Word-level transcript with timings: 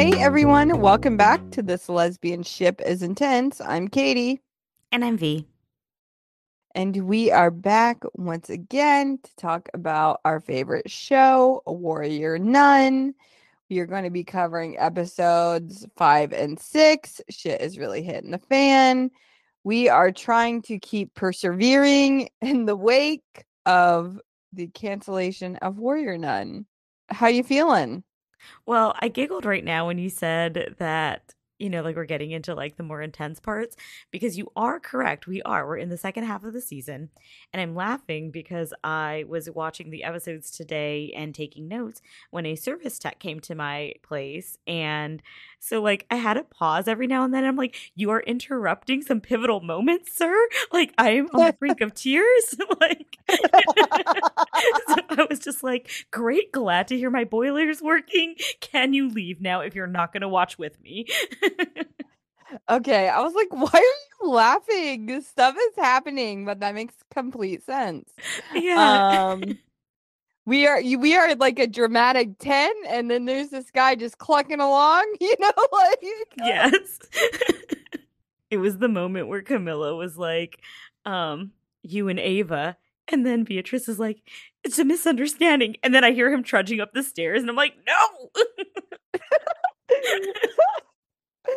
Hey 0.00 0.18
everyone, 0.18 0.80
welcome 0.80 1.18
back 1.18 1.50
to 1.50 1.60
this 1.60 1.86
lesbian 1.90 2.42
ship 2.42 2.80
is 2.86 3.02
intense. 3.02 3.60
I'm 3.60 3.86
Katie. 3.86 4.40
And 4.90 5.04
I'm 5.04 5.18
V. 5.18 5.46
And 6.74 7.06
we 7.06 7.30
are 7.30 7.50
back 7.50 7.98
once 8.14 8.48
again 8.48 9.18
to 9.22 9.36
talk 9.36 9.68
about 9.74 10.22
our 10.24 10.40
favorite 10.40 10.90
show, 10.90 11.62
Warrior 11.66 12.38
Nun. 12.38 13.12
We 13.68 13.78
are 13.80 13.84
going 13.84 14.04
to 14.04 14.10
be 14.10 14.24
covering 14.24 14.78
episodes 14.78 15.86
five 15.98 16.32
and 16.32 16.58
six. 16.58 17.20
Shit 17.28 17.60
is 17.60 17.76
really 17.76 18.02
hitting 18.02 18.30
the 18.30 18.38
fan. 18.38 19.10
We 19.64 19.90
are 19.90 20.12
trying 20.12 20.62
to 20.62 20.78
keep 20.78 21.12
persevering 21.12 22.30
in 22.40 22.64
the 22.64 22.74
wake 22.74 23.44
of 23.66 24.18
the 24.54 24.68
cancellation 24.68 25.56
of 25.56 25.76
Warrior 25.76 26.16
Nun. 26.16 26.64
How 27.10 27.26
are 27.26 27.30
you 27.30 27.44
feeling? 27.44 28.02
Well, 28.66 28.94
I 29.00 29.08
giggled 29.08 29.44
right 29.44 29.64
now 29.64 29.86
when 29.86 29.98
you 29.98 30.10
said 30.10 30.74
that 30.78 31.34
you 31.60 31.70
know, 31.70 31.82
like 31.82 31.96
we're 31.96 32.04
getting 32.04 32.30
into 32.30 32.54
like 32.54 32.76
the 32.76 32.82
more 32.82 33.02
intense 33.02 33.38
parts 33.38 33.76
because 34.10 34.38
you 34.38 34.50
are 34.56 34.80
correct. 34.80 35.26
We 35.26 35.42
are. 35.42 35.66
We're 35.66 35.76
in 35.76 35.90
the 35.90 35.98
second 35.98 36.24
half 36.24 36.42
of 36.42 36.52
the 36.52 36.60
season. 36.60 37.10
And 37.52 37.60
I'm 37.60 37.74
laughing 37.74 38.30
because 38.30 38.72
I 38.82 39.24
was 39.28 39.50
watching 39.50 39.90
the 39.90 40.04
episodes 40.04 40.50
today 40.50 41.12
and 41.14 41.34
taking 41.34 41.68
notes 41.68 42.00
when 42.30 42.46
a 42.46 42.56
service 42.56 42.98
tech 42.98 43.18
came 43.18 43.40
to 43.40 43.54
my 43.54 43.92
place. 44.02 44.56
And 44.66 45.22
so, 45.58 45.82
like, 45.82 46.06
I 46.10 46.16
had 46.16 46.38
a 46.38 46.44
pause 46.44 46.88
every 46.88 47.06
now 47.06 47.24
and 47.24 47.34
then. 47.34 47.44
I'm 47.44 47.56
like, 47.56 47.76
you 47.94 48.10
are 48.10 48.20
interrupting 48.20 49.02
some 49.02 49.20
pivotal 49.20 49.60
moments, 49.60 50.16
sir. 50.16 50.34
Like, 50.72 50.94
I 50.96 51.10
am 51.10 51.28
on 51.34 51.46
the 51.46 51.52
brink 51.52 51.82
of 51.82 51.92
tears. 51.92 52.54
like, 52.80 53.18
so 53.28 54.96
I 55.10 55.26
was 55.28 55.38
just 55.38 55.62
like, 55.62 55.90
great, 56.10 56.52
glad 56.52 56.88
to 56.88 56.96
hear 56.96 57.10
my 57.10 57.24
boiler's 57.24 57.82
working. 57.82 58.36
Can 58.60 58.94
you 58.94 59.10
leave 59.10 59.40
now 59.40 59.60
if 59.60 59.74
you're 59.74 59.86
not 59.86 60.12
going 60.12 60.22
to 60.22 60.28
watch 60.28 60.58
with 60.58 60.80
me? 60.80 61.06
okay, 62.70 63.08
I 63.08 63.20
was 63.20 63.34
like, 63.34 63.48
why 63.50 63.70
are 63.72 64.24
you 64.26 64.30
laughing? 64.30 65.20
Stuff 65.22 65.56
is 65.56 65.76
happening, 65.76 66.44
but 66.44 66.60
that 66.60 66.74
makes 66.74 66.94
complete 67.12 67.64
sense. 67.64 68.10
Yeah. 68.54 69.32
Um 69.32 69.58
we 70.46 70.66
are 70.66 70.80
we 70.82 71.16
are 71.16 71.34
like 71.36 71.58
a 71.58 71.66
dramatic 71.66 72.38
10 72.38 72.72
and 72.88 73.10
then 73.10 73.24
there's 73.26 73.50
this 73.50 73.70
guy 73.70 73.94
just 73.94 74.18
clucking 74.18 74.60
along, 74.60 75.04
you 75.20 75.34
know, 75.38 75.52
like 75.72 75.98
Yes. 76.38 76.98
it 78.50 78.56
was 78.56 78.78
the 78.78 78.88
moment 78.88 79.28
where 79.28 79.42
Camilla 79.42 79.94
was 79.94 80.18
like, 80.18 80.60
um, 81.04 81.52
you 81.82 82.08
and 82.08 82.18
Ava 82.18 82.76
and 83.08 83.26
then 83.26 83.44
Beatrice 83.44 83.88
is 83.88 83.98
like, 83.98 84.22
it's 84.64 84.78
a 84.78 84.84
misunderstanding. 84.84 85.76
And 85.82 85.94
then 85.94 86.04
I 86.04 86.12
hear 86.12 86.32
him 86.32 86.42
trudging 86.42 86.80
up 86.80 86.92
the 86.92 87.02
stairs, 87.02 87.40
and 87.40 87.50
I'm 87.50 87.56
like, 87.56 87.74
no. 87.86 88.30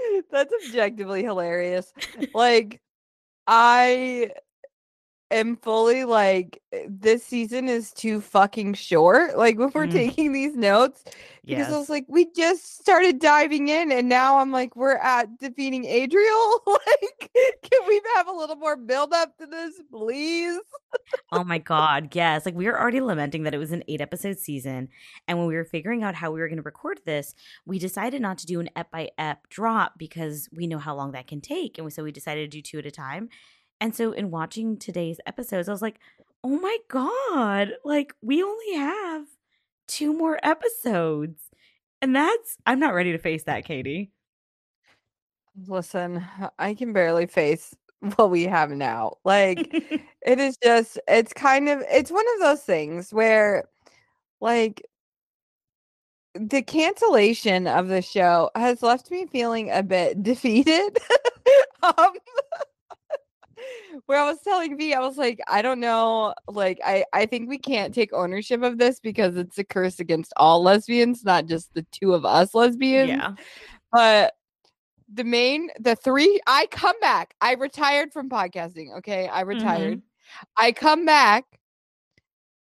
That's 0.31 0.53
objectively 0.67 1.23
hilarious. 1.23 1.91
Like, 2.33 2.81
I 3.47 4.31
am 5.33 5.57
fully 5.57 6.05
like, 6.05 6.61
eh, 6.71 6.85
this 6.89 7.23
season 7.25 7.69
is 7.69 7.91
too 7.93 8.21
fucking 8.21 8.75
short. 8.75 9.37
Like, 9.37 9.57
when 9.57 9.71
we're 9.73 9.87
Mm. 9.87 9.91
taking 9.91 10.31
these 10.33 10.55
notes, 10.55 11.03
because 11.49 11.69
I 11.71 11.77
was 11.77 11.89
like, 11.89 12.05
we 12.07 12.31
just 12.33 12.79
started 12.79 13.19
diving 13.19 13.67
in, 13.69 13.91
and 13.91 14.09
now 14.09 14.39
I'm 14.39 14.51
like, 14.51 14.75
we're 14.75 14.95
at 14.97 15.37
defeating 15.39 15.85
Adriel. 15.85 16.61
like, 16.67 17.31
can 17.33 17.81
we 17.87 18.01
have 18.15 18.27
a 18.27 18.31
little 18.33 18.55
more 18.55 18.77
build 18.77 19.13
up 19.13 19.37
to 19.39 19.45
this, 19.47 19.81
please? 19.91 20.59
Oh 21.31 21.43
my 21.43 21.57
god, 21.57 22.15
yes. 22.15 22.45
Like 22.45 22.55
we 22.55 22.65
were 22.65 22.79
already 22.79 23.01
lamenting 23.01 23.43
that 23.43 23.53
it 23.53 23.57
was 23.57 23.71
an 23.71 23.83
8 23.87 24.01
episode 24.01 24.37
season 24.39 24.89
and 25.27 25.37
when 25.37 25.47
we 25.47 25.55
were 25.55 25.65
figuring 25.65 26.03
out 26.03 26.15
how 26.15 26.31
we 26.31 26.39
were 26.39 26.47
going 26.47 26.57
to 26.57 26.63
record 26.63 26.99
this, 27.05 27.33
we 27.65 27.79
decided 27.79 28.21
not 28.21 28.37
to 28.39 28.45
do 28.45 28.59
an 28.59 28.69
ep 28.75 28.91
by 28.91 29.09
ep 29.17 29.49
drop 29.49 29.97
because 29.97 30.47
we 30.53 30.67
know 30.67 30.77
how 30.77 30.95
long 30.95 31.11
that 31.13 31.27
can 31.27 31.41
take 31.41 31.77
and 31.77 31.91
so 31.91 32.03
we 32.03 32.11
decided 32.11 32.51
to 32.51 32.57
do 32.57 32.61
two 32.61 32.79
at 32.79 32.85
a 32.85 32.91
time. 32.91 33.29
And 33.83 33.95
so 33.95 34.13
in 34.13 34.31
watching 34.31 34.77
today's 34.77 35.19
episodes, 35.27 35.69
I 35.69 35.73
was 35.73 35.83
like, 35.83 35.99
"Oh 36.43 36.57
my 36.59 36.77
god, 36.89 37.73
like 37.85 38.15
we 38.23 38.41
only 38.41 38.75
have 38.75 39.27
two 39.89 40.13
more 40.13 40.39
episodes." 40.43 41.41
And 42.01 42.15
that's 42.15 42.57
I'm 42.65 42.79
not 42.79 42.95
ready 42.95 43.11
to 43.13 43.19
face 43.19 43.43
that, 43.43 43.65
Katie. 43.65 44.11
Listen, 45.67 46.25
I 46.59 46.73
can 46.73 46.93
barely 46.93 47.27
face 47.27 47.75
what 48.15 48.31
we 48.31 48.43
have 48.45 48.71
now. 48.71 49.17
Like, 49.23 49.69
it 50.25 50.39
is 50.39 50.57
just, 50.63 50.99
it's 51.07 51.33
kind 51.33 51.69
of, 51.69 51.83
it's 51.91 52.11
one 52.11 52.25
of 52.35 52.41
those 52.41 52.61
things 52.63 53.13
where, 53.13 53.65
like, 54.41 54.83
the 56.35 56.61
cancellation 56.63 57.67
of 57.67 57.87
the 57.87 58.01
show 58.01 58.49
has 58.55 58.81
left 58.81 59.11
me 59.11 59.25
feeling 59.27 59.69
a 59.71 59.83
bit 59.83 60.23
defeated. 60.23 60.97
um, 61.83 62.13
where 64.05 64.19
I 64.19 64.25
was 64.29 64.41
telling 64.41 64.77
V, 64.77 64.93
I 64.93 64.99
was 64.99 65.17
like, 65.17 65.39
I 65.47 65.61
don't 65.61 65.79
know, 65.79 66.33
like, 66.47 66.79
I 66.85 67.05
I 67.13 67.25
think 67.25 67.49
we 67.49 67.57
can't 67.57 67.93
take 67.93 68.13
ownership 68.13 68.63
of 68.63 68.77
this 68.77 68.99
because 68.99 69.35
it's 69.37 69.57
a 69.59 69.63
curse 69.63 69.99
against 69.99 70.33
all 70.37 70.61
lesbians, 70.63 71.23
not 71.23 71.45
just 71.45 71.73
the 71.73 71.85
two 71.91 72.13
of 72.13 72.25
us 72.25 72.53
lesbians. 72.53 73.09
yeah. 73.09 73.33
But 73.91 74.33
the 75.13 75.23
main, 75.23 75.69
the 75.79 75.95
three, 75.95 76.39
I 76.47 76.65
come 76.71 76.99
back. 76.99 77.35
I 77.39 77.53
retired 77.53 78.11
from 78.11 78.29
podcasting. 78.29 78.97
Okay. 78.97 79.27
I 79.27 79.41
retired. 79.41 80.01
I 80.57 80.71
come 80.71 81.05
back 81.05 81.45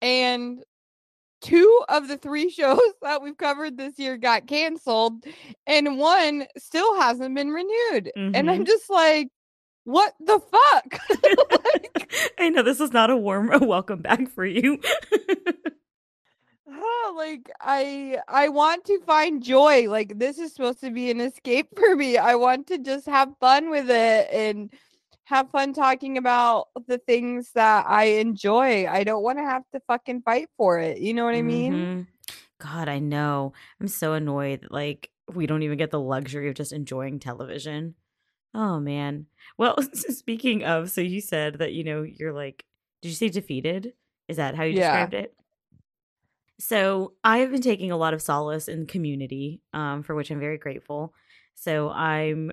and 0.02 0.64
two 1.42 1.84
of 1.90 2.08
the 2.08 2.18
three 2.18 2.50
shows 2.58 2.80
that 3.02 3.22
we've 3.22 3.38
covered 3.38 3.78
this 3.78 4.00
year 4.00 4.18
got 4.18 4.48
canceled 4.48 5.24
and 5.66 5.98
one 5.98 6.46
still 6.58 7.00
hasn't 7.00 7.36
been 7.36 7.50
renewed. 7.50 8.12
And 8.16 8.50
I'm 8.50 8.64
Mhm. 8.64 8.68
just 8.68 8.90
like, 8.90 9.30
what 9.88 10.14
the 10.20 10.40
fuck? 10.40 11.00
Like, 11.24 12.14
I 12.40 12.50
know 12.50 12.62
this 12.62 12.82
is 12.82 12.92
not 12.92 13.10
a 13.10 13.16
warm 13.16 13.50
welcome 13.62 14.02
back 14.02 14.30
for 14.30 14.46
you. 14.46 14.80
oh, 16.70 17.14
like 17.18 17.50
I 17.62 18.20
I 18.28 18.50
want 18.50 18.84
to 18.86 19.00
find 19.06 19.42
joy. 19.42 19.90
Like 19.90 20.20
this 20.20 20.38
is 20.40 20.54
supposed 20.54 20.82
to 20.82 20.92
be 20.92 21.10
an 21.10 21.22
escape 21.22 21.70
for 21.78 21.96
me. 21.96 22.18
I 22.18 22.36
want 22.36 22.68
to 22.68 22.78
just 22.78 23.06
have 23.06 23.30
fun 23.40 23.70
with 23.70 23.90
it 23.90 24.28
and 24.32 24.72
have 25.24 25.50
fun 25.52 25.74
talking 25.74 26.18
about 26.18 26.68
the 26.88 26.98
things 26.98 27.52
that 27.54 27.86
I 27.88 28.04
enjoy. 28.20 28.88
I 28.88 29.04
don't 29.04 29.24
want 29.24 29.38
to 29.40 29.44
have 29.44 29.64
to 29.74 29.80
fucking 29.88 30.22
fight 30.24 30.50
for 30.58 30.80
it. 30.80 31.00
You 31.00 31.14
know 31.14 31.24
what 31.26 31.36
I 31.36 31.42
mean? 31.42 31.74
Mhm. 31.74 32.08
God, 32.60 32.90
I 32.90 33.00
know. 33.00 33.54
I'm 33.80 33.88
so 33.88 34.14
annoyed 34.14 34.62
that 34.62 34.72
like 34.72 35.10
we 35.34 35.48
don't 35.48 35.64
even 35.64 35.78
get 35.78 35.92
the 35.92 36.00
luxury 36.00 36.50
of 36.50 36.56
just 36.56 36.74
enjoying 36.74 37.20
television. 37.20 37.96
Oh 38.58 38.80
man. 38.80 39.28
Well, 39.58 39.78
speaking 39.94 40.64
of, 40.64 40.90
so 40.90 41.00
you 41.00 41.22
said 41.22 41.60
that 41.60 41.74
you 41.74 41.84
know 41.84 42.02
you're 42.02 42.34
like, 42.34 42.66
did 43.04 43.10
you 43.10 43.16
say 43.16 43.30
defeated? 43.30 43.94
Is 44.28 44.38
that 44.38 44.56
how 44.56 44.64
you 44.64 44.74
Yeah. 44.74 44.82
described 44.82 45.14
it? 45.14 45.34
So 46.60 47.14
I 47.24 47.38
have 47.40 47.52
been 47.52 47.62
taking 47.62 47.92
a 47.92 47.98
lot 47.98 48.16
of 48.16 48.22
solace 48.22 48.68
in 48.68 48.88
community, 48.88 49.62
um, 49.74 50.02
for 50.02 50.16
which 50.16 50.32
I'm 50.32 50.40
very 50.40 50.58
grateful. 50.58 51.14
So 51.54 51.90
I'm 51.92 52.52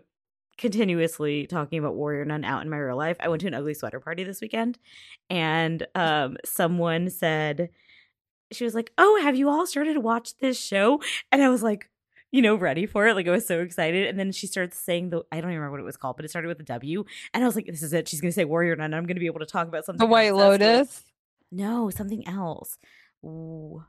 continuously 0.59 1.47
talking 1.47 1.79
about 1.79 1.95
Warrior 1.95 2.25
Nun 2.27 2.45
out 2.45 2.63
in 2.63 2.71
my 2.71 2.77
real 2.77 2.97
life. 2.99 3.17
I 3.21 3.29
went 3.29 3.41
to 3.43 3.49
an 3.49 3.55
ugly 3.55 3.75
sweater 3.75 4.01
party 4.01 4.25
this 4.25 4.43
weekend, 4.43 4.79
and 5.31 5.87
um, 5.95 6.37
someone 6.45 7.09
said 7.11 7.71
she 8.53 8.65
was 8.65 8.75
like, 8.75 8.93
"Oh, 8.99 9.21
have 9.23 9.37
you 9.37 9.49
all 9.49 9.67
started 9.67 9.95
to 9.95 10.01
watch 10.01 10.37
this 10.39 10.61
show?" 10.61 11.01
And 11.33 11.43
I 11.43 11.49
was 11.49 11.63
like, 11.63 11.91
you 12.35 12.43
know, 12.43 12.57
ready 12.57 12.85
for 12.85 13.07
it. 13.07 13.15
Like 13.15 13.29
I 13.29 13.31
was 13.31 13.47
so 13.47 13.61
excited. 13.61 14.09
And 14.09 14.19
then 14.19 14.33
she 14.33 14.49
starts 14.49 14.77
saying 14.77 15.11
the 15.11 15.23
I 15.31 15.37
don't 15.41 15.51
even 15.51 15.61
remember 15.61 15.71
what 15.71 15.81
it 15.81 15.85
was 15.85 15.97
called, 15.97 16.17
but 16.17 16.25
it 16.25 16.31
started 16.31 16.49
with 16.49 16.59
a 16.59 16.65
W. 16.65 17.05
And 17.33 17.45
I 17.45 17.47
was 17.47 17.55
like, 17.55 17.67
this 17.67 17.81
is 17.83 17.93
it. 17.93 18.09
She's 18.09 18.21
gonna 18.21 18.33
say 18.33 18.45
Warrior 18.45 18.75
Nun. 18.75 18.87
and 18.87 18.95
I'm 18.97 19.07
gonna 19.07 19.21
be 19.21 19.27
able 19.27 19.39
to 19.39 19.47
talk 19.47 19.69
about 19.69 19.85
something. 19.85 20.05
The 20.05 20.11
White 20.11 20.33
obsessed 20.33 20.51
with." 20.51 20.61
Lotus. 20.61 21.05
No, 21.53 21.91
something 21.91 22.27
else. 22.27 22.77
W- 23.23 23.85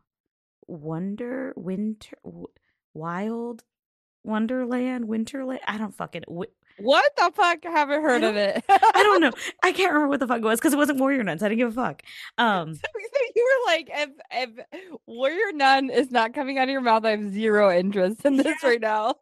Wonder, 0.68 1.54
Winter, 1.56 2.18
w- 2.24 2.48
Wild, 2.94 3.64
Wonderland, 4.24 5.06
Winterland. 5.06 5.60
I 5.68 5.78
don't 5.80 5.96
fucking. 5.96 6.24
W- 6.28 6.52
What 6.80 7.12
the 7.16 7.32
fuck? 7.36 7.66
I 7.66 7.70
haven't 7.72 8.02
heard 8.02 8.24
of 8.24 8.36
it. 8.36 8.64
I 8.70 9.02
don't 9.04 9.22
know. 9.22 9.32
I 9.64 9.72
can't 9.72 9.94
remember 9.94 10.10
what 10.10 10.20
the 10.20 10.28
fuck 10.28 10.40
it 10.40 10.44
was 10.44 10.60
because 10.60 10.74
it 10.74 10.78
wasn't 10.78 11.00
Warrior 11.00 11.24
Nuns. 11.24 11.42
I 11.42 11.48
didn't 11.50 11.60
give 11.60 11.70
a 11.78 11.82
fuck. 11.82 12.02
Um, 12.38 12.76
So 12.76 12.82
you 13.36 13.60
were 13.68 13.72
like, 13.74 13.90
if 13.94 14.10
if 14.32 15.00
Warrior 15.08 15.52
Nun 15.54 15.90
is 15.90 16.12
not 16.12 16.34
coming 16.34 16.58
out 16.58 16.64
of 16.64 16.70
your 16.72 16.82
mouth, 16.82 17.06
I 17.06 17.12
have 17.12 17.32
zero 17.34 17.72
interest 17.78 18.26
in 18.26 18.38
this 18.38 18.46
Yeah. 18.62 18.70
right 18.70 18.82
now. 18.82 19.16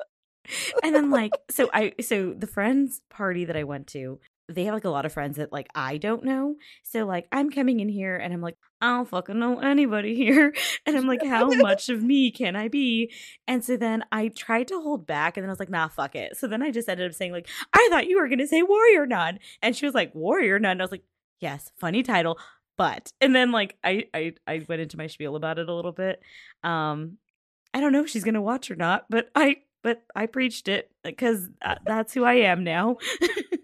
and 0.84 0.94
then 0.94 1.10
like 1.20 1.32
so 1.50 1.70
i 1.74 1.94
so 2.02 2.34
the 2.34 2.48
friends 2.48 3.02
party 3.10 3.46
that 3.46 3.56
i 3.56 3.64
went 3.64 3.88
to 3.88 4.20
they 4.50 4.66
have 4.66 4.74
like 4.74 4.84
a 4.84 4.90
lot 4.90 5.06
of 5.06 5.14
friends 5.14 5.38
that 5.38 5.54
like 5.54 5.68
i 5.76 5.98
don't 5.98 6.24
know. 6.24 6.56
So 6.84 7.06
like 7.06 7.28
i'm 7.32 7.50
coming 7.50 7.80
in 7.80 7.90
here 7.90 8.16
and 8.16 8.34
i'm 8.34 8.42
like 8.42 8.58
i 8.82 8.88
don't 8.98 9.08
fucking 9.08 9.40
know 9.40 9.60
anybody 9.60 10.16
here. 10.16 10.54
And 10.86 10.98
i'm 10.98 11.08
like 11.08 11.26
how 11.26 11.48
much 11.50 11.90
of 11.90 12.04
me 12.04 12.32
can 12.32 12.56
i 12.56 12.68
be? 12.68 13.12
And 13.48 13.64
so 13.64 13.78
then 13.78 14.04
i 14.12 14.28
tried 14.30 14.68
to 14.70 14.82
hold 14.82 15.08
back 15.08 15.38
and 15.38 15.44
then 15.44 15.50
i 15.50 15.54
was 15.54 15.60
like 15.60 15.70
nah 15.70 15.88
fuck 15.88 16.16
it. 16.16 16.36
So 16.38 16.48
then 16.48 16.62
i 16.62 16.72
just 16.72 16.90
ended 16.90 17.10
up 17.10 17.16
saying 17.16 17.32
like 17.32 17.48
i 17.74 17.88
thought 17.90 18.08
you 18.08 18.20
were 18.20 18.28
gonna 18.28 18.48
say 18.48 18.62
warrior 18.64 19.06
nun. 19.06 19.40
And 19.62 19.76
she 19.76 19.86
was 19.86 19.96
like 19.96 20.14
warrior 20.14 20.60
nun? 20.60 20.72
And 20.72 20.82
i 20.82 20.84
was 20.84 20.92
like 20.92 21.06
yes 21.40 21.72
funny 21.78 22.04
title 22.04 22.38
but 22.78 23.12
and 23.22 23.36
then 23.36 23.52
like 23.52 23.78
i 23.84 24.06
i, 24.14 24.34
I 24.48 24.66
went 24.68 24.82
into 24.82 24.98
my 24.98 25.08
spiel 25.08 25.36
about 25.36 25.60
it 25.60 25.70
a 25.70 25.74
little 25.74 25.92
bit. 25.92 26.22
Um 26.64 27.18
I 27.74 27.80
don't 27.80 27.92
know 27.92 28.04
if 28.04 28.10
she's 28.10 28.24
gonna 28.24 28.42
watch 28.42 28.70
or 28.70 28.76
not, 28.76 29.06
but 29.10 29.30
I 29.36 29.58
but 29.84 30.04
I 30.16 30.26
preached 30.28 30.68
it 30.68 30.90
because 31.04 31.50
that's 31.86 32.14
who 32.14 32.24
I 32.24 32.36
am 32.36 32.64
now. 32.64 32.98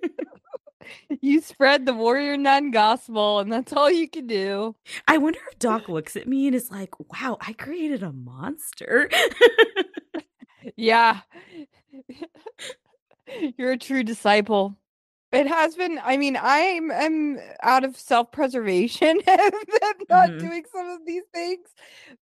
you 1.21 1.41
spread 1.41 1.85
the 1.85 1.93
warrior 1.93 2.37
nun 2.37 2.71
gospel, 2.71 3.39
and 3.39 3.51
that's 3.51 3.73
all 3.73 3.91
you 3.91 4.09
can 4.09 4.27
do. 4.27 4.75
I 5.07 5.17
wonder 5.17 5.39
if 5.51 5.59
Doc 5.59 5.89
looks 5.89 6.15
at 6.15 6.27
me 6.27 6.47
and 6.47 6.55
is 6.55 6.71
like, 6.71 6.99
wow, 7.11 7.37
I 7.41 7.53
created 7.53 8.03
a 8.03 8.11
monster. 8.11 9.09
yeah. 10.75 11.21
You're 13.57 13.73
a 13.73 13.77
true 13.77 14.03
disciple. 14.03 14.75
It 15.31 15.45
has 15.45 15.75
been. 15.75 15.99
I 16.03 16.17
mean, 16.17 16.39
I'm 16.41 16.91
I'm 16.91 17.39
out 17.61 17.83
of 17.83 17.95
self 17.95 18.31
preservation 18.31 19.19
and 19.27 19.53
not 20.09 20.29
mm-hmm. 20.29 20.39
doing 20.39 20.63
some 20.71 20.89
of 20.89 21.05
these 21.05 21.21
things, 21.31 21.67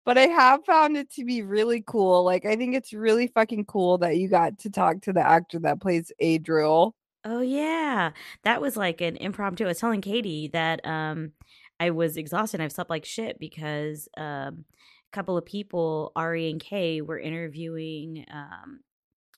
but 0.04 0.18
I 0.18 0.28
have 0.28 0.66
found 0.66 0.98
it 0.98 1.10
to 1.14 1.24
be 1.24 1.42
really 1.42 1.82
cool. 1.88 2.26
Like, 2.26 2.46
I 2.46 2.58
think 2.58 2.76
it's 2.76 2.92
really 2.92 3.28
fucking 3.28 3.64
cool 3.66 4.00
that 4.00 4.18
you 4.18 4.28
got 4.28 4.60
to 4.60 4.70
talk 4.70 5.04
to 5.04 5.14
the 5.14 5.26
actor 5.26 5.58
that 5.60 5.80
plays 5.80 6.12
Adriel. 6.20 6.96
Oh 7.30 7.42
yeah, 7.42 8.12
that 8.44 8.62
was 8.62 8.78
like 8.78 9.02
an 9.02 9.18
impromptu. 9.18 9.66
I 9.66 9.68
was 9.68 9.80
telling 9.80 10.00
Katie 10.02 10.48
that 10.54 10.86
um 10.86 11.34
I 11.80 11.90
was 11.92 12.16
exhausted. 12.16 12.62
I've 12.62 12.72
slept 12.72 12.90
like 12.90 13.04
shit 13.06 13.38
because 13.38 14.08
um 14.16 14.64
a 15.12 15.12
couple 15.12 15.38
of 15.38 15.46
people, 15.46 16.14
Ari 16.16 16.50
and 16.50 16.60
Kay, 16.62 17.02
were 17.02 17.20
interviewing 17.20 18.26
um 18.32 18.80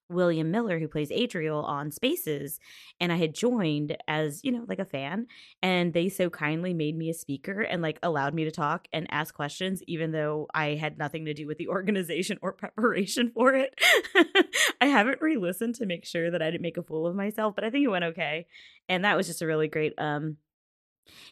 William 0.09 0.51
Miller, 0.51 0.79
who 0.79 0.88
plays 0.88 1.11
Adriel 1.11 1.61
on 1.61 1.91
Spaces, 1.91 2.59
and 3.00 3.11
I 3.11 3.17
had 3.17 3.33
joined 3.33 3.95
as, 4.07 4.44
you 4.44 4.51
know, 4.51 4.65
like 4.67 4.79
a 4.79 4.85
fan. 4.85 5.27
And 5.61 5.94
they 5.94 6.09
so 6.09 6.29
kindly 6.29 6.73
made 6.73 6.97
me 6.97 7.09
a 7.09 7.13
speaker 7.13 7.61
and 7.61 7.81
like 7.81 8.00
allowed 8.03 8.33
me 8.33 8.44
to 8.45 8.51
talk 8.51 8.88
and 8.91 9.07
ask 9.11 9.33
questions, 9.33 9.83
even 9.88 10.11
though 10.11 10.47
I 10.53 10.75
had 10.75 10.97
nothing 10.97 11.25
to 11.25 11.33
do 11.33 11.47
with 11.47 11.57
the 11.57 11.67
organization 11.69 12.39
or 12.41 12.53
preparation 12.53 13.31
for 13.31 13.53
it. 13.53 13.79
I 14.81 14.88
haven't 14.88 15.21
re 15.21 15.38
listened 15.38 15.75
to 15.75 15.85
make 15.85 16.06
sure 16.06 16.31
that 16.31 16.41
I 16.41 16.51
didn't 16.51 16.61
make 16.61 16.77
a 16.77 16.83
fool 16.83 17.07
of 17.07 17.15
myself, 17.15 17.56
but 17.56 17.63
I 17.63 17.69
think 17.69 17.85
it 17.85 17.89
went 17.89 18.06
okay. 18.06 18.47
And 18.88 19.06
that 19.06 19.15
was 19.15 19.27
just 19.27 19.41
a 19.41 19.47
really 19.47 19.67
great, 19.67 19.94
um, 19.97 20.38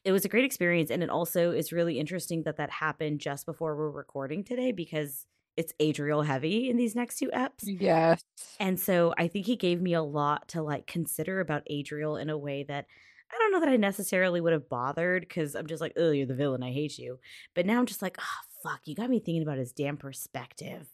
it 0.03 0.11
was 0.11 0.25
a 0.25 0.29
great 0.29 0.45
experience. 0.45 0.91
And 0.91 1.03
it 1.03 1.09
also 1.09 1.51
is 1.51 1.71
really 1.71 1.99
interesting 1.99 2.43
that 2.43 2.57
that 2.57 2.69
happened 2.69 3.19
just 3.19 3.45
before 3.45 3.75
we're 3.75 3.89
recording 3.89 4.43
today 4.43 4.71
because 4.71 5.25
it's 5.57 5.73
Adriel 5.79 6.21
heavy 6.21 6.69
in 6.69 6.77
these 6.77 6.95
next 6.95 7.17
two 7.17 7.29
eps. 7.29 7.63
Yes. 7.63 8.23
And 8.59 8.79
so 8.79 9.13
I 9.17 9.27
think 9.27 9.47
he 9.47 9.55
gave 9.55 9.81
me 9.81 9.93
a 9.93 10.03
lot 10.03 10.47
to 10.49 10.61
like 10.61 10.87
consider 10.87 11.39
about 11.39 11.63
Adriel 11.67 12.17
in 12.17 12.29
a 12.29 12.37
way 12.37 12.63
that 12.67 12.85
I 13.31 13.37
don't 13.39 13.51
know 13.51 13.59
that 13.59 13.69
I 13.69 13.75
necessarily 13.75 14.39
would 14.39 14.53
have 14.53 14.69
bothered 14.69 15.21
because 15.21 15.55
I'm 15.55 15.67
just 15.67 15.81
like, 15.81 15.93
oh, 15.97 16.11
you're 16.11 16.27
the 16.27 16.35
villain. 16.35 16.63
I 16.63 16.71
hate 16.71 16.97
you. 16.97 17.19
But 17.55 17.65
now 17.65 17.77
I'm 17.79 17.85
just 17.85 18.01
like, 18.01 18.17
oh, 18.19 18.63
fuck, 18.63 18.81
you 18.85 18.95
got 18.95 19.09
me 19.09 19.19
thinking 19.19 19.41
about 19.41 19.57
his 19.57 19.73
damn 19.73 19.97
perspective. 19.97 20.87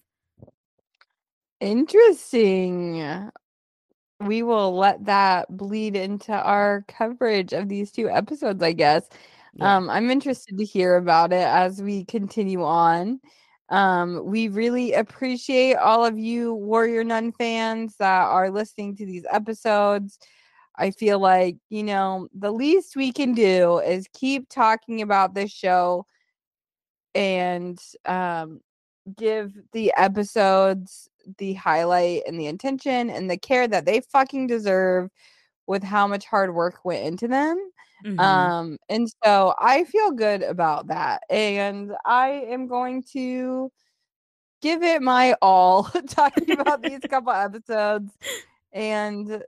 Interesting. 1.59 3.29
We 4.19 4.41
will 4.41 4.75
let 4.75 5.05
that 5.05 5.55
bleed 5.55 5.95
into 5.95 6.33
our 6.33 6.85
coverage 6.87 7.53
of 7.53 7.69
these 7.69 7.91
two 7.91 8.09
episodes, 8.09 8.63
I 8.63 8.71
guess. 8.71 9.07
Yeah. 9.55 9.75
Um, 9.75 9.89
I'm 9.89 10.09
interested 10.09 10.57
to 10.57 10.65
hear 10.65 10.95
about 10.95 11.33
it 11.33 11.45
as 11.45 11.81
we 11.81 12.05
continue 12.05 12.63
on. 12.63 13.19
Um, 13.69 14.25
we 14.25 14.49
really 14.49 14.93
appreciate 14.93 15.75
all 15.75 16.05
of 16.05 16.17
you 16.17 16.53
Warrior 16.53 17.03
Nun 17.03 17.31
fans 17.31 17.95
that 17.97 18.23
are 18.23 18.51
listening 18.51 18.95
to 18.97 19.05
these 19.05 19.25
episodes. 19.31 20.19
I 20.75 20.91
feel 20.91 21.19
like, 21.19 21.57
you 21.69 21.83
know, 21.83 22.27
the 22.33 22.51
least 22.51 22.95
we 22.95 23.11
can 23.11 23.33
do 23.33 23.79
is 23.79 24.07
keep 24.13 24.49
talking 24.49 25.01
about 25.01 25.33
this 25.33 25.51
show 25.51 26.05
and 27.15 27.79
um, 28.05 28.59
give 29.15 29.53
the 29.71 29.93
episodes 29.95 31.09
the 31.37 31.53
highlight 31.53 32.23
and 32.27 32.39
the 32.39 32.47
intention 32.47 33.09
and 33.09 33.29
the 33.29 33.37
care 33.37 33.67
that 33.67 33.85
they 33.85 34.01
fucking 34.11 34.47
deserve 34.47 35.09
with 35.67 35.83
how 35.83 36.07
much 36.07 36.25
hard 36.25 36.53
work 36.53 36.83
went 36.83 37.05
into 37.05 37.27
them. 37.27 37.57
Mm-hmm. 38.03 38.19
Um, 38.19 38.77
and 38.89 39.07
so 39.23 39.53
I 39.57 39.85
feel 39.85 40.11
good 40.11 40.43
about 40.43 40.87
that. 40.87 41.23
And 41.29 41.93
I 42.05 42.45
am 42.49 42.67
going 42.67 43.03
to 43.13 43.71
give 44.61 44.83
it 44.83 45.01
my 45.01 45.35
all 45.41 45.83
talking 46.07 46.51
about 46.59 46.81
these 46.81 46.99
couple 47.09 47.33
episodes 47.33 48.11
and 48.71 49.43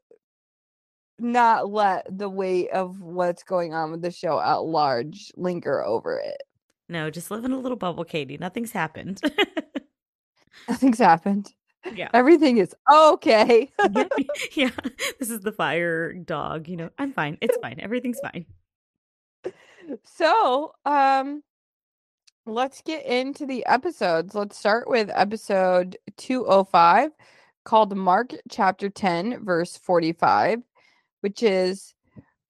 not 1.17 1.69
let 1.71 2.05
the 2.17 2.29
weight 2.29 2.69
of 2.71 3.01
what's 3.01 3.43
going 3.43 3.73
on 3.73 3.91
with 3.91 4.01
the 4.01 4.11
show 4.11 4.39
at 4.39 4.63
large 4.63 5.31
linger 5.35 5.83
over 5.83 6.17
it. 6.19 6.43
No, 6.87 7.09
just 7.09 7.31
live 7.31 7.45
in 7.45 7.51
a 7.51 7.59
little 7.59 7.77
bubble, 7.77 8.03
Katie. 8.03 8.37
Nothing's 8.37 8.71
happened. 8.71 9.21
Nothing's 10.69 10.99
happened. 10.99 11.51
Yeah. 11.93 12.09
Everything 12.13 12.57
is 12.57 12.75
okay. 12.91 13.71
yeah, 13.95 14.07
yeah. 14.53 14.71
This 15.19 15.29
is 15.29 15.41
the 15.41 15.51
fire 15.51 16.13
dog, 16.13 16.67
you 16.67 16.77
know. 16.77 16.89
I'm 16.97 17.13
fine. 17.13 17.37
It's 17.41 17.57
fine. 17.61 17.79
Everything's 17.79 18.19
fine. 18.19 18.45
So, 20.03 20.73
um 20.85 21.43
let's 22.47 22.81
get 22.81 23.05
into 23.05 23.45
the 23.45 23.65
episodes. 23.65 24.35
Let's 24.35 24.57
start 24.57 24.87
with 24.89 25.09
episode 25.13 25.97
205 26.17 27.11
called 27.63 27.95
Mark 27.97 28.33
chapter 28.49 28.89
10 28.89 29.43
verse 29.43 29.77
45, 29.77 30.59
which 31.21 31.41
is 31.41 31.93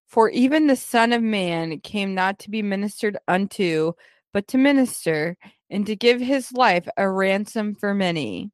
for 0.08 0.30
even 0.30 0.68
the 0.68 0.76
son 0.76 1.14
of 1.14 1.24
man 1.24 1.80
came 1.80 2.14
not 2.14 2.40
to 2.40 2.50
be 2.50 2.62
ministered 2.62 3.18
unto, 3.28 3.94
but 4.34 4.48
to 4.50 4.58
minister 4.58 5.38
and 5.70 5.86
to 5.86 5.96
give 5.96 6.20
his 6.22 6.52
life 6.54 6.88
a 6.98 7.10
ransom 7.10 7.74
for 7.76 7.94
many. 7.94 8.52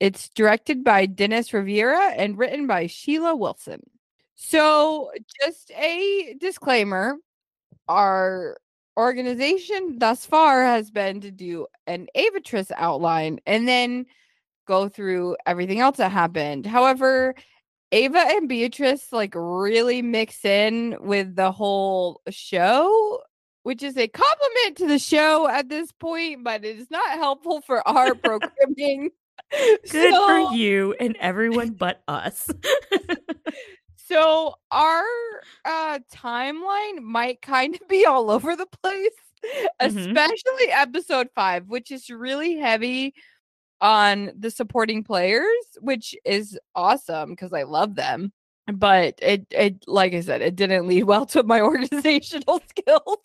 It's 0.00 0.28
directed 0.28 0.84
by 0.84 1.06
Dennis 1.06 1.52
Riviera 1.52 2.10
and 2.10 2.38
written 2.38 2.66
by 2.66 2.86
Sheila 2.86 3.34
Wilson. 3.34 3.82
So, 4.34 5.10
just 5.42 5.70
a 5.72 6.36
disclaimer 6.38 7.16
our 7.88 8.58
organization 8.96 9.98
thus 9.98 10.26
far 10.26 10.62
has 10.64 10.90
been 10.90 11.20
to 11.20 11.30
do 11.30 11.66
an 11.86 12.08
Avatrice 12.16 12.70
outline 12.76 13.40
and 13.46 13.68
then 13.68 14.06
go 14.66 14.88
through 14.88 15.36
everything 15.46 15.80
else 15.80 15.98
that 15.98 16.10
happened. 16.10 16.66
However, 16.66 17.34
Ava 17.92 18.18
and 18.18 18.48
Beatrice 18.48 19.12
like 19.12 19.34
really 19.34 20.02
mix 20.02 20.44
in 20.44 20.96
with 21.00 21.36
the 21.36 21.52
whole 21.52 22.20
show, 22.30 23.20
which 23.62 23.82
is 23.82 23.96
a 23.96 24.08
compliment 24.08 24.76
to 24.78 24.88
the 24.88 24.98
show 24.98 25.48
at 25.48 25.68
this 25.68 25.92
point, 25.92 26.42
but 26.42 26.64
it 26.64 26.78
is 26.78 26.90
not 26.90 27.10
helpful 27.10 27.60
for 27.60 27.86
our 27.86 28.14
programming. 28.24 29.10
Good 29.90 30.14
so, 30.14 30.26
for 30.26 30.54
you 30.54 30.94
and 30.98 31.16
everyone 31.20 31.70
but 31.70 32.02
us. 32.08 32.48
so 33.96 34.54
our 34.70 35.04
uh 35.64 35.98
timeline 36.14 37.00
might 37.02 37.42
kind 37.42 37.74
of 37.80 37.88
be 37.88 38.06
all 38.06 38.30
over 38.30 38.56
the 38.56 38.66
place, 38.82 39.10
mm-hmm. 39.80 39.98
especially 39.98 40.70
episode 40.70 41.28
5, 41.34 41.68
which 41.68 41.90
is 41.90 42.10
really 42.10 42.56
heavy 42.56 43.14
on 43.80 44.32
the 44.38 44.50
supporting 44.50 45.04
players, 45.04 45.46
which 45.80 46.14
is 46.24 46.58
awesome 46.74 47.30
because 47.30 47.52
I 47.52 47.64
love 47.64 47.94
them. 47.94 48.32
But 48.72 49.14
it 49.22 49.46
it 49.50 49.84
like 49.86 50.12
I 50.12 50.20
said, 50.20 50.42
it 50.42 50.56
didn't 50.56 50.88
lead 50.88 51.04
well 51.04 51.26
to 51.26 51.42
my 51.42 51.60
organizational 51.62 52.60
skills. 52.68 53.18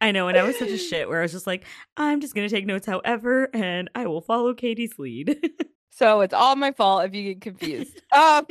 I 0.00 0.12
know, 0.12 0.28
and 0.28 0.38
I 0.38 0.42
was 0.42 0.58
such 0.58 0.70
a 0.70 0.78
shit 0.78 1.08
where 1.08 1.20
I 1.20 1.22
was 1.22 1.32
just 1.32 1.46
like, 1.46 1.64
I'm 1.96 2.20
just 2.20 2.34
gonna 2.34 2.48
take 2.48 2.66
notes 2.66 2.86
however, 2.86 3.48
and 3.54 3.90
I 3.94 4.06
will 4.06 4.20
follow 4.20 4.54
Katie's 4.54 4.98
lead. 4.98 5.38
so 5.90 6.20
it's 6.20 6.34
all 6.34 6.56
my 6.56 6.72
fault 6.72 7.04
if 7.04 7.14
you 7.14 7.34
get 7.34 7.40
confused. 7.40 8.00
um 8.16 8.46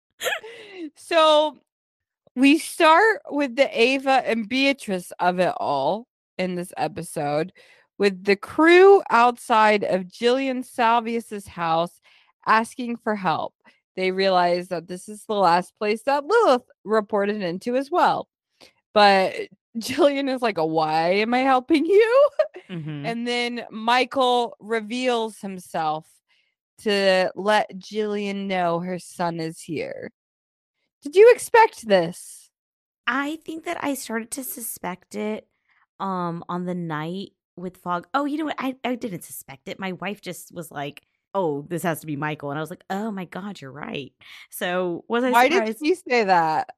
so 0.96 1.56
we 2.34 2.58
start 2.58 3.20
with 3.30 3.56
the 3.56 3.68
Ava 3.78 4.22
and 4.24 4.48
Beatrice 4.48 5.12
of 5.18 5.38
it 5.38 5.52
all 5.58 6.06
in 6.38 6.54
this 6.54 6.72
episode 6.76 7.52
with 7.98 8.24
the 8.24 8.36
crew 8.36 9.02
outside 9.10 9.84
of 9.84 10.04
Jillian 10.04 10.64
Salvius's 10.64 11.46
house 11.46 12.00
asking 12.46 12.96
for 12.96 13.14
help. 13.14 13.54
They 13.94 14.10
realize 14.10 14.68
that 14.68 14.88
this 14.88 15.08
is 15.08 15.24
the 15.26 15.34
last 15.34 15.76
place 15.78 16.02
that 16.04 16.24
Lilith 16.24 16.64
reported 16.84 17.42
into 17.42 17.76
as 17.76 17.90
well. 17.90 18.28
But 18.94 19.34
Jillian 19.78 20.28
is 20.32 20.42
like, 20.42 20.58
Why 20.58 21.10
am 21.14 21.34
I 21.34 21.40
helping 21.40 21.86
you? 21.86 22.28
Mm-hmm. 22.70 23.04
And 23.04 23.26
then 23.26 23.66
Michael 23.70 24.56
reveals 24.60 25.38
himself 25.40 26.08
to 26.78 27.30
let 27.34 27.70
Jillian 27.76 28.46
know 28.46 28.80
her 28.80 28.98
son 28.98 29.40
is 29.40 29.60
here. 29.60 30.10
Did 31.02 31.14
you 31.16 31.30
expect 31.34 31.86
this? 31.86 32.50
I 33.06 33.36
think 33.44 33.64
that 33.64 33.78
I 33.84 33.92
started 33.92 34.30
to 34.32 34.44
suspect 34.44 35.16
it 35.16 35.46
um 36.00 36.44
on 36.48 36.64
the 36.64 36.74
night 36.74 37.32
with 37.56 37.76
fog. 37.76 38.06
Oh, 38.14 38.24
you 38.24 38.38
know 38.38 38.46
what? 38.46 38.56
I, 38.58 38.74
I 38.84 38.94
didn't 38.94 39.24
suspect 39.24 39.68
it. 39.68 39.78
My 39.78 39.92
wife 39.92 40.22
just 40.22 40.54
was 40.54 40.70
like, 40.70 41.02
"Oh, 41.34 41.66
this 41.68 41.82
has 41.82 42.00
to 42.00 42.06
be 42.06 42.16
Michael," 42.16 42.50
and 42.50 42.58
I 42.58 42.62
was 42.62 42.70
like, 42.70 42.84
"Oh 42.88 43.10
my 43.10 43.26
god, 43.26 43.60
you're 43.60 43.72
right." 43.72 44.12
So 44.50 45.04
was 45.08 45.24
I? 45.24 45.30
Why 45.30 45.48
surprised? 45.50 45.78
did 45.80 45.86
she 45.86 45.94
say 45.94 46.24
that? 46.24 46.70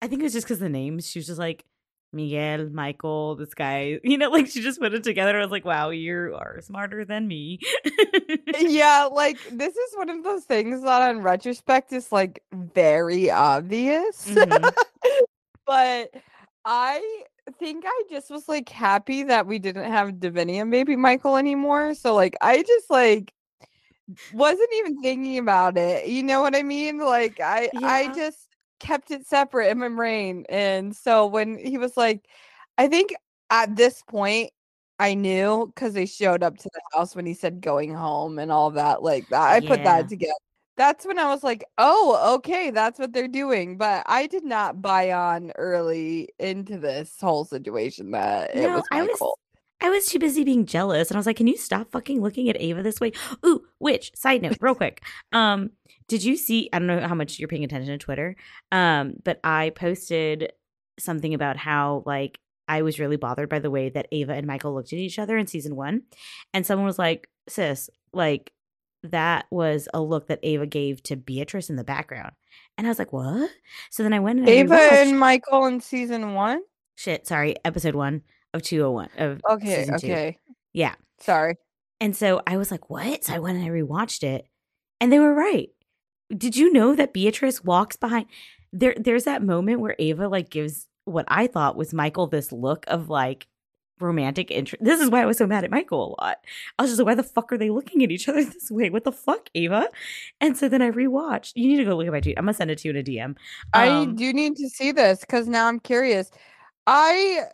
I 0.00 0.06
think 0.06 0.20
it 0.22 0.24
was 0.24 0.32
just 0.32 0.46
because 0.46 0.60
the 0.60 0.68
names. 0.70 1.06
She 1.08 1.18
was 1.18 1.26
just 1.26 1.38
like, 1.38 1.64
Miguel, 2.12 2.68
Michael, 2.70 3.36
this 3.36 3.54
guy, 3.54 4.00
you 4.04 4.18
know, 4.18 4.30
like 4.30 4.48
she 4.48 4.62
just 4.62 4.80
put 4.80 4.94
it 4.94 5.04
together. 5.04 5.36
I 5.36 5.42
was 5.42 5.50
like, 5.50 5.64
wow, 5.64 5.90
you 5.90 6.36
are 6.38 6.60
smarter 6.60 7.04
than 7.04 7.28
me. 7.28 7.60
yeah, 8.58 9.08
like 9.12 9.38
this 9.50 9.76
is 9.76 9.96
one 9.96 10.10
of 10.10 10.24
those 10.24 10.44
things 10.44 10.82
that 10.82 11.02
on 11.02 11.22
retrospect 11.22 11.92
is 11.92 12.10
like 12.10 12.42
very 12.52 13.30
obvious. 13.30 14.28
Mm-hmm. 14.28 14.68
but 15.66 16.10
I 16.64 17.24
think 17.58 17.84
I 17.86 18.02
just 18.10 18.30
was 18.30 18.48
like 18.48 18.68
happy 18.68 19.24
that 19.24 19.46
we 19.46 19.58
didn't 19.58 19.90
have 19.90 20.10
Davina 20.14 20.68
Baby 20.70 20.96
Michael 20.96 21.36
anymore. 21.36 21.94
So 21.94 22.14
like 22.14 22.36
I 22.40 22.62
just 22.62 22.90
like 22.90 23.32
wasn't 24.32 24.70
even 24.78 25.00
thinking 25.00 25.38
about 25.38 25.78
it. 25.78 26.06
You 26.06 26.22
know 26.22 26.40
what 26.40 26.56
I 26.56 26.62
mean? 26.62 26.98
Like 26.98 27.40
I 27.40 27.70
yeah. 27.72 27.86
I 27.86 28.12
just 28.12 28.39
kept 28.80 29.10
it 29.10 29.26
separate 29.26 29.70
in 29.70 29.78
my 29.78 29.88
brain. 29.88 30.44
And 30.48 30.94
so 30.96 31.26
when 31.26 31.58
he 31.58 31.78
was 31.78 31.96
like, 31.96 32.26
I 32.78 32.88
think 32.88 33.14
at 33.50 33.76
this 33.76 34.02
point 34.02 34.50
I 34.98 35.14
knew 35.14 35.72
because 35.74 35.94
they 35.94 36.06
showed 36.06 36.42
up 36.42 36.58
to 36.58 36.70
the 36.72 36.80
house 36.92 37.16
when 37.16 37.26
he 37.26 37.34
said 37.34 37.60
going 37.60 37.94
home 37.94 38.38
and 38.38 38.52
all 38.52 38.70
that 38.72 39.02
like 39.02 39.28
that. 39.28 39.40
I 39.40 39.58
yeah. 39.58 39.68
put 39.68 39.84
that 39.84 40.08
together. 40.08 40.32
That's 40.76 41.06
when 41.06 41.18
I 41.18 41.26
was 41.26 41.42
like, 41.42 41.64
oh, 41.78 42.36
okay, 42.36 42.70
that's 42.70 42.98
what 42.98 43.12
they're 43.12 43.28
doing. 43.28 43.76
But 43.76 44.02
I 44.06 44.26
did 44.26 44.44
not 44.44 44.80
buy 44.80 45.12
on 45.12 45.52
early 45.56 46.30
into 46.38 46.78
this 46.78 47.14
whole 47.20 47.44
situation 47.44 48.10
that 48.12 48.54
no, 48.54 48.62
it 48.62 48.70
was 48.74 48.84
Michael. 48.90 49.06
I 49.06 49.06
was 49.06 49.36
I 49.80 49.88
was 49.90 50.06
too 50.06 50.18
busy 50.18 50.44
being 50.44 50.66
jealous 50.66 51.10
and 51.10 51.16
I 51.16 51.18
was 51.18 51.26
like, 51.26 51.36
can 51.36 51.46
you 51.46 51.56
stop 51.56 51.90
fucking 51.90 52.20
looking 52.20 52.48
at 52.48 52.60
Ava 52.60 52.82
this 52.82 53.00
way? 53.00 53.12
Ooh, 53.44 53.62
which 53.78 54.12
side 54.14 54.42
note, 54.42 54.58
real 54.60 54.74
quick. 54.74 55.02
Um, 55.32 55.70
did 56.08 56.22
you 56.22 56.36
see 56.36 56.68
I 56.72 56.78
don't 56.78 56.88
know 56.88 57.06
how 57.06 57.14
much 57.14 57.38
you're 57.38 57.48
paying 57.48 57.64
attention 57.64 57.92
to 57.92 57.98
Twitter, 57.98 58.36
um, 58.72 59.14
but 59.24 59.40
I 59.42 59.70
posted 59.70 60.52
something 60.98 61.34
about 61.34 61.56
how 61.56 62.02
like 62.04 62.38
I 62.68 62.82
was 62.82 62.98
really 62.98 63.16
bothered 63.16 63.48
by 63.48 63.58
the 63.58 63.70
way 63.70 63.88
that 63.88 64.06
Ava 64.12 64.34
and 64.34 64.46
Michael 64.46 64.74
looked 64.74 64.92
at 64.92 64.98
each 64.98 65.18
other 65.18 65.36
in 65.36 65.46
season 65.46 65.76
one. 65.76 66.02
And 66.54 66.64
someone 66.66 66.86
was 66.86 66.98
like, 66.98 67.28
sis, 67.48 67.90
like 68.12 68.52
that 69.02 69.46
was 69.50 69.88
a 69.94 70.00
look 70.00 70.28
that 70.28 70.40
Ava 70.42 70.66
gave 70.66 71.02
to 71.04 71.16
Beatrice 71.16 71.70
in 71.70 71.76
the 71.76 71.84
background. 71.84 72.32
And 72.76 72.86
I 72.86 72.90
was 72.90 72.98
like, 72.98 73.12
what? 73.12 73.50
So 73.90 74.02
then 74.02 74.12
I 74.12 74.20
went 74.20 74.40
and 74.40 74.48
Ava 74.48 74.74
and 74.74 75.18
Michael 75.18 75.66
in 75.66 75.80
season 75.80 76.34
one? 76.34 76.60
Shit, 76.96 77.26
sorry, 77.26 77.56
episode 77.64 77.94
one 77.94 78.22
of 78.54 78.62
201 78.62 79.08
of 79.18 79.40
okay 79.50 79.88
okay. 79.92 80.38
Yeah. 80.72 80.94
Sorry. 81.18 81.56
And 82.00 82.16
so 82.16 82.42
i 82.46 82.56
was 82.56 82.70
like 82.70 82.90
what? 82.90 83.24
So 83.24 83.34
i 83.34 83.38
went 83.38 83.58
and 83.58 83.66
i 83.66 83.70
rewatched 83.70 84.22
it 84.22 84.46
and 85.00 85.12
they 85.12 85.18
were 85.18 85.34
right. 85.34 85.70
Did 86.36 86.56
you 86.56 86.72
know 86.72 86.94
that 86.94 87.12
beatrice 87.12 87.64
walks 87.64 87.96
behind 87.96 88.26
there 88.72 88.94
there's 88.96 89.24
that 89.24 89.42
moment 89.42 89.80
where 89.80 89.96
ava 89.98 90.28
like 90.28 90.50
gives 90.50 90.86
what 91.04 91.24
i 91.28 91.46
thought 91.46 91.76
was 91.76 91.92
michael 91.92 92.26
this 92.26 92.52
look 92.52 92.84
of 92.86 93.08
like 93.08 93.46
romantic 93.98 94.50
interest 94.50 94.82
this 94.82 95.00
is 95.00 95.10
why 95.10 95.20
i 95.22 95.26
was 95.26 95.36
so 95.36 95.46
mad 95.46 95.62
at 95.62 95.70
michael 95.70 96.16
a 96.18 96.22
lot. 96.22 96.38
I 96.78 96.82
was 96.82 96.90
just 96.90 97.00
like 97.00 97.06
why 97.06 97.14
the 97.14 97.22
fuck 97.22 97.52
are 97.52 97.58
they 97.58 97.68
looking 97.68 98.02
at 98.02 98.10
each 98.10 98.28
other 98.28 98.42
this 98.44 98.70
way? 98.70 98.88
What 98.88 99.04
the 99.04 99.12
fuck 99.12 99.50
ava? 99.54 99.88
And 100.40 100.56
so 100.56 100.68
then 100.68 100.80
i 100.82 100.90
rewatched 100.90 101.52
you 101.54 101.68
need 101.68 101.76
to 101.78 101.84
go 101.84 101.96
look 101.96 102.06
at 102.06 102.12
my 102.12 102.20
tweet 102.20 102.38
i'm 102.38 102.44
gonna 102.44 102.54
send 102.54 102.70
it 102.70 102.78
to 102.78 102.88
you 102.88 102.94
in 102.94 102.96
a 102.96 103.02
dm 103.02 103.24
um, 103.24 103.36
i 103.74 104.04
do 104.06 104.32
need 104.32 104.56
to 104.56 104.68
see 104.70 104.92
this 104.92 105.20
because 105.20 105.48
now 105.48 105.66
i'm 105.66 105.80
curious 105.80 106.30
I 106.92 107.44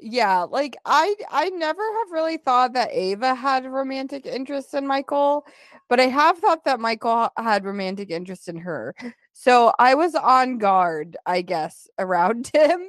yeah, 0.00 0.40
like 0.42 0.76
I 0.84 1.14
I 1.30 1.48
never 1.50 1.80
have 1.80 2.10
really 2.10 2.38
thought 2.38 2.72
that 2.72 2.90
Ava 2.90 3.36
had 3.36 3.64
romantic 3.64 4.26
interest 4.26 4.74
in 4.74 4.84
Michael, 4.84 5.46
but 5.88 6.00
I 6.00 6.06
have 6.06 6.38
thought 6.38 6.64
that 6.64 6.80
Michael 6.80 7.28
had 7.36 7.64
romantic 7.64 8.10
interest 8.10 8.48
in 8.48 8.56
her. 8.56 8.96
So 9.32 9.72
I 9.78 9.94
was 9.94 10.16
on 10.16 10.58
guard, 10.58 11.16
I 11.24 11.42
guess, 11.42 11.88
around 12.00 12.50
him. 12.54 12.88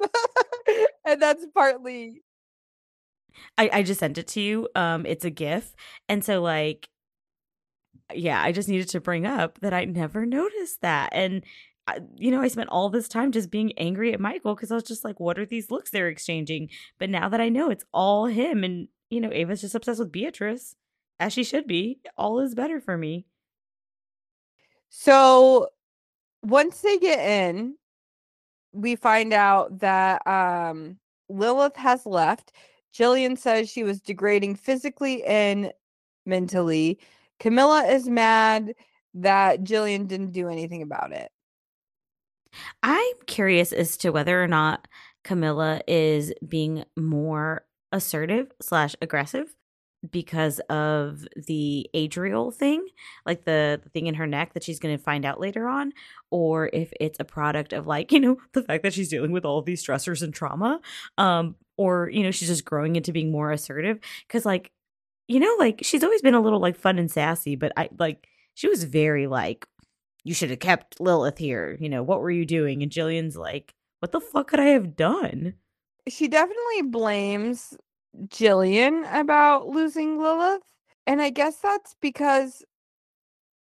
and 1.06 1.22
that's 1.22 1.46
partly 1.54 2.24
I, 3.60 3.70
I 3.72 3.84
just 3.84 4.00
sent 4.00 4.18
it 4.18 4.28
to 4.30 4.42
you. 4.42 4.70
Um 4.74 5.06
it's 5.06 5.24
a 5.24 5.30
GIF. 5.30 5.76
And 6.10 6.26
so 6.26 6.42
like 6.42 6.90
yeah, 8.14 8.42
I 8.42 8.52
just 8.52 8.70
needed 8.70 8.90
to 8.90 9.02
bring 9.02 9.28
up 9.28 9.60
that 9.62 9.74
I 9.74 9.86
never 9.86 10.26
noticed 10.26 10.82
that. 10.82 11.12
And 11.14 11.44
you 12.18 12.32
know, 12.32 12.42
I 12.42 12.48
spent 12.48 12.70
all 12.70 12.90
this 12.90 13.08
time 13.08 13.32
just 13.32 13.52
being 13.52 13.74
angry 13.78 14.14
at 14.14 14.20
Michael 14.20 14.56
because 14.56 14.72
I 14.72 14.76
was 14.76 14.84
just 14.84 15.04
like, 15.04 15.20
what 15.20 15.40
are 15.40 15.46
these 15.46 15.72
looks 15.72 15.90
they're 15.90 16.08
exchanging? 16.08 16.70
But 17.00 17.10
now 17.10 17.30
that 17.30 17.42
I 17.42 17.50
know 17.50 17.70
it's 17.70 17.86
all 17.92 18.26
him 18.26 18.64
and, 18.64 18.88
you 19.10 19.20
know, 19.20 19.32
Ava's 19.32 19.62
just 19.62 19.76
obsessed 19.76 20.00
with 20.00 20.12
Beatrice, 20.12 20.76
as 21.20 21.34
she 21.34 21.44
should 21.44 21.68
be, 21.68 22.00
all 22.18 22.40
is 22.40 22.56
better 22.56 22.80
for 22.80 22.98
me. 22.98 23.26
So 24.90 25.70
once 26.44 26.82
they 26.82 26.98
get 26.98 27.20
in, 27.20 27.76
we 28.74 28.96
find 28.96 29.34
out 29.34 29.80
that 29.80 30.26
um, 30.28 30.98
Lilith 31.30 31.76
has 31.76 32.06
left. 32.06 32.54
Jillian 32.94 33.38
says 33.38 33.70
she 33.70 33.84
was 33.84 34.02
degrading 34.02 34.56
physically 34.56 35.24
and 35.24 35.72
mentally. 36.26 37.00
Camilla 37.40 37.86
is 37.86 38.08
mad 38.08 38.74
that 39.14 39.64
Jillian 39.64 40.08
didn't 40.08 40.32
do 40.32 40.48
anything 40.48 40.82
about 40.82 41.12
it. 41.12 41.32
I'm 42.84 43.14
curious 43.28 43.72
as 43.72 43.98
to 43.98 44.12
whether 44.12 44.42
or 44.44 44.48
not 44.48 44.88
Camilla 45.24 45.82
is 45.88 46.34
being 46.48 46.84
more 46.98 47.66
assertive 47.92 48.52
slash 48.62 48.96
aggressive 49.02 49.54
because 50.10 50.60
of 50.70 51.28
the 51.36 51.88
Adriel 51.94 52.50
thing, 52.50 52.86
like 53.26 53.46
the, 53.46 53.80
the 53.84 53.90
thing 53.90 54.08
in 54.08 54.16
her 54.16 54.26
neck 54.26 54.54
that 54.54 54.64
she's 54.64 54.80
going 54.80 54.98
to 54.98 55.04
find 55.04 55.26
out 55.26 55.40
later 55.40 55.68
on, 55.68 55.94
or 56.32 56.70
if 56.74 56.92
it's 57.00 57.20
a 57.20 57.24
product 57.24 57.72
of 57.72 57.86
like, 57.86 58.12
you 58.12 58.20
know, 58.20 58.38
the 58.54 58.64
fact 58.64 58.84
that 58.84 58.94
she's 58.94 59.10
dealing 59.10 59.32
with 59.32 59.46
all 59.46 59.62
these 59.62 59.86
stressors 59.86 60.24
and 60.24 60.34
trauma, 60.34 60.80
um, 61.18 61.56
or, 61.78 62.10
you 62.10 62.24
know, 62.24 62.32
she's 62.32 62.50
just 62.50 62.66
growing 62.66 62.96
into 62.96 63.12
being 63.12 63.32
more 63.32 63.52
assertive. 63.52 64.00
Cause 64.28 64.46
like, 64.46 64.72
you 65.28 65.40
know, 65.40 65.56
like 65.60 65.82
she's 65.84 66.04
always 66.04 66.22
been 66.22 66.34
a 66.34 66.42
little 66.42 66.60
like 66.60 66.76
fun 66.76 66.98
and 66.98 67.12
sassy, 67.12 67.56
but 67.56 67.72
I 67.78 67.90
like, 67.98 68.28
she 68.56 68.68
was 68.68 68.84
very 68.84 69.28
like 69.28 69.68
you 70.24 70.34
should 70.34 70.50
have 70.50 70.60
kept 70.60 71.00
Lilith 71.00 71.38
here. 71.38 71.78
You 71.80 71.90
know, 71.90 72.04
what 72.04 72.22
were 72.22 72.32
you 72.32 72.46
doing? 72.46 72.84
And 72.84 72.92
Jillian's 72.92 73.38
like, 73.38 73.74
what 74.00 74.12
the 74.12 74.20
fuck 74.20 74.50
could 74.50 74.60
I 74.60 74.68
have 74.68 74.96
done? 74.96 75.56
She 76.08 76.28
definitely 76.28 76.84
blames 76.84 77.76
Jillian 78.28 79.08
about 79.14 79.68
losing 79.68 80.20
Lilith. 80.20 80.64
And 81.08 81.22
I 81.22 81.30
guess 81.30 81.58
that's 81.58 81.96
because 82.02 82.64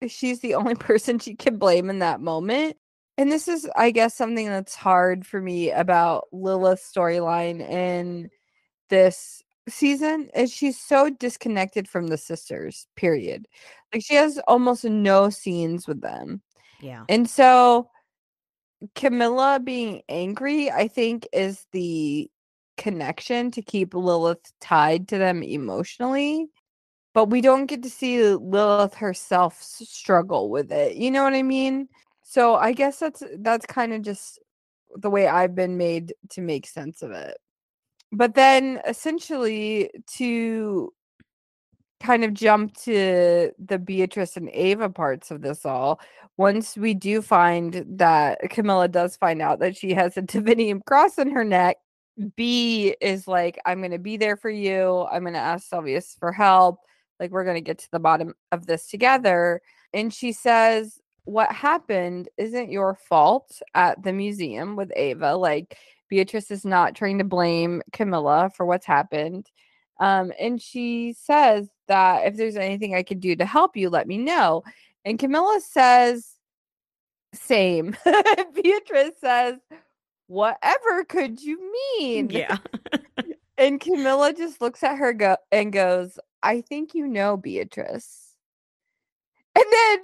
she's 0.08 0.40
the 0.40 0.56
only 0.56 0.76
person 0.76 1.20
she 1.20 1.36
can 1.36 1.58
blame 1.58 1.90
in 1.90 2.00
that 2.00 2.22
moment. 2.22 2.78
And 3.18 3.32
this 3.32 3.48
is, 3.48 3.68
I 3.76 3.92
guess, 3.92 4.14
something 4.14 4.46
that's 4.46 4.76
hard 4.76 5.26
for 5.26 5.42
me 5.42 5.72
about 5.72 6.28
Lilith's 6.32 6.92
storyline 6.94 7.68
in 7.68 8.30
this 8.90 9.42
season 9.68 10.30
is 10.36 10.52
she's 10.52 10.80
so 10.80 11.10
disconnected 11.10 11.88
from 11.88 12.08
the 12.08 12.18
sisters 12.18 12.88
period. 12.96 13.48
Like 13.94 14.04
she 14.04 14.16
has 14.16 14.40
almost 14.48 14.86
no 14.86 15.30
scenes 15.30 15.88
with 15.88 16.02
them. 16.02 16.42
Yeah. 16.82 17.06
And 17.10 17.30
so 17.30 17.90
camilla 18.96 19.60
being 19.64 20.02
angry 20.08 20.70
i 20.70 20.88
think 20.88 21.28
is 21.34 21.66
the 21.72 22.30
connection 22.78 23.50
to 23.50 23.62
keep 23.62 23.94
lilith 23.94 24.52
tied 24.62 25.08
to 25.08 25.18
them 25.18 25.42
emotionally 25.42 26.48
but 27.14 27.26
we 27.26 27.42
don't 27.42 27.66
get 27.66 27.82
to 27.82 27.90
see 27.90 28.22
lilith 28.24 28.94
herself 28.94 29.60
struggle 29.62 30.50
with 30.52 30.72
it 30.72 30.96
you 30.96 31.10
know 31.10 31.24
what 31.24 31.34
i 31.34 31.42
mean? 31.42 31.88
So 32.22 32.56
i 32.56 32.72
guess 32.72 33.00
that's 33.00 33.24
that's 33.40 33.66
kind 33.66 33.94
of 33.94 34.04
just 34.04 34.40
the 34.96 35.10
way 35.10 35.28
i've 35.28 35.56
been 35.56 35.78
made 35.78 36.14
to 36.30 36.42
make 36.42 36.68
sense 36.68 37.02
of 37.02 37.12
it 37.12 37.38
but 38.12 38.36
then 38.36 38.82
essentially 38.88 39.90
to 40.16 40.94
kind 42.02 42.24
of 42.24 42.34
jump 42.34 42.76
to 42.78 43.52
the 43.58 43.80
Beatrice 43.80 44.38
and 44.38 44.50
Ava 44.52 44.90
parts 44.90 45.32
of 45.32 45.42
this 45.42 45.66
all, 45.66 46.00
once 46.38 46.78
we 46.78 46.94
do 46.94 47.22
find 47.22 47.84
that 47.88 48.40
Camilla 48.50 48.88
does 48.88 49.18
find 49.18 49.42
out 49.42 49.60
that 49.60 49.76
she 49.76 49.94
has 49.94 50.16
a 50.18 50.22
divinity 50.24 50.74
cross 50.86 51.18
in 51.18 51.32
her 51.32 51.44
neck, 51.44 51.78
B 52.36 52.96
is 53.02 53.28
like, 53.28 53.60
I'm 53.66 53.80
going 53.80 53.92
to 53.92 54.00
be 54.00 54.18
there 54.18 54.38
for 54.38 54.50
you. 54.50 55.08
I'm 55.12 55.24
going 55.24 55.34
to 55.34 55.40
ask 55.40 55.70
Salvius 55.70 56.18
for 56.18 56.32
help. 56.32 56.80
Like, 57.20 57.32
we're 57.32 57.44
going 57.44 57.56
to 57.56 57.62
get 57.62 57.80
to 57.80 57.92
the 57.92 58.00
bottom 58.00 58.34
of 58.52 58.66
this 58.66 58.88
together. 58.88 59.62
And 59.94 60.14
she 60.14 60.32
says, 60.32 61.00
What 61.26 61.52
happened 61.52 62.30
isn't 62.38 62.72
your 62.72 62.96
fault 62.96 63.62
at 63.74 64.02
the 64.02 64.14
museum 64.14 64.76
with 64.76 64.92
Ava. 64.96 65.36
Like, 65.36 65.78
Beatrice 66.10 66.52
is 66.52 66.66
not 66.66 66.96
trying 66.96 67.18
to 67.20 67.24
blame 67.24 67.82
Camilla 67.92 68.52
for 68.56 68.66
what's 68.66 68.86
happened. 68.86 69.50
Um, 70.00 70.32
and 70.40 70.62
she 70.62 71.14
says 71.14 71.70
that 71.88 72.26
if 72.26 72.38
there's 72.38 72.56
anything 72.56 72.96
I 72.96 73.04
could 73.04 73.20
do 73.20 73.36
to 73.36 73.46
help 73.46 73.76
you, 73.76 73.90
let 73.90 74.08
me 74.08 74.18
know. 74.18 74.64
And 75.06 75.18
Camilla 75.18 75.60
says, 75.62 76.28
same. 77.34 77.96
Beatrice 78.54 79.16
says, 79.20 79.56
whatever 80.28 81.04
could 81.06 81.42
you 81.42 81.72
mean? 82.00 82.30
Yeah. 82.30 82.58
and 83.58 83.80
Camilla 83.80 84.34
just 84.34 84.62
looks 84.62 84.84
at 84.84 84.98
her 84.98 85.14
go- 85.14 85.38
and 85.52 85.74
goes, 85.74 86.20
I 86.44 86.62
think 86.62 86.94
you 86.94 87.08
know 87.08 87.38
Beatrice. 87.38 88.36
And 89.56 89.66
then 89.72 90.04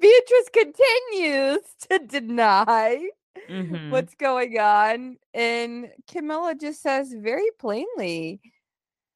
Beatrice 0.00 0.48
continues 0.52 1.60
to 1.88 1.98
deny 2.00 3.08
Mhm. 3.48 3.88
what's 3.88 4.14
going 4.14 4.58
on. 4.58 5.18
And 5.34 5.92
Camilla 6.10 6.54
just 6.54 6.82
says 6.82 7.12
very 7.18 7.50
plainly, 7.58 8.40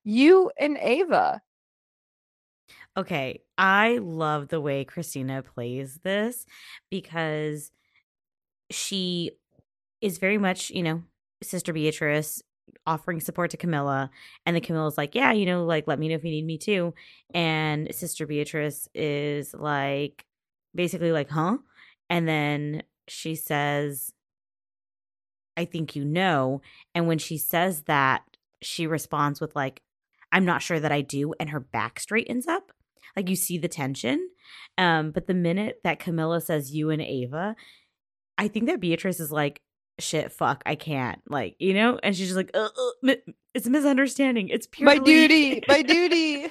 you 0.04 0.50
and 0.58 0.78
Ava. 0.78 1.42
Okay, 2.96 3.42
I 3.58 3.98
love 3.98 4.48
the 4.48 4.60
way 4.60 4.84
Christina 4.84 5.42
plays 5.42 5.98
this 6.02 6.46
because 6.90 7.70
she 8.70 9.32
is 10.00 10.18
very 10.18 10.38
much, 10.38 10.70
you 10.70 10.82
know, 10.82 11.04
Sister 11.42 11.72
Beatrice 11.72 12.42
offering 12.86 13.20
support 13.20 13.50
to 13.52 13.56
Camilla. 13.58 14.10
And 14.46 14.56
then 14.56 14.62
Camilla's 14.62 14.98
like, 14.98 15.14
Yeah, 15.14 15.32
you 15.32 15.46
know, 15.46 15.64
like, 15.66 15.86
let 15.88 15.98
me 15.98 16.08
know 16.08 16.16
if 16.16 16.24
you 16.24 16.30
need 16.30 16.46
me 16.46 16.58
too. 16.58 16.94
And 17.34 17.94
Sister 17.94 18.26
Beatrice 18.26 18.88
is 18.94 19.54
like, 19.54 20.26
basically, 20.74 21.12
like, 21.12 21.30
Huh? 21.30 21.58
And 22.10 22.28
then 22.28 22.84
she 23.08 23.34
says, 23.34 24.12
I 25.56 25.64
think 25.64 25.96
you 25.96 26.04
know. 26.04 26.60
And 26.94 27.06
when 27.06 27.18
she 27.18 27.38
says 27.38 27.82
that, 27.82 28.22
she 28.62 28.86
responds 28.86 29.40
with, 29.40 29.56
like, 29.56 29.82
I'm 30.32 30.44
not 30.44 30.62
sure 30.62 30.80
that 30.80 30.92
I 30.92 31.00
do. 31.00 31.34
And 31.38 31.50
her 31.50 31.60
back 31.60 32.00
straightens 32.00 32.46
up. 32.46 32.72
Like 33.14 33.28
you 33.28 33.36
see 33.36 33.58
the 33.58 33.68
tension. 33.68 34.28
Um, 34.76 35.10
but 35.10 35.26
the 35.26 35.34
minute 35.34 35.80
that 35.84 35.98
Camilla 35.98 36.40
says 36.40 36.74
you 36.74 36.90
and 36.90 37.00
Ava, 37.00 37.56
I 38.36 38.48
think 38.48 38.66
that 38.66 38.80
Beatrice 38.80 39.20
is 39.20 39.32
like, 39.32 39.62
shit, 39.98 40.32
fuck, 40.32 40.62
I 40.66 40.74
can't. 40.74 41.20
Like, 41.28 41.56
you 41.58 41.74
know? 41.74 41.98
And 42.02 42.14
she's 42.16 42.26
just 42.26 42.36
like, 42.36 42.50
uh, 42.54 42.68
uh, 43.04 43.14
it's 43.54 43.66
a 43.66 43.70
misunderstanding. 43.70 44.48
It's 44.48 44.66
purely 44.66 44.98
My 44.98 45.04
duty, 45.04 45.62
my 45.68 45.82
duty. 45.82 46.50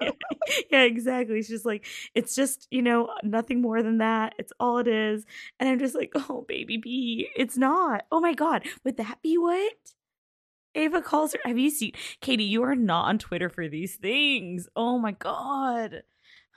yeah, 0.70 0.82
exactly. 0.82 1.36
She's 1.36 1.48
just 1.48 1.66
like, 1.66 1.86
it's 2.14 2.34
just, 2.34 2.66
you 2.70 2.82
know, 2.82 3.10
nothing 3.22 3.60
more 3.60 3.82
than 3.82 3.98
that. 3.98 4.34
It's 4.38 4.52
all 4.58 4.78
it 4.78 4.88
is. 4.88 5.24
And 5.58 5.68
I'm 5.68 5.78
just 5.78 5.94
like, 5.94 6.12
oh, 6.14 6.44
baby 6.48 6.78
B, 6.78 7.28
it's 7.36 7.56
not. 7.56 8.04
Oh 8.10 8.20
my 8.20 8.32
God. 8.32 8.64
Would 8.84 8.96
that 8.96 9.18
be 9.22 9.36
what? 9.36 9.72
Ava 10.74 11.02
calls 11.02 11.32
her. 11.32 11.40
Have 11.44 11.58
you 11.58 11.70
seen 11.70 11.92
Katie? 12.20 12.44
You 12.44 12.62
are 12.62 12.76
not 12.76 13.06
on 13.06 13.18
Twitter 13.18 13.48
for 13.48 13.68
these 13.68 13.96
things. 13.96 14.68
Oh 14.76 14.98
my 14.98 15.12
God. 15.12 16.02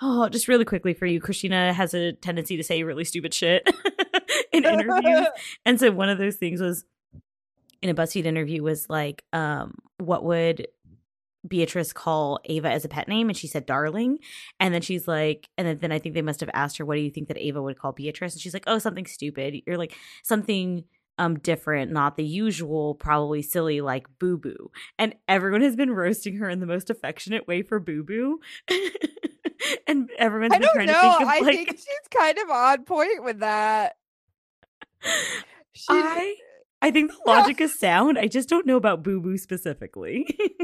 Oh, 0.02 0.28
just 0.30 0.48
really 0.48 0.66
quickly 0.66 0.94
for 0.94 1.06
you, 1.06 1.22
Christina 1.22 1.74
has 1.74 1.94
a 1.94 2.14
tendency 2.14 2.58
to 2.58 2.64
say 2.64 2.84
really 2.84 3.04
stupid 3.04 3.34
shit 3.34 3.68
in 4.66 4.66
interviews. 4.66 5.28
And 5.66 5.80
so 5.80 5.92
one 5.92 6.10
of 6.10 6.18
those 6.18 6.36
things 6.36 6.62
was 6.62 6.86
in 7.82 7.90
a 7.90 7.94
BuzzFeed 7.94 8.26
interview 8.26 8.64
was 8.64 8.90
like, 8.90 9.24
um, 9.34 9.76
what 9.98 10.24
would 10.24 10.68
Beatrice 11.48 11.92
call 11.92 12.40
Ava 12.46 12.70
as 12.70 12.86
a 12.86 12.90
pet 12.90 13.08
name? 13.08 13.30
And 13.30 13.38
she 13.38 13.48
said 13.48 13.66
darling. 13.66 14.20
And 14.60 14.74
then 14.74 14.82
she's 14.82 15.08
like, 15.08 15.50
and 15.58 15.68
then, 15.68 15.80
then 15.80 15.92
I 15.92 16.00
think 16.00 16.16
they 16.16 16.22
must 16.22 16.40
have 16.40 16.50
asked 16.54 16.78
her, 16.78 16.86
what 16.86 16.96
do 16.96 17.02
you 17.02 17.12
think 17.12 17.28
that 17.28 17.38
Ava 17.38 17.62
would 17.62 17.78
call 17.78 17.92
Beatrice? 17.92 18.34
And 18.34 18.42
she's 18.42 18.54
like, 18.54 18.64
oh, 18.68 18.80
something 18.80 19.06
stupid. 19.06 19.56
You're 19.66 19.78
like 19.78 19.96
something 20.24 20.86
um 21.20 21.38
different, 21.40 21.92
not 21.92 22.18
the 22.18 22.24
usual, 22.24 22.96
probably 22.96 23.42
silly 23.42 23.82
like 23.82 24.08
boo 24.20 24.38
boo. 24.38 24.72
And 24.98 25.16
everyone 25.28 25.62
has 25.62 25.76
been 25.76 25.92
roasting 25.92 26.38
her 26.38 26.50
in 26.50 26.60
the 26.60 26.66
most 26.66 26.90
affectionate 26.90 27.48
way 27.48 27.62
for 27.62 27.80
boo 27.80 28.04
boo. 28.04 28.40
and 29.88 30.10
everyone's 30.18 30.54
I 30.54 30.60
been 30.60 30.70
trying 30.74 30.88
know. 30.88 30.94
to 30.94 31.02
think 31.02 31.22
of 31.22 31.28
I 31.28 31.40
like 31.40 31.56
think 31.56 31.70
she's 31.72 32.08
kind 32.18 32.38
of 32.38 32.50
on 32.50 32.84
point 32.86 33.24
with 33.24 33.40
that. 33.40 33.98
She, 35.74 35.94
I 35.94 36.36
I 36.82 36.92
think 36.92 37.12
the 37.12 37.18
logic 37.26 37.62
is 37.62 37.78
sound. 37.80 38.18
I 38.18 38.28
just 38.28 38.50
don't 38.50 38.66
know 38.66 38.78
about 38.78 39.04
boo 39.04 39.22
boo 39.22 39.38
specifically. 39.38 40.28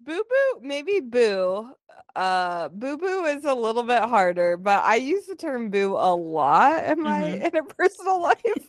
Boo 0.00 0.22
Boo, 0.28 0.60
maybe 0.62 1.00
Boo. 1.00 1.72
Uh, 2.14 2.68
Boo 2.68 2.96
Boo 2.96 3.24
is 3.24 3.44
a 3.44 3.54
little 3.54 3.82
bit 3.82 4.02
harder, 4.02 4.56
but 4.56 4.84
I 4.84 4.96
use 4.96 5.26
the 5.26 5.34
term 5.36 5.70
Boo 5.70 5.94
a 5.96 6.14
lot 6.14 6.84
in 6.84 7.02
my 7.02 7.22
Mhm. 7.22 7.42
interpersonal 7.52 8.20
life, 8.20 8.68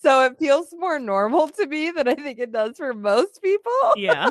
so 0.00 0.24
it 0.24 0.38
feels 0.38 0.68
more 0.72 0.98
normal 0.98 1.48
to 1.48 1.66
me 1.66 1.90
than 1.90 2.08
I 2.08 2.14
think 2.14 2.38
it 2.38 2.52
does 2.52 2.76
for 2.76 2.92
most 2.94 3.40
people. 3.42 3.94
yeah. 3.96 4.30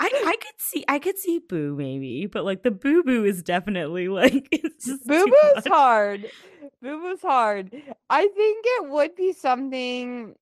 I 0.00 0.06
I 0.06 0.36
could 0.40 0.60
see 0.60 0.84
I 0.88 0.98
could 0.98 1.18
see 1.18 1.40
boo 1.40 1.74
maybe, 1.76 2.26
but 2.26 2.44
like 2.44 2.62
the 2.62 2.70
boo 2.70 3.02
boo 3.02 3.24
is 3.24 3.42
definitely 3.42 4.08
like 4.08 4.48
it's 4.50 4.86
just 4.86 5.06
Boo 5.06 5.24
Boo's 5.24 5.66
hard. 5.66 6.30
Boo 6.82 7.00
Boo's 7.00 7.22
hard. 7.22 7.70
I 8.10 8.20
think 8.26 8.64
it 8.66 8.90
would 8.90 9.14
be 9.14 9.32
something 9.32 10.34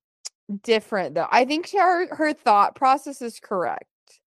different 0.62 1.14
though. 1.14 1.28
I 1.30 1.44
think 1.44 1.70
her 1.70 2.14
her 2.14 2.32
thought 2.32 2.74
process 2.74 3.22
is 3.22 3.40
correct. 3.40 3.84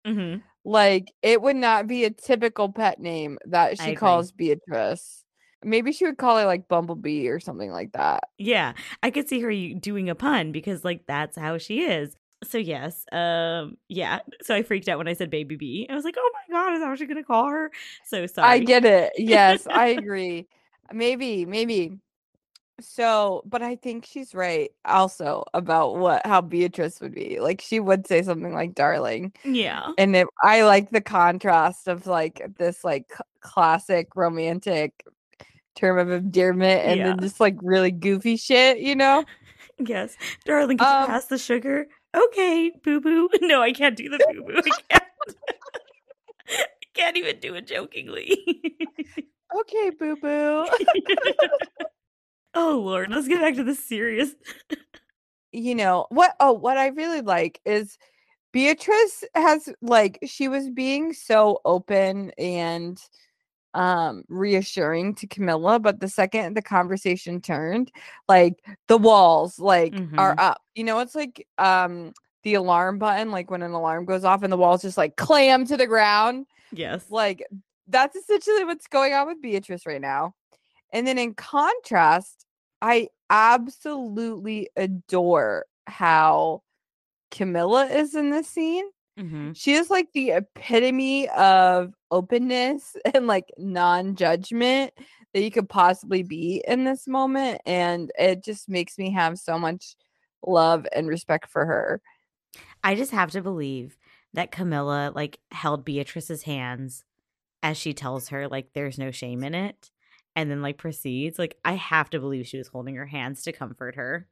Mhm. 0.06 0.41
Like 0.65 1.12
it 1.22 1.41
would 1.41 1.56
not 1.56 1.88
be 1.88 2.06
a 2.06 2.10
typical 2.10 2.72
pet 2.72 3.00
name 3.00 3.38
that 3.46 3.78
she 3.80 3.96
calls 3.96 4.32
Beatrice. 4.32 5.24
Maybe 5.65 5.91
she 5.93 6.06
would 6.06 6.17
call 6.17 6.38
it 6.38 6.46
like 6.46 6.67
Bumblebee 6.67 7.28
or 7.30 7.39
something 7.39 7.72
like 7.72 7.93
that. 7.93 8.26
Yeah, 8.38 8.74
I 9.02 9.12
could 9.12 9.30
see 9.30 9.39
her 9.41 9.80
doing 9.80 10.10
a 10.10 10.15
pun 10.15 10.52
because 10.52 10.84
like 10.84 11.06
that's 11.08 11.38
how 11.38 11.58
she 11.58 11.82
is. 11.82 12.15
So 12.43 12.58
yes, 12.58 13.06
um, 13.12 13.77
yeah. 13.88 14.19
So 14.41 14.56
I 14.56 14.63
freaked 14.63 14.88
out 14.89 14.97
when 14.97 15.08
I 15.08 15.13
said 15.13 15.29
baby 15.29 15.56
B. 15.56 15.88
I 15.89 15.95
was 15.95 16.03
like, 16.03 16.15
oh 16.17 16.32
my 16.49 16.56
god, 16.56 16.73
is 16.73 16.79
that 16.82 16.89
what 16.89 16.99
she's 16.99 17.08
gonna 17.08 17.23
call 17.23 17.47
her? 17.49 17.71
So 18.06 18.25
sorry. 18.27 18.49
I 18.49 18.60
get 18.60 18.86
it. 18.86 19.13
Yes, 19.17 19.67
I 19.67 19.88
agree. 19.99 20.47
maybe, 20.91 21.45
maybe. 21.45 21.99
So, 22.82 23.43
but 23.45 23.62
I 23.62 23.75
think 23.75 24.06
she's 24.06 24.34
right 24.34 24.71
also 24.84 25.45
about 25.53 25.97
what 25.97 26.25
how 26.25 26.41
Beatrice 26.41 26.99
would 27.01 27.13
be. 27.13 27.39
Like 27.39 27.62
she 27.62 27.79
would 27.79 28.08
say 28.08 28.21
something 28.23 28.53
like 28.53 28.73
darling. 28.75 29.32
Yeah. 29.45 29.89
And 29.97 30.15
it, 30.15 30.27
I 30.41 30.63
like 30.63 30.89
the 30.89 31.01
contrast 31.01 31.88
of 31.88 32.08
like 32.08 32.41
this 32.58 32.84
like 32.84 33.06
c- 33.12 33.23
classic 33.41 34.15
romantic 34.15 35.06
term 35.75 35.97
of 35.99 36.12
endearment 36.12 36.82
and 36.86 36.99
Yeah. 36.99 37.06
then 37.06 37.19
just 37.19 37.39
like 37.39 37.56
really 37.62 37.91
goofy 37.91 38.38
shit, 38.38 38.79
you 38.79 38.95
know? 38.95 39.23
Yes, 39.79 40.15
darling, 40.45 40.77
can 40.77 40.88
Um, 40.88 41.01
you 41.01 41.08
pass 41.08 41.25
the 41.25 41.38
sugar? 41.38 41.88
Okay, 42.15 42.71
boo 42.84 42.99
boo. 43.02 43.30
No, 43.41 43.62
I 43.62 43.71
can't 43.73 43.95
do 43.97 44.10
the 44.10 44.19
boo 44.32 44.43
boo. 44.43 44.62
I 44.65 44.69
can't. 44.89 45.04
I 46.49 46.65
can't 46.93 47.17
even 47.17 47.39
do 47.39 47.56
it 47.56 47.67
jokingly. 47.67 48.38
Okay, 49.56 49.91
boo 49.91 50.15
boo. 50.15 50.65
oh 52.56 52.82
Lord, 52.84 53.12
let's 53.12 53.28
get 53.28 53.39
back 53.39 53.54
to 53.56 53.63
the 53.63 53.76
serious. 53.76 54.34
you 55.52 55.76
know 55.76 56.06
what 56.10 56.36
oh 56.39 56.52
what 56.52 56.78
i 56.78 56.88
really 56.88 57.21
like 57.21 57.62
is 57.65 57.97
beatrice 58.54 59.23
has 59.36 59.69
like 59.82 60.19
she 60.26 60.47
was 60.47 60.69
being 60.69 61.13
so 61.13 61.60
open 61.65 62.32
and 62.38 62.99
um 63.73 64.23
reassuring 64.29 65.15
to 65.15 65.25
camilla 65.27 65.79
but 65.79 65.99
the 65.99 66.07
second 66.07 66.55
the 66.55 66.62
conversation 66.62 67.41
turned 67.41 67.91
like 68.29 68.53
the 68.88 68.97
walls 68.97 69.57
like 69.59 69.93
are 70.17 70.36
Mhm. 70.36 70.39
up 70.39 70.62
you 70.75 70.83
know 70.83 70.99
it's 70.99 71.15
like 71.15 71.47
um 71.57 72.13
the 72.43 72.53
alarm 72.55 72.99
button 72.99 73.31
like 73.31 73.49
when 73.49 73.62
an 73.63 73.71
alarm 73.71 74.05
goes 74.05 74.23
off 74.23 74.43
and 74.43 74.51
the 74.53 74.57
walls 74.57 74.81
just 74.83 74.97
like 74.97 75.15
clam 75.15 75.65
to 75.65 75.77
the 75.77 75.88
ground 75.88 76.45
Yes. 76.71 77.05
like 77.09 77.45
that's 77.88 78.15
essentially 78.15 78.63
what's 78.63 78.88
going 78.88 79.13
on 79.13 79.27
with 79.27 79.41
Beatrice 79.41 79.86
right 79.86 79.99
now. 80.01 80.33
And 80.93 81.05
then 81.05 81.17
in 81.17 81.33
contrast, 81.33 82.45
I 82.81 83.09
absolutely 83.29 84.69
adore 84.77 85.65
how 85.86 86.62
Camilla 87.31 87.88
is 87.88 88.15
in 88.15 88.29
this 88.29 88.47
scene. 88.47 88.86
Hmm 89.17 89.54
She 89.54 89.73
is 89.73 89.89
like 89.89 90.12
the 90.13 90.32
epitome 90.32 91.30
of 91.30 91.93
openness 92.12 92.95
and 93.13 93.28
like 93.28 93.52
non-judgment 93.58 94.93
that 95.34 95.41
you 95.43 95.52
could 95.52 95.69
possibly 95.69 96.23
be 96.23 96.63
in 96.67 96.84
this 96.86 97.08
moment 97.08 97.62
and 97.65 98.12
it 98.17 98.43
just 98.43 98.69
makes 98.69 98.97
me 98.97 99.12
have 99.12 99.38
so 99.39 99.58
much 99.60 99.95
love 100.45 100.86
and 100.93 101.08
respect 101.08 101.49
for 101.49 101.65
her. 101.65 102.02
I 102.84 102.95
just 102.95 103.12
have 103.12 103.32
to 103.32 103.41
believe 103.41 103.97
that 104.34 104.52
Camilla 104.52 105.12
like 105.13 105.39
held 105.52 105.86
Beatrice's 105.86 106.43
hands 106.43 107.04
as 107.63 107.78
she 107.78 107.93
tells 107.93 108.30
her 108.30 108.47
like 108.47 108.73
there's 108.73 108.99
no 108.99 109.12
shame 109.12 109.43
in 109.43 109.56
it, 109.56 109.91
and 110.36 110.52
then 110.52 110.62
like 110.63 110.78
proceeds. 110.80 111.39
Like 111.39 111.58
I 111.65 111.73
have 111.76 112.10
to 112.12 112.19
believe 112.19 112.47
she 112.47 112.60
was 112.60 112.69
holding 112.69 112.95
her 112.95 113.08
hands 113.08 113.43
to 113.43 113.54
comfort 113.54 113.95
her. 113.95 114.30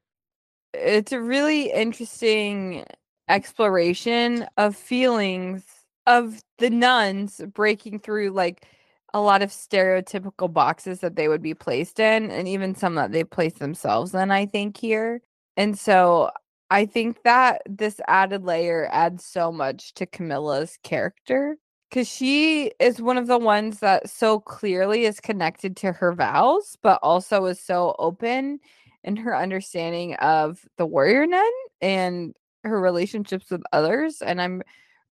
it's 0.74 1.12
a 1.12 1.22
really 1.22 1.72
interesting 1.72 2.86
exploration 3.30 4.48
of 4.58 4.76
feelings 4.76 5.64
of 6.08 6.42
the 6.58 6.70
nuns 6.70 7.42
breaking 7.54 8.00
through 8.00 8.32
like 8.32 8.66
a 9.14 9.22
lot 9.22 9.42
of 9.42 9.50
stereotypical 9.50 10.52
boxes 10.52 11.00
that 11.02 11.16
they 11.16 11.28
would 11.28 11.42
be 11.42 11.54
placed 11.54 12.00
in 12.00 12.32
and 12.32 12.48
even 12.48 12.76
some 12.76 12.96
that 12.96 13.12
they 13.12 13.24
place 13.24 13.54
themselves 13.54 14.14
in 14.14 14.32
i 14.32 14.46
think 14.46 14.78
here. 14.78 15.22
And 15.58 15.78
so 15.78 16.32
i 16.70 16.86
think 16.86 17.24
that 17.24 17.62
this 17.68 18.00
added 18.08 18.44
layer 18.44 18.88
adds 18.92 19.26
so 19.26 19.52
much 19.52 19.94
to 19.96 20.06
camilla's 20.06 20.78
character 20.84 21.58
because 21.90 22.08
she 22.08 22.72
is 22.80 23.02
one 23.02 23.18
of 23.18 23.28
the 23.28 23.38
ones 23.38 23.80
that 23.80 24.10
so 24.10 24.40
clearly 24.40 25.04
is 25.04 25.20
connected 25.20 25.76
to 25.78 25.92
her 25.92 26.14
vows 26.14 26.78
but 26.82 27.00
also 27.04 27.46
is 27.46 27.60
so 27.60 27.96
open 28.00 28.60
in 29.04 29.16
her 29.18 29.36
understanding 29.36 30.16
of 30.16 30.66
the 30.78 30.86
warrior 30.86 31.28
nun 31.28 31.52
and 31.82 32.34
her 32.64 32.80
relationships 32.80 33.50
with 33.50 33.62
others 33.72 34.22
and 34.22 34.42
i'm 34.42 34.62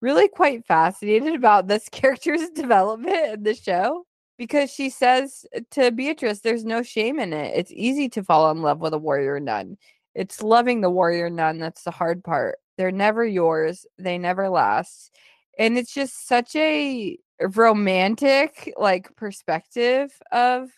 really 0.02 0.28
quite 0.28 0.66
fascinated 0.66 1.36
about 1.36 1.68
this 1.68 1.90
character's 1.92 2.50
development 2.50 3.34
in 3.34 3.44
the 3.44 3.54
show 3.54 4.06
because 4.40 4.72
she 4.72 4.90
says 4.90 5.46
uh, 5.56 5.60
to 5.72 5.92
Beatrice, 5.92 6.40
there's 6.40 6.64
no 6.64 6.82
shame 6.82 7.20
in 7.20 7.34
it. 7.34 7.54
It's 7.56 7.74
easy 7.74 8.08
to 8.10 8.24
fall 8.24 8.50
in 8.50 8.62
love 8.62 8.80
with 8.80 8.94
a 8.94 8.98
warrior 8.98 9.40
nun. 9.40 9.78
It's 10.16 10.42
loving 10.42 10.82
the 10.82 10.90
warrior 10.90 11.30
nun 11.30 11.60
that's 11.60 11.84
the 11.84 11.92
hard 11.92 12.24
part. 12.24 12.58
They're 12.78 12.92
never 12.92 13.26
yours, 13.26 13.86
they 14.00 14.18
never 14.18 14.50
last. 14.50 15.14
And 15.60 15.78
it's 15.78 15.94
just 15.94 16.28
such 16.28 16.56
a 16.56 17.18
romantic 17.42 18.74
like 18.78 19.14
perspective 19.18 20.12
of 20.32 20.70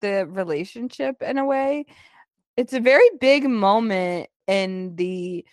the 0.00 0.26
relationship 0.26 1.20
in 1.20 1.38
a 1.38 1.44
way. 1.44 1.86
It's 2.56 2.72
a 2.72 2.80
very 2.80 3.08
big 3.20 3.48
moment 3.48 4.28
in 4.46 4.94
the 4.94 5.44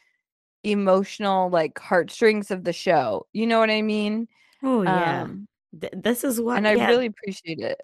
emotional 0.66 1.50
like 1.50 1.80
heartstrings 1.80 2.52
of 2.52 2.64
the 2.64 2.74
show. 2.74 3.28
You 3.34 3.48
know 3.48 3.60
what 3.60 3.70
I 3.72 3.82
mean? 3.82 4.28
Oh 4.62 4.82
yeah. 4.84 5.28
Um, 5.28 5.48
Th- 5.80 5.94
this 5.96 6.24
is 6.24 6.42
what 6.42 6.62
And 6.62 6.68
I 6.68 6.74
yeah, 6.74 6.88
really 6.88 7.06
appreciate 7.08 7.60
it. 7.60 7.82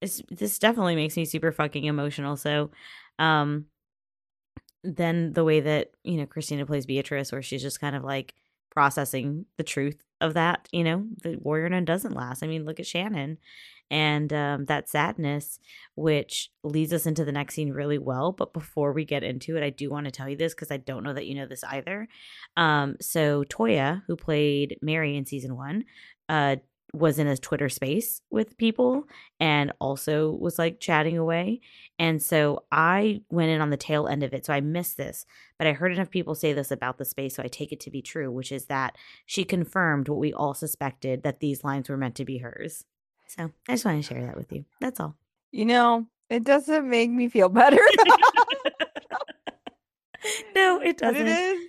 This 0.00 0.22
this 0.30 0.58
definitely 0.58 0.96
makes 0.96 1.16
me 1.16 1.24
super 1.24 1.52
fucking 1.52 1.84
emotional. 1.84 2.36
So 2.36 2.70
um 3.18 3.66
then 4.82 5.32
the 5.32 5.44
way 5.44 5.60
that, 5.60 5.92
you 6.02 6.16
know, 6.16 6.26
Christina 6.26 6.66
plays 6.66 6.86
Beatrice 6.86 7.32
where 7.32 7.42
she's 7.42 7.62
just 7.62 7.80
kind 7.80 7.96
of 7.96 8.04
like 8.04 8.34
processing 8.70 9.46
the 9.56 9.64
truth 9.64 10.02
of 10.20 10.34
that, 10.34 10.68
you 10.72 10.84
know, 10.84 11.06
the 11.22 11.36
warrior 11.40 11.68
nun 11.68 11.84
doesn't 11.84 12.14
last. 12.14 12.42
I 12.42 12.46
mean, 12.46 12.64
look 12.64 12.80
at 12.80 12.86
Shannon 12.86 13.38
and 13.90 14.32
um, 14.32 14.64
that 14.66 14.88
sadness, 14.88 15.58
which 15.94 16.50
leads 16.62 16.92
us 16.92 17.06
into 17.06 17.24
the 17.24 17.32
next 17.32 17.54
scene 17.54 17.70
really 17.70 17.98
well. 17.98 18.32
But 18.32 18.52
before 18.52 18.92
we 18.92 19.04
get 19.04 19.22
into 19.22 19.56
it, 19.56 19.62
I 19.62 19.70
do 19.70 19.90
want 19.90 20.06
to 20.06 20.10
tell 20.10 20.28
you 20.28 20.36
this 20.36 20.54
because 20.54 20.70
I 20.70 20.78
don't 20.78 21.04
know 21.04 21.14
that 21.14 21.26
you 21.26 21.34
know 21.34 21.46
this 21.46 21.64
either. 21.64 22.08
Um, 22.56 22.96
so 23.00 23.44
Toya, 23.44 24.02
who 24.06 24.16
played 24.16 24.78
Mary 24.82 25.16
in 25.16 25.26
season 25.26 25.56
one, 25.56 25.84
uh, 26.28 26.56
was 26.94 27.18
in 27.18 27.26
a 27.26 27.36
Twitter 27.36 27.68
space 27.68 28.20
with 28.30 28.56
people 28.56 29.08
and 29.40 29.72
also 29.80 30.30
was 30.30 30.58
like 30.60 30.78
chatting 30.78 31.18
away. 31.18 31.60
And 31.98 32.22
so 32.22 32.64
I 32.70 33.22
went 33.30 33.50
in 33.50 33.60
on 33.60 33.70
the 33.70 33.76
tail 33.76 34.06
end 34.06 34.22
of 34.22 34.32
it. 34.32 34.46
So 34.46 34.52
I 34.52 34.60
missed 34.60 34.96
this, 34.96 35.26
but 35.58 35.66
I 35.66 35.72
heard 35.72 35.92
enough 35.92 36.10
people 36.10 36.36
say 36.36 36.52
this 36.52 36.70
about 36.70 36.98
the 36.98 37.04
space. 37.04 37.34
So 37.34 37.42
I 37.42 37.48
take 37.48 37.72
it 37.72 37.80
to 37.80 37.90
be 37.90 38.00
true, 38.00 38.30
which 38.30 38.52
is 38.52 38.66
that 38.66 38.96
she 39.26 39.44
confirmed 39.44 40.08
what 40.08 40.20
we 40.20 40.32
all 40.32 40.54
suspected 40.54 41.24
that 41.24 41.40
these 41.40 41.64
lines 41.64 41.88
were 41.88 41.96
meant 41.96 42.14
to 42.16 42.24
be 42.24 42.38
hers. 42.38 42.84
So 43.26 43.50
I 43.68 43.72
just 43.72 43.84
want 43.84 44.02
to 44.04 44.14
share 44.14 44.24
that 44.26 44.36
with 44.36 44.52
you. 44.52 44.64
That's 44.80 45.00
all. 45.00 45.16
You 45.50 45.64
know, 45.64 46.06
it 46.30 46.44
doesn't 46.44 46.88
make 46.88 47.10
me 47.10 47.28
feel 47.28 47.48
better. 47.60 47.78
no, 50.54 50.80
it 50.80 50.98
doesn't. 50.98 51.14
But 51.14 51.26
it 51.26 51.28
is 51.28 51.68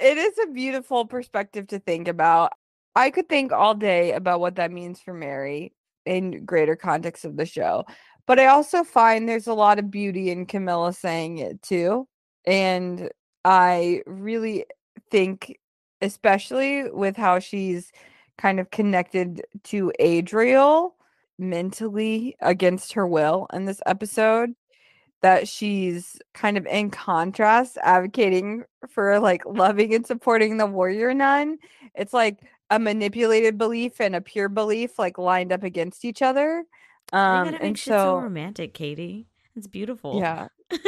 it 0.00 0.18
is 0.18 0.38
a 0.42 0.52
beautiful 0.52 1.06
perspective 1.06 1.68
to 1.68 1.78
think 1.78 2.08
about. 2.08 2.52
I 2.96 3.10
could 3.10 3.28
think 3.28 3.52
all 3.52 3.74
day 3.74 4.12
about 4.12 4.40
what 4.40 4.56
that 4.56 4.70
means 4.70 5.00
for 5.00 5.14
Mary 5.14 5.72
in 6.04 6.44
greater 6.44 6.76
context 6.76 7.24
of 7.24 7.36
the 7.36 7.46
show. 7.46 7.84
But 8.26 8.38
I 8.38 8.46
also 8.46 8.84
find 8.84 9.28
there's 9.28 9.46
a 9.46 9.54
lot 9.54 9.78
of 9.78 9.90
beauty 9.90 10.30
in 10.30 10.46
Camilla 10.46 10.92
saying 10.92 11.38
it 11.38 11.62
too. 11.62 12.08
And 12.46 13.10
I 13.44 14.02
really 14.06 14.66
think, 15.10 15.58
especially 16.00 16.90
with 16.90 17.16
how 17.16 17.38
she's 17.38 17.90
kind 18.38 18.60
of 18.60 18.70
connected 18.70 19.42
to 19.64 19.92
Adriel 19.98 20.94
mentally 21.38 22.36
against 22.40 22.92
her 22.94 23.06
will 23.06 23.46
in 23.52 23.64
this 23.64 23.80
episode, 23.86 24.54
that 25.22 25.48
she's 25.48 26.18
kind 26.34 26.56
of 26.56 26.66
in 26.66 26.90
contrast 26.90 27.78
advocating 27.82 28.64
for 28.90 29.18
like 29.18 29.44
loving 29.46 29.94
and 29.94 30.06
supporting 30.06 30.56
the 30.56 30.66
warrior 30.66 31.14
nun. 31.14 31.58
It's 31.94 32.12
like 32.12 32.40
a 32.70 32.78
manipulated 32.78 33.56
belief 33.58 34.00
and 34.00 34.14
a 34.14 34.20
pure 34.20 34.48
belief 34.48 34.98
like 34.98 35.18
lined 35.18 35.52
up 35.52 35.62
against 35.62 36.04
each 36.04 36.22
other. 36.22 36.64
Um 37.12 37.56
and 37.60 37.78
so, 37.78 37.90
so 37.90 38.16
romantic, 38.18 38.74
Katie. 38.74 39.26
It's 39.56 39.66
beautiful. 39.66 40.18
Yeah. 40.18 40.48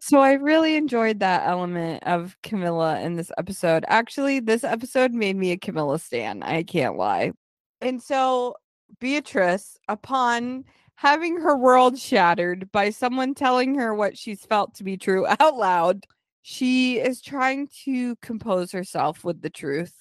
so 0.00 0.20
I 0.20 0.32
really 0.32 0.76
enjoyed 0.76 1.20
that 1.20 1.46
element 1.46 2.02
of 2.04 2.36
Camilla 2.42 3.00
in 3.00 3.14
this 3.14 3.30
episode. 3.38 3.84
Actually, 3.88 4.40
this 4.40 4.64
episode 4.64 5.12
made 5.12 5.36
me 5.36 5.52
a 5.52 5.56
Camilla 5.56 5.98
stan. 5.98 6.42
I 6.42 6.64
can't 6.64 6.96
lie. 6.96 7.32
And 7.80 8.02
so 8.02 8.56
Beatrice, 9.00 9.76
upon 9.88 10.64
having 10.96 11.40
her 11.40 11.56
world 11.56 11.98
shattered 11.98 12.70
by 12.72 12.90
someone 12.90 13.34
telling 13.34 13.74
her 13.76 13.94
what 13.94 14.16
she's 14.16 14.44
felt 14.44 14.74
to 14.74 14.84
be 14.84 14.96
true 14.96 15.26
out 15.40 15.56
loud, 15.56 16.04
she 16.42 16.98
is 16.98 17.20
trying 17.20 17.68
to 17.84 18.16
compose 18.16 18.72
herself 18.72 19.24
with 19.24 19.40
the 19.40 19.50
truth. 19.50 19.94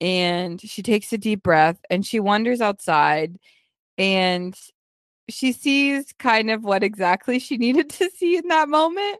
And 0.00 0.60
she 0.60 0.82
takes 0.82 1.12
a 1.12 1.18
deep 1.18 1.42
breath 1.42 1.78
and 1.88 2.04
she 2.04 2.20
wanders 2.20 2.60
outside 2.60 3.38
and 3.96 4.58
she 5.28 5.52
sees 5.52 6.12
kind 6.18 6.50
of 6.50 6.64
what 6.64 6.82
exactly 6.82 7.38
she 7.38 7.56
needed 7.56 7.90
to 7.90 8.10
see 8.10 8.36
in 8.36 8.48
that 8.48 8.68
moment, 8.68 9.18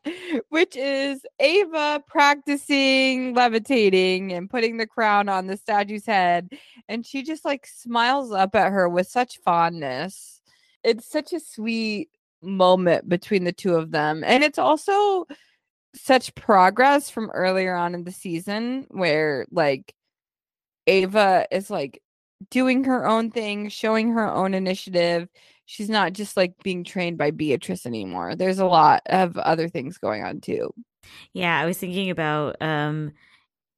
which 0.51 0.77
is 0.77 1.25
Ava 1.40 2.03
practicing 2.07 3.35
levitating 3.35 4.33
and 4.33 4.51
putting 4.51 4.77
the 4.77 4.87
crown 4.87 5.29
on 5.29 5.47
the 5.47 5.57
statue's 5.57 6.07
head. 6.07 6.51
And 6.88 7.07
she 7.07 7.23
just 7.23 7.45
like 7.45 7.67
smiles 7.67 8.33
up 8.33 8.55
at 8.55 8.73
her 8.73 8.88
with 8.88 9.09
such 9.09 9.38
fondness 9.38 10.35
it's 10.85 11.07
such 11.07 11.33
a 11.33 11.40
sweet 11.40 12.11
moment 12.43 13.09
between 13.09 13.45
the 13.45 13.53
two 13.53 13.75
of 13.75 13.90
them. 13.90 14.23
And 14.25 14.45
it's 14.45 14.59
also 14.59 15.27
such 15.95 16.35
progress 16.35 17.09
from 17.09 17.31
earlier 17.31 17.75
on 17.75 17.95
in 17.95 18.05
the 18.05 18.12
season 18.12 18.87
where 18.90 19.47
like 19.51 19.95
Ava 20.87 21.47
is 21.51 21.71
like 21.71 22.03
doing 22.51 22.85
her 22.85 23.07
own 23.07 23.31
thing, 23.31 23.71
showing 23.71 24.12
her 24.12 24.31
own 24.31 24.53
initiative. 24.53 25.29
She's 25.66 25.88
not 25.88 26.12
just 26.12 26.37
like 26.37 26.62
being 26.62 26.85
trained 26.85 27.18
by 27.18 27.31
Beatrice 27.31 27.87
anymore. 27.87 28.35
There's 28.35 28.59
a 28.59 28.66
lot 28.66 29.03
of 29.07 29.37
other 29.38 29.68
things 29.68 29.98
going 29.98 30.22
on 30.22 30.40
too. 30.40 30.72
Yeah, 31.33 31.59
I 31.59 31.66
was 31.66 31.79
thinking 31.79 32.11
about 32.11 32.57
um 32.61 33.12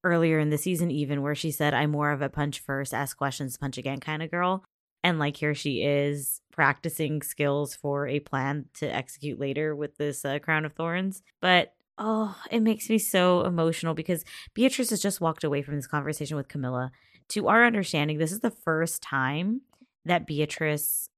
earlier 0.05 0.38
in 0.38 0.51
the 0.51 0.59
season 0.59 0.90
even 0.90 1.22
where 1.22 1.35
she 1.35 1.51
said 1.51 1.75
I'm 1.75 1.90
more 1.90 2.12
of 2.12 2.22
a 2.22 2.29
punch 2.29 2.61
first, 2.61 2.94
ask 2.94 3.16
questions, 3.16 3.57
punch 3.57 3.79
again 3.79 4.01
kind 4.01 4.22
of 4.22 4.31
girl. 4.31 4.64
And 5.03 5.18
like 5.18 5.37
here 5.37 5.55
she 5.55 5.83
is 5.83 6.40
practicing 6.53 7.22
skills 7.22 7.75
for 7.75 8.07
a 8.09 8.20
plan 8.20 8.66
to 8.75 8.87
execute 8.87 9.38
later 9.38 9.75
with 9.75 9.96
this 9.96 10.25
uh, 10.25 10.38
crown 10.38 10.64
of 10.64 10.72
thorns. 10.72 11.22
But 11.40 11.75
oh, 11.99 12.37
it 12.51 12.61
makes 12.61 12.88
me 12.88 12.99
so 12.99 13.44
emotional 13.44 13.94
because 13.94 14.25
Beatrice 14.55 14.90
has 14.90 15.01
just 15.01 15.20
walked 15.20 15.44
away 15.44 15.62
from 15.62 15.77
this 15.77 15.87
conversation 15.87 16.37
with 16.37 16.49
Camilla. 16.49 16.90
To 17.31 17.49
our 17.49 17.64
understanding, 17.64 18.18
this 18.18 18.33
is 18.33 18.40
the 18.40 18.51
first 18.51 19.03
time 19.03 19.62
that 20.05 20.27
Beatrice 20.27 21.09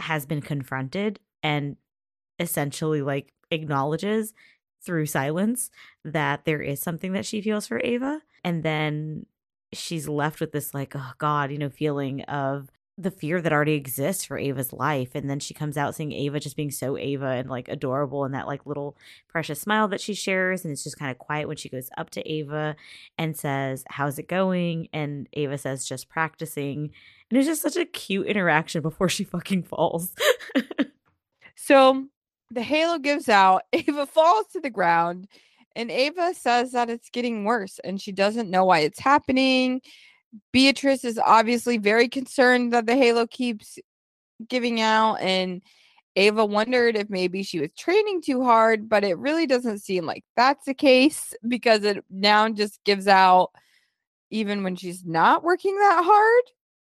has 0.00 0.26
been 0.26 0.40
confronted 0.40 1.20
and 1.42 1.76
essentially 2.38 3.02
like 3.02 3.32
acknowledges 3.50 4.32
through 4.82 5.06
silence 5.06 5.70
that 6.04 6.44
there 6.44 6.62
is 6.62 6.80
something 6.80 7.12
that 7.12 7.26
she 7.26 7.40
feels 7.40 7.66
for 7.66 7.80
Ava. 7.84 8.22
And 8.42 8.62
then 8.62 9.26
she's 9.72 10.08
left 10.08 10.40
with 10.40 10.52
this, 10.52 10.72
like, 10.72 10.94
oh 10.96 11.12
God, 11.18 11.50
you 11.50 11.58
know, 11.58 11.68
feeling 11.68 12.22
of 12.22 12.70
the 12.96 13.10
fear 13.10 13.40
that 13.40 13.52
already 13.52 13.72
exists 13.72 14.24
for 14.24 14.36
Ava's 14.36 14.72
life. 14.72 15.10
And 15.14 15.28
then 15.28 15.40
she 15.40 15.54
comes 15.54 15.76
out 15.76 15.94
seeing 15.94 16.12
Ava 16.12 16.38
just 16.38 16.56
being 16.56 16.70
so 16.70 16.98
Ava 16.98 17.26
and 17.26 17.48
like 17.48 17.68
adorable 17.68 18.24
and 18.24 18.34
that 18.34 18.46
like 18.46 18.66
little 18.66 18.96
precious 19.28 19.60
smile 19.60 19.88
that 19.88 20.00
she 20.00 20.12
shares. 20.12 20.64
And 20.64 20.72
it's 20.72 20.84
just 20.84 20.98
kind 20.98 21.10
of 21.10 21.18
quiet 21.18 21.48
when 21.48 21.56
she 21.56 21.70
goes 21.70 21.88
up 21.96 22.10
to 22.10 22.30
Ava 22.30 22.76
and 23.16 23.36
says, 23.36 23.84
How's 23.88 24.18
it 24.18 24.28
going? 24.28 24.88
And 24.92 25.28
Ava 25.32 25.56
says, 25.56 25.88
Just 25.88 26.08
practicing. 26.08 26.90
And 27.30 27.38
it's 27.38 27.46
just 27.46 27.62
such 27.62 27.76
a 27.76 27.84
cute 27.84 28.26
interaction 28.26 28.82
before 28.82 29.08
she 29.08 29.24
fucking 29.24 29.62
falls. 29.62 30.12
so 31.56 32.06
the 32.50 32.62
halo 32.62 32.98
gives 32.98 33.28
out, 33.28 33.62
Ava 33.72 34.06
falls 34.06 34.46
to 34.52 34.60
the 34.60 34.70
ground, 34.70 35.28
and 35.76 35.90
Ava 35.90 36.34
says 36.34 36.72
that 36.72 36.90
it's 36.90 37.10
getting 37.10 37.44
worse 37.44 37.78
and 37.84 38.00
she 38.00 38.12
doesn't 38.12 38.50
know 38.50 38.64
why 38.64 38.80
it's 38.80 38.98
happening 38.98 39.80
Beatrice 40.52 41.04
is 41.04 41.18
obviously 41.18 41.78
very 41.78 42.08
concerned 42.08 42.72
that 42.72 42.86
the 42.86 42.96
halo 42.96 43.26
keeps 43.26 43.78
giving 44.48 44.80
out 44.80 45.16
and 45.16 45.62
Ava 46.16 46.44
wondered 46.44 46.96
if 46.96 47.08
maybe 47.08 47.42
she 47.42 47.60
was 47.60 47.72
training 47.72 48.20
too 48.22 48.42
hard, 48.42 48.88
but 48.88 49.04
it 49.04 49.18
really 49.18 49.46
doesn't 49.46 49.78
seem 49.78 50.06
like 50.06 50.24
that's 50.36 50.64
the 50.64 50.74
case 50.74 51.34
because 51.48 51.84
it 51.84 52.04
now 52.10 52.48
just 52.48 52.82
gives 52.84 53.06
out 53.06 53.50
even 54.30 54.62
when 54.62 54.76
she's 54.76 55.04
not 55.04 55.42
working 55.42 55.76
that 55.76 56.02
hard. 56.04 56.42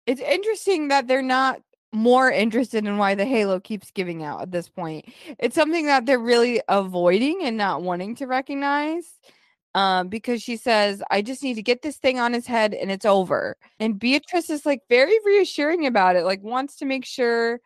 It's 0.06 0.22
interesting 0.22 0.90
that 0.90 1.08
they're 1.08 1.22
not 1.22 1.62
more 1.92 2.30
interested 2.30 2.86
in 2.86 2.98
why 2.98 3.16
the 3.16 3.26
halo 3.26 3.60
keeps 3.60 3.90
giving 3.92 4.24
out 4.24 4.42
at 4.42 4.52
this 4.52 4.70
point. 4.70 5.06
It's 5.40 5.56
something 5.56 5.86
that 5.88 6.06
they're 6.06 6.20
really 6.20 6.62
avoiding 6.68 7.42
and 7.44 7.58
not 7.58 7.82
wanting 7.82 8.16
to 8.18 8.28
recognize 8.28 9.06
um, 9.74 10.10
because 10.10 10.42
she 10.42 10.58
says, 10.58 11.02
I 11.10 11.22
just 11.22 11.42
need 11.44 11.56
to 11.56 11.64
get 11.64 11.82
this 11.82 11.98
thing 11.98 12.20
on 12.20 12.34
his 12.34 12.46
head 12.46 12.74
and 12.74 12.92
it's 12.92 13.06
over. 13.06 13.58
And 13.80 14.00
Beatrice 14.00 14.50
is 14.50 14.66
like 14.66 14.82
very 14.90 15.18
reassuring 15.26 15.86
about 15.86 16.16
it, 16.16 16.24
like 16.24 16.44
wants 16.44 16.78
to 16.78 16.86
make 16.86 17.06
sure 17.06 17.60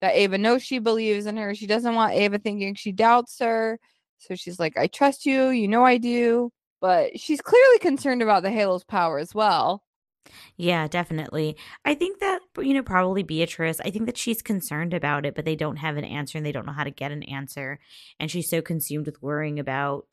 that 0.00 0.14
Ava 0.14 0.38
knows 0.38 0.62
she 0.62 0.78
believes 0.78 1.26
in 1.26 1.36
her. 1.36 1.54
She 1.54 1.66
doesn't 1.66 1.94
want 1.94 2.14
Ava 2.14 2.38
thinking 2.38 2.74
she 2.74 2.92
doubts 2.92 3.38
her. 3.40 3.78
So 4.18 4.34
she's 4.34 4.58
like, 4.58 4.76
I 4.76 4.86
trust 4.86 5.26
you. 5.26 5.48
You 5.48 5.68
know 5.68 5.84
I 5.84 5.98
do. 5.98 6.50
But 6.80 7.18
she's 7.18 7.40
clearly 7.40 7.78
concerned 7.78 8.20
about 8.20 8.42
the 8.42 8.50
Halo's 8.50 8.84
power 8.84 9.18
as 9.18 9.34
well. 9.34 9.82
Yeah, 10.56 10.86
definitely. 10.88 11.56
I 11.84 11.94
think 11.94 12.20
that, 12.20 12.40
you 12.58 12.74
know, 12.74 12.82
probably 12.82 13.22
Beatrice, 13.22 13.80
I 13.80 13.90
think 13.90 14.06
that 14.06 14.16
she's 14.16 14.42
concerned 14.42 14.94
about 14.94 15.26
it, 15.26 15.34
but 15.34 15.44
they 15.44 15.56
don't 15.56 15.76
have 15.76 15.96
an 15.96 16.04
answer 16.04 16.38
and 16.38 16.46
they 16.46 16.52
don't 16.52 16.66
know 16.66 16.72
how 16.72 16.84
to 16.84 16.90
get 16.90 17.12
an 17.12 17.22
answer. 17.24 17.78
And 18.18 18.30
she's 18.30 18.48
so 18.48 18.62
consumed 18.62 19.06
with 19.06 19.22
worrying 19.22 19.58
about 19.58 20.06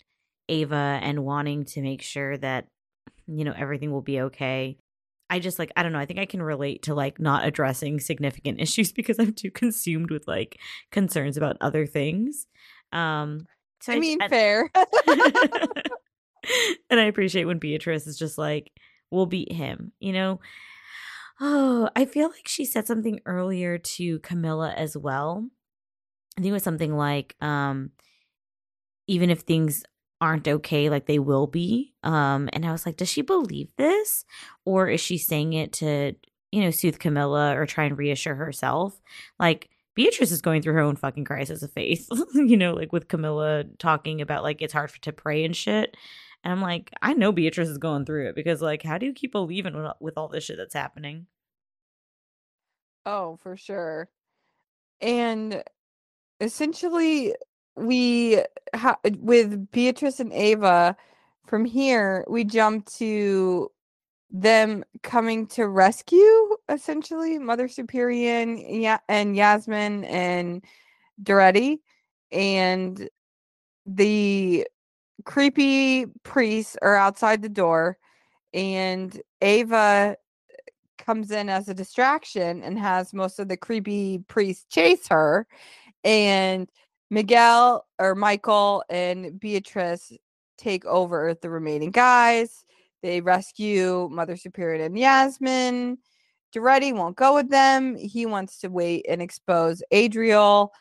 Ava 0.50 1.00
and 1.02 1.24
wanting 1.24 1.66
to 1.66 1.82
make 1.82 2.02
sure 2.02 2.38
that, 2.38 2.68
you 3.28 3.46
know, 3.46 3.54
everything 3.56 3.92
will 3.92 4.02
be 4.02 4.22
okay. 4.22 4.78
I 5.30 5.40
just 5.40 5.60
like, 5.60 5.72
I 5.78 5.84
don't 5.84 5.94
know. 5.94 6.00
I 6.00 6.06
think 6.06 6.20
I 6.20 6.26
can 6.26 6.44
relate 6.44 6.84
to 6.84 6.94
like 6.94 7.20
not 7.20 7.46
addressing 7.46 8.00
significant 8.02 8.60
issues 8.62 8.92
because 8.92 9.18
I'm 9.20 9.34
too 9.34 9.52
consumed 9.52 10.12
with 10.12 10.28
like 10.28 10.60
concerns 10.92 11.38
about 11.38 11.58
other 11.62 11.86
things. 11.86 12.48
Um, 12.92 13.48
so 13.80 13.94
I, 13.94 13.96
I 13.96 14.00
mean, 14.00 14.20
fair. 14.30 14.70
and 16.90 17.00
I 17.00 17.06
appreciate 17.06 17.46
when 17.46 17.60
Beatrice 17.60 18.08
is 18.08 18.18
just 18.18 18.38
like, 18.38 18.72
we'll 19.12 19.26
beat 19.26 19.52
him, 19.52 19.92
you 20.00 20.14
know? 20.14 20.40
Oh, 21.40 21.90
I 21.96 22.06
feel 22.06 22.30
like 22.30 22.48
she 22.48 22.66
said 22.66 22.88
something 22.88 23.20
earlier 23.26 23.78
to 23.78 24.20
Camilla 24.20 24.74
as 24.76 24.96
well. 24.96 25.48
I 26.38 26.42
think 26.42 26.52
it 26.52 26.54
was 26.54 26.64
something 26.64 26.96
like, 26.96 27.36
um, 27.42 27.92
even 29.08 29.30
if 29.30 29.42
things 29.42 29.84
aren't 30.22 30.48
okay, 30.48 30.90
like 30.90 31.08
they 31.08 31.20
will 31.20 31.48
be. 31.48 31.94
Um, 32.04 32.48
and 32.54 32.66
I 32.66 32.72
was 32.72 32.86
like, 32.86 32.96
does 32.96 33.10
she 33.10 33.24
believe 33.24 33.76
this? 33.76 34.24
Or 34.66 34.88
is 34.88 35.02
she 35.02 35.18
saying 35.18 35.54
it 35.54 35.74
to, 35.74 36.14
you 36.52 36.62
know, 36.62 36.72
soothe 36.72 37.00
Camilla 37.00 37.58
or 37.58 37.66
try 37.66 37.86
and 37.86 37.98
reassure 37.98 38.36
herself? 38.36 39.02
Like, 39.40 39.70
Beatrice 39.96 40.32
is 40.32 40.42
going 40.42 40.62
through 40.62 40.74
her 40.74 40.80
own 40.80 40.96
fucking 40.96 41.26
crisis 41.26 41.64
of 41.64 41.72
faith, 41.74 42.08
you 42.34 42.56
know, 42.56 42.74
like 42.74 42.94
with 42.94 43.08
Camilla 43.08 43.66
talking 43.78 44.22
about 44.22 44.44
like 44.44 44.62
it's 44.62 44.74
hard 44.74 44.92
to 45.02 45.12
pray 45.12 45.44
and 45.44 45.56
shit. 45.56 45.98
And 46.44 46.52
I'm 46.52 46.62
like, 46.62 46.92
I 47.02 47.14
know 47.14 47.32
Beatrice 47.32 47.70
is 47.70 47.78
going 47.78 48.06
through 48.06 48.30
it 48.30 48.36
because, 48.36 48.62
like, 48.62 48.82
how 48.82 48.98
do 48.98 49.06
you 49.06 49.14
keep 49.14 49.32
believing 49.32 49.76
with, 50.00 50.18
all 50.18 50.28
this 50.28 50.44
shit 50.44 50.58
that's 50.58 50.74
happening? 50.74 51.28
Oh, 53.06 53.38
for 53.42 53.56
sure. 53.56 54.10
And 55.02 55.64
essentially, 56.40 57.36
we 57.76 58.42
ha- 58.76 58.98
uh, 59.06 59.12
with 59.20 59.72
Beatrice 59.72 60.20
and 60.20 60.34
Ava 60.34 60.96
from 61.46 61.66
here, 61.66 62.26
we 62.28 62.44
jump 62.44 62.88
to 62.94 63.72
them 64.32 64.84
coming 65.04 65.46
to 65.46 65.68
rescue 65.68 66.56
essentially 66.70 67.38
Mother 67.38 67.68
Superior 67.68 68.42
and, 68.42 68.60
yeah, 68.82 69.00
and 69.10 69.36
Yasmin 69.36 70.06
and 70.06 70.64
Duretti 71.22 71.80
and 72.32 73.10
the 73.86 74.66
creepy 75.26 76.06
priests 76.24 76.78
are 76.82 76.96
outside 76.96 77.42
the 77.42 77.50
door 77.50 77.98
and 78.54 79.22
Ava 79.42 80.18
comes 80.98 81.32
in 81.32 81.50
as 81.50 81.68
a 81.68 81.74
distraction 81.74 82.62
and 82.64 82.78
has 82.78 83.14
most 83.14 83.40
of 83.40 83.48
the 83.48 83.58
creepy 83.58 84.20
priests 84.28 84.66
chase 84.70 85.08
her 85.08 85.48
and 86.04 86.70
Miguel 87.10 87.86
or 88.00 88.16
Michael 88.16 88.84
and 88.90 89.40
Beatrice 89.40 90.14
take 90.58 90.86
over 90.86 91.34
the 91.42 91.50
remaining 91.50 91.92
guys. 91.92 92.64
They 93.02 93.20
rescue 93.20 94.08
Mother 94.12 94.38
Superior 94.38 94.86
and 94.86 94.98
Yasmin. 94.98 95.98
Duretti 96.56 96.94
won't 96.94 97.16
go 97.16 97.36
with 97.36 97.50
them. 97.50 97.96
He 97.96 98.26
wants 98.26 98.60
to 98.60 98.70
wait 98.70 99.06
and 99.10 99.22
expose 99.22 99.82
Adriel 99.92 100.72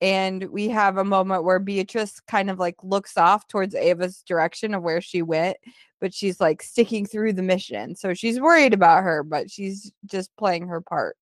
and 0.00 0.44
we 0.44 0.68
have 0.68 0.96
a 0.96 1.04
moment 1.04 1.44
where 1.44 1.58
Beatrice 1.58 2.20
kind 2.20 2.50
of 2.50 2.58
like 2.58 2.76
looks 2.82 3.16
off 3.18 3.46
towards 3.48 3.74
Ava's 3.74 4.22
direction 4.22 4.74
of 4.74 4.82
where 4.82 5.00
she 5.00 5.22
went, 5.22 5.58
but 6.00 6.14
she's 6.14 6.40
like 6.40 6.62
sticking 6.62 7.04
through 7.04 7.34
the 7.34 7.42
mission. 7.42 7.94
So 7.94 8.14
she's 8.14 8.40
worried 8.40 8.72
about 8.72 9.04
her, 9.04 9.22
but 9.22 9.50
she's 9.50 9.92
just 10.06 10.34
playing 10.36 10.68
her 10.68 10.80
part. 10.80 11.16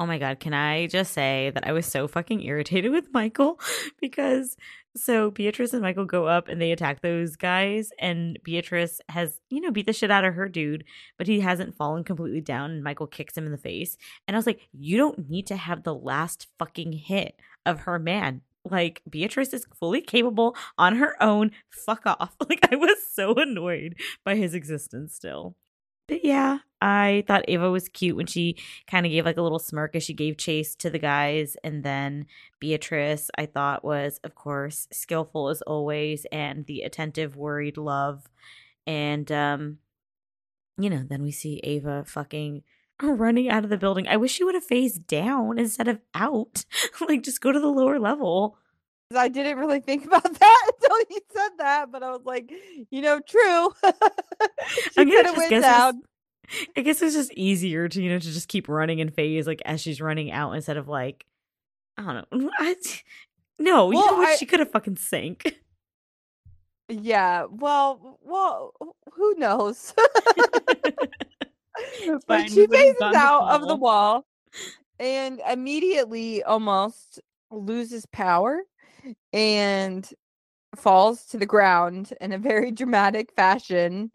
Oh 0.00 0.06
my 0.06 0.16
God, 0.16 0.40
can 0.40 0.54
I 0.54 0.86
just 0.86 1.12
say 1.12 1.50
that 1.52 1.66
I 1.66 1.72
was 1.72 1.84
so 1.84 2.08
fucking 2.08 2.42
irritated 2.42 2.90
with 2.90 3.12
Michael 3.12 3.60
because 4.00 4.56
so 4.96 5.30
Beatrice 5.30 5.74
and 5.74 5.82
Michael 5.82 6.06
go 6.06 6.26
up 6.26 6.48
and 6.48 6.58
they 6.58 6.72
attack 6.72 7.02
those 7.02 7.36
guys, 7.36 7.90
and 7.98 8.38
Beatrice 8.42 9.02
has, 9.10 9.38
you 9.50 9.60
know, 9.60 9.70
beat 9.70 9.84
the 9.84 9.92
shit 9.92 10.10
out 10.10 10.24
of 10.24 10.32
her 10.32 10.48
dude, 10.48 10.84
but 11.18 11.26
he 11.26 11.40
hasn't 11.40 11.76
fallen 11.76 12.02
completely 12.02 12.40
down, 12.40 12.70
and 12.70 12.82
Michael 12.82 13.06
kicks 13.06 13.36
him 13.36 13.44
in 13.44 13.52
the 13.52 13.58
face. 13.58 13.98
And 14.26 14.34
I 14.34 14.38
was 14.38 14.46
like, 14.46 14.62
you 14.72 14.96
don't 14.96 15.28
need 15.28 15.46
to 15.48 15.56
have 15.56 15.82
the 15.82 15.94
last 15.94 16.46
fucking 16.58 16.92
hit 16.92 17.38
of 17.66 17.80
her 17.80 17.98
man. 17.98 18.40
Like 18.64 19.02
Beatrice 19.08 19.52
is 19.52 19.66
fully 19.78 20.00
capable 20.00 20.56
on 20.78 20.96
her 20.96 21.22
own. 21.22 21.50
Fuck 21.68 22.06
off. 22.06 22.36
Like 22.48 22.66
I 22.72 22.76
was 22.76 22.96
so 23.12 23.34
annoyed 23.34 23.96
by 24.24 24.36
his 24.36 24.54
existence 24.54 25.14
still. 25.14 25.56
But 26.10 26.24
yeah, 26.24 26.58
I 26.82 27.22
thought 27.28 27.44
Ava 27.46 27.70
was 27.70 27.88
cute 27.88 28.16
when 28.16 28.26
she 28.26 28.56
kind 28.88 29.06
of 29.06 29.12
gave 29.12 29.24
like 29.24 29.36
a 29.36 29.42
little 29.42 29.60
smirk 29.60 29.94
as 29.94 30.02
she 30.02 30.12
gave 30.12 30.36
chase 30.36 30.74
to 30.74 30.90
the 30.90 30.98
guys. 30.98 31.56
And 31.62 31.84
then 31.84 32.26
Beatrice, 32.58 33.30
I 33.38 33.46
thought 33.46 33.84
was, 33.84 34.18
of 34.24 34.34
course, 34.34 34.88
skillful 34.90 35.50
as 35.50 35.62
always 35.62 36.26
and 36.32 36.66
the 36.66 36.82
attentive, 36.82 37.36
worried 37.36 37.76
love. 37.76 38.28
And, 38.88 39.30
um, 39.30 39.78
you 40.76 40.90
know, 40.90 41.04
then 41.08 41.22
we 41.22 41.30
see 41.30 41.60
Ava 41.62 42.02
fucking 42.04 42.64
running 43.02 43.48
out 43.48 43.62
of 43.62 43.70
the 43.70 43.78
building. 43.78 44.08
I 44.08 44.16
wish 44.16 44.32
she 44.32 44.42
would 44.42 44.56
have 44.56 44.64
phased 44.64 45.06
down 45.06 45.60
instead 45.60 45.86
of 45.86 46.00
out. 46.12 46.64
like, 47.08 47.22
just 47.22 47.40
go 47.40 47.52
to 47.52 47.60
the 47.60 47.68
lower 47.68 48.00
level. 48.00 48.58
I 49.16 49.28
didn't 49.28 49.58
really 49.58 49.80
think 49.80 50.04
about 50.06 50.22
that 50.22 50.70
until 50.74 50.98
you 51.10 51.18
said 51.32 51.50
that, 51.58 51.90
but 51.90 52.02
I 52.02 52.10
was 52.10 52.24
like, 52.24 52.52
you 52.90 53.02
know, 53.02 53.20
true. 53.20 53.70
she 54.94 55.04
could 55.04 55.26
have 55.26 55.36
went 55.36 55.62
down. 55.62 56.02
I 56.76 56.80
guess 56.80 57.00
it's 57.00 57.14
just 57.14 57.32
easier 57.34 57.88
to 57.88 58.02
you 58.02 58.10
know 58.10 58.18
to 58.18 58.32
just 58.32 58.48
keep 58.48 58.68
running 58.68 58.98
in 58.98 59.10
phase 59.10 59.46
like 59.46 59.62
as 59.64 59.80
she's 59.80 60.00
running 60.00 60.32
out 60.32 60.50
instead 60.52 60.76
of 60.76 60.88
like 60.88 61.24
I 61.96 62.02
don't 62.02 62.42
know. 62.42 62.50
I, 62.58 62.74
no, 63.58 63.86
well, 63.86 63.92
you 63.92 64.06
know 64.06 64.16
what? 64.18 64.28
I, 64.30 64.36
she 64.36 64.46
could 64.46 64.60
have 64.60 64.72
fucking 64.72 64.96
sank. 64.96 65.60
Yeah. 66.88 67.44
Well, 67.50 68.18
well, 68.22 68.74
who 69.12 69.34
knows? 69.36 69.94
but 72.26 72.50
she 72.50 72.66
phases 72.66 73.00
out 73.02 73.50
of 73.50 73.68
the 73.68 73.76
wall 73.76 74.26
and 74.98 75.40
immediately 75.48 76.42
almost 76.42 77.20
loses 77.50 78.06
power 78.06 78.62
and 79.32 80.08
falls 80.76 81.26
to 81.26 81.38
the 81.38 81.46
ground 81.46 82.12
in 82.20 82.32
a 82.32 82.38
very 82.38 82.70
dramatic 82.72 83.32
fashion. 83.34 84.12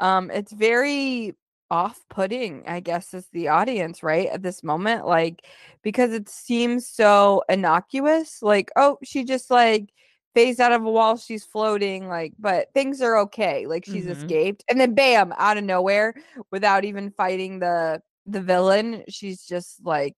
Um, 0.00 0.30
it's 0.30 0.52
very 0.52 1.34
off-putting, 1.70 2.64
I 2.66 2.80
guess, 2.80 3.12
as 3.12 3.26
the 3.32 3.48
audience, 3.48 4.02
right? 4.02 4.28
At 4.28 4.42
this 4.42 4.62
moment, 4.62 5.06
like 5.06 5.44
because 5.82 6.12
it 6.12 6.28
seems 6.28 6.88
so 6.88 7.42
innocuous, 7.48 8.42
like, 8.42 8.70
oh, 8.76 8.98
she 9.02 9.24
just 9.24 9.50
like 9.50 9.90
phased 10.34 10.60
out 10.60 10.72
of 10.72 10.84
a 10.84 10.90
wall, 10.90 11.16
she's 11.16 11.44
floating, 11.44 12.08
like, 12.08 12.34
but 12.38 12.68
things 12.74 13.00
are 13.00 13.16
okay. 13.20 13.66
Like 13.66 13.84
she's 13.84 14.04
mm-hmm. 14.04 14.22
escaped. 14.24 14.64
And 14.68 14.78
then 14.78 14.94
bam, 14.94 15.32
out 15.36 15.56
of 15.56 15.64
nowhere, 15.64 16.14
without 16.52 16.84
even 16.84 17.10
fighting 17.10 17.58
the 17.58 18.02
the 18.26 18.40
villain, 18.40 19.04
she's 19.08 19.44
just 19.44 19.84
like 19.84 20.14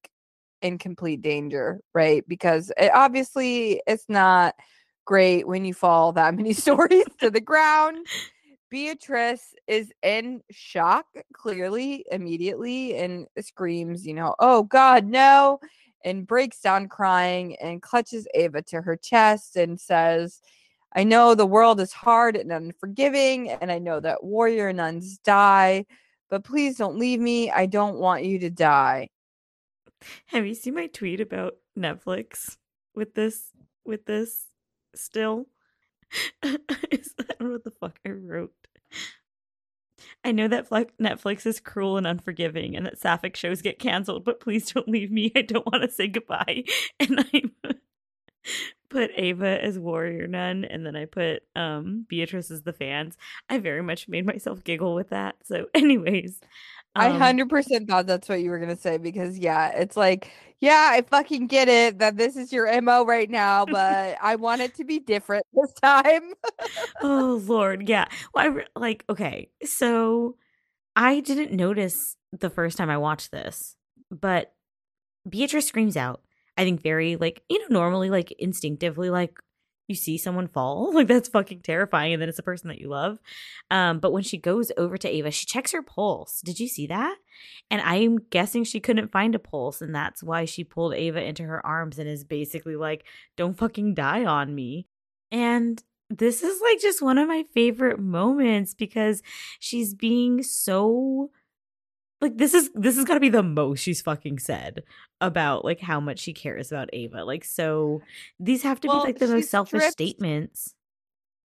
in 0.63 0.79
complete 0.79 1.23
danger, 1.23 1.81
right? 1.95 2.25
Because 2.29 2.73
it, 2.77 2.91
obviously 2.95 3.83
it's 3.87 4.07
not 4.09 4.55
great 5.05 5.47
when 5.47 5.65
you 5.65 5.75
fall 5.75 6.13
that 6.13 6.35
many 6.37 6.53
stories 6.53 7.07
to 7.21 7.31
the 7.31 7.41
ground. 7.41 8.07
Beatrice 8.71 9.55
is 9.67 9.91
in 10.03 10.43
shock, 10.51 11.07
clearly, 11.33 12.05
immediately, 12.11 12.97
and 12.97 13.27
screams, 13.41 14.07
you 14.07 14.13
know, 14.13 14.35
oh 14.39 14.65
God, 14.65 15.07
no 15.07 15.59
and 16.05 16.27
breaks 16.27 16.61
down 16.61 16.89
crying 16.89 17.57
and 17.57 17.83
clutches 17.83 18.27
Ava 18.35 18.63
to 18.63 18.81
her 18.83 18.97
chest 18.97 19.57
and 19.57 19.81
says, 19.81 20.41
I 20.95 21.05
know 21.05 21.35
the 21.35 21.47
world 21.47 21.81
is 21.81 21.93
hard 21.93 22.37
and 22.37 22.51
unforgiving, 22.51 23.51
and 23.51 23.71
I 23.71 23.79
know 23.79 24.01
that 24.01 24.25
warrior 24.25 24.73
nuns 24.73 25.19
die, 25.19 25.85
but 26.31 26.45
please 26.45 26.77
don't 26.77 26.99
leave 26.99 27.21
me. 27.21 27.51
I 27.51 27.67
don't 27.67 27.99
want 27.99 28.25
you 28.25 28.39
to 28.41 28.51
die. 28.51 29.11
Have 30.27 30.47
you 30.47 30.55
seen 30.55 30.75
my 30.75 30.87
tweet 30.87 31.21
about 31.21 31.57
Netflix 31.77 32.57
with 32.95 33.15
this 33.15 33.53
with 33.85 34.07
this 34.07 34.47
still? 34.95 35.47
I 36.43 36.59
don't 36.91 37.41
know 37.41 37.51
what 37.51 37.65
the 37.65 37.71
fuck 37.71 37.99
I 38.07 38.11
wrote. 38.11 38.53
I 40.25 40.33
know 40.33 40.49
that 40.49 40.69
Netflix 40.71 41.47
is 41.47 41.61
cruel 41.61 41.97
and 41.97 42.07
unforgiving 42.07 42.77
and 42.77 42.87
that 42.87 42.99
sapphic 42.99 43.37
shows 43.37 43.63
get 43.63 43.79
canceled, 43.79 44.25
but 44.25 44.41
please 44.41 44.71
don't 44.73 44.89
leave 44.89 45.11
me. 45.11 45.33
I 45.37 45.43
don't 45.43 45.67
want 45.67 45.83
to 45.83 45.91
say 45.91 46.09
goodbye. 46.09 46.65
And 47.01 47.21
I 47.33 47.43
put 48.91 49.11
Ava 49.17 49.63
as 49.63 49.79
warrior 49.79 50.27
nun 50.27 50.65
and 50.65 50.85
then 50.85 50.97
I 50.97 51.05
put 51.05 51.43
um 51.55 52.07
Beatrice 52.09 52.51
as 52.51 52.63
the 52.63 52.73
fans. 52.73 53.17
I 53.49 53.59
very 53.59 53.83
much 53.83 54.09
made 54.09 54.27
myself 54.27 54.65
giggle 54.65 54.95
with 54.95 55.11
that. 55.11 55.37
So 55.45 55.67
anyways, 55.75 56.41
I 56.95 57.11
100% 57.11 57.51
um 57.77 57.87
thought 57.87 58.07
that's 58.07 58.29
what 58.29 58.41
you 58.41 58.51
were 58.51 58.59
going 58.59 58.75
to 58.75 58.81
say 58.81 58.99
because 58.99 59.39
yeah, 59.39 59.69
it's 59.69 59.97
like 59.97 60.31
yeah, 60.61 60.91
I 60.93 61.03
fucking 61.03 61.47
get 61.47 61.69
it 61.69 62.01
that 62.01 62.17
this 62.17 62.37
is 62.37 62.53
your 62.53 62.67
MO 62.83 63.05
right 63.05 63.31
now, 63.31 63.65
but 63.65 64.17
I 64.21 64.35
want 64.37 64.61
it 64.61 64.75
to 64.77 64.85
be 64.85 64.99
different 64.99 65.47
this 65.53 65.73
time. 65.75 66.33
oh 67.03 67.41
lord, 67.45 67.89
yeah. 67.89 68.07
Well, 68.35 68.45
I 68.45 68.49
re- 68.49 68.67
like 68.75 69.05
okay. 69.09 69.51
So 69.65 70.37
I 70.97 71.21
didn't 71.21 71.53
notice 71.53 72.17
the 72.33 72.51
first 72.51 72.77
time 72.77 72.91
I 72.91 72.99
watched 72.99 73.31
this, 73.31 73.77
but 74.11 74.53
Beatrice 75.29 75.67
screams 75.67 75.97
out. 75.97 76.23
I 76.59 76.65
think 76.65 76.83
very 76.83 77.17
like, 77.17 77.43
you 77.49 77.59
know, 77.61 77.67
normally 77.71 78.11
like 78.11 78.33
instinctively 78.33 79.11
like 79.11 79.39
you 79.87 79.95
see 79.95 80.19
someone 80.19 80.49
fall, 80.49 80.91
like 80.95 81.07
that's 81.07 81.29
fucking 81.29 81.61
terrifying 81.61 82.13
and 82.13 82.21
then 82.21 82.29
it's 82.29 82.39
a 82.39 82.43
person 82.43 82.69
that 82.69 82.81
you 82.81 82.89
love. 82.89 83.19
Um 83.71 84.01
but 84.01 84.13
when 84.13 84.23
she 84.23 84.37
goes 84.37 84.71
over 84.77 84.99
to 84.99 85.09
Ava, 85.09 85.31
she 85.31 85.47
checks 85.47 85.73
her 85.73 85.83
pulse. 85.83 86.41
Did 86.45 86.61
you 86.61 86.69
see 86.69 86.87
that? 86.89 87.17
And 87.71 87.81
I'm 87.81 88.19
guessing 88.31 88.65
she 88.65 88.81
couldn't 88.81 89.13
find 89.13 89.35
a 89.35 89.39
pulse 89.39 89.81
and 89.81 89.95
that's 89.95 90.23
why 90.23 90.45
she 90.45 90.65
pulled 90.65 90.95
Ava 90.95 91.23
into 91.23 91.45
her 91.45 91.65
arms 91.65 91.99
and 91.99 92.09
is 92.09 92.25
basically 92.25 92.77
like, 92.77 93.05
"Don't 93.37 93.57
fucking 93.57 93.95
die 93.95 94.25
on 94.25 94.55
me." 94.55 94.89
And 95.31 95.83
this 96.11 96.43
is 96.43 96.61
like 96.61 96.81
just 96.81 97.03
one 97.03 97.19
of 97.19 97.29
my 97.29 97.45
favorite 97.55 98.01
moments 98.01 98.75
because 98.75 99.23
she's 99.61 99.95
being 99.95 100.43
so 100.43 101.31
like 102.21 102.37
this 102.37 102.55
is 102.55 102.71
this 102.75 102.97
has 102.97 103.05
got 103.05 103.15
to 103.15 103.21
be 103.21 103.29
the 103.29 103.43
most 103.43 103.81
she's 103.81 104.01
fucking 104.01 104.39
said 104.39 104.83
about 105.21 105.65
like 105.65 105.81
how 105.81 106.01
much 106.01 106.21
she 106.21 106.33
cares 106.33 106.71
about 106.71 106.91
Ava. 106.93 107.25
Like 107.25 107.45
so 107.45 108.03
these 108.39 108.63
have 108.63 108.81
to 108.81 108.89
Well, 108.89 109.01
be 109.01 109.09
like 109.09 109.19
the 109.19 109.29
most 109.29 109.51
selfish 109.51 109.81
strips 109.81 109.93
statements. 109.93 110.75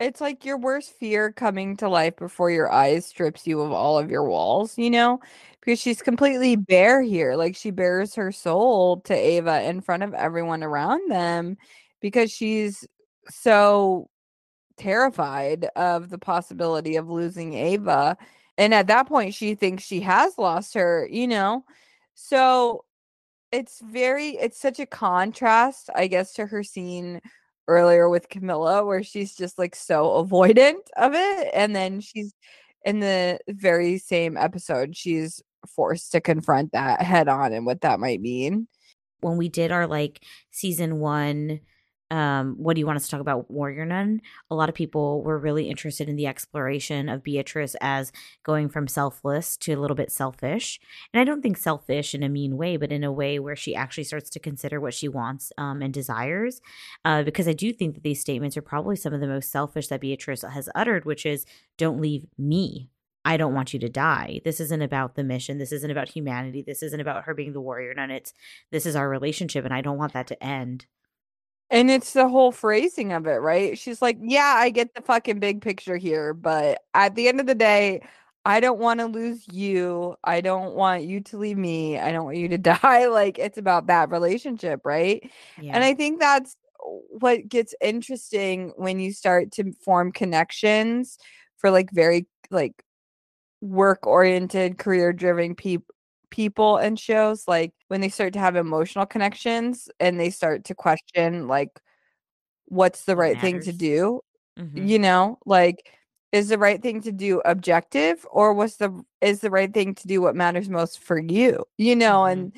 It's 0.01 0.21
like 0.21 0.45
your 0.45 0.59
worst 0.59 0.93
fear 0.93 1.33
coming 1.33 1.77
to 1.79 1.89
life 1.89 2.17
before 2.17 2.51
your 2.53 2.71
eyes 2.71 3.05
strips 3.07 3.47
you 3.47 3.61
of 3.61 3.73
all 3.73 3.99
of 3.99 4.11
your 4.11 4.25
walls, 4.25 4.79
you 4.79 4.91
know? 4.91 5.21
Because 5.61 5.81
she's 5.81 6.03
completely 6.03 6.55
bare 6.55 7.03
here. 7.03 7.35
Like 7.35 7.57
she 7.57 7.73
bears 7.73 8.15
her 8.15 8.31
soul 8.31 9.01
to 9.03 9.15
Ava 9.15 9.63
in 9.63 9.81
front 9.81 10.05
of 10.05 10.15
everyone 10.15 10.63
around 10.63 11.11
them 11.11 11.57
because 12.01 12.31
she's 12.31 12.87
so 13.29 14.09
terrified 14.77 15.67
of 15.77 16.11
the 16.11 16.19
possibility 16.19 16.97
of 16.97 17.11
losing 17.11 17.55
Ava. 17.55 18.17
And 18.57 18.75
at 18.75 18.87
that 18.89 19.09
point, 19.09 19.35
she 19.35 19.55
thinks 19.57 19.85
she 19.85 20.01
has 20.03 20.39
lost 20.39 20.75
her, 20.75 21.09
you 21.11 21.27
know? 21.27 21.65
So 22.15 22.85
it's 23.53 23.81
very, 23.81 24.31
it's 24.31 24.61
such 24.61 24.79
a 24.81 24.87
contrast, 24.87 25.91
I 25.95 26.07
guess, 26.07 26.35
to 26.35 26.47
her 26.47 26.63
scene 26.63 27.21
earlier 27.67 28.09
with 28.09 28.29
Camilla, 28.29 28.85
where 28.85 29.03
she's 29.03 29.35
just 29.35 29.59
like 29.59 29.75
so 29.75 30.25
avoidant 30.25 30.87
of 30.97 31.15
it. 31.15 31.51
And 31.55 31.75
then 31.75 32.01
she's 32.01 32.35
in 32.85 33.01
the 33.01 33.39
very 33.49 33.99
same 33.99 34.37
episode, 34.37 34.97
she's 34.97 35.43
forced 35.67 36.13
to 36.13 36.21
confront 36.21 36.73
that 36.73 37.03
head 37.03 37.29
on 37.29 37.53
and 37.53 37.67
what 37.67 37.81
that 37.83 38.01
might 38.01 38.21
mean. 38.21 38.69
When 39.21 39.37
we 39.37 39.49
did 39.49 39.73
our 39.73 39.87
like 39.87 40.23
season 40.51 41.01
1 41.01 41.61
um, 42.11 42.55
what 42.57 42.75
do 42.75 42.81
you 42.81 42.87
want 42.87 42.97
us 42.97 43.05
to 43.05 43.11
talk 43.11 43.21
about 43.21 43.51
warrior 43.51 43.85
nun 43.85 44.21
a 44.51 44.55
lot 44.55 44.69
of 44.69 44.75
people 44.75 45.23
were 45.23 45.39
really 45.39 45.69
interested 45.69 46.09
in 46.09 46.17
the 46.17 46.27
exploration 46.27 47.09
of 47.09 47.23
beatrice 47.23 47.77
as 47.81 48.13
going 48.43 48.69
from 48.69 48.89
selfless 48.89 49.57
to 49.57 49.73
a 49.73 49.81
little 49.81 49.95
bit 49.95 50.11
selfish 50.11 50.81
and 51.13 51.21
i 51.21 51.25
don't 51.25 51.43
think 51.43 51.57
selfish 51.57 52.15
in 52.15 52.23
a 52.23 52.29
mean 52.29 52.57
way 52.57 52.77
but 52.77 52.93
in 52.93 53.05
a 53.05 53.13
way 53.13 53.39
where 53.39 53.57
she 53.57 53.75
actually 53.75 54.05
starts 54.05 54.31
to 54.31 54.41
consider 54.41 54.81
what 54.81 54.95
she 54.95 55.09
wants 55.09 55.53
um, 55.59 55.83
and 55.83 55.93
desires 55.95 56.61
uh, 57.05 57.23
because 57.23 57.49
i 57.49 57.53
do 57.53 57.73
think 57.73 57.95
that 57.95 58.03
these 58.03 58.21
statements 58.21 58.57
are 58.57 58.63
probably 58.63 58.97
some 58.97 59.13
of 59.13 59.21
the 59.21 59.27
most 59.27 59.51
selfish 59.51 59.89
that 59.89 60.01
beatrice 60.01 60.43
has 60.43 60.69
uttered 60.75 61.05
which 61.05 61.27
is 61.27 61.45
don't 61.77 62.01
leave 62.01 62.27
me 62.37 62.91
I 63.25 63.37
don't 63.37 63.53
want 63.53 63.75
you 63.75 63.79
to 63.81 63.91
die. 63.91 64.41
This 64.43 64.59
isn't 64.59 64.81
about 64.81 65.15
the 65.15 65.23
mission. 65.23 65.59
This 65.59 65.71
isn't 65.73 65.91
about 65.91 66.09
humanity. 66.09 66.63
This 66.63 66.83
isn't 66.83 67.01
about 67.01 67.25
her 67.25 67.35
being 67.35 67.53
the 67.53 67.61
warrior 67.61 67.93
nun. 67.93 68.11
It's 68.11 68.33
this 68.73 68.87
is 68.87 68.97
our 68.97 69.07
relationship 69.07 69.67
and 69.67 69.75
I 69.75 69.83
don't 69.83 69.99
want 69.99 70.15
that 70.15 70.29
to 70.29 70.43
end. 70.43 70.87
And 71.71 71.91
it's 71.91 72.15
the 72.15 72.29
whole 72.29 72.51
phrasing 72.53 73.13
of 73.13 73.27
it, 73.27 73.37
right? 73.37 73.79
She's 73.79 74.01
like, 74.01 74.19
"Yeah, 74.21 74.55
I 74.57 74.71
get 74.71 74.95
the 74.95 75.03
fucking 75.03 75.39
big 75.39 75.61
picture 75.61 75.97
here, 75.97 76.33
but 76.35 76.81
at 76.95 77.15
the 77.15 77.29
end 77.29 77.41
of 77.41 77.47
the 77.47 77.55
day, 77.55 78.03
I 78.45 78.61
don't 78.61 78.79
want 78.79 79.01
to 79.01 79.07
lose 79.07 79.45
you. 79.53 80.17
I 80.25 80.41
don't 80.41 80.75
want 80.75 81.05
you 81.05 81.21
to 81.23 81.37
leave 81.39 81.59
me. 81.59 81.99
I 81.99 82.11
don't 82.13 82.25
want 82.25 82.39
you 82.39 82.49
to 82.49 82.59
die." 82.83 83.07
Like 83.07 83.39
it's 83.39 83.59
about 83.59 83.87
that 83.89 84.11
relationship, 84.11 84.81
right? 84.85 85.31
And 85.75 85.85
I 85.85 85.95
think 85.95 86.21
that's 86.21 86.57
what 87.11 87.49
gets 87.49 87.75
interesting 87.83 88.73
when 88.77 88.99
you 89.01 89.13
start 89.13 89.53
to 89.53 89.73
form 89.85 90.13
connections 90.13 91.19
for 91.59 91.71
like 91.71 91.91
very 91.91 92.27
like 92.51 92.83
work-oriented, 93.61 94.79
career-driven 94.79 95.55
people 95.55 95.95
and 96.37 96.99
shows, 96.99 97.47
like 97.49 97.73
when 97.89 98.01
they 98.01 98.09
start 98.09 98.33
to 98.35 98.39
have 98.39 98.57
emotional 98.57 99.07
connections 99.07 99.89
and 100.01 100.19
they 100.21 100.31
start 100.31 100.65
to 100.65 100.75
question 100.75 101.49
like 101.49 101.81
what's 102.67 103.05
the 103.05 103.17
right 103.17 103.41
thing 103.41 103.61
to 103.61 103.73
do, 103.73 104.21
Mhm. 104.57 104.89
you 104.89 104.99
know? 104.99 105.39
Like 105.47 105.93
is 106.33 106.49
the 106.51 106.59
right 106.59 106.83
thing 106.83 107.01
to 107.03 107.13
do 107.13 107.41
objective 107.47 108.27
or 108.31 108.53
what's 108.55 108.77
the 108.77 109.03
is 109.23 109.41
the 109.41 109.51
right 109.51 109.73
thing 109.73 109.95
to 109.97 110.07
do 110.09 110.21
what 110.23 110.37
matters 110.37 110.69
most 110.69 110.99
for 111.01 111.19
you? 111.19 111.65
You 111.79 111.97
know, 111.97 112.25
Mhm. 112.25 112.25
and 112.25 112.53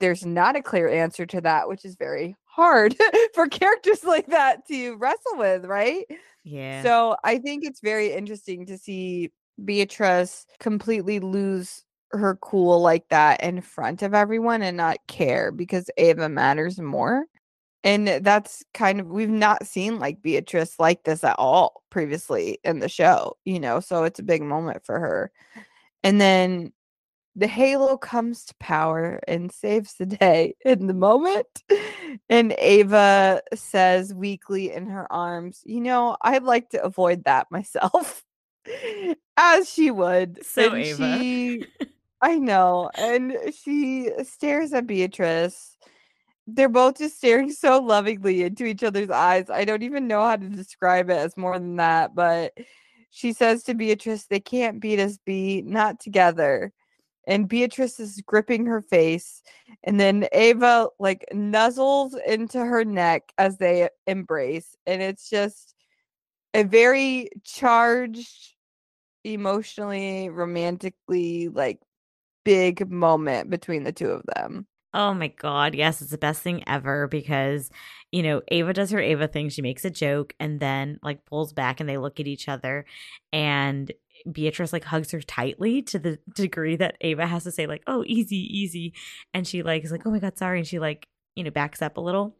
there's 0.00 0.24
not 0.26 0.56
a 0.56 0.62
clear 0.62 0.88
answer 0.88 1.26
to 1.26 1.40
that, 1.42 1.68
which 1.68 1.84
is 1.84 1.96
very 1.96 2.36
hard 2.46 2.96
for 3.34 3.48
characters 3.48 4.04
like 4.04 4.28
that 4.28 4.66
to 4.68 4.96
wrestle 4.96 5.38
with, 5.38 5.64
right? 5.66 6.06
Yeah. 6.44 6.90
So 6.92 7.16
I 7.24 7.38
think 7.38 7.64
it's 7.64 7.80
very 7.80 8.12
interesting 8.12 8.66
to 8.66 8.78
see 8.78 9.32
Beatrice 9.64 10.46
completely 10.60 11.20
lose 11.20 11.84
her 12.12 12.36
cool 12.36 12.80
like 12.80 13.08
that 13.08 13.42
in 13.42 13.60
front 13.60 14.02
of 14.02 14.14
everyone 14.14 14.62
and 14.62 14.76
not 14.76 14.98
care 15.06 15.52
because 15.52 15.90
Ava 15.96 16.28
matters 16.28 16.78
more. 16.80 17.24
And 17.84 18.08
that's 18.08 18.64
kind 18.74 19.00
of 19.00 19.06
we've 19.06 19.28
not 19.28 19.66
seen 19.66 19.98
like 19.98 20.20
Beatrice 20.20 20.78
like 20.78 21.04
this 21.04 21.22
at 21.22 21.36
all 21.38 21.82
previously 21.90 22.58
in 22.64 22.80
the 22.80 22.88
show, 22.88 23.36
you 23.44 23.60
know, 23.60 23.80
so 23.80 24.04
it's 24.04 24.18
a 24.18 24.24
big 24.24 24.42
moment 24.42 24.84
for 24.84 24.98
her. 24.98 25.30
And 26.02 26.20
then 26.20 26.72
the 27.36 27.46
halo 27.46 27.96
comes 27.96 28.44
to 28.46 28.54
power 28.58 29.20
and 29.28 29.52
saves 29.52 29.94
the 29.94 30.06
day 30.06 30.54
in 30.64 30.88
the 30.88 30.94
moment. 30.94 31.46
And 32.28 32.52
Ava 32.58 33.42
says 33.54 34.12
weakly 34.12 34.72
in 34.72 34.86
her 34.86 35.10
arms, 35.12 35.62
You 35.64 35.80
know, 35.80 36.16
I'd 36.20 36.42
like 36.42 36.70
to 36.70 36.82
avoid 36.82 37.24
that 37.24 37.46
myself. 37.50 38.24
As 39.36 39.70
she 39.70 39.90
would. 39.92 40.44
So 40.44 40.74
And 40.74 40.84
Ava. 40.84 41.18
she, 41.18 41.66
I 42.20 42.38
know. 42.38 42.90
And 42.94 43.36
she 43.54 44.10
stares 44.24 44.72
at 44.72 44.86
Beatrice. 44.86 45.76
They're 46.46 46.68
both 46.68 46.98
just 46.98 47.16
staring 47.16 47.50
so 47.52 47.80
lovingly 47.80 48.42
into 48.42 48.64
each 48.64 48.82
other's 48.82 49.10
eyes. 49.10 49.50
I 49.50 49.64
don't 49.64 49.82
even 49.82 50.06
know 50.06 50.22
how 50.24 50.36
to 50.36 50.48
describe 50.48 51.10
it 51.10 51.18
as 51.18 51.36
more 51.36 51.58
than 51.58 51.76
that. 51.76 52.14
But 52.14 52.52
she 53.10 53.32
says 53.32 53.62
to 53.64 53.74
Beatrice, 53.74 54.26
They 54.26 54.40
can't 54.40 54.80
beat 54.80 55.00
us, 55.00 55.18
B, 55.24 55.62
not 55.62 56.00
together 56.00 56.72
and 57.28 57.46
Beatrice 57.46 58.00
is 58.00 58.22
gripping 58.26 58.66
her 58.66 58.80
face 58.80 59.42
and 59.84 60.00
then 60.00 60.26
Ava 60.32 60.88
like 60.98 61.26
nuzzles 61.32 62.14
into 62.26 62.58
her 62.58 62.84
neck 62.84 63.30
as 63.36 63.58
they 63.58 63.90
embrace 64.06 64.74
and 64.86 65.02
it's 65.02 65.28
just 65.28 65.74
a 66.54 66.64
very 66.64 67.28
charged 67.44 68.54
emotionally 69.24 70.30
romantically 70.30 71.48
like 71.48 71.78
big 72.48 72.90
moment 72.90 73.50
between 73.50 73.84
the 73.84 73.92
two 73.92 74.10
of 74.10 74.22
them. 74.34 74.66
Oh 74.94 75.12
my 75.12 75.28
god, 75.28 75.74
yes, 75.74 76.00
it's 76.00 76.10
the 76.10 76.16
best 76.16 76.40
thing 76.40 76.64
ever 76.66 77.06
because, 77.06 77.70
you 78.10 78.22
know, 78.22 78.40
Ava 78.48 78.72
does 78.72 78.90
her 78.90 78.98
Ava 78.98 79.28
thing, 79.28 79.50
she 79.50 79.60
makes 79.60 79.84
a 79.84 79.90
joke 79.90 80.34
and 80.40 80.58
then 80.58 80.98
like 81.02 81.26
pulls 81.26 81.52
back 81.52 81.78
and 81.78 81.86
they 81.86 81.98
look 81.98 82.18
at 82.20 82.26
each 82.26 82.48
other 82.48 82.86
and 83.30 83.92
Beatrice 84.32 84.72
like 84.72 84.84
hugs 84.84 85.10
her 85.10 85.20
tightly 85.20 85.82
to 85.82 85.98
the 85.98 86.18
degree 86.34 86.76
that 86.76 86.96
Ava 87.02 87.26
has 87.26 87.44
to 87.44 87.52
say 87.52 87.66
like, 87.66 87.82
"Oh, 87.86 88.02
easy, 88.06 88.36
easy." 88.36 88.94
And 89.34 89.46
she 89.46 89.62
like 89.62 89.84
is 89.84 89.92
like, 89.92 90.06
"Oh 90.06 90.10
my 90.10 90.18
god, 90.18 90.38
sorry." 90.38 90.58
And 90.58 90.66
she 90.66 90.78
like, 90.78 91.06
you 91.36 91.44
know, 91.44 91.50
backs 91.50 91.82
up 91.82 91.98
a 91.98 92.00
little. 92.00 92.34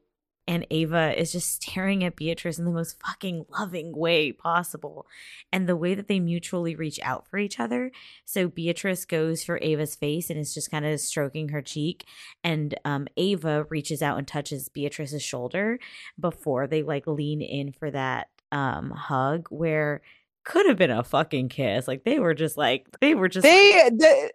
And 0.49 0.67
Ava 0.71 1.15
is 1.21 1.31
just 1.31 1.63
staring 1.63 2.03
at 2.03 2.17
Beatrice 2.17 2.59
in 2.59 2.65
the 2.65 2.71
most 2.71 2.99
fucking 3.07 3.45
loving 3.51 3.95
way 3.95 4.33
possible. 4.33 5.07
And 5.53 5.69
the 5.69 5.77
way 5.77 5.95
that 5.95 6.09
they 6.09 6.19
mutually 6.19 6.75
reach 6.75 6.99
out 7.03 7.29
for 7.29 7.39
each 7.39 7.61
other. 7.61 7.93
So 8.25 8.49
Beatrice 8.49 9.05
goes 9.05 9.45
for 9.45 9.59
Ava's 9.61 9.95
face 9.95 10.31
and 10.31 10.41
is 10.41 10.55
just 10.55 10.71
kind 10.71 10.87
of 10.87 11.01
stroking 11.01 11.51
her 11.51 11.61
cheek. 11.61 12.07
And 12.43 12.75
um, 12.87 13.09
Ava 13.19 13.67
reaches 13.69 14.01
out 14.01 14.17
and 14.17 14.27
touches 14.27 14.71
Beatrice's 14.71 15.23
shoulder 15.23 15.79
before 16.19 16.67
they 16.67 16.83
like 16.83 17.07
lean 17.07 17.43
in 17.43 17.73
for 17.73 17.91
that 17.91 18.29
um, 18.51 18.91
hug 18.91 19.49
where 19.51 20.01
could 20.45 20.65
have 20.65 20.79
been 20.79 20.91
a 20.91 21.05
fucking 21.05 21.51
kiss. 21.51 21.87
Like 21.87 22.05
they 22.05 22.19
were 22.19 22.33
just 22.33 22.57
like, 22.57 22.87
they 23.03 23.15
were 23.15 23.29
just. 23.29 23.43
They 23.43 23.91
the 23.91 24.31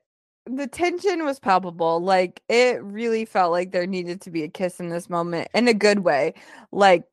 the 0.46 0.68
tension 0.68 1.24
was 1.26 1.40
palpable. 1.40 2.00
Like 2.02 2.42
it 2.50 2.84
really 2.84 3.26
felt 3.26 3.52
like 3.52 3.72
there 3.72 3.88
needed 3.88 4.22
to 4.22 4.32
be 4.32 4.44
a 4.44 4.50
kiss 4.50 4.80
in 4.80 4.90
this 4.90 5.10
moment 5.10 5.48
in 5.54 5.68
a 5.68 5.74
good 5.74 6.00
way. 6.00 6.34
Like 6.72 7.04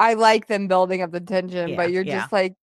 I 0.00 0.14
like 0.14 0.46
them 0.46 0.68
building 0.68 1.02
up 1.02 1.12
the 1.12 1.20
tension, 1.20 1.70
Yeah, 1.70 1.76
but 1.76 1.92
you're 1.92 2.04
yeah. 2.04 2.20
just 2.20 2.32
like 2.32 2.54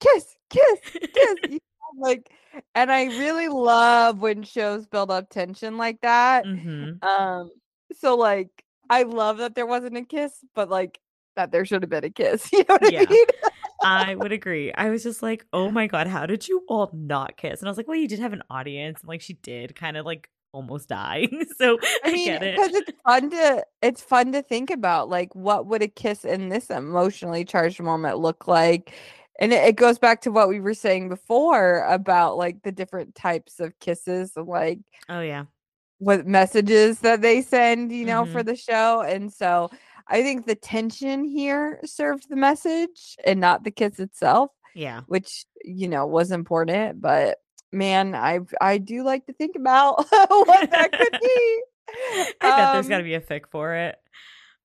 kiss, 0.00 0.36
kiss, 0.50 0.80
kiss. 1.14 1.36
you 1.48 1.52
know, 1.54 2.00
like 2.08 2.30
and 2.74 2.92
I 2.92 3.04
really 3.06 3.48
love 3.48 4.20
when 4.20 4.42
shows 4.42 4.86
build 4.86 5.10
up 5.10 5.28
tension 5.30 5.76
like 5.78 6.00
that. 6.02 6.44
mm-hmm. 6.44 7.04
Um 7.06 7.50
so 7.92 8.16
like 8.16 8.50
I 8.90 9.04
love 9.04 9.38
that 9.38 9.54
there 9.54 9.66
wasn't 9.66 9.96
a 9.96 10.02
kiss, 10.04 10.44
but 10.54 10.68
like 10.68 11.00
that 11.36 11.50
there 11.52 11.64
should 11.64 11.82
have 11.82 11.90
been 11.90 12.04
a 12.04 12.10
kiss. 12.10 12.50
You 12.52 12.64
know 12.68 12.76
what 12.80 12.92
Yeah. 12.92 13.04
I 13.08 13.12
mean? 13.12 13.26
I 13.82 14.14
would 14.14 14.32
agree. 14.32 14.72
I 14.72 14.90
was 14.90 15.02
just 15.02 15.22
like, 15.22 15.44
oh 15.52 15.70
my 15.70 15.86
god, 15.86 16.06
how 16.06 16.26
did 16.26 16.48
you 16.48 16.64
all 16.68 16.90
not 16.92 17.36
kiss? 17.36 17.60
And 17.60 17.68
I 17.68 17.70
was 17.70 17.76
like, 17.76 17.88
well, 17.88 17.96
you 17.96 18.08
did 18.08 18.20
have 18.20 18.32
an 18.32 18.42
audience, 18.50 19.00
and 19.00 19.08
like 19.08 19.20
she 19.20 19.34
did 19.34 19.74
kind 19.74 19.96
of 19.96 20.06
like 20.06 20.28
almost 20.52 20.88
die. 20.88 21.28
so 21.58 21.78
I, 21.82 21.98
I 22.04 22.10
mean, 22.10 22.38
get 22.38 22.42
it. 22.42 22.54
because 22.54 22.74
it's 22.74 22.90
fun 23.06 23.30
to 23.30 23.64
it's 23.82 24.02
fun 24.02 24.32
to 24.32 24.42
think 24.42 24.70
about 24.70 25.08
like 25.08 25.34
what 25.34 25.66
would 25.66 25.82
a 25.82 25.88
kiss 25.88 26.24
in 26.24 26.48
this 26.48 26.70
emotionally 26.70 27.44
charged 27.44 27.80
moment 27.80 28.18
look 28.18 28.46
like 28.46 28.92
and 29.40 29.52
it, 29.52 29.64
it 29.64 29.76
goes 29.76 29.98
back 29.98 30.20
to 30.22 30.30
what 30.30 30.48
we 30.48 30.60
were 30.60 30.74
saying 30.74 31.08
before 31.08 31.84
about 31.88 32.36
like 32.36 32.62
the 32.62 32.72
different 32.72 33.14
types 33.14 33.58
of 33.60 33.78
kisses 33.80 34.32
like 34.36 34.78
Oh 35.08 35.20
yeah. 35.20 35.44
what 35.98 36.26
messages 36.26 36.98
that 37.00 37.20
they 37.22 37.40
send 37.42 37.92
you 37.92 38.04
know 38.04 38.26
for 38.26 38.42
Mhm. 38.42 38.46
the 38.46 38.56
show 38.56 39.00
and 39.02 39.32
so 39.32 39.70
i 40.08 40.22
think 40.22 40.46
the 40.46 40.54
tension 40.54 41.24
here 41.24 41.80
served 41.84 42.28
the 42.28 42.36
message 42.36 43.16
and 43.24 43.40
not 43.40 43.64
the 43.64 43.70
kiss 43.70 43.98
itself 43.98 44.50
Yeah. 44.74 45.02
which 45.06 45.44
you 45.64 45.88
know 45.88 46.06
was 46.06 46.30
important 46.30 47.00
but 47.00 47.38
man 47.72 48.14
i 48.14 48.40
i 48.60 48.78
do 48.78 49.02
like 49.04 49.26
to 49.26 49.32
think 49.32 49.56
about 49.56 49.96
what 50.28 50.70
that 50.70 50.92
could 50.92 51.12
be 51.22 51.60
I 52.40 52.48
bet 52.48 52.72
there's 52.72 52.86
Um, 52.86 52.90
got 52.90 52.98
to 52.98 53.04
be 53.04 53.14
a 53.14 53.20
fic 53.20 53.42
for 53.50 53.74
it. 53.74 53.96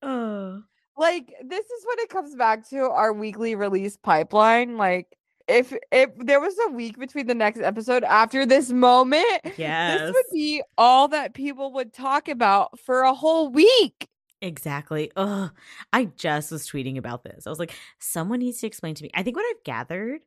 Oh. 0.02 0.62
like 0.96 1.32
this 1.44 1.64
is 1.66 1.86
when 1.86 1.98
it 1.98 2.08
comes 2.08 2.34
back 2.36 2.68
to 2.70 2.88
our 2.90 3.12
weekly 3.12 3.54
release 3.54 3.96
pipeline 3.96 4.76
like 4.76 5.06
if 5.48 5.72
if 5.90 6.10
there 6.18 6.40
was 6.40 6.54
a 6.68 6.72
week 6.72 6.98
between 6.98 7.26
the 7.26 7.34
next 7.34 7.60
episode 7.60 8.04
after 8.04 8.44
this 8.46 8.70
moment 8.70 9.24
yes. 9.56 10.00
this 10.00 10.12
would 10.12 10.24
be 10.32 10.62
all 10.76 11.08
that 11.08 11.34
people 11.34 11.72
would 11.72 11.92
talk 11.92 12.28
about 12.28 12.78
for 12.80 13.00
a 13.02 13.14
whole 13.14 13.48
week 13.50 14.08
Exactly. 14.40 15.10
Ugh. 15.16 15.50
I 15.92 16.04
just 16.16 16.52
was 16.52 16.68
tweeting 16.68 16.96
about 16.96 17.24
this. 17.24 17.46
I 17.46 17.50
was 17.50 17.58
like, 17.58 17.74
someone 17.98 18.38
needs 18.40 18.60
to 18.60 18.66
explain 18.66 18.94
to 18.94 19.02
me. 19.02 19.10
I 19.14 19.22
think 19.22 19.36
what 19.36 19.46
I've 19.50 19.64
gathered 19.64 20.20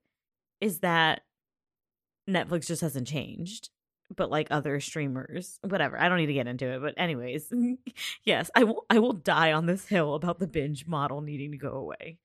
is 0.59 0.80
that 0.80 1.22
Netflix 2.30 2.68
just 2.68 2.82
hasn't 2.82 3.07
changed, 3.07 3.70
but 4.16 4.30
like 4.30 4.47
other 4.51 4.80
streamers, 4.80 5.59
whatever. 5.62 5.99
I 5.99 6.09
don't 6.09 6.18
need 6.18 6.28
to 6.28 6.34
get 6.34 6.47
into 6.47 6.68
it, 6.68 6.82
but 6.82 6.93
anyways, 6.97 7.51
yes, 8.26 8.51
I 8.55 8.64
will. 8.66 8.86
I 8.89 8.99
will 8.99 9.14
die 9.14 9.53
on 9.53 9.66
this 9.66 9.88
hill 9.88 10.16
about 10.16 10.39
the 10.39 10.47
binge 10.47 10.86
model 10.88 11.22
needing 11.22 11.51
to 11.51 11.57
go 11.57 11.72
away. 11.72 12.18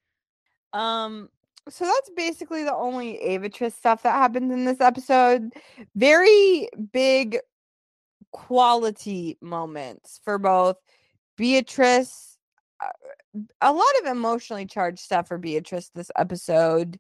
um 0.72 1.28
so 1.68 1.84
that's 1.84 2.11
basically 2.16 2.62
the 2.62 2.74
only 2.74 3.18
Avatress 3.24 3.72
stuff 3.74 4.03
that 4.05 4.12
happens 4.12 4.53
in 4.53 4.64
this 4.64 4.80
episode. 4.80 5.53
Very 5.97 6.68
big 6.93 7.39
quality 8.30 9.37
moments 9.41 10.20
for 10.24 10.39
both 10.39 10.76
Beatrice. 11.37 12.39
uh, 12.82 12.89
A 13.61 13.72
lot 13.72 13.84
of 14.03 14.07
emotionally 14.09 14.66
charged 14.66 14.99
stuff 15.01 15.28
for 15.28 15.39
Beatrice 15.39 15.91
this 15.95 16.11
episode. 16.16 16.99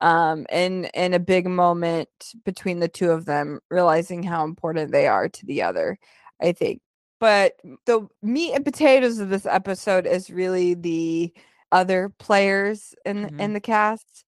Um, 0.00 0.44
and 0.50 0.90
and 0.94 1.14
a 1.14 1.20
big 1.20 1.46
moment 1.46 2.08
between 2.44 2.80
the 2.80 2.88
two 2.88 3.10
of 3.10 3.24
them, 3.24 3.60
realizing 3.70 4.22
how 4.22 4.44
important 4.44 4.92
they 4.92 5.06
are 5.06 5.28
to 5.28 5.46
the 5.46 5.62
other, 5.62 5.98
I 6.42 6.52
think. 6.52 6.82
But 7.20 7.54
the 7.86 8.08
meat 8.20 8.52
and 8.54 8.64
potatoes 8.64 9.18
of 9.18 9.30
this 9.30 9.46
episode 9.46 10.06
is 10.06 10.30
really 10.30 10.74
the 10.74 11.32
other 11.72 12.10
players 12.18 12.94
in 13.06 13.30
Mhm. 13.30 13.40
in 13.40 13.52
the 13.54 13.60
cast. 13.60 14.24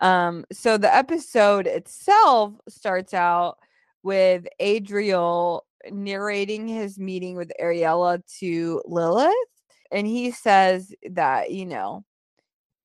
Um, 0.00 0.44
so 0.52 0.78
the 0.78 0.94
episode 0.94 1.66
itself 1.66 2.54
starts 2.68 3.12
out 3.12 3.58
with 4.02 4.46
Adriel 4.60 5.66
narrating 5.90 6.68
his 6.68 6.98
meeting 6.98 7.36
with 7.36 7.52
Areala 7.60 8.22
to 8.38 8.82
Lilith, 8.86 9.32
and 9.90 10.06
he 10.06 10.30
says 10.30 10.94
that 11.10 11.50
you 11.50 11.66
know 11.66 12.04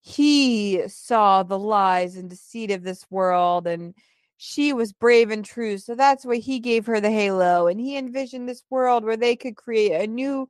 he 0.01 0.83
saw 0.87 1.43
the 1.43 1.57
lies 1.57 2.17
and 2.17 2.29
deceit 2.29 2.71
of 2.71 2.83
this 2.83 3.05
world 3.09 3.65
and 3.67 3.95
she 4.35 4.73
was 4.73 4.91
brave 4.91 5.31
and 5.31 5.45
true 5.45 5.77
so 5.77 5.95
that's 5.95 6.25
why 6.25 6.35
he 6.35 6.59
gave 6.59 6.85
her 6.85 6.99
the 6.99 7.09
halo 7.09 7.67
and 7.67 7.79
he 7.79 7.97
envisioned 7.97 8.47
this 8.47 8.63
world 8.69 9.05
where 9.05 9.15
they 9.15 9.35
could 9.35 9.55
create 9.55 9.93
a 9.93 10.07
new 10.07 10.47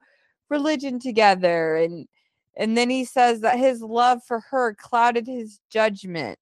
religion 0.50 1.00
together 1.00 1.76
and 1.76 2.08
and 2.58 2.76
then 2.78 2.90
he 2.90 3.06
says 3.06 3.42
that 3.42 3.58
his 3.60 3.82
love 3.82 4.24
for 4.24 4.40
her 4.40 4.74
clouded 4.74 5.28
his 5.28 5.60
judgment 5.70 6.40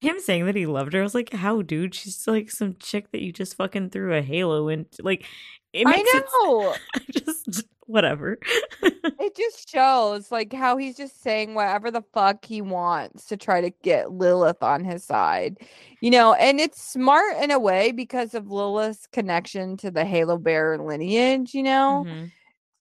Him 0.00 0.18
saying 0.20 0.46
that 0.46 0.56
he 0.56 0.66
loved 0.66 0.92
her, 0.94 1.00
I 1.00 1.02
was 1.02 1.14
like, 1.14 1.32
"How, 1.32 1.62
dude? 1.62 1.94
She's 1.94 2.26
like 2.26 2.50
some 2.50 2.76
chick 2.80 3.10
that 3.12 3.20
you 3.22 3.32
just 3.32 3.56
fucking 3.56 3.90
threw 3.90 4.14
a 4.16 4.22
halo 4.22 4.68
in." 4.68 4.86
Like, 5.00 5.26
it 5.72 5.86
i 5.86 5.90
makes 5.90 6.10
it. 6.14 6.24
know 6.42 6.74
just 7.10 7.64
whatever. 7.86 8.38
it 8.82 9.36
just 9.36 9.68
shows 9.68 10.30
like 10.32 10.52
how 10.52 10.76
he's 10.76 10.96
just 10.96 11.22
saying 11.22 11.54
whatever 11.54 11.90
the 11.90 12.02
fuck 12.14 12.44
he 12.44 12.62
wants 12.62 13.26
to 13.26 13.36
try 13.36 13.60
to 13.60 13.70
get 13.82 14.12
Lilith 14.12 14.62
on 14.62 14.84
his 14.84 15.04
side. 15.04 15.58
You 16.00 16.10
know, 16.10 16.32
and 16.34 16.60
it's 16.60 16.82
smart 16.82 17.36
in 17.42 17.50
a 17.50 17.58
way 17.58 17.92
because 17.92 18.34
of 18.34 18.50
Lilith's 18.50 19.06
connection 19.08 19.76
to 19.78 19.90
the 19.90 20.04
Halo 20.04 20.38
Bear 20.38 20.78
lineage, 20.78 21.52
you 21.54 21.62
know, 21.62 22.04
Mhm. 22.08 22.32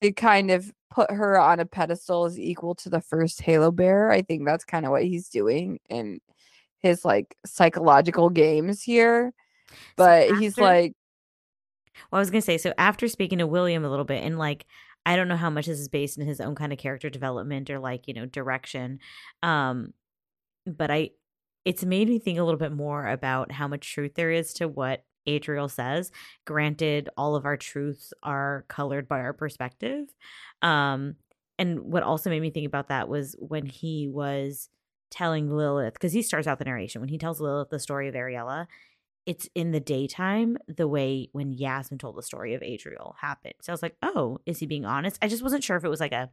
to 0.02 0.12
kind 0.14 0.52
of 0.52 0.72
put 0.92 1.12
her 1.12 1.38
on 1.40 1.60
a 1.60 1.66
pedestal 1.66 2.26
as 2.26 2.40
equal 2.40 2.76
to 2.76 2.90
the 2.90 3.02
first 3.02 3.42
Halo 3.42 3.72
Bear. 3.72 4.10
I 4.12 4.22
think 4.22 4.46
that's 4.46 4.64
kind 4.66 4.86
of 4.86 4.92
what 4.92 5.04
he's 5.04 5.30
doing 5.30 5.80
in 5.90 6.20
his 6.80 7.06
like 7.06 7.36
psychological 7.46 8.30
games 8.30 8.82
here. 8.84 9.34
But 9.98 10.32
he's 10.32 10.54
after- 10.54 10.62
like 10.62 10.94
Well, 12.12 12.18
I 12.20 12.22
was 12.22 12.30
gonna 12.32 12.42
say, 12.42 12.58
so 12.58 12.74
after 12.78 13.08
speaking 13.08 13.40
to 13.40 13.48
William 13.48 13.84
a 13.86 13.90
little 13.90 14.06
bit, 14.06 14.24
and 14.24 14.38
like, 14.38 14.66
I 15.06 15.16
don't 15.16 15.28
know 15.28 15.36
how 15.38 15.50
much 15.50 15.66
this 15.68 15.80
is 15.80 15.90
based 15.90 16.18
in 16.18 16.28
his 16.28 16.40
own 16.42 16.56
kind 16.56 16.72
of 16.74 16.80
character 16.80 17.10
development 17.10 17.70
or 17.70 17.80
like, 17.80 18.08
you 18.08 18.14
know, 18.14 18.26
direction. 18.26 19.00
Um, 19.44 19.94
but 20.66 20.92
I 20.92 21.12
it's 21.66 21.84
made 21.86 22.08
me 22.10 22.20
think 22.20 22.40
a 22.40 22.44
little 22.44 22.60
bit 22.60 22.72
more 22.72 23.08
about 23.08 23.52
how 23.52 23.68
much 23.68 23.92
truth 23.94 24.14
there 24.16 24.32
is 24.32 24.54
to 24.56 24.68
what 24.68 25.04
Adriel 25.28 25.70
says. 25.70 26.12
Granted, 26.46 27.10
all 27.18 27.36
of 27.36 27.46
our 27.46 27.58
truths 27.58 28.14
are 28.24 28.66
colored 28.70 29.08
by 29.08 29.20
our 29.20 29.34
perspective. 29.34 30.08
Um, 30.62 31.16
and 31.60 31.80
what 31.82 32.04
also 32.04 32.30
made 32.30 32.42
me 32.42 32.50
think 32.52 32.66
about 32.68 32.88
that 32.90 33.10
was 33.10 33.36
when 33.40 33.66
he 33.66 34.08
was 34.08 34.70
telling 35.10 35.50
Lilith, 35.50 35.94
because 35.94 36.14
he 36.14 36.22
starts 36.22 36.48
out 36.48 36.60
the 36.60 36.66
narration, 36.66 37.02
when 37.02 37.10
he 37.10 37.18
tells 37.18 37.42
Lilith 37.42 37.70
the 37.70 37.80
story 37.80 38.08
of 38.08 38.16
Areala, 38.16 38.68
it's 39.26 39.50
in 39.54 39.72
the 39.72 39.80
daytime 39.80 40.58
the 40.68 40.88
way 40.88 41.30
when 41.34 41.54
Yasmin 41.54 42.00
told 42.00 42.18
the 42.18 42.24
story 42.24 42.54
of 42.54 42.64
Adriel 42.64 43.16
happened. 43.20 43.54
So 43.62 43.72
I 43.72 43.74
was 43.74 43.84
like, 43.84 43.96
oh, 44.02 44.40
is 44.46 44.60
he 44.60 44.66
being 44.66 44.86
honest? 44.86 45.20
I 45.22 45.28
just 45.28 45.44
wasn't 45.44 45.64
sure 45.64 45.78
if 45.78 45.84
it 45.84 45.90
was 45.90 46.00
like 46.00 46.14
a 46.14 46.30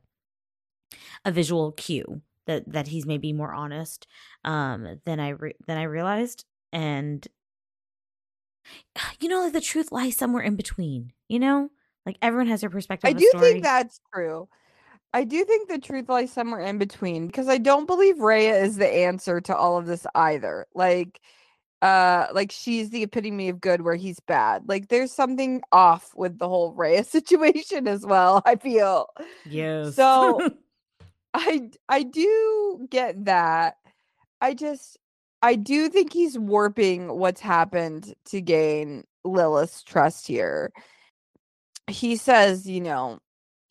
a 1.24 1.32
visual 1.32 1.72
cue 1.72 2.22
that 2.46 2.70
that 2.72 2.86
he's 2.86 3.06
maybe 3.06 3.32
more 3.32 3.52
honest 3.52 4.06
um 4.44 5.00
than 5.04 5.18
I 5.18 5.30
re- 5.30 5.56
than 5.66 5.76
I 5.78 5.82
realized 5.82 6.44
and 6.72 7.26
you 9.20 9.28
know 9.28 9.40
like 9.42 9.52
the 9.52 9.60
truth 9.60 9.92
lies 9.92 10.16
somewhere 10.16 10.42
in 10.42 10.56
between, 10.56 11.12
you 11.28 11.38
know? 11.38 11.70
Like 12.04 12.18
everyone 12.22 12.46
has 12.46 12.60
their 12.60 12.70
perspective 12.70 13.08
I 13.08 13.12
do 13.14 13.26
story. 13.30 13.52
think 13.52 13.64
that's 13.64 14.00
true. 14.14 14.48
I 15.16 15.24
do 15.24 15.46
think 15.46 15.70
the 15.70 15.78
truth 15.78 16.10
lies 16.10 16.30
somewhere 16.30 16.60
in 16.60 16.76
between 16.76 17.26
because 17.26 17.48
I 17.48 17.56
don't 17.56 17.86
believe 17.86 18.20
Rhea 18.20 18.54
is 18.62 18.76
the 18.76 18.86
answer 18.86 19.40
to 19.40 19.56
all 19.56 19.78
of 19.78 19.86
this 19.86 20.06
either. 20.14 20.66
Like, 20.74 21.22
uh, 21.80 22.26
like 22.34 22.52
she's 22.52 22.90
the 22.90 23.02
epitome 23.02 23.48
of 23.48 23.58
good 23.58 23.80
where 23.80 23.94
he's 23.94 24.20
bad. 24.20 24.64
Like, 24.68 24.88
there's 24.88 25.12
something 25.12 25.62
off 25.72 26.10
with 26.14 26.38
the 26.38 26.46
whole 26.46 26.74
Rhea 26.74 27.02
situation 27.18 27.88
as 27.88 28.04
well. 28.04 28.42
I 28.44 28.56
feel 28.56 29.06
yes. 29.46 29.94
so. 29.94 30.50
I 31.34 31.70
I 31.88 32.02
do 32.02 32.86
get 32.90 33.24
that. 33.24 33.78
I 34.42 34.52
just 34.52 34.98
I 35.40 35.54
do 35.54 35.88
think 35.88 36.12
he's 36.12 36.38
warping 36.38 37.08
what's 37.18 37.40
happened 37.40 38.12
to 38.26 38.42
gain 38.42 39.04
Lilith's 39.24 39.82
trust 39.82 40.26
here. 40.26 40.72
He 41.88 42.16
says, 42.16 42.68
you 42.68 42.82
know, 42.82 43.18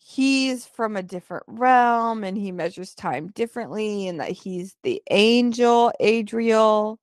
he's 0.07 0.67
from 0.67 0.95
a 0.95 1.01
different 1.01 1.43
realm 1.47 2.23
and 2.23 2.37
he 2.37 2.51
measures 2.51 2.93
time 2.93 3.29
differently 3.29 4.07
and 4.07 4.19
that 4.19 4.29
he's 4.29 4.75
the 4.83 5.01
angel 5.09 5.91
Adriel 5.99 6.99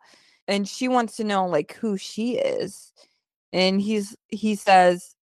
and 0.47 0.69
she 0.69 0.87
wants 0.87 1.17
to 1.17 1.25
know 1.25 1.47
like 1.47 1.75
who 1.75 1.97
she 1.97 2.37
is. 2.37 2.93
And 3.53 3.81
he's 3.81 4.17
he 4.29 4.55
says 4.55 5.17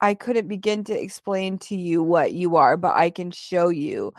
I 0.00 0.14
couldn't 0.14 0.48
begin 0.48 0.82
to 0.84 1.00
explain 1.00 1.58
to 1.58 1.76
you 1.76 2.02
what 2.02 2.32
you 2.32 2.56
are, 2.56 2.76
but 2.76 2.96
I 2.96 3.10
can 3.10 3.30
show 3.30 3.68
you. 3.68 4.12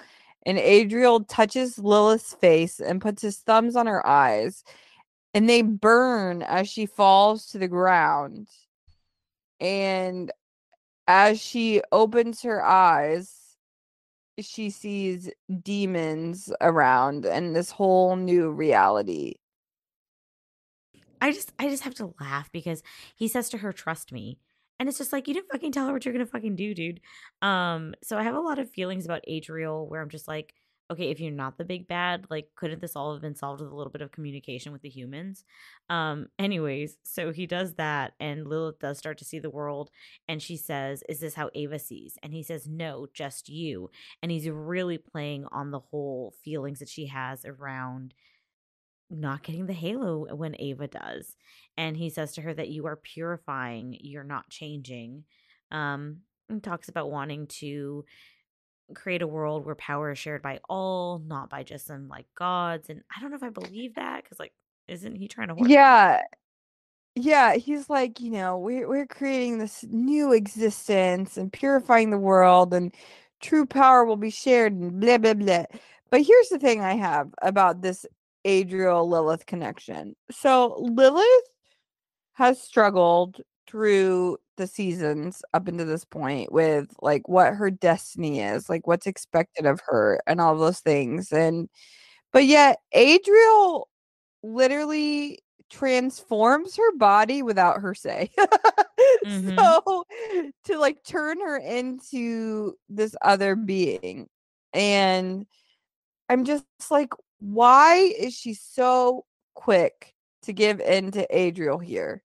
And 0.45 0.58
Adriel 0.58 1.26
touches 1.26 1.78
Lilith's 1.78 2.34
face 2.36 2.80
and 2.80 3.01
puts 3.01 3.22
his 3.22 3.39
thumbs 3.39 3.76
on 3.76 3.86
her 3.88 4.06
eyes, 4.08 4.64
and 5.34 5.49
they 5.49 5.62
burn 5.62 6.41
as 6.41 6.70
she 6.70 6.86
falls 6.86 7.47
to 7.47 7.58
the 7.58 7.68
ground. 7.68 8.47
And 9.60 10.32
as 11.08 11.41
she 11.41 11.82
opens 11.91 12.41
her 12.43 12.64
eyes, 12.64 13.58
she 14.39 14.70
sees 14.70 15.30
demons 15.62 16.51
around 16.62 17.26
and 17.26 17.56
this 17.56 17.72
whole 17.72 18.16
new 18.16 18.51
reality. 18.51 19.36
I 21.22 21.32
just 21.32 21.54
I 21.58 21.70
just 21.70 21.84
have 21.84 21.95
to 21.95 22.14
laugh 22.20 22.51
because 22.51 22.84
he 23.16 23.28
says 23.28 23.49
to 23.49 23.60
her, 23.60 23.72
"Trust 23.72 24.12
me," 24.12 24.39
and 24.80 24.89
it's 24.89 24.97
just 24.97 25.14
like 25.14 25.28
you 25.28 25.34
didn't 25.34 25.51
fucking 25.51 25.72
tell 25.72 25.88
her 25.88 25.93
what 25.93 26.04
you're 26.06 26.14
gonna 26.14 26.26
fucking 26.26 26.56
do, 26.56 26.74
dude. 26.74 26.99
Um, 27.41 27.95
so 28.04 28.18
I 28.18 28.24
have 28.24 28.36
a 28.36 28.41
lot 28.41 28.60
of 28.60 28.70
feelings 28.70 29.06
about 29.06 29.24
Adriel 29.28 29.88
where 29.88 30.01
I'm 30.01 30.10
just 30.10 30.28
like, 30.28 30.54
okay, 30.92 31.10
if 31.10 31.20
you're 31.20 31.32
not 31.32 31.58
the 31.58 31.64
big 31.66 31.88
bad, 31.88 32.26
like 32.30 32.50
couldn't 32.56 32.82
this 32.82 32.96
all 32.96 33.14
have 33.14 33.22
been 33.22 33.36
solved 33.36 33.62
with 33.62 33.72
a 33.72 33.76
little 33.76 33.92
bit 33.92 34.02
of 34.02 34.12
communication 34.12 34.72
with 34.72 34.82
the 34.82 34.90
humans? 34.90 35.44
Um 35.90 36.28
anyways, 36.38 36.98
so 37.04 37.32
he 37.32 37.48
does 37.48 37.76
that 37.76 38.14
and 38.20 38.48
Lilith 38.48 38.80
does 38.80 38.98
start 38.98 39.18
to 39.20 39.26
see 39.26 39.40
the 39.40 39.50
world 39.50 39.90
and 40.28 40.42
she 40.42 40.58
says, 40.58 41.04
"Is 41.10 41.20
this 41.20 41.36
how 41.36 41.50
Ava 41.54 41.80
sees?" 41.80 42.18
And 42.24 42.34
he 42.34 42.44
says, 42.44 42.68
"No, 42.68 43.08
just 43.14 43.50
you." 43.50 43.90
And 44.22 44.32
he's 44.32 44.50
really 44.50 44.98
playing 44.98 45.46
on 45.52 45.72
the 45.72 45.80
whole 45.80 46.34
feelings 46.44 46.80
that 46.80 46.90
she 46.90 47.08
has 47.08 47.46
around 47.46 48.14
not 49.10 49.44
getting 49.44 49.66
the 49.68 49.74
halo 49.74 50.34
when 50.36 50.56
Ava 50.60 50.88
does. 50.88 51.36
And 51.78 51.96
he 51.96 52.10
says 52.10 52.34
to 52.34 52.42
her 52.42 52.54
that 52.54 52.70
you 52.70 52.86
are 52.88 52.96
purifying, 52.96 53.98
you're 54.02 54.24
not 54.24 54.50
changing. 54.50 55.24
Um, 55.72 56.22
and 56.50 56.64
talks 56.64 56.90
about 56.90 57.12
wanting 57.12 57.48
to 57.48 58.06
create 58.94 59.22
a 59.22 59.28
world 59.28 59.66
where 59.66 59.76
power 59.76 60.12
is 60.12 60.20
shared 60.20 60.42
by 60.42 60.60
all, 60.70 61.20
not 61.20 61.50
by 61.50 61.64
just 61.64 61.88
some 61.88 62.08
like 62.08 62.28
gods. 62.36 62.90
And 62.90 63.02
I 63.16 63.22
don't 63.22 63.30
know 63.30 63.38
if 63.38 63.44
I 63.44 63.50
believe 63.50 63.96
that 63.96 64.24
because, 64.24 64.40
like, 64.40 64.54
isn't 64.88 65.16
he 65.16 65.28
trying 65.28 65.50
to? 65.50 65.56
Yeah, 65.58 66.22
yeah. 67.16 67.56
He's 67.56 67.90
like, 67.90 68.20
you 68.20 68.32
know, 68.32 68.58
we're 68.58 68.88
we're 68.88 69.08
creating 69.08 69.58
this 69.60 69.84
new 69.90 70.34
existence 70.34 71.38
and 71.38 71.52
purifying 71.54 72.10
the 72.10 72.18
world, 72.18 72.74
and 72.74 72.94
true 73.42 73.66
power 73.66 74.06
will 74.06 74.18
be 74.18 74.30
shared, 74.30 74.74
and 74.74 75.00
blah 75.00 75.18
blah 75.18 75.34
blah. 75.34 75.66
But 76.10 76.22
here's 76.22 76.50
the 76.50 76.60
thing 76.60 76.82
I 76.82 76.96
have 76.96 77.30
about 77.42 77.82
this 77.82 78.06
Adriel 78.46 79.08
Lilith 79.10 79.46
connection. 79.46 80.16
So 80.32 80.76
Lilith 80.80 81.26
has 82.34 82.62
struggled 82.62 83.42
through 83.68 84.38
the 84.58 84.68
seasons 84.68 85.41
up 85.54 85.68
into 85.68 85.86
this 85.86 86.06
point 86.06 86.51
with 86.51 86.88
like 87.01 87.28
what 87.28 87.54
her 87.54 87.72
destiny 87.72 88.39
is, 88.41 88.70
like 88.70 88.88
what's 88.88 89.08
expected 89.08 89.66
of 89.66 89.82
her 89.88 90.20
and 90.28 90.39
all 90.39 90.58
those 90.58 90.80
things. 90.80 91.32
And 91.32 91.70
but 92.32 92.45
yet 92.45 92.80
Adriel 92.93 93.88
literally 94.43 95.39
transforms 95.70 96.76
her 96.76 96.95
body 96.97 97.41
without 97.41 97.82
her 97.82 97.95
say. 97.95 98.30
mm-hmm. 99.26 99.58
So 99.58 100.06
to 100.66 100.78
like 100.78 101.04
turn 101.04 101.39
her 101.39 101.58
into 101.58 102.76
this 102.89 103.16
other 103.22 103.56
being. 103.56 104.28
And 104.74 105.45
I'm 106.30 106.45
just 106.45 106.66
like, 106.89 107.14
why 107.39 107.95
is 107.95 108.34
she 108.34 108.54
so 108.54 109.26
quick 109.56 110.14
to 110.43 110.54
give 110.54 110.80
in 110.80 111.12
to 111.12 111.28
Adriel 111.36 111.80
here? 111.80 112.24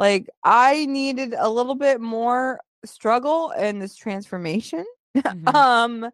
Like, 0.00 0.30
I 0.42 0.86
needed 0.86 1.34
a 1.38 1.50
little 1.50 1.74
bit 1.74 2.00
more 2.00 2.58
struggle 2.86 3.50
in 3.50 3.78
this 3.78 3.94
transformation. 3.94 4.84
Mm-hmm. 5.26 5.56
um, 5.56 6.10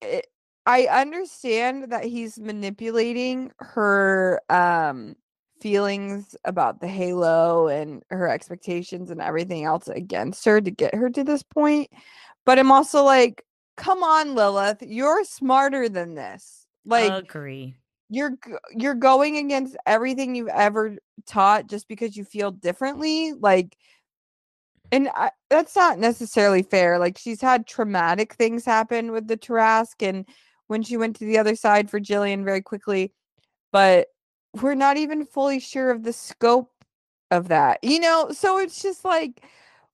it, 0.00 0.26
I 0.64 0.86
understand 0.86 1.92
that 1.92 2.04
he's 2.04 2.38
manipulating 2.40 3.52
her 3.58 4.40
um 4.48 5.14
feelings 5.60 6.34
about 6.46 6.80
the 6.80 6.88
halo 6.88 7.68
and 7.68 8.02
her 8.08 8.28
expectations 8.28 9.10
and 9.10 9.20
everything 9.20 9.64
else 9.64 9.88
against 9.88 10.46
her 10.46 10.58
to 10.58 10.70
get 10.70 10.94
her 10.94 11.10
to 11.10 11.22
this 11.22 11.42
point. 11.42 11.90
But 12.46 12.58
I'm 12.58 12.72
also 12.72 13.04
like, 13.04 13.44
come 13.76 14.02
on, 14.02 14.34
Lilith, 14.34 14.80
you're 14.80 15.22
smarter 15.24 15.90
than 15.90 16.14
this. 16.14 16.66
Like 16.86 17.12
agree. 17.12 17.76
You're 18.10 18.38
you're 18.70 18.94
going 18.94 19.36
against 19.36 19.76
everything 19.86 20.34
you've 20.34 20.48
ever 20.48 20.96
taught 21.26 21.68
just 21.68 21.88
because 21.88 22.16
you 22.16 22.24
feel 22.24 22.50
differently. 22.50 23.32
Like 23.34 23.76
and 24.90 25.08
I, 25.14 25.30
that's 25.50 25.76
not 25.76 25.98
necessarily 25.98 26.62
fair. 26.62 26.98
Like 26.98 27.18
she's 27.18 27.40
had 27.40 27.66
traumatic 27.66 28.34
things 28.34 28.64
happen 28.64 29.12
with 29.12 29.28
the 29.28 29.36
Tarrasque 29.36 30.02
and 30.02 30.26
when 30.68 30.82
she 30.82 30.96
went 30.96 31.16
to 31.16 31.24
the 31.24 31.38
other 31.38 31.54
side 31.54 31.90
for 31.90 32.00
Jillian 32.00 32.44
very 32.44 32.62
quickly, 32.62 33.12
but 33.72 34.08
we're 34.62 34.74
not 34.74 34.96
even 34.96 35.26
fully 35.26 35.60
sure 35.60 35.90
of 35.90 36.02
the 36.02 36.12
scope 36.12 36.72
of 37.30 37.48
that. 37.48 37.80
You 37.82 38.00
know, 38.00 38.30
so 38.32 38.58
it's 38.58 38.82
just 38.82 39.04
like 39.04 39.44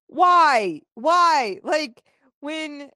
why? 0.06 0.82
Why? 0.94 1.60
Like 1.64 2.02
when 2.40 2.90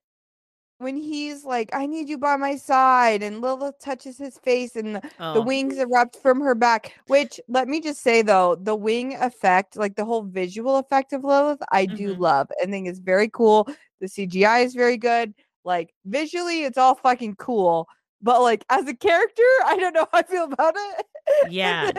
when 0.78 0.96
he's 0.96 1.44
like, 1.44 1.70
I 1.72 1.86
need 1.86 2.08
you 2.08 2.18
by 2.18 2.36
my 2.36 2.56
side, 2.56 3.22
and 3.22 3.40
Lilith 3.40 3.78
touches 3.80 4.16
his 4.16 4.38
face 4.38 4.76
and 4.76 4.96
the, 4.96 5.10
oh. 5.18 5.34
the, 5.34 5.42
wings 5.42 5.76
erupt 5.76 6.16
from 6.22 6.40
her 6.40 6.54
back. 6.54 6.94
Which 7.08 7.40
let 7.48 7.68
me 7.68 7.80
just 7.80 8.00
say 8.00 8.22
though, 8.22 8.54
the 8.54 8.76
wing 8.76 9.16
effect, 9.16 9.76
like 9.76 9.96
the 9.96 10.04
whole 10.04 10.22
visual 10.22 10.76
effect 10.76 11.12
of 11.12 11.24
Lilith, 11.24 11.60
I 11.72 11.86
mm-hmm. 11.86 11.96
do 11.96 12.14
love. 12.14 12.48
I 12.62 12.66
think 12.66 12.86
it's 12.88 13.00
very 13.00 13.28
cool. 13.28 13.68
The 14.00 14.06
CGI 14.06 14.64
is 14.64 14.74
very 14.74 14.96
good. 14.96 15.34
Like 15.64 15.92
visually, 16.06 16.62
it's 16.62 16.78
all 16.78 16.94
fucking 16.94 17.36
cool. 17.36 17.88
But 18.22 18.40
like 18.42 18.64
as 18.70 18.86
a 18.86 18.94
character, 18.94 19.42
I 19.66 19.76
don't 19.76 19.94
know 19.94 20.06
how 20.12 20.20
I 20.20 20.22
feel 20.22 20.44
about 20.44 20.74
it. 20.76 21.06
Yeah. 21.50 21.90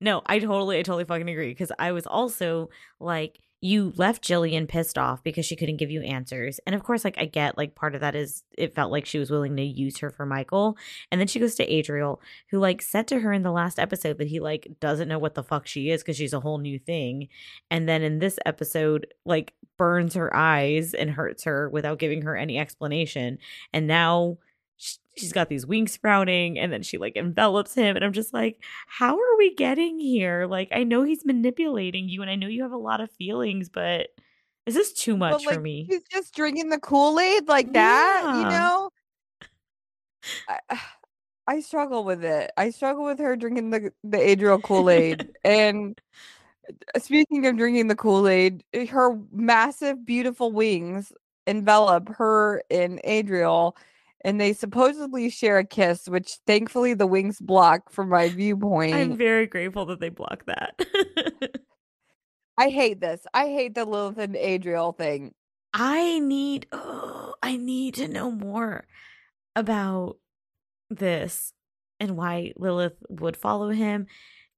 no, 0.00 0.22
I 0.24 0.38
totally, 0.38 0.78
I 0.78 0.82
totally 0.82 1.04
fucking 1.04 1.28
agree. 1.28 1.50
Because 1.50 1.70
I 1.78 1.92
was 1.92 2.06
also 2.06 2.70
like, 2.98 3.38
you 3.60 3.92
left 3.96 4.22
Jillian 4.22 4.68
pissed 4.68 4.98
off 4.98 5.22
because 5.22 5.46
she 5.46 5.56
couldn't 5.56 5.78
give 5.78 5.90
you 5.90 6.02
answers. 6.02 6.60
And 6.66 6.74
of 6.74 6.82
course, 6.82 7.04
like 7.04 7.16
I 7.18 7.24
get 7.24 7.56
like 7.56 7.74
part 7.74 7.94
of 7.94 8.02
that 8.02 8.14
is 8.14 8.44
it 8.56 8.74
felt 8.74 8.92
like 8.92 9.06
she 9.06 9.18
was 9.18 9.30
willing 9.30 9.56
to 9.56 9.62
use 9.62 9.98
her 9.98 10.10
for 10.10 10.26
Michael. 10.26 10.76
And 11.10 11.20
then 11.20 11.28
she 11.28 11.40
goes 11.40 11.54
to 11.56 11.64
Adriel, 11.64 12.20
who 12.50 12.58
like 12.58 12.82
said 12.82 13.08
to 13.08 13.20
her 13.20 13.32
in 13.32 13.42
the 13.42 13.52
last 13.52 13.78
episode 13.78 14.18
that 14.18 14.28
he 14.28 14.40
like 14.40 14.68
doesn't 14.80 15.08
know 15.08 15.18
what 15.18 15.34
the 15.34 15.42
fuck 15.42 15.66
she 15.66 15.90
is 15.90 16.02
because 16.02 16.16
she's 16.16 16.34
a 16.34 16.40
whole 16.40 16.58
new 16.58 16.78
thing. 16.78 17.28
And 17.70 17.88
then 17.88 18.02
in 18.02 18.18
this 18.18 18.38
episode, 18.44 19.06
like 19.24 19.54
burns 19.78 20.14
her 20.14 20.34
eyes 20.34 20.92
and 20.94 21.10
hurts 21.10 21.44
her 21.44 21.70
without 21.70 21.98
giving 21.98 22.22
her 22.22 22.36
any 22.36 22.58
explanation. 22.58 23.38
And 23.72 23.86
now 23.86 24.38
she's 24.76 25.32
got 25.32 25.48
these 25.48 25.66
wings 25.66 25.92
sprouting 25.92 26.58
and 26.58 26.72
then 26.72 26.82
she 26.82 26.98
like 26.98 27.16
envelops 27.16 27.74
him 27.74 27.96
and 27.96 28.04
i'm 28.04 28.12
just 28.12 28.34
like 28.34 28.62
how 28.86 29.16
are 29.16 29.36
we 29.38 29.54
getting 29.54 29.98
here? 29.98 30.46
Like 30.46 30.68
i 30.72 30.84
know 30.84 31.02
he's 31.02 31.24
manipulating 31.24 32.08
you 32.08 32.22
and 32.22 32.30
i 32.30 32.34
know 32.34 32.48
you 32.48 32.62
have 32.62 32.72
a 32.72 32.76
lot 32.76 33.00
of 33.00 33.10
feelings 33.10 33.68
but 33.68 34.08
is 34.66 34.74
this 34.74 34.92
too 34.92 35.16
much 35.16 35.32
but, 35.32 35.46
like, 35.46 35.54
for 35.54 35.60
me. 35.60 35.86
he's 35.88 36.02
just 36.10 36.34
drinking 36.34 36.68
the 36.68 36.78
kool-aid 36.78 37.48
like 37.48 37.72
that 37.72 38.22
yeah. 38.24 38.38
you 38.38 38.48
know? 38.48 38.90
I, 40.48 40.80
I 41.48 41.60
struggle 41.60 42.02
with 42.02 42.24
it. 42.24 42.50
I 42.56 42.70
struggle 42.70 43.04
with 43.04 43.20
her 43.20 43.36
drinking 43.36 43.70
the 43.70 43.92
the 44.02 44.18
adriel 44.18 44.58
kool-aid 44.60 45.28
and 45.44 45.98
uh, 46.94 46.98
speaking 46.98 47.46
of 47.46 47.56
drinking 47.56 47.86
the 47.86 47.94
kool-aid 47.94 48.64
her 48.90 49.16
massive 49.32 50.04
beautiful 50.04 50.50
wings 50.50 51.12
envelop 51.46 52.08
her 52.08 52.64
in 52.68 53.00
adriel 53.04 53.76
and 54.26 54.40
they 54.40 54.52
supposedly 54.52 55.30
share 55.30 55.58
a 55.58 55.64
kiss, 55.64 56.08
which 56.08 56.38
thankfully 56.48 56.94
the 56.94 57.06
wings 57.06 57.38
block 57.40 57.92
from 57.92 58.08
my 58.08 58.28
viewpoint. 58.28 58.92
I'm 58.92 59.16
very 59.16 59.46
grateful 59.46 59.86
that 59.86 60.00
they 60.00 60.08
block 60.08 60.44
that. 60.46 60.84
I 62.58 62.70
hate 62.70 63.00
this. 63.00 63.24
I 63.32 63.46
hate 63.46 63.76
the 63.76 63.84
Lilith 63.84 64.18
and 64.18 64.34
Adriel 64.34 64.90
thing. 64.92 65.32
I 65.72 66.18
need 66.18 66.66
oh, 66.72 67.34
I 67.40 67.56
need 67.56 67.94
to 67.94 68.08
know 68.08 68.32
more 68.32 68.88
about 69.54 70.16
this 70.90 71.52
and 72.00 72.16
why 72.16 72.52
Lilith 72.56 72.96
would 73.08 73.36
follow 73.36 73.70
him. 73.70 74.08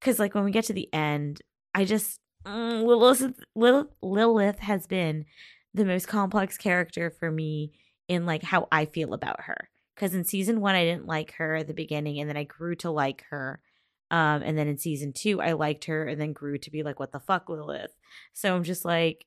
Cause 0.00 0.18
like 0.18 0.34
when 0.34 0.44
we 0.44 0.50
get 0.50 0.64
to 0.64 0.72
the 0.72 0.88
end, 0.94 1.42
I 1.74 1.84
just 1.84 2.20
mm, 2.46 2.84
Lilith, 2.86 3.34
Lilith 3.54 3.88
Lilith 4.00 4.60
has 4.60 4.86
been 4.86 5.26
the 5.74 5.84
most 5.84 6.08
complex 6.08 6.56
character 6.56 7.10
for 7.10 7.30
me 7.30 7.72
in 8.08 8.26
like 8.26 8.42
how 8.42 8.68
I 8.72 8.86
feel 8.86 9.14
about 9.14 9.42
her. 9.42 9.68
Because 9.94 10.14
in 10.14 10.24
season 10.24 10.60
one, 10.60 10.74
I 10.74 10.84
didn't 10.84 11.06
like 11.06 11.32
her 11.34 11.56
at 11.56 11.66
the 11.66 11.74
beginning, 11.74 12.20
and 12.20 12.28
then 12.28 12.36
I 12.36 12.44
grew 12.44 12.74
to 12.76 12.90
like 12.90 13.24
her. 13.30 13.60
Um, 14.10 14.42
and 14.42 14.56
then 14.56 14.68
in 14.68 14.78
season 14.78 15.12
two, 15.12 15.40
I 15.40 15.52
liked 15.52 15.84
her 15.84 16.06
and 16.06 16.20
then 16.20 16.32
grew 16.32 16.56
to 16.58 16.70
be 16.70 16.82
like, 16.82 16.98
what 16.98 17.12
the 17.12 17.20
fuck, 17.20 17.48
Lilith? 17.48 17.92
So 18.32 18.54
I'm 18.54 18.64
just 18.64 18.84
like, 18.84 19.26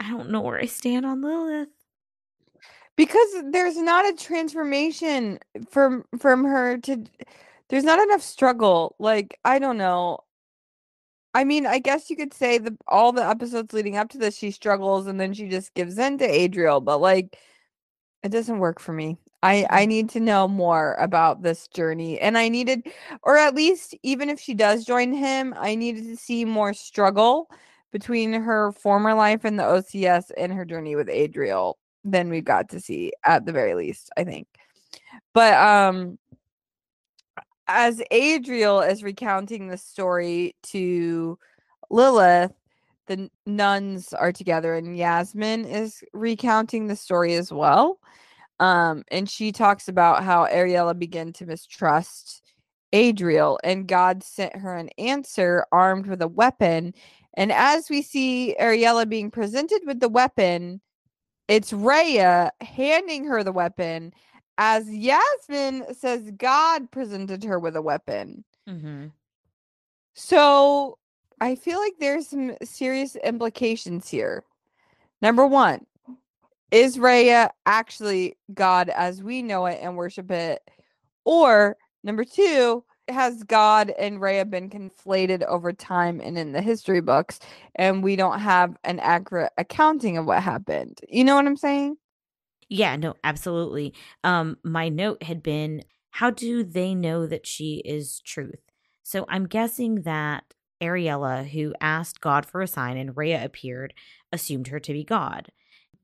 I 0.00 0.10
don't 0.10 0.30
know 0.30 0.40
where 0.40 0.58
I 0.58 0.66
stand 0.66 1.06
on 1.06 1.22
Lilith. 1.22 1.68
Because 2.96 3.28
there's 3.52 3.76
not 3.76 4.06
a 4.06 4.16
transformation 4.16 5.38
from 5.70 6.04
from 6.18 6.44
her 6.44 6.76
to 6.78 7.04
there's 7.68 7.84
not 7.84 8.00
enough 8.00 8.22
struggle. 8.22 8.96
Like, 8.98 9.38
I 9.44 9.58
don't 9.58 9.78
know. 9.78 10.20
I 11.32 11.44
mean, 11.44 11.64
I 11.66 11.78
guess 11.78 12.10
you 12.10 12.16
could 12.16 12.34
say 12.34 12.58
the 12.58 12.76
all 12.88 13.12
the 13.12 13.26
episodes 13.26 13.72
leading 13.72 13.96
up 13.96 14.10
to 14.10 14.18
this, 14.18 14.36
she 14.36 14.50
struggles 14.50 15.06
and 15.06 15.20
then 15.20 15.32
she 15.32 15.48
just 15.48 15.74
gives 15.74 15.98
in 15.98 16.18
to 16.18 16.24
Adriel, 16.24 16.80
but 16.80 17.00
like 17.00 17.38
it 18.22 18.30
doesn't 18.30 18.58
work 18.58 18.80
for 18.80 18.92
me. 18.92 19.16
I 19.42 19.66
I 19.70 19.86
need 19.86 20.10
to 20.10 20.20
know 20.20 20.46
more 20.46 20.94
about 20.94 21.42
this 21.42 21.68
journey 21.68 22.20
and 22.20 22.36
I 22.36 22.48
needed 22.48 22.86
or 23.22 23.36
at 23.36 23.54
least 23.54 23.94
even 24.02 24.28
if 24.28 24.38
she 24.38 24.54
does 24.54 24.84
join 24.84 25.12
him, 25.12 25.54
I 25.56 25.74
needed 25.74 26.04
to 26.04 26.16
see 26.16 26.44
more 26.44 26.74
struggle 26.74 27.50
between 27.92 28.32
her 28.32 28.72
former 28.72 29.14
life 29.14 29.44
in 29.44 29.56
the 29.56 29.62
OCS 29.64 30.30
and 30.36 30.52
her 30.52 30.64
journey 30.64 30.94
with 30.94 31.08
Adriel 31.08 31.78
than 32.04 32.28
we 32.30 32.40
got 32.40 32.68
to 32.70 32.80
see 32.80 33.12
at 33.24 33.46
the 33.46 33.52
very 33.52 33.74
least, 33.74 34.10
I 34.16 34.24
think. 34.24 34.46
But 35.32 35.54
um 35.54 36.18
as 37.66 38.02
Adriel 38.10 38.80
is 38.80 39.02
recounting 39.02 39.68
the 39.68 39.78
story 39.78 40.56
to 40.64 41.38
Lilith, 41.88 42.52
the 43.10 43.28
nuns 43.44 44.12
are 44.12 44.30
together 44.30 44.74
and 44.74 44.96
Yasmin 44.96 45.64
is 45.64 46.02
recounting 46.12 46.86
the 46.86 46.94
story 46.94 47.34
as 47.34 47.52
well. 47.52 47.98
Um, 48.60 49.02
and 49.10 49.28
she 49.28 49.50
talks 49.50 49.88
about 49.88 50.22
how 50.22 50.46
Areala 50.46 50.96
began 50.96 51.32
to 51.34 51.46
mistrust 51.46 52.42
Adriel, 52.92 53.58
and 53.64 53.88
God 53.88 54.22
sent 54.22 54.54
her 54.56 54.76
an 54.76 54.90
answer 54.96 55.66
armed 55.72 56.06
with 56.06 56.22
a 56.22 56.28
weapon. 56.28 56.94
And 57.34 57.50
as 57.50 57.90
we 57.90 58.02
see 58.02 58.54
Areala 58.60 59.08
being 59.08 59.30
presented 59.30 59.80
with 59.86 59.98
the 59.98 60.08
weapon, 60.08 60.80
it's 61.48 61.72
Rhea 61.72 62.52
handing 62.60 63.24
her 63.24 63.42
the 63.42 63.52
weapon 63.52 64.12
as 64.56 64.88
Yasmin 64.88 65.94
says 65.94 66.30
God 66.36 66.92
presented 66.92 67.42
her 67.42 67.58
with 67.58 67.74
a 67.74 67.82
weapon. 67.82 68.44
Mm-hmm. 68.68 69.06
So 70.14 70.98
I 71.40 71.54
feel 71.54 71.78
like 71.78 71.94
there's 71.98 72.28
some 72.28 72.56
serious 72.62 73.16
implications 73.16 74.08
here. 74.08 74.44
Number 75.22 75.46
one, 75.46 75.86
is 76.70 76.98
Rhea 76.98 77.50
actually 77.66 78.36
God 78.52 78.90
as 78.90 79.22
we 79.22 79.42
know 79.42 79.66
it 79.66 79.78
and 79.82 79.96
worship 79.96 80.30
it? 80.30 80.62
Or 81.24 81.76
number 82.04 82.24
two, 82.24 82.84
has 83.08 83.42
God 83.42 83.92
and 83.98 84.20
Rhea 84.20 84.44
been 84.44 84.70
conflated 84.70 85.42
over 85.44 85.72
time 85.72 86.20
and 86.20 86.38
in 86.38 86.52
the 86.52 86.62
history 86.62 87.00
books, 87.00 87.40
and 87.74 88.02
we 88.02 88.16
don't 88.16 88.38
have 88.38 88.76
an 88.84 89.00
accurate 89.00 89.52
accounting 89.58 90.16
of 90.16 90.26
what 90.26 90.42
happened? 90.42 91.00
You 91.08 91.24
know 91.24 91.34
what 91.34 91.46
I'm 91.46 91.56
saying? 91.56 91.96
Yeah, 92.68 92.94
no, 92.96 93.14
absolutely. 93.24 93.94
Um, 94.22 94.58
my 94.62 94.88
note 94.90 95.22
had 95.24 95.42
been, 95.42 95.82
how 96.10 96.30
do 96.30 96.62
they 96.62 96.94
know 96.94 97.26
that 97.26 97.46
she 97.46 97.82
is 97.84 98.20
truth? 98.20 98.60
So 99.02 99.24
I'm 99.28 99.46
guessing 99.46 100.02
that 100.02 100.44
Areala, 100.80 101.48
who 101.48 101.74
asked 101.80 102.20
God 102.20 102.46
for 102.46 102.62
a 102.62 102.66
sign 102.66 102.96
and 102.96 103.16
Rhea 103.16 103.44
appeared, 103.44 103.94
assumed 104.32 104.68
her 104.68 104.80
to 104.80 104.92
be 104.92 105.04
God. 105.04 105.52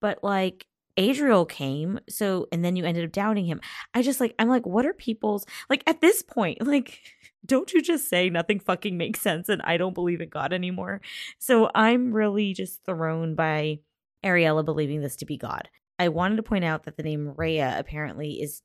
But 0.00 0.22
like 0.22 0.66
Adriel 0.96 1.44
came, 1.44 2.00
so 2.08 2.46
and 2.52 2.64
then 2.64 2.76
you 2.76 2.84
ended 2.84 3.04
up 3.04 3.12
doubting 3.12 3.46
him. 3.46 3.60
I 3.94 4.02
just 4.02 4.20
like 4.20 4.34
I'm 4.38 4.48
like, 4.48 4.66
what 4.66 4.86
are 4.86 4.94
people's 4.94 5.46
like 5.68 5.82
at 5.86 6.00
this 6.00 6.22
point? 6.22 6.58
Like, 6.66 7.00
don't 7.44 7.72
you 7.72 7.80
just 7.80 8.08
say 8.08 8.28
nothing 8.28 8.58
fucking 8.58 8.96
makes 8.96 9.20
sense 9.20 9.48
and 9.48 9.62
I 9.62 9.76
don't 9.76 9.94
believe 9.94 10.20
in 10.20 10.28
God 10.28 10.52
anymore? 10.52 11.00
So 11.38 11.70
I'm 11.74 12.12
really 12.12 12.54
just 12.54 12.84
thrown 12.84 13.34
by 13.34 13.80
Areala 14.24 14.64
believing 14.64 15.00
this 15.00 15.16
to 15.16 15.26
be 15.26 15.36
God. 15.36 15.68
I 15.98 16.08
wanted 16.08 16.36
to 16.36 16.42
point 16.42 16.64
out 16.64 16.84
that 16.84 16.96
the 16.96 17.02
name 17.02 17.32
Rhea 17.36 17.74
apparently 17.78 18.42
is 18.42 18.62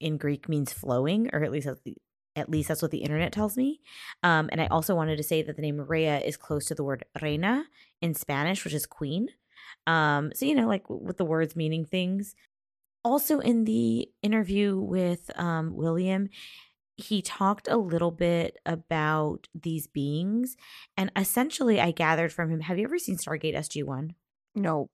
in 0.00 0.16
Greek 0.16 0.48
means 0.48 0.72
flowing, 0.72 1.28
or 1.32 1.42
at 1.42 1.50
least 1.50 1.68
at 2.36 2.50
least 2.50 2.68
that's 2.68 2.82
what 2.82 2.90
the 2.90 3.02
internet 3.02 3.32
tells 3.32 3.56
me. 3.56 3.80
Um, 4.22 4.48
and 4.50 4.60
I 4.60 4.66
also 4.66 4.94
wanted 4.94 5.16
to 5.16 5.22
say 5.22 5.42
that 5.42 5.56
the 5.56 5.62
name 5.62 5.80
Rhea 5.80 6.18
is 6.20 6.36
close 6.36 6.66
to 6.66 6.74
the 6.74 6.84
word 6.84 7.04
reina 7.20 7.64
in 8.00 8.14
Spanish, 8.14 8.64
which 8.64 8.74
is 8.74 8.86
queen. 8.86 9.28
Um, 9.86 10.32
so 10.34 10.46
you 10.46 10.54
know, 10.54 10.66
like 10.66 10.88
with 10.88 11.16
the 11.16 11.24
words 11.24 11.56
meaning 11.56 11.84
things. 11.84 12.34
Also, 13.04 13.38
in 13.38 13.64
the 13.64 14.08
interview 14.22 14.78
with 14.78 15.30
um, 15.38 15.76
William, 15.76 16.30
he 16.96 17.20
talked 17.20 17.68
a 17.68 17.76
little 17.76 18.10
bit 18.10 18.56
about 18.64 19.46
these 19.54 19.86
beings, 19.86 20.56
and 20.96 21.12
essentially, 21.14 21.80
I 21.80 21.90
gathered 21.90 22.32
from 22.32 22.50
him. 22.50 22.60
Have 22.60 22.78
you 22.78 22.84
ever 22.84 22.98
seen 22.98 23.16
Stargate 23.16 23.54
SG 23.54 23.84
One? 23.84 24.14
No. 24.54 24.88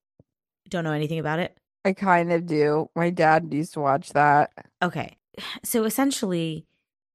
Don't 0.68 0.84
know 0.84 0.92
anything 0.92 1.18
about 1.18 1.38
it. 1.38 1.56
I 1.84 1.92
kind 1.92 2.32
of 2.32 2.46
do. 2.46 2.90
My 2.94 3.10
dad 3.10 3.52
used 3.52 3.74
to 3.74 3.80
watch 3.80 4.10
that. 4.10 4.50
Okay. 4.82 5.16
So 5.64 5.84
essentially, 5.84 6.66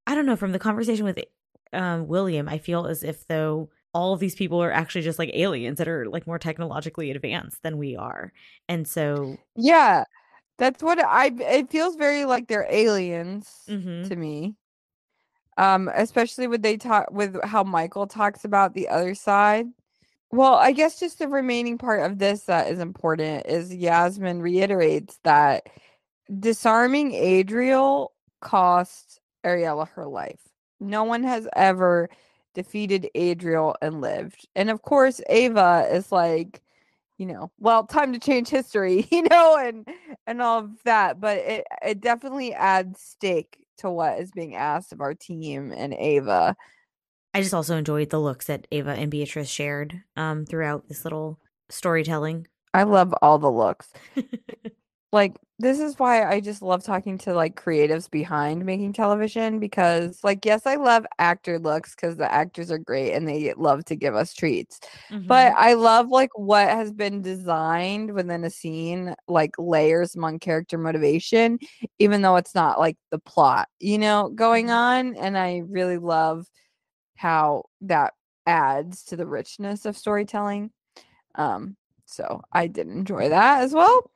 I 0.08 0.16
don't 0.16 0.26
know, 0.26 0.36
from 0.36 0.51
the 0.51 0.60
conversation 0.60 1.06
with 1.06 1.20
um, 1.74 2.08
William, 2.08 2.47
I 2.47 2.58
feel 2.58 2.86
as 2.86 3.03
if 3.03 3.28
though 3.28 3.70
all 3.93 4.14
of 4.14 4.20
these 4.20 4.36
people 4.36 4.62
are 4.62 4.72
actually 4.72 5.01
just 5.01 5.20
like 5.20 5.32
aliens 5.34 5.78
that 5.78 5.88
are 5.88 6.06
like 6.08 6.28
more 6.28 6.38
technologically 6.39 7.12
advanced 7.12 7.64
than 7.64 7.78
we 7.78 7.95
are. 7.95 8.34
And 8.68 8.88
so 8.88 9.38
Yeah. 9.56 10.03
That's 10.58 10.82
what 10.84 10.99
I 11.03 11.28
it 11.28 11.70
feels 11.70 11.95
very 11.95 12.26
like 12.26 12.47
they're 12.47 12.68
aliens 12.70 13.64
Mhm. 13.70 14.08
to 14.10 14.16
me. 14.16 14.56
Um 15.58 15.89
especially 15.95 16.47
when 16.47 16.62
they 16.62 16.78
talk 16.78 17.10
with 17.12 17.41
how 17.43 17.64
Michael 17.64 18.08
talks 18.08 18.45
about 18.45 18.74
the 18.74 18.88
other 18.89 19.16
side. 19.16 19.68
Well, 20.32 20.56
I 20.56 20.72
guess 20.74 20.99
just 20.99 21.20
the 21.20 21.28
remaining 21.30 21.78
part 21.78 22.01
of 22.10 22.20
this 22.20 22.43
that 22.43 22.70
is 22.70 22.80
important 22.80 23.45
is 23.47 23.74
Yasmin 23.74 24.41
reiterates 24.41 25.20
that 25.24 25.68
disarming 26.39 27.14
Adriel 27.14 28.14
cost 28.41 29.22
Areala 29.46 29.88
her 29.89 30.08
life. 30.08 30.41
No 30.80 31.04
one 31.04 31.24
has 31.24 31.48
ever 31.56 32.10
defeated 32.54 33.10
Adriel 33.16 33.76
and 33.82 34.02
lived. 34.02 34.48
And 34.56 34.70
of 34.70 34.82
course, 34.82 35.22
Ava 35.30 35.88
is 35.91 36.12
like, 36.12 36.62
you 37.18 37.26
know, 37.26 37.52
well, 37.60 37.86
time 37.86 38.14
to 38.14 38.20
change 38.20 38.50
history, 38.50 39.08
you 39.12 39.24
know, 39.24 39.58
and 39.58 39.88
and 40.26 40.41
all 40.41 40.60
of 40.60 40.72
that. 40.86 41.20
But 41.22 41.38
it 41.38 41.68
it 41.86 42.02
definitely 42.02 42.54
adds 42.54 43.00
stake 43.02 43.66
to 43.78 43.89
what 43.89 44.20
is 44.20 44.32
being 44.32 44.56
asked 44.56 44.91
of 44.91 45.02
our 45.02 45.14
team 45.14 45.72
and 45.72 45.93
Ava. 45.93 46.56
I 47.34 47.41
just 47.41 47.54
also 47.54 47.78
enjoyed 47.78 48.10
the 48.10 48.20
looks 48.20 48.48
that 48.48 48.68
Ava 48.72 48.91
and 48.91 49.12
Beatrice 49.12 49.50
shared 49.50 50.02
um 50.16 50.46
throughout 50.46 50.88
this 50.88 51.04
little 51.04 51.39
storytelling. 51.70 52.48
I 52.74 52.84
love 52.84 53.14
all 53.22 53.38
the 53.38 53.52
looks. 53.52 53.91
like 55.16 55.38
this 55.59 55.80
is 55.80 55.99
why 55.99 56.26
I 56.30 56.41
just 56.41 56.61
love 56.61 56.84
talking 56.84 57.18
to 57.20 57.34
like 57.34 57.55
creatives 57.61 58.11
behind 58.11 58.66
making 58.66 58.93
television 58.93 59.59
because 59.59 60.20
like 60.24 60.45
yes 60.45 60.66
I 60.68 60.76
love 60.76 61.05
actor 61.20 61.59
looks 61.59 61.95
cuz 61.95 62.18
the 62.18 62.32
actors 62.32 62.72
are 62.72 62.78
great 62.80 63.13
and 63.13 63.28
they 63.28 63.53
love 63.55 63.86
to 63.88 63.95
give 63.97 64.16
us 64.16 64.34
treats. 64.36 64.80
But 65.28 65.53
Mhm. 65.53 65.57
I 65.57 65.74
love 65.76 66.09
like 66.09 66.32
what 66.36 66.70
has 66.70 66.91
been 66.93 67.22
designed 67.24 68.13
within 68.13 68.43
a 68.45 68.49
scene 68.51 69.16
like 69.28 69.53
layers 69.59 70.16
among 70.16 70.39
character 70.39 70.78
motivation 70.78 71.59
even 71.99 72.22
though 72.22 72.38
it's 72.38 72.55
not 72.55 72.80
like 72.80 72.97
the 73.11 73.20
plot, 73.20 73.70
you 73.80 73.97
know, 73.99 74.30
going 74.36 74.68
Mhm. 74.68 74.72
on 74.72 75.16
and 75.16 75.38
I 75.38 75.63
really 75.68 75.97
love 75.99 76.47
how 77.18 77.66
that 77.82 78.13
adds 78.47 79.03
to 79.05 79.18
the 79.18 79.28
richness 79.28 79.86
of 79.86 79.97
storytelling. 79.97 80.72
Um 81.36 81.78
so 82.16 82.41
I 82.51 82.68
did 82.68 82.88
enjoy 82.88 83.30
that 83.30 83.61
as 83.61 83.74
well. 83.74 84.09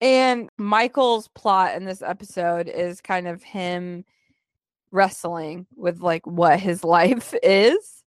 And 0.00 0.50
Michael's 0.58 1.28
plot 1.28 1.74
in 1.74 1.84
this 1.84 2.02
episode 2.02 2.68
is 2.68 3.00
kind 3.00 3.26
of 3.26 3.42
him 3.42 4.04
wrestling 4.90 5.66
with 5.74 6.00
like 6.00 6.26
what 6.26 6.60
his 6.60 6.84
life 6.96 7.34
is. 7.42 8.02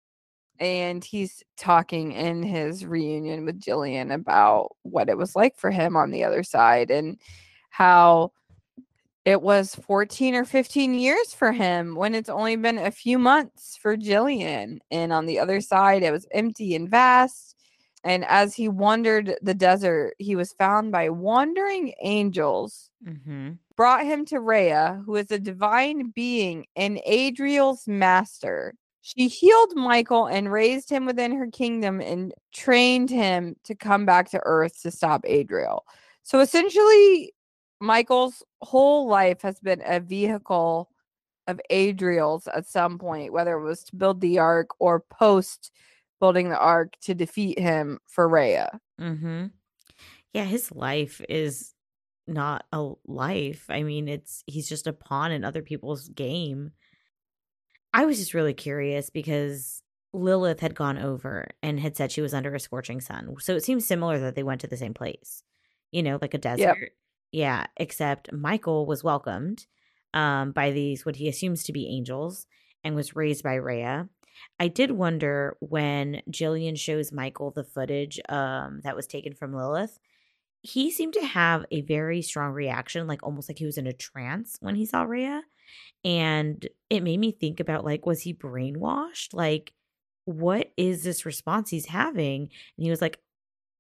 And 0.60 1.04
he's 1.04 1.44
talking 1.56 2.14
in 2.14 2.42
his 2.42 2.86
reunion 2.86 3.46
with 3.46 3.62
Jillian 3.62 4.14
about 4.14 4.76
what 4.82 5.08
it 5.08 5.18
was 5.18 5.36
like 5.36 5.56
for 5.56 5.70
him 5.70 5.96
on 5.96 6.10
the 6.10 6.24
other 6.24 6.44
side 6.44 6.90
and 6.90 7.20
how 7.70 8.32
it 9.24 9.42
was 9.42 9.76
14 9.76 10.36
or 10.36 10.46
15 10.46 10.94
years 10.96 11.34
for 11.34 11.52
him 11.52 11.96
when 11.96 12.16
it's 12.16 12.30
only 12.30 12.56
been 12.56 12.78
a 12.78 12.90
few 12.90 13.20
months 13.20 13.78
for 13.78 13.98
Jillian. 13.98 14.80
And 14.90 15.14
on 15.14 15.26
the 15.26 15.40
other 15.40 15.62
side, 15.62 16.02
it 16.02 16.12
was 16.12 16.26
empty 16.32 16.76
and 16.76 16.90
vast. 16.90 17.57
And 18.04 18.24
as 18.26 18.54
he 18.56 18.70
wandered 18.70 19.38
the 19.42 19.54
desert, 19.54 20.14
he 20.20 20.36
was 20.36 20.54
found 20.54 20.92
by 20.92 21.10
wandering 21.10 21.94
angels, 22.02 22.90
Mhm. 23.06 23.58
brought 23.76 24.06
him 24.06 24.26
to 24.26 24.40
Rhea, 24.40 25.02
who 25.06 25.16
is 25.16 25.32
a 25.32 25.40
divine 25.40 26.12
being 26.12 26.68
and 26.76 27.02
Adriel's 27.06 27.88
master. 27.88 28.76
She 29.02 29.28
healed 29.28 29.74
Michael 29.76 30.26
and 30.28 30.52
raised 30.52 30.90
him 30.90 31.06
within 31.06 31.32
her 31.34 31.48
kingdom 31.48 32.02
and 32.02 32.34
trained 32.54 33.10
him 33.10 33.56
to 33.64 33.76
come 33.76 34.06
back 34.06 34.30
to 34.32 34.42
Earth 34.44 34.82
to 34.82 34.92
stop 34.92 35.22
Adriel. 35.26 35.86
So 36.24 36.40
essentially, 36.40 37.34
Michael's 37.80 38.44
whole 38.62 39.08
life 39.08 39.42
has 39.42 39.60
been 39.60 39.82
a 39.86 40.00
vehicle 40.00 40.90
of 41.48 41.62
Adriel's 41.70 42.48
at 42.48 42.66
some 42.68 42.98
point, 43.00 43.32
whether 43.34 43.58
it 43.58 43.64
was 43.64 43.84
to 43.86 43.96
build 43.96 44.20
the 44.22 44.40
ark 44.40 44.70
or 44.80 45.00
post 45.00 45.72
building 46.20 46.50
the 46.50 46.58
ark 46.60 46.94
to 47.02 47.14
defeat 47.16 47.60
him 47.60 48.00
for 48.08 48.28
Rhea. 48.28 48.80
Mhm. 49.00 49.52
Yeah, 50.34 50.46
his 50.46 50.72
life 50.72 51.22
is 51.30 51.74
not 52.28 52.66
a 52.74 52.94
life. 53.06 53.66
I 53.70 53.84
mean, 53.84 54.08
it's 54.08 54.44
he's 54.48 54.70
just 54.70 54.88
a 54.88 54.94
pawn 54.94 55.32
in 55.32 55.44
other 55.46 55.62
people's 55.62 56.10
game. 56.10 56.74
I 57.94 58.06
was 58.06 58.18
just 58.18 58.34
really 58.34 58.54
curious 58.54 59.10
because 59.10 59.82
Lilith 60.14 60.60
had 60.60 60.76
gone 60.76 60.98
over 60.98 61.48
and 61.64 61.80
had 61.80 61.96
said 61.98 62.12
she 62.12 62.22
was 62.22 62.34
under 62.34 62.54
a 62.54 62.60
scorching 62.60 63.02
sun. 63.02 63.36
So 63.40 63.56
it 63.56 63.64
seems 63.64 63.86
similar 63.88 64.20
that 64.20 64.36
they 64.36 64.44
went 64.44 64.62
to 64.62 64.68
the 64.68 64.78
same 64.78 64.94
place. 64.94 65.44
You 65.92 66.04
know, 66.04 66.20
like 66.22 66.34
a 66.34 66.38
desert. 66.38 66.92
Yeah, 67.32 67.68
except 67.78 68.32
Michael 68.32 68.86
was 68.86 69.04
welcomed 69.04 69.68
um 70.14 70.52
by 70.54 70.72
these 70.72 71.06
what 71.06 71.18
he 71.18 71.28
assumes 71.28 71.64
to 71.66 71.74
be 71.74 71.88
angels 71.90 72.48
and 72.84 72.96
was 72.96 73.16
raised 73.16 73.44
by 73.44 73.56
Rhea. 73.56 74.08
I 74.60 74.68
did 74.68 74.92
wonder 74.92 75.58
when 75.60 76.22
Jillian 76.32 76.78
shows 76.78 77.12
Michael 77.12 77.52
the 77.52 77.64
footage 77.64 78.20
um 78.30 78.82
that 78.84 78.96
was 78.96 79.08
taken 79.08 79.34
from 79.34 79.54
Lilith. 79.54 80.00
He 80.64 80.92
seemed 80.92 81.14
to 81.14 81.26
have 81.26 81.66
a 81.72 81.82
very 81.82 82.22
strong 82.22 82.52
reaction, 82.54 83.08
like 83.08 83.24
almost 83.24 83.50
like 83.50 83.60
he 83.60 83.66
was 83.66 83.78
in 83.78 83.88
a 83.88 83.94
trance 83.94 84.58
when 84.60 84.76
he 84.76 84.86
saw 84.86 85.04
Rhea. 85.04 85.44
And 86.04 86.68
it 86.90 87.04
made 87.04 87.20
me 87.20 87.32
think 87.32 87.60
about 87.60 87.86
like, 87.86 88.06
was 88.06 88.22
he 88.22 88.34
brainwashed? 88.34 89.34
Like, 89.34 89.74
what 90.26 90.72
is 90.78 91.04
this 91.04 91.26
response 91.26 91.70
he's 91.70 91.88
having? 91.88 92.42
And 92.78 92.84
he 92.84 92.90
was 92.90 93.02
like, 93.02 93.20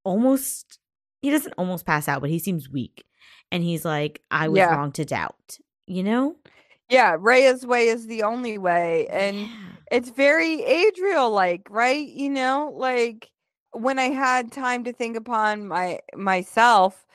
almost, 0.03 0.79
he 1.21 1.29
doesn't 1.29 1.53
almost 1.57 1.85
pass 1.85 2.07
out, 2.07 2.21
but 2.21 2.29
he 2.29 2.39
seems 2.39 2.69
weak. 2.69 3.03
and 3.51 3.63
he's 3.63 3.85
like, 3.85 4.21
I 4.29 4.49
was 4.49 4.59
Yeah. 4.59 4.75
wrong 4.75 4.91
to 4.93 5.05
doubt, 5.05 5.57
you 5.87 6.03
know? 6.03 6.35
Yeah, 6.89 7.15
Rhea's 7.19 7.65
way 7.65 7.87
is 7.87 8.05
the 8.07 8.23
only 8.23 8.57
way. 8.57 9.07
And 9.07 9.37
Yeah. 9.47 9.76
It's 9.91 10.09
very 10.09 10.63
Adriel 10.63 11.31
like, 11.31 11.67
right? 11.69 12.07
You 12.07 12.29
know, 12.29 12.73
like 12.75 13.29
when 13.71 13.99
I 13.99 14.09
had 14.09 14.51
time 14.51 14.83
to 14.85 14.93
think 14.93 15.17
upon 15.17 15.67
my 15.67 15.99
myself 16.15 17.05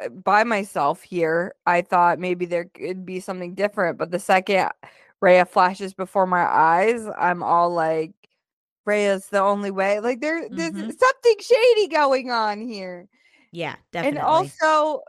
uh, 0.00 0.08
by 0.08 0.44
myself 0.44 1.02
here, 1.02 1.54
I 1.66 1.82
thought 1.82 2.18
maybe 2.18 2.46
there 2.46 2.66
could 2.66 3.04
be 3.06 3.20
something 3.20 3.54
different. 3.54 3.98
But 3.98 4.10
the 4.10 4.18
second 4.18 4.70
Rhea 5.20 5.44
flashes 5.46 5.94
before 5.94 6.26
my 6.26 6.42
eyes, 6.44 7.06
I'm 7.18 7.42
all 7.42 7.70
like, 7.70 8.12
Rhea's 8.86 9.26
the 9.28 9.40
only 9.40 9.70
way. 9.70 10.00
Like 10.00 10.20
there, 10.20 10.48
there's 10.48 10.72
Mhm. 10.74 10.98
something 10.98 11.36
shady 11.40 11.88
going 11.88 12.30
on 12.30 12.60
here. 12.60 13.08
Yeah, 13.52 13.76
definitely. 13.92 14.18
And 14.18 14.28
also, 14.28 15.02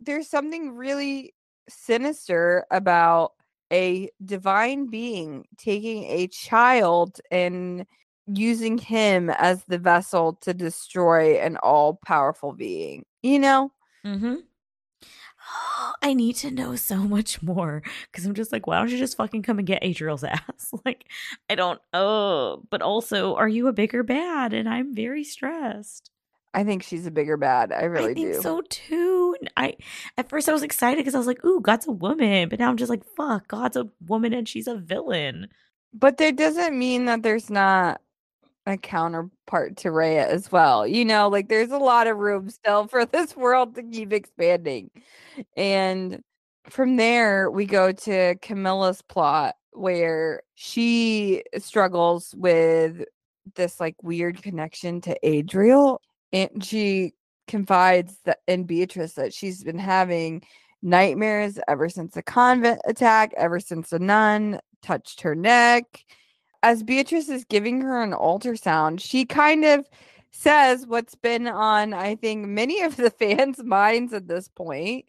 there's 0.00 0.28
something 0.28 0.74
really 0.74 1.34
sinister 1.68 2.66
about 2.70 3.32
a 3.72 4.10
divine 4.24 4.88
being 4.90 5.46
taking 5.56 6.04
a 6.04 6.28
child 6.28 7.20
and 7.30 7.86
using 8.26 8.78
him 8.78 9.30
as 9.30 9.64
the 9.64 9.78
vessel 9.78 10.34
to 10.42 10.54
destroy 10.54 11.38
an 11.38 11.56
all 11.58 11.98
powerful 12.04 12.52
being. 12.52 13.04
You 13.22 13.38
know? 13.38 13.72
Mm-hmm. 14.06 14.34
I 16.02 16.14
need 16.14 16.36
to 16.36 16.50
know 16.50 16.76
so 16.76 16.96
much 16.96 17.42
more 17.42 17.82
because 18.10 18.26
I'm 18.26 18.34
just 18.34 18.52
like, 18.52 18.66
why 18.66 18.78
don't 18.78 18.90
you 18.90 18.98
just 18.98 19.16
fucking 19.16 19.42
come 19.42 19.58
and 19.58 19.66
get 19.66 19.82
Adriel's 19.82 20.24
ass? 20.24 20.72
like, 20.84 21.06
I 21.50 21.54
don't. 21.54 21.80
Oh, 21.92 22.62
but 22.70 22.82
also, 22.82 23.34
are 23.34 23.48
you 23.48 23.68
a 23.68 23.72
bigger 23.72 24.02
bad? 24.02 24.52
And 24.52 24.68
I'm 24.68 24.94
very 24.94 25.24
stressed. 25.24 26.11
I 26.54 26.64
think 26.64 26.82
she's 26.82 27.06
a 27.06 27.10
bigger 27.10 27.36
bad. 27.36 27.72
I 27.72 27.84
really 27.84 28.10
I 28.10 28.14
think 28.14 28.34
do. 28.34 28.42
so 28.42 28.62
too. 28.68 29.36
I 29.56 29.76
at 30.18 30.28
first 30.28 30.48
I 30.48 30.52
was 30.52 30.62
excited 30.62 30.98
because 30.98 31.14
I 31.14 31.18
was 31.18 31.26
like, 31.26 31.44
"Ooh, 31.44 31.60
God's 31.60 31.86
a 31.86 31.92
woman," 31.92 32.48
but 32.48 32.58
now 32.58 32.68
I'm 32.68 32.76
just 32.76 32.90
like, 32.90 33.04
"Fuck, 33.16 33.48
God's 33.48 33.76
a 33.76 33.88
woman 34.06 34.32
and 34.32 34.48
she's 34.48 34.66
a 34.66 34.76
villain." 34.76 35.48
But 35.94 36.18
that 36.18 36.36
doesn't 36.36 36.78
mean 36.78 37.06
that 37.06 37.22
there's 37.22 37.50
not 37.50 38.00
a 38.66 38.76
counterpart 38.76 39.76
to 39.78 39.90
Rhea 39.90 40.28
as 40.28 40.52
well. 40.52 40.86
You 40.86 41.04
know, 41.04 41.28
like 41.28 41.48
there's 41.48 41.70
a 41.70 41.78
lot 41.78 42.06
of 42.06 42.18
room 42.18 42.50
still 42.50 42.86
for 42.86 43.04
this 43.06 43.36
world 43.36 43.74
to 43.76 43.82
keep 43.82 44.12
expanding. 44.12 44.90
And 45.56 46.22
from 46.68 46.96
there, 46.96 47.50
we 47.50 47.66
go 47.66 47.92
to 47.92 48.36
Camilla's 48.36 49.02
plot 49.02 49.56
where 49.72 50.42
she 50.54 51.42
struggles 51.58 52.34
with 52.36 53.04
this 53.54 53.80
like 53.80 53.96
weird 54.02 54.42
connection 54.42 55.00
to 55.02 55.16
Adriel. 55.26 56.00
And 56.32 56.64
she 56.64 57.12
confides 57.48 58.16
that 58.24 58.38
in 58.46 58.64
Beatrice 58.64 59.14
that 59.14 59.34
she's 59.34 59.62
been 59.62 59.78
having 59.78 60.42
nightmares 60.82 61.58
ever 61.68 61.88
since 61.88 62.14
the 62.14 62.22
convent 62.22 62.80
attack, 62.86 63.32
ever 63.36 63.60
since 63.60 63.90
the 63.90 63.98
nun 63.98 64.60
touched 64.82 65.20
her 65.22 65.34
neck. 65.34 65.84
As 66.62 66.82
Beatrice 66.82 67.28
is 67.28 67.44
giving 67.44 67.80
her 67.80 68.02
an 68.02 68.12
ultrasound, 68.12 69.00
she 69.00 69.24
kind 69.24 69.64
of 69.64 69.86
says 70.30 70.86
what's 70.86 71.14
been 71.14 71.46
on, 71.46 71.92
I 71.92 72.14
think, 72.16 72.46
many 72.46 72.82
of 72.82 72.96
the 72.96 73.10
fans' 73.18 73.62
minds 73.62 74.12
at 74.12 74.28
this 74.28 74.48
point, 74.48 75.04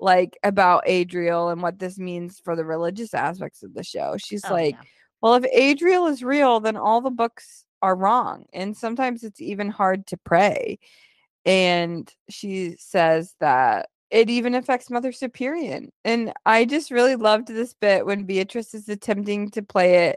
like 0.00 0.36
about 0.42 0.84
Adriel 0.86 1.50
and 1.50 1.62
what 1.62 1.78
this 1.78 1.98
means 1.98 2.40
for 2.40 2.56
the 2.56 2.64
religious 2.64 3.14
aspects 3.14 3.62
of 3.62 3.74
the 3.74 3.84
show. 3.84 4.16
She's 4.18 4.44
Oh, 4.44 4.52
like, 4.52 4.74
yeah. 4.74 4.82
well, 5.22 5.34
if 5.34 5.44
Adriel 5.52 6.06
is 6.06 6.24
real, 6.24 6.60
then 6.60 6.76
all 6.76 7.00
the 7.00 7.10
books 7.10 7.63
are 7.84 7.94
wrong. 7.94 8.46
And 8.54 8.74
sometimes 8.74 9.22
it's 9.24 9.42
even 9.42 9.68
hard 9.68 10.06
to 10.06 10.16
pray. 10.16 10.78
And 11.44 12.10
she 12.30 12.76
says 12.78 13.34
that 13.40 13.90
it 14.10 14.30
even 14.30 14.54
affects 14.54 14.88
Mother 14.88 15.12
Superior. 15.12 15.82
And 16.02 16.32
I 16.46 16.64
just 16.64 16.90
really 16.90 17.16
loved 17.16 17.48
this 17.48 17.74
bit 17.74 18.06
when 18.06 18.24
Beatrice 18.24 18.72
is 18.72 18.88
attempting 18.88 19.50
to 19.50 19.62
play 19.62 20.08
it 20.08 20.16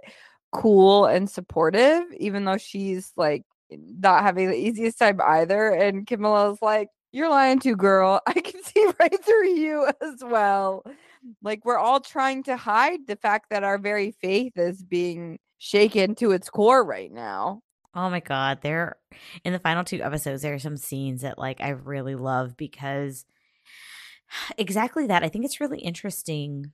cool 0.53 1.05
and 1.07 1.30
supportive, 1.30 2.03
even 2.18 2.45
though 2.45 2.57
she's 2.57 3.11
like 3.18 3.43
not 3.70 4.24
having 4.24 4.47
the 4.47 4.55
easiest 4.55 4.97
time 4.97 5.20
either. 5.22 5.68
And 5.68 6.07
Camilla's 6.07 6.61
like, 6.61 6.88
You're 7.18 7.30
lying 7.32 7.57
to, 7.61 7.76
girl. 7.76 8.22
I 8.28 8.34
can 8.34 8.61
see 8.61 8.88
right 8.99 9.26
through 9.26 9.49
you 9.55 9.91
as 10.03 10.24
well. 10.24 10.86
Like, 11.41 11.65
we're 11.65 11.80
all 11.80 11.99
trying 11.99 12.43
to 12.43 12.55
hide 12.55 13.07
the 13.07 13.15
fact 13.15 13.49
that 13.49 13.63
our 13.63 13.80
very 13.80 14.11
faith 14.11 14.53
is 14.55 14.84
being 14.84 15.39
shaken 15.57 16.13
to 16.18 16.30
its 16.30 16.47
core 16.47 16.86
right 16.86 17.11
now. 17.11 17.61
Oh 17.95 18.11
my 18.11 18.20
god, 18.20 18.59
there 18.61 18.97
in 19.43 19.51
the 19.51 19.57
final 19.57 19.84
two 19.84 20.03
episodes 20.03 20.43
there 20.43 20.53
are 20.53 20.59
some 20.59 20.78
scenes 20.78 21.24
that 21.24 21.39
like 21.39 21.59
I 21.59 21.70
really 21.70 22.13
love 22.13 22.55
because 22.55 23.26
exactly 24.59 25.07
that. 25.07 25.24
I 25.24 25.30
think 25.30 25.43
it's 25.43 25.59
really 25.59 25.80
interesting 25.80 26.72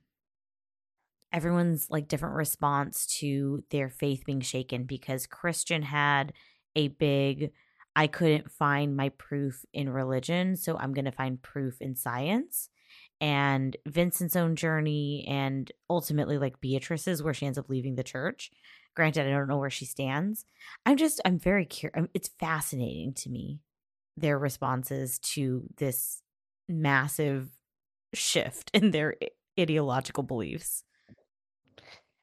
everyone's 1.32 1.88
like 1.88 2.06
different 2.06 2.34
response 2.34 3.06
to 3.20 3.64
their 3.70 3.88
faith 3.88 4.24
being 4.26 4.42
shaken 4.42 4.84
because 4.84 5.26
Christian 5.26 5.80
had 5.80 6.34
a 6.76 6.88
big 6.88 7.50
I 7.96 8.06
couldn't 8.06 8.50
find 8.50 8.96
my 8.96 9.10
proof 9.10 9.64
in 9.72 9.88
religion, 9.88 10.56
so 10.56 10.76
I'm 10.76 10.92
going 10.92 11.04
to 11.04 11.12
find 11.12 11.40
proof 11.40 11.80
in 11.80 11.94
science. 11.94 12.68
And 13.20 13.76
Vincent's 13.86 14.36
own 14.36 14.56
journey 14.56 15.24
and 15.28 15.70
ultimately 15.88 16.36
like 16.38 16.60
Beatrice's 16.60 17.22
where 17.22 17.34
she 17.34 17.46
ends 17.46 17.58
up 17.58 17.68
leaving 17.68 17.94
the 17.94 18.02
church. 18.02 18.50
Granted, 18.96 19.26
I 19.26 19.30
don't 19.30 19.48
know 19.48 19.58
where 19.58 19.70
she 19.70 19.86
stands. 19.86 20.44
I'm 20.84 20.96
just 20.96 21.20
I'm 21.24 21.38
very 21.38 21.64
curious. 21.64 22.08
It's 22.14 22.30
fascinating 22.40 23.14
to 23.14 23.30
me 23.30 23.60
their 24.16 24.38
responses 24.38 25.18
to 25.20 25.64
this 25.76 26.22
massive 26.68 27.48
shift 28.12 28.70
in 28.74 28.90
their 28.90 29.16
ideological 29.58 30.22
beliefs. 30.22 30.84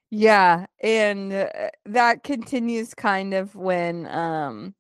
Yeah, 0.09 0.65
and 0.82 1.32
uh, 1.32 1.47
that 1.86 2.24
continues 2.24 2.93
kind 2.93 3.34
of 3.34 3.55
when 3.55 4.07
um 4.07 4.76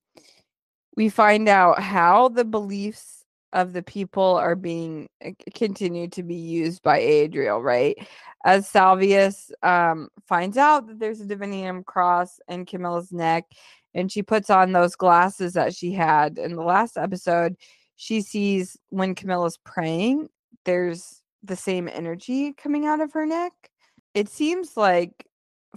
we 0.95 1.09
find 1.09 1.47
out 1.49 1.81
how 1.81 2.29
the 2.29 2.45
beliefs 2.45 3.23
of 3.53 3.73
the 3.73 3.83
people 3.83 4.35
are 4.37 4.55
being 4.55 5.09
uh, 5.25 5.31
continued 5.53 6.11
to 6.13 6.23
be 6.23 6.35
used 6.35 6.81
by 6.83 6.99
Adriel, 6.99 7.61
right? 7.61 7.97
As 8.45 8.67
Salvius 8.67 9.51
um 9.63 10.09
finds 10.27 10.57
out 10.57 10.87
that 10.87 10.99
there's 10.99 11.21
a 11.21 11.25
divinium 11.25 11.85
cross 11.85 12.39
in 12.47 12.65
Camilla's 12.65 13.11
neck 13.11 13.45
and 13.93 14.11
she 14.11 14.23
puts 14.23 14.49
on 14.49 14.71
those 14.71 14.95
glasses 14.95 15.53
that 15.53 15.75
she 15.75 15.91
had 15.91 16.37
in 16.37 16.55
the 16.55 16.63
last 16.63 16.97
episode, 16.97 17.55
she 17.97 18.21
sees 18.21 18.77
when 18.89 19.15
Camilla's 19.15 19.57
praying, 19.57 20.29
there's 20.65 21.21
the 21.43 21.55
same 21.55 21.89
energy 21.89 22.53
coming 22.53 22.85
out 22.85 23.01
of 23.01 23.11
her 23.13 23.25
neck 23.25 23.53
it 24.13 24.29
seems 24.29 24.75
like 24.75 25.25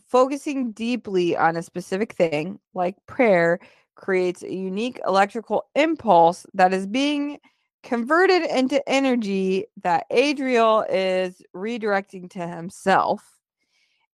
focusing 0.08 0.72
deeply 0.72 1.36
on 1.36 1.56
a 1.56 1.62
specific 1.62 2.12
thing, 2.12 2.58
like 2.74 2.96
prayer, 3.06 3.60
creates 3.94 4.42
a 4.42 4.52
unique 4.52 5.00
electrical 5.06 5.64
impulse 5.74 6.46
that 6.54 6.72
is 6.72 6.86
being 6.86 7.38
converted 7.82 8.42
into 8.42 8.86
energy 8.88 9.66
that 9.82 10.06
Adriel 10.10 10.84
is 10.88 11.42
redirecting 11.54 12.30
to 12.30 12.46
himself. 12.46 13.22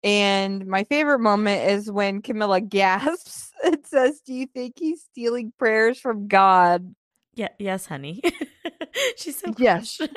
And 0.03 0.65
my 0.67 0.83
favorite 0.85 1.19
moment 1.19 1.69
is 1.69 1.91
when 1.91 2.21
Camilla 2.21 2.61
gasps 2.61 3.51
and 3.63 3.79
says, 3.85 4.21
Do 4.21 4.33
you 4.33 4.47
think 4.47 4.75
he's 4.79 5.01
stealing 5.01 5.51
prayers 5.57 5.99
from 5.99 6.27
God? 6.27 6.95
Yeah, 7.35 7.49
yes, 7.59 7.85
honey. 7.85 8.21
She's 9.17 9.39
so 9.39 9.53
Yes. 9.57 9.99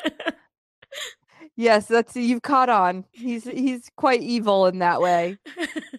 Yes, 1.57 1.87
that's 1.87 2.17
you've 2.17 2.41
caught 2.41 2.71
on. 2.71 3.05
He's 3.13 3.45
he's 3.45 3.91
quite 3.95 4.23
evil 4.23 4.67
in 4.67 4.79
that 4.79 5.03
way. 5.03 5.37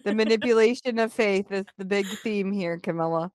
The 0.02 0.12
manipulation 0.12 0.98
of 0.98 1.12
faith 1.12 1.52
is 1.52 1.66
the 1.78 1.84
big 1.84 2.06
theme 2.06 2.50
here, 2.50 2.78
Camilla. 2.78 3.30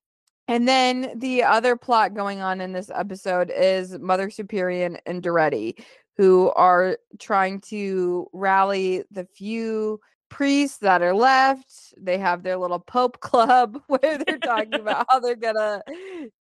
And 0.48 0.68
then 0.68 1.14
the 1.16 1.44
other 1.44 1.76
plot 1.76 2.14
going 2.14 2.42
on 2.42 2.62
in 2.62 2.72
this 2.72 2.90
episode 2.94 3.52
is 3.56 3.98
Mother 4.00 4.30
Superior 4.30 4.98
and 5.06 5.22
Duretti, 5.22 5.84
who 6.16 6.52
are 6.56 6.98
trying 7.20 7.60
to 7.62 8.28
rally 8.32 9.04
the 9.12 9.26
few 9.26 10.00
priests 10.30 10.80
that 10.80 11.02
are 11.02 11.14
left. 11.14 11.94
They 11.98 12.18
have 12.18 12.44
their 12.44 12.58
little 12.58 12.80
Pope 12.80 13.20
club 13.22 13.82
where 13.88 14.18
they're 14.18 14.40
talking 14.40 14.76
about 14.76 15.06
how 15.10 15.20
they're 15.20 15.36
gonna 15.36 15.82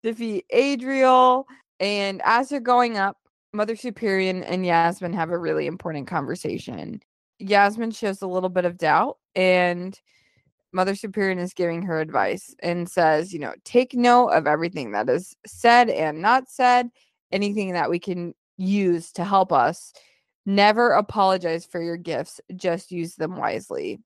defeat 0.02 0.46
Adriel. 0.50 1.46
And 1.80 2.22
as 2.24 2.48
they're 2.48 2.60
going 2.60 2.96
up, 2.96 3.16
Mother 3.52 3.76
Superior 3.76 4.42
and 4.44 4.66
Yasmin 4.66 5.14
have 5.14 5.30
a 5.30 5.38
really 5.38 5.66
important 5.66 6.06
conversation. 6.06 7.00
Yasmin 7.38 7.90
shows 7.90 8.22
a 8.22 8.26
little 8.26 8.48
bit 8.48 8.64
of 8.64 8.78
doubt 8.78 9.18
and 9.34 9.98
Mother 10.76 10.94
Superior 10.94 11.38
is 11.38 11.54
giving 11.54 11.82
her 11.82 12.00
advice 12.00 12.54
and 12.62 12.86
says, 12.88 13.32
you 13.32 13.38
know, 13.38 13.54
take 13.64 13.94
note 13.94 14.28
of 14.28 14.46
everything 14.46 14.92
that 14.92 15.08
is 15.08 15.34
said 15.46 15.88
and 15.88 16.20
not 16.20 16.50
said, 16.50 16.90
anything 17.32 17.72
that 17.72 17.88
we 17.88 17.98
can 17.98 18.34
use 18.58 19.10
to 19.12 19.24
help 19.24 19.52
us. 19.52 19.94
Never 20.44 20.92
apologize 20.92 21.64
for 21.64 21.80
your 21.80 21.96
gifts, 21.96 22.42
just 22.54 22.92
use 22.92 23.14
them 23.14 23.36
wisely. 23.36 24.00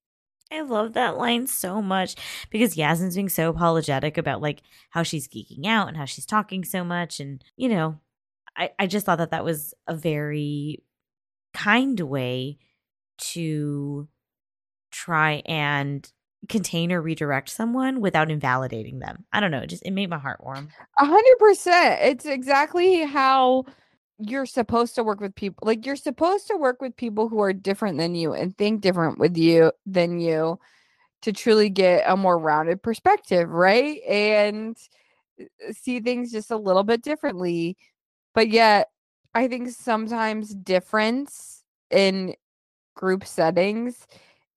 I 0.52 0.60
love 0.62 0.92
that 0.92 1.16
line 1.16 1.48
so 1.48 1.82
much 1.82 2.14
because 2.50 2.76
Yasmin's 2.76 3.16
being 3.16 3.28
so 3.28 3.50
apologetic 3.50 4.16
about 4.16 4.40
like 4.40 4.62
how 4.90 5.02
she's 5.02 5.26
geeking 5.26 5.66
out 5.66 5.88
and 5.88 5.96
how 5.96 6.04
she's 6.04 6.26
talking 6.26 6.64
so 6.64 6.82
much 6.84 7.20
and 7.20 7.44
you 7.56 7.68
know 7.68 8.00
I, 8.56 8.70
I 8.78 8.86
just 8.88 9.06
thought 9.06 9.18
that 9.18 9.30
that 9.30 9.44
was 9.44 9.74
a 9.86 9.94
very 9.94 10.82
kind 11.54 12.00
way 12.00 12.58
to 13.32 14.08
try 14.90 15.42
and 15.46 16.10
contain 16.48 16.92
or 16.92 17.02
redirect 17.02 17.48
someone 17.48 18.00
without 18.00 18.30
invalidating 18.30 18.98
them. 18.98 19.24
I 19.32 19.40
don't 19.40 19.50
know. 19.50 19.60
It 19.60 19.68
just 19.68 19.84
it 19.84 19.92
made 19.92 20.10
my 20.10 20.18
heart 20.18 20.42
warm. 20.42 20.68
A 20.98 21.04
hundred 21.04 21.38
percent. 21.38 22.00
It's 22.02 22.24
exactly 22.24 23.04
how 23.04 23.64
you're 24.18 24.46
supposed 24.46 24.94
to 24.94 25.04
work 25.04 25.20
with 25.20 25.34
people. 25.34 25.66
Like 25.66 25.86
you're 25.86 25.96
supposed 25.96 26.46
to 26.48 26.56
work 26.56 26.80
with 26.80 26.96
people 26.96 27.28
who 27.28 27.40
are 27.40 27.52
different 27.52 27.98
than 27.98 28.14
you 28.14 28.32
and 28.32 28.56
think 28.56 28.80
different 28.80 29.18
with 29.18 29.36
you 29.36 29.72
than 29.86 30.20
you 30.20 30.58
to 31.22 31.32
truly 31.32 31.68
get 31.68 32.04
a 32.06 32.16
more 32.16 32.38
rounded 32.38 32.82
perspective, 32.82 33.48
right? 33.48 34.00
And 34.08 34.76
see 35.72 36.00
things 36.00 36.32
just 36.32 36.50
a 36.50 36.56
little 36.56 36.84
bit 36.84 37.02
differently. 37.02 37.76
But 38.34 38.48
yet, 38.48 38.88
I 39.34 39.48
think 39.48 39.68
sometimes 39.70 40.54
difference 40.54 41.62
in 41.90 42.34
group 42.94 43.26
settings 43.26 44.06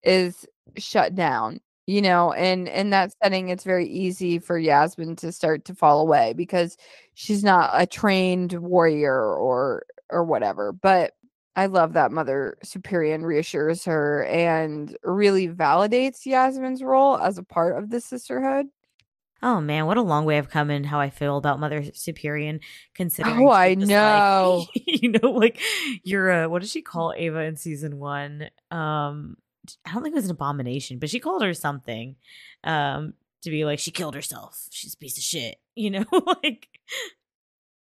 is 0.02 0.46
shut 0.76 1.14
down 1.14 1.60
you 1.86 2.00
know 2.00 2.32
and 2.32 2.68
in 2.68 2.90
that 2.90 3.12
setting 3.22 3.48
it's 3.48 3.64
very 3.64 3.86
easy 3.86 4.38
for 4.38 4.58
yasmin 4.58 5.16
to 5.16 5.30
start 5.32 5.64
to 5.64 5.74
fall 5.74 6.00
away 6.00 6.32
because 6.34 6.76
she's 7.14 7.44
not 7.44 7.70
a 7.74 7.86
trained 7.86 8.52
warrior 8.54 9.34
or 9.34 9.84
or 10.10 10.24
whatever 10.24 10.72
but 10.72 11.12
i 11.56 11.66
love 11.66 11.92
that 11.92 12.12
mother 12.12 12.56
superior 12.62 13.18
reassures 13.18 13.84
her 13.84 14.24
and 14.26 14.96
really 15.02 15.48
validates 15.48 16.24
yasmin's 16.24 16.82
role 16.82 17.18
as 17.18 17.38
a 17.38 17.42
part 17.42 17.76
of 17.78 17.90
the 17.90 18.00
sisterhood 18.00 18.66
Oh 19.42 19.60
man, 19.60 19.84
what 19.84 19.98
a 19.98 20.02
long 20.02 20.24
way 20.24 20.38
I've 20.38 20.48
come 20.48 20.70
in 20.70 20.84
how 20.84 20.98
I 20.98 21.10
feel 21.10 21.36
about 21.36 21.60
Mother 21.60 21.84
Superior 21.92 22.60
considering 22.94 23.46
Oh, 23.46 23.50
I 23.50 23.74
know. 23.78 24.66
Like, 24.74 25.02
you 25.02 25.10
know, 25.10 25.32
like 25.32 25.60
you're 26.02 26.30
a 26.30 26.48
what 26.48 26.62
does 26.62 26.70
she 26.70 26.80
call 26.80 27.12
Ava 27.14 27.40
in 27.40 27.56
season 27.56 27.98
one? 27.98 28.48
Um 28.70 29.36
I 29.86 29.92
don't 29.92 30.02
think 30.02 30.14
it 30.14 30.16
was 30.16 30.26
an 30.26 30.30
abomination, 30.32 30.98
but 30.98 31.10
she 31.10 31.20
called 31.20 31.42
her 31.42 31.54
something. 31.54 32.16
Um 32.64 33.14
to 33.42 33.50
be 33.50 33.64
like 33.64 33.78
she 33.78 33.90
killed 33.90 34.14
herself. 34.14 34.66
She's 34.70 34.94
a 34.94 34.98
piece 34.98 35.18
of 35.18 35.24
shit. 35.24 35.56
You 35.76 35.90
know, 35.90 36.04
like 36.44 36.68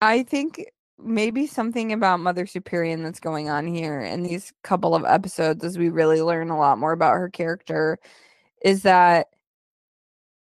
I 0.01 0.23
think 0.23 0.65
maybe 0.99 1.45
something 1.47 1.93
about 1.93 2.19
Mother 2.19 2.47
Superior 2.47 2.97
that's 2.97 3.19
going 3.19 3.49
on 3.49 3.67
here 3.67 4.01
in 4.01 4.23
these 4.23 4.51
couple 4.63 4.95
of 4.95 5.05
episodes 5.05 5.63
as 5.63 5.77
we 5.77 5.89
really 5.89 6.21
learn 6.21 6.49
a 6.49 6.57
lot 6.57 6.79
more 6.79 6.91
about 6.91 7.13
her 7.17 7.29
character 7.29 7.99
is 8.63 8.83
that 8.83 9.27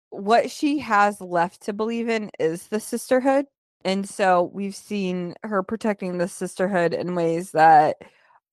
what 0.10 0.50
she 0.50 0.80
has 0.80 1.22
left 1.22 1.62
to 1.64 1.74
believe 1.74 2.10
in 2.10 2.32
is 2.40 2.68
the 2.68 2.80
sisterhood. 2.80 3.46
And 3.84 4.08
so 4.08 4.50
we've 4.54 4.76
seen 4.76 5.36
her 5.44 5.64
protecting 5.64 6.18
the 6.18 6.28
sisterhood 6.28 6.94
in 6.94 7.16
ways 7.16 7.52
that 7.52 7.98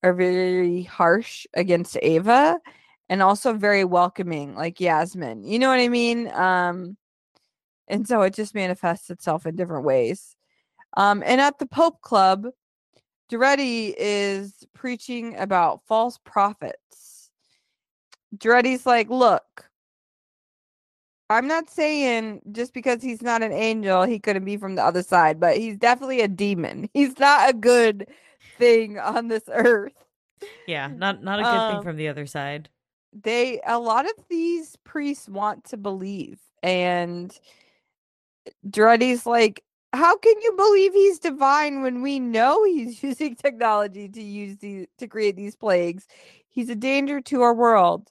are 0.05 0.13
very 0.13 0.83
harsh 0.83 1.47
against 1.55 1.97
Ava 1.99 2.59
and 3.09 3.23
also 3.23 3.53
very 3.53 3.83
welcoming, 3.83 4.53
like 4.55 4.79
Yasmin. 4.79 5.43
You 5.43 5.57
know 5.57 5.67
what 5.67 5.79
I 5.79 5.89
mean? 5.89 6.31
Um, 6.31 6.95
and 7.87 8.07
so 8.07 8.21
it 8.21 8.35
just 8.35 8.53
manifests 8.53 9.09
itself 9.09 9.47
in 9.47 9.55
different 9.55 9.83
ways. 9.83 10.35
Um, 10.95 11.23
and 11.25 11.41
at 11.41 11.57
the 11.57 11.65
Pope 11.65 12.01
Club, 12.01 12.45
Duretti 13.31 13.95
is 13.97 14.53
preaching 14.75 15.35
about 15.37 15.81
false 15.87 16.19
prophets. 16.23 17.31
Duretti's 18.37 18.85
like, 18.85 19.09
look, 19.09 19.69
I'm 21.31 21.47
not 21.47 21.71
saying 21.71 22.41
just 22.51 22.75
because 22.75 23.01
he's 23.01 23.23
not 23.23 23.41
an 23.41 23.51
angel, 23.51 24.03
he 24.03 24.19
couldn't 24.19 24.45
be 24.45 24.57
from 24.57 24.75
the 24.75 24.83
other 24.83 25.01
side, 25.01 25.39
but 25.39 25.57
he's 25.57 25.77
definitely 25.77 26.21
a 26.21 26.27
demon. 26.27 26.89
He's 26.93 27.17
not 27.17 27.49
a 27.49 27.53
good 27.53 28.07
thing 28.57 28.99
on 28.99 29.27
this 29.27 29.43
earth. 29.51 29.93
Yeah, 30.67 30.87
not 30.87 31.23
not 31.23 31.39
a 31.39 31.43
good 31.43 31.49
um, 31.49 31.71
thing 31.71 31.83
from 31.83 31.97
the 31.97 32.07
other 32.07 32.25
side. 32.25 32.69
They 33.13 33.61
a 33.65 33.79
lot 33.79 34.05
of 34.05 34.13
these 34.29 34.75
priests 34.83 35.29
want 35.29 35.65
to 35.65 35.77
believe, 35.77 36.39
and 36.61 37.37
Duretti's 38.67 39.25
like, 39.25 39.63
how 39.93 40.17
can 40.17 40.35
you 40.41 40.53
believe 40.57 40.93
he's 40.93 41.19
divine 41.19 41.81
when 41.81 42.01
we 42.01 42.19
know 42.19 42.63
he's 42.63 43.01
using 43.03 43.35
technology 43.35 44.09
to 44.09 44.21
use 44.21 44.57
these 44.57 44.87
to 44.97 45.07
create 45.07 45.35
these 45.35 45.55
plagues? 45.55 46.07
He's 46.49 46.69
a 46.69 46.75
danger 46.75 47.21
to 47.21 47.41
our 47.41 47.53
world. 47.53 48.09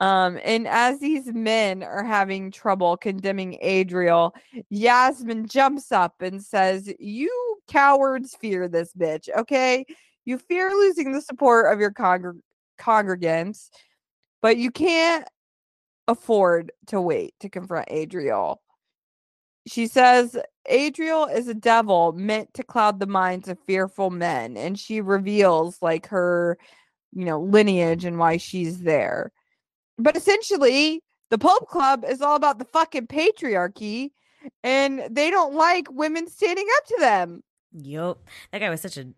Um, 0.00 0.38
and 0.44 0.66
as 0.66 0.98
these 0.98 1.32
men 1.32 1.82
are 1.82 2.04
having 2.04 2.50
trouble 2.50 2.96
condemning 2.96 3.58
Adriel, 3.62 4.34
Yasmin 4.68 5.46
jumps 5.46 5.92
up 5.92 6.20
and 6.20 6.42
says, 6.42 6.92
You 6.98 7.53
cowards 7.68 8.36
fear 8.40 8.68
this 8.68 8.92
bitch, 8.92 9.28
okay? 9.36 9.84
You 10.24 10.38
fear 10.38 10.70
losing 10.70 11.12
the 11.12 11.20
support 11.20 11.72
of 11.72 11.80
your 11.80 11.92
congr- 11.92 12.40
congregants, 12.78 13.68
but 14.42 14.56
you 14.56 14.70
can't 14.70 15.26
afford 16.08 16.72
to 16.88 17.00
wait 17.00 17.34
to 17.40 17.48
confront 17.48 17.88
Adriel. 17.90 18.60
She 19.66 19.86
says 19.86 20.36
Adriel 20.66 21.26
is 21.26 21.48
a 21.48 21.54
devil 21.54 22.12
meant 22.12 22.52
to 22.54 22.62
cloud 22.62 23.00
the 23.00 23.06
minds 23.06 23.48
of 23.48 23.58
fearful 23.66 24.10
men, 24.10 24.56
and 24.56 24.78
she 24.78 25.00
reveals 25.00 25.78
like 25.80 26.06
her, 26.08 26.58
you 27.12 27.24
know, 27.24 27.40
lineage 27.40 28.04
and 28.04 28.18
why 28.18 28.36
she's 28.36 28.80
there. 28.80 29.32
But 29.98 30.16
essentially, 30.16 31.02
the 31.30 31.38
Pope 31.38 31.68
Club 31.68 32.04
is 32.06 32.20
all 32.20 32.36
about 32.36 32.58
the 32.58 32.64
fucking 32.66 33.06
patriarchy, 33.06 34.10
and 34.62 35.02
they 35.10 35.30
don't 35.30 35.54
like 35.54 35.86
women 35.90 36.28
standing 36.28 36.66
up 36.76 36.86
to 36.86 36.96
them. 37.00 37.42
Yup. 37.74 38.22
That 38.52 38.60
guy 38.60 38.70
was 38.70 38.80
such 38.80 38.96
a 38.96 39.08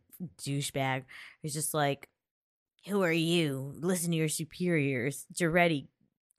douchebag. 0.43 1.05
He's 1.43 1.55
just 1.55 1.75
like, 1.75 2.09
Who 2.87 3.03
are 3.03 3.13
you? 3.13 3.75
Listen 3.77 4.11
to 4.11 4.17
your 4.17 4.29
superiors. 4.29 5.27
Duretti, 5.33 5.89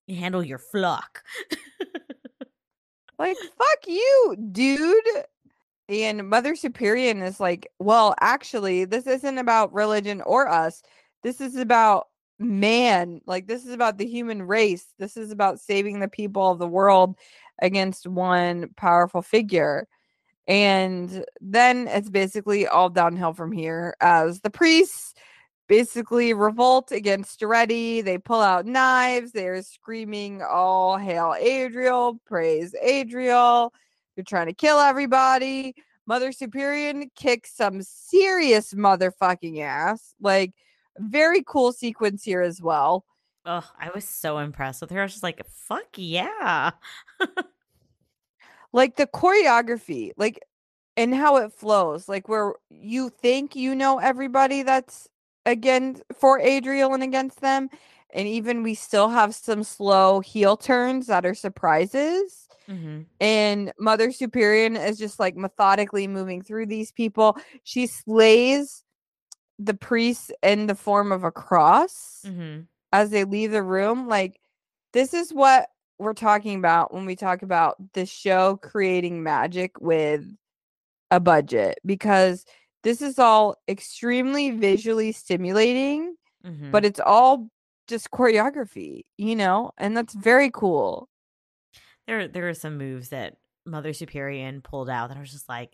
handle 0.10 0.44
your 0.44 0.58
flock. 0.58 1.24
like, 3.20 3.38
fuck 3.38 3.88
you, 3.88 4.36
dude. 4.52 5.06
And 5.90 6.28
Mother 6.30 6.56
Superior 6.56 7.24
is 7.24 7.40
like, 7.40 7.72
Well, 7.80 8.16
actually, 8.20 8.86
this 8.86 9.06
isn't 9.06 9.38
about 9.38 9.74
religion 9.74 10.22
or 10.22 10.50
us. 10.50 10.82
This 11.24 11.40
is 11.40 11.56
about 11.56 12.08
man 12.40 13.20
like 13.26 13.48
this 13.48 13.66
is 13.66 13.72
about 13.72 13.98
the 13.98 14.06
human 14.06 14.44
race 14.44 14.94
this 15.00 15.18
is 15.18 15.32
about 15.32 15.60
saving 15.60 16.00
the 16.00 16.08
people 16.08 16.52
of 16.52 16.60
the 16.60 16.68
world 16.68 17.18
against 17.64 18.06
one 18.06 18.70
powerful 18.78 19.24
figure 19.24 19.88
and 20.48 21.26
then 21.42 21.88
it's 21.88 22.10
basically 22.10 22.68
all 22.68 22.90
downhill 22.90 23.34
from 23.34 23.52
here 23.52 23.96
as 24.00 24.42
the 24.42 24.50
priests 24.50 25.14
basically 25.68 26.34
revolt 26.34 26.92
against 26.92 27.40
Duretti. 27.40 28.04
They 28.04 28.18
pull 28.18 28.42
out 28.42 28.66
knives. 28.66 29.32
They're 29.34 29.62
screaming, 29.62 30.42
All 30.42 30.98
hail 30.98 31.36
Adriel, 31.38 32.20
praise 32.26 32.74
Adriel. 32.82 33.74
They're 34.16 34.24
trying 34.24 34.48
to 34.48 34.54
kill 34.54 34.80
everybody. 34.80 35.76
Mother 36.06 36.32
Superior 36.32 37.04
kicks 37.16 37.54
some 37.54 37.82
serious 37.82 38.74
motherfucking 38.74 39.60
ass. 39.62 40.16
Like, 40.22 40.54
very 40.98 41.44
cool 41.46 41.74
sequence 41.74 42.24
here 42.24 42.42
as 42.42 42.62
well. 42.62 43.04
Oh, 43.46 43.70
I 43.80 43.92
was 43.94 44.06
so 44.06 44.40
impressed 44.40 44.82
with 44.82 44.90
her. 44.92 45.02
I 45.02 45.04
was 45.04 45.12
just 45.12 45.24
like, 45.24 45.42
fuck 45.50 45.88
yeah. 45.96 46.72
like 48.74 48.96
the 48.96 49.08
choreography, 49.08 50.12
like 50.18 50.40
and 50.96 51.14
how 51.14 51.38
it 51.38 51.54
flows, 51.54 52.10
like 52.10 52.28
where 52.28 52.54
you 52.70 53.10
think 53.10 53.56
you 53.56 53.76
know 53.76 54.00
everybody 54.00 54.64
that's 54.64 55.08
again 55.46 56.02
for 56.20 56.40
Adriel 56.40 56.94
and 56.94 57.04
against 57.04 57.42
them. 57.42 57.70
And 58.14 58.28
even 58.28 58.64
we 58.64 58.74
still 58.74 59.10
have 59.10 59.36
some 59.36 59.64
slow 59.64 60.22
heel 60.22 60.58
turns 60.58 61.08
that 61.08 61.26
are 61.26 61.36
surprises. 61.36 62.48
Mm-hmm. 62.70 63.02
And 63.20 63.74
Mother 63.80 64.12
Superior 64.12 64.72
is 64.80 64.98
just 64.98 65.20
like 65.20 65.36
methodically 65.36 66.08
moving 66.08 66.42
through 66.42 66.66
these 66.68 66.92
people. 66.92 67.38
She 67.64 67.86
slays 67.88 68.84
the 69.60 69.74
priests 69.74 70.32
in 70.42 70.68
the 70.68 70.76
form 70.76 71.12
of 71.12 71.24
a 71.24 71.32
cross 71.32 72.24
mm-hmm. 72.26 72.62
as 72.92 73.10
they 73.10 73.24
leave 73.24 73.52
the 73.52 73.64
room. 73.64 74.08
Like, 74.08 74.40
this 74.94 75.14
is 75.14 75.34
what 75.34 75.70
we're 76.00 76.14
talking 76.14 76.58
about 76.58 76.94
when 76.94 77.06
we 77.06 77.16
talk 77.16 77.42
about 77.42 77.76
the 77.94 78.06
show 78.06 78.58
creating 78.58 79.24
magic 79.24 79.80
with 79.80 80.26
a 81.10 81.20
budget 81.20 81.80
because 81.86 82.46
this 82.84 83.02
is 83.02 83.18
all 83.18 83.56
extremely 83.68 84.52
visually 84.52 85.12
stimulating, 85.12 86.16
mm-hmm. 86.46 86.72
but 86.72 86.86
it's 86.86 87.00
all 87.00 87.50
just 87.88 88.12
choreography, 88.12 89.06
you 89.18 89.36
know, 89.36 89.72
and 89.78 89.96
that's 89.96 90.14
very 90.14 90.52
cool. 90.52 91.10
There, 92.06 92.28
there 92.28 92.48
are 92.48 92.54
some 92.54 92.78
moves 92.78 93.10
that 93.10 93.38
Mother 93.66 93.94
Superior 93.94 94.60
pulled 94.62 94.90
out 94.90 95.10
that 95.10 95.18
I 95.18 95.22
was 95.22 95.32
just 95.32 95.50
like, 95.50 95.74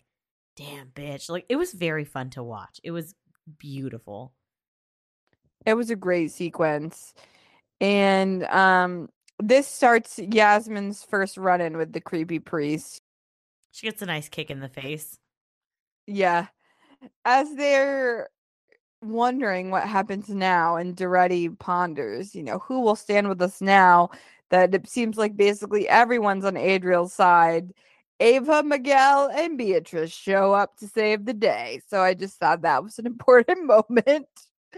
damn, 0.56 0.88
bitch. 0.88 1.28
Like, 1.28 1.46
it 1.48 1.56
was 1.56 1.72
very 1.72 2.04
fun 2.04 2.30
to 2.30 2.42
watch. 2.42 2.80
It 2.82 2.90
was 2.90 3.14
beautiful. 3.58 4.32
It 5.66 5.74
was 5.74 5.90
a 5.90 5.96
great 5.96 6.30
sequence. 6.30 7.14
And 7.80 8.44
um 8.44 9.08
this 9.42 9.66
starts 9.66 10.18
Yasmin's 10.18 11.02
first 11.02 11.36
run 11.36 11.60
in 11.60 11.76
with 11.76 11.92
the 11.92 12.00
creepy 12.00 12.38
priest. 12.38 13.00
She 13.72 13.86
gets 13.86 14.02
a 14.02 14.06
nice 14.06 14.28
kick 14.28 14.50
in 14.50 14.60
the 14.60 14.68
face. 14.68 15.18
Yeah. 16.06 16.46
as 17.24 17.54
they're 17.54 18.28
wondering 19.02 19.70
what 19.70 19.86
happens 19.86 20.28
now, 20.28 20.76
and 20.76 20.96
Duretti 20.96 21.58
ponders, 21.58 22.34
you 22.34 22.42
know, 22.42 22.58
who 22.58 22.80
will 22.80 22.96
stand 22.96 23.28
with 23.28 23.42
us 23.42 23.60
now 23.60 24.10
that 24.50 24.74
it 24.74 24.88
seems 24.88 25.16
like 25.16 25.36
basically 25.36 25.88
everyone's 25.88 26.44
on 26.44 26.56
Adriel's 26.56 27.12
side. 27.12 27.72
Ava, 28.20 28.62
Miguel, 28.62 29.28
and 29.34 29.58
Beatrice 29.58 30.12
show 30.12 30.52
up 30.52 30.76
to 30.76 30.86
save 30.86 31.24
the 31.24 31.34
day. 31.34 31.80
So 31.88 32.00
I 32.00 32.14
just 32.14 32.38
thought 32.38 32.62
that 32.62 32.84
was 32.84 32.98
an 32.98 33.06
important 33.14 33.66
moment. 33.66 34.28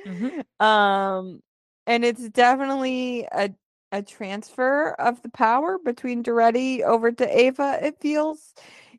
Mm-hmm. 0.06 0.64
Um, 0.64 1.42
and 1.86 2.04
it's 2.04 2.28
definitely 2.30 3.28
a 3.30 3.50
a 3.92 4.02
transfer 4.02 4.92
of 4.92 5.22
the 5.22 5.28
power 5.28 5.78
between 5.78 6.22
Duretti 6.22 6.82
over 6.82 7.12
to 7.12 7.38
Ava, 7.38 7.78
it 7.82 8.00
feels. 8.00 8.54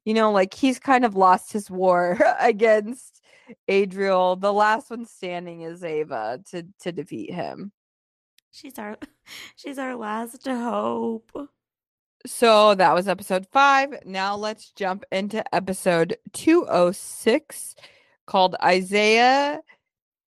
You 0.05 0.13
know, 0.13 0.31
like 0.31 0.53
he's 0.53 0.79
kind 0.79 1.03
of 1.03 1.15
lost 1.15 1.51
his 1.51 1.69
war 1.69 2.17
against 2.39 3.21
Adriel. 3.67 4.37
The 4.37 4.53
last 4.53 4.89
one 4.89 5.05
standing 5.05 5.61
is 5.61 5.83
Ava 5.83 6.39
to 6.51 6.65
to 6.81 6.91
defeat 6.91 7.33
him. 7.33 7.71
She's 8.51 8.79
our 8.79 8.97
she's 9.55 9.77
our 9.77 9.95
last 9.95 10.47
hope. 10.47 11.31
So 12.25 12.75
that 12.75 12.93
was 12.93 13.07
episode 13.07 13.47
5. 13.51 14.05
Now 14.05 14.35
let's 14.35 14.71
jump 14.71 15.05
into 15.11 15.43
episode 15.55 16.17
206 16.33 17.75
called 18.25 18.55
Isaiah 18.61 19.61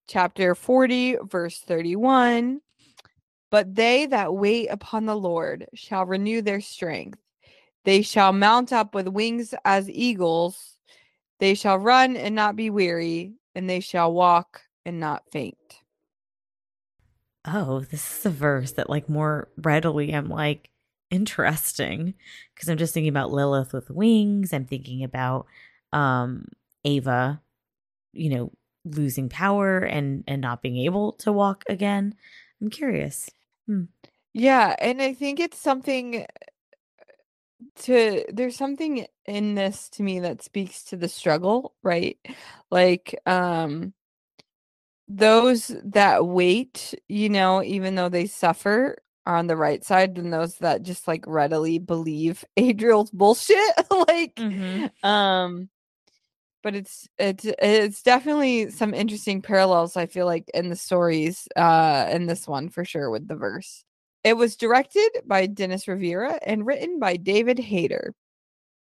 chapter 0.08 0.54
40 0.54 1.18
verse 1.24 1.58
31. 1.60 2.60
But 3.50 3.74
they 3.74 4.06
that 4.06 4.34
wait 4.34 4.68
upon 4.68 5.06
the 5.06 5.16
Lord 5.16 5.66
shall 5.74 6.06
renew 6.06 6.40
their 6.40 6.60
strength. 6.60 7.18
They 7.84 8.02
shall 8.02 8.32
mount 8.32 8.72
up 8.72 8.94
with 8.94 9.08
wings 9.08 9.54
as 9.64 9.90
eagles. 9.90 10.76
They 11.38 11.54
shall 11.54 11.78
run 11.78 12.16
and 12.16 12.34
not 12.34 12.54
be 12.54 12.70
weary, 12.70 13.34
and 13.54 13.68
they 13.68 13.80
shall 13.80 14.12
walk 14.12 14.62
and 14.84 15.00
not 15.00 15.24
faint. 15.32 15.56
Oh, 17.46 17.80
this 17.80 18.18
is 18.18 18.26
a 18.26 18.30
verse 18.30 18.72
that, 18.72 18.90
like, 18.90 19.08
more 19.08 19.48
readily 19.56 20.14
I'm 20.14 20.28
like, 20.28 20.70
interesting. 21.10 22.14
Because 22.54 22.68
I'm 22.68 22.78
just 22.78 22.94
thinking 22.94 23.08
about 23.08 23.32
Lilith 23.32 23.72
with 23.72 23.90
wings. 23.90 24.52
I'm 24.52 24.66
thinking 24.66 25.02
about 25.04 25.46
um 25.92 26.46
Ava, 26.84 27.42
you 28.12 28.30
know, 28.30 28.52
losing 28.84 29.28
power 29.28 29.78
and 29.78 30.24
and 30.28 30.40
not 30.42 30.62
being 30.62 30.76
able 30.78 31.12
to 31.14 31.32
walk 31.32 31.64
again. 31.68 32.14
I'm 32.60 32.70
curious. 32.70 33.30
Hmm. 33.66 33.84
Yeah, 34.32 34.76
and 34.78 35.02
I 35.02 35.12
think 35.14 35.40
it's 35.40 35.58
something 35.58 36.26
to 37.76 38.24
there's 38.32 38.56
something 38.56 39.06
in 39.26 39.54
this 39.54 39.88
to 39.90 40.02
me 40.02 40.20
that 40.20 40.42
speaks 40.42 40.82
to 40.84 40.96
the 40.96 41.08
struggle, 41.08 41.74
right? 41.82 42.18
Like 42.70 43.20
um 43.26 43.92
those 45.08 45.72
that 45.84 46.26
wait, 46.26 46.94
you 47.08 47.28
know, 47.28 47.62
even 47.62 47.94
though 47.94 48.08
they 48.08 48.26
suffer 48.26 48.96
are 49.26 49.36
on 49.36 49.46
the 49.48 49.56
right 49.56 49.84
side 49.84 50.14
than 50.14 50.30
those 50.30 50.56
that 50.58 50.82
just 50.82 51.06
like 51.08 51.24
readily 51.26 51.78
believe 51.78 52.44
Adriel's 52.56 53.10
bullshit. 53.10 53.58
like 54.08 54.36
Mhm. 54.36 54.90
um 55.02 55.68
but 56.62 56.74
it's 56.74 57.08
it's 57.18 57.46
it's 57.60 58.02
definitely 58.02 58.70
some 58.70 58.94
interesting 58.94 59.42
parallels 59.42 59.96
I 59.96 60.06
feel 60.06 60.26
like 60.26 60.48
in 60.54 60.68
the 60.68 60.76
stories 60.76 61.48
uh 61.56 62.08
in 62.10 62.26
this 62.26 62.46
one 62.46 62.68
for 62.68 62.84
sure 62.84 63.10
with 63.10 63.28
the 63.28 63.36
verse. 63.36 63.84
It 64.22 64.34
was 64.34 64.56
directed 64.56 65.08
by 65.24 65.46
Dennis 65.46 65.88
Rivera 65.88 66.38
and 66.44 66.66
written 66.66 66.98
by 66.98 67.16
David 67.16 67.58
Hayter. 67.58 68.14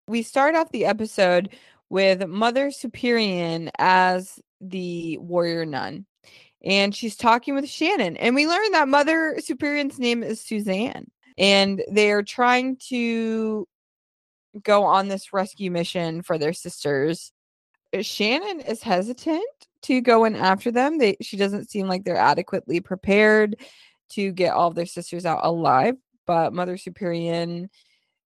We 0.08 0.22
start 0.22 0.54
off 0.54 0.72
the 0.72 0.86
episode 0.86 1.50
with 1.90 2.26
Mother 2.26 2.70
Superior 2.70 3.70
as 3.78 4.38
the 4.60 5.18
warrior 5.18 5.66
nun. 5.66 6.06
And 6.64 6.94
she's 6.94 7.16
talking 7.16 7.54
with 7.54 7.68
Shannon. 7.68 8.16
And 8.16 8.34
we 8.34 8.46
learn 8.46 8.72
that 8.72 8.88
Mother 8.88 9.36
Superior's 9.38 9.98
name 9.98 10.22
is 10.22 10.40
Suzanne. 10.40 11.10
And 11.36 11.82
they're 11.90 12.22
trying 12.22 12.78
to 12.88 13.66
go 14.62 14.84
on 14.84 15.08
this 15.08 15.32
rescue 15.32 15.70
mission 15.70 16.22
for 16.22 16.36
their 16.36 16.52
sisters. 16.52 17.32
Uh, 17.96 18.02
Shannon 18.02 18.60
is 18.60 18.82
hesitant 18.82 19.44
to 19.82 20.00
go 20.00 20.24
in 20.24 20.36
after 20.36 20.70
them. 20.70 20.98
They 20.98 21.16
she 21.22 21.36
doesn't 21.36 21.70
seem 21.70 21.86
like 21.86 22.04
they're 22.04 22.16
adequately 22.16 22.80
prepared 22.80 23.56
to 24.10 24.32
get 24.32 24.54
all 24.54 24.68
of 24.68 24.74
their 24.74 24.86
sisters 24.86 25.24
out 25.26 25.40
alive. 25.42 25.94
But 26.26 26.52
Mother 26.52 26.76
Superior 26.76 27.68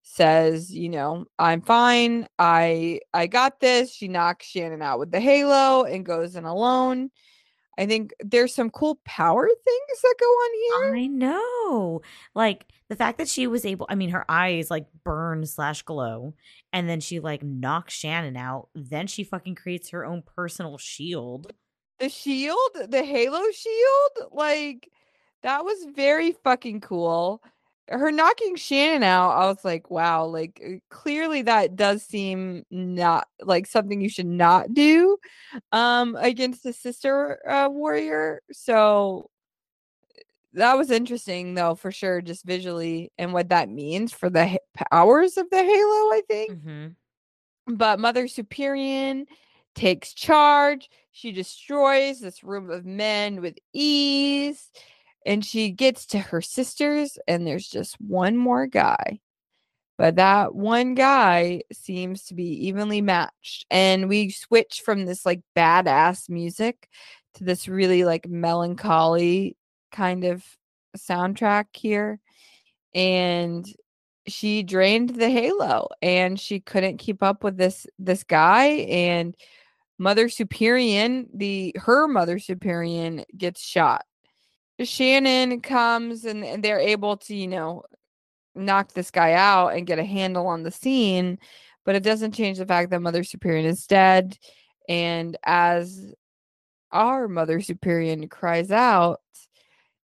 says, 0.02 0.74
you 0.74 0.88
know, 0.88 1.24
I'm 1.38 1.62
fine. 1.62 2.26
I 2.38 3.00
I 3.14 3.26
got 3.26 3.60
this. 3.60 3.92
She 3.92 4.08
knocks 4.08 4.46
Shannon 4.46 4.82
out 4.82 4.98
with 4.98 5.10
the 5.10 5.20
halo 5.20 5.84
and 5.84 6.04
goes 6.04 6.36
in 6.36 6.44
alone. 6.44 7.10
I 7.78 7.86
think 7.86 8.12
there's 8.20 8.54
some 8.54 8.70
cool 8.70 9.00
power 9.04 9.46
things 9.46 10.00
that 10.02 10.14
go 10.20 10.26
on 10.26 10.50
here. 10.84 10.96
I 10.96 11.06
know. 11.06 12.02
Like 12.34 12.66
the 12.88 12.96
fact 12.96 13.18
that 13.18 13.28
she 13.28 13.46
was 13.46 13.64
able 13.64 13.86
I 13.88 13.94
mean 13.94 14.10
her 14.10 14.24
eyes 14.28 14.70
like 14.70 14.86
burn 15.04 15.46
slash 15.46 15.82
glow 15.82 16.34
and 16.72 16.88
then 16.88 17.00
she 17.00 17.20
like 17.20 17.42
knocks 17.42 17.94
Shannon 17.94 18.36
out. 18.36 18.68
Then 18.74 19.06
she 19.06 19.24
fucking 19.24 19.54
creates 19.54 19.90
her 19.90 20.04
own 20.04 20.22
personal 20.22 20.76
shield. 20.78 21.52
The 21.98 22.08
shield, 22.08 22.58
the 22.88 23.04
halo 23.04 23.42
shield, 23.52 24.32
like 24.32 24.90
that 25.42 25.64
was 25.64 25.86
very 25.94 26.32
fucking 26.32 26.80
cool. 26.80 27.42
Her 27.88 28.12
knocking 28.12 28.56
Shannon 28.56 29.02
out, 29.02 29.30
I 29.30 29.46
was 29.46 29.64
like, 29.64 29.90
wow, 29.90 30.24
like 30.24 30.62
uh, 30.64 30.76
clearly 30.88 31.42
that 31.42 31.76
does 31.76 32.02
seem 32.02 32.64
not 32.70 33.26
like 33.40 33.66
something 33.66 34.00
you 34.00 34.08
should 34.08 34.26
not 34.26 34.72
do 34.72 35.18
um 35.72 36.16
against 36.20 36.64
a 36.64 36.72
sister 36.72 37.40
uh, 37.48 37.68
warrior. 37.68 38.40
So 38.52 39.28
that 40.54 40.76
was 40.76 40.90
interesting 40.90 41.54
though 41.54 41.74
for 41.74 41.90
sure 41.90 42.20
just 42.20 42.44
visually 42.44 43.10
and 43.18 43.32
what 43.32 43.48
that 43.48 43.68
means 43.68 44.12
for 44.12 44.30
the 44.30 44.46
ha- 44.46 44.84
powers 44.90 45.36
of 45.36 45.48
the 45.50 45.58
halo, 45.58 45.72
I 45.72 46.22
think. 46.28 46.52
Mm-hmm. 46.52 47.74
But 47.74 48.00
Mother 48.00 48.28
Superior 48.28 49.24
takes 49.74 50.12
charge. 50.12 50.88
She 51.12 51.32
destroys 51.32 52.20
this 52.20 52.42
room 52.42 52.70
of 52.70 52.84
men 52.84 53.40
with 53.40 53.56
ease 53.72 54.70
and 55.26 55.44
she 55.44 55.70
gets 55.70 56.06
to 56.06 56.18
her 56.18 56.40
sisters 56.40 57.18
and 57.26 57.46
there's 57.46 57.68
just 57.68 58.00
one 58.00 58.36
more 58.36 58.66
guy. 58.66 59.20
But 59.98 60.16
that 60.16 60.54
one 60.54 60.94
guy 60.94 61.62
seems 61.72 62.24
to 62.24 62.34
be 62.34 62.66
evenly 62.66 63.00
matched 63.00 63.66
and 63.70 64.08
we 64.08 64.30
switch 64.30 64.82
from 64.84 65.04
this 65.04 65.24
like 65.24 65.42
badass 65.56 66.28
music 66.28 66.88
to 67.34 67.44
this 67.44 67.68
really 67.68 68.04
like 68.04 68.28
melancholy 68.28 69.56
kind 69.92 70.24
of 70.24 70.44
soundtrack 70.96 71.66
here 71.72 72.18
and 72.94 73.66
she 74.26 74.62
drained 74.62 75.10
the 75.10 75.30
halo 75.30 75.88
and 76.00 76.38
she 76.38 76.60
couldn't 76.60 76.98
keep 76.98 77.22
up 77.22 77.42
with 77.42 77.56
this 77.56 77.86
this 77.98 78.24
guy 78.24 78.66
and 78.66 79.36
mother 79.98 80.28
superior 80.28 81.24
the 81.34 81.74
her 81.78 82.06
mother 82.06 82.38
superior 82.38 83.24
gets 83.36 83.62
shot 83.62 84.04
Shannon 84.80 85.60
comes 85.60 86.24
and, 86.24 86.62
they're 86.62 86.78
able 86.78 87.16
to, 87.18 87.34
you 87.34 87.48
know, 87.48 87.84
knock 88.54 88.92
this 88.92 89.10
guy 89.10 89.32
out 89.32 89.68
and 89.68 89.86
get 89.86 89.98
a 89.98 90.04
handle 90.04 90.46
on 90.46 90.62
the 90.62 90.70
scene, 90.70 91.38
but 91.84 91.94
it 91.94 92.02
doesn't 92.02 92.32
change 92.34 92.58
the 92.58 92.66
fact 92.66 92.90
that 92.90 93.00
Mother 93.00 93.24
Superior 93.24 93.68
is 93.68 93.86
dead. 93.86 94.38
And 94.88 95.36
as 95.44 96.12
our 96.90 97.28
Mother 97.28 97.60
Superior 97.60 98.26
cries 98.28 98.70
out, 98.70 99.20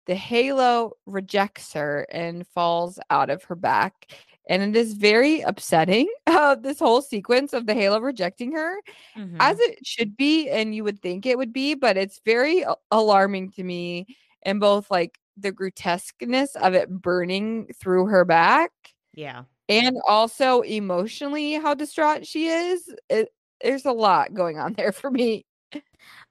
the 0.06 0.16
halo 0.16 0.92
rejects 1.08 1.74
her 1.74 2.06
and 2.12 2.46
falls 2.48 3.00
out 3.10 3.30
of 3.32 3.44
her 3.46 3.56
back. 3.56 4.12
And 4.48 4.62
it 4.62 4.80
is 4.80 4.94
very 4.94 5.42
upsetting, 5.42 6.08
uh, 6.28 6.54
this 6.56 6.78
whole 6.78 7.02
sequence 7.02 7.54
of 7.54 7.66
the 7.66 7.74
halo 7.74 8.00
rejecting 8.00 8.52
her, 8.52 8.76
Mm-hmm. 9.18 9.38
as 9.40 9.60
it 9.60 9.80
should 9.84 10.16
be. 10.16 10.50
And 10.50 10.76
you 10.76 10.84
would 10.84 11.02
think 11.02 11.26
it 11.26 11.38
would 11.38 11.54
be, 11.54 11.74
but 11.74 11.98
it's 11.98 12.22
very 12.24 12.64
alarming 12.92 13.52
to 13.54 13.64
me 13.64 14.06
and 14.46 14.60
both 14.60 14.90
like 14.90 15.18
the 15.38 15.52
grotesqueness 15.52 16.56
of 16.56 16.74
it 16.74 16.90
burning 16.90 17.68
through 17.76 18.06
her 18.06 18.24
back 18.24 18.72
yeah. 19.14 19.44
and 19.68 19.98
also 20.08 20.62
emotionally 20.62 21.54
how 21.54 21.74
distraught 21.74 22.26
she 22.26 22.48
is. 22.48 22.94
It, 23.10 23.30
there's 23.62 23.86
a 23.86 23.92
lot 23.92 24.34
going 24.34 24.60
on 24.60 24.74
there 24.74 24.92
for 24.92 25.12
me. 25.12 25.46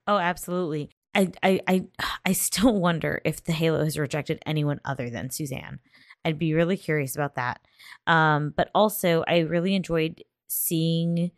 Oh, 0.07 0.17
absolutely. 0.17 0.89
I, 1.13 1.31
I, 1.43 1.59
I, 1.67 1.83
I 2.25 2.31
still 2.33 2.73
wonder 2.79 3.21
if 3.25 3.43
the 3.43 3.53
Halo 3.53 3.83
has 3.83 3.97
rejected 3.97 4.39
anyone 4.45 4.79
other 4.85 5.09
than 5.09 5.29
Suzanne. 5.29 5.79
I'd 6.23 6.39
be 6.39 6.53
really 6.53 6.77
curious 6.77 7.15
about 7.15 7.35
that. 7.35 7.61
Um, 8.07 8.53
but 8.55 8.71
also, 8.73 9.23
I 9.27 9.39
really 9.39 9.75
enjoyed 9.75 10.23
seeing 10.47 11.31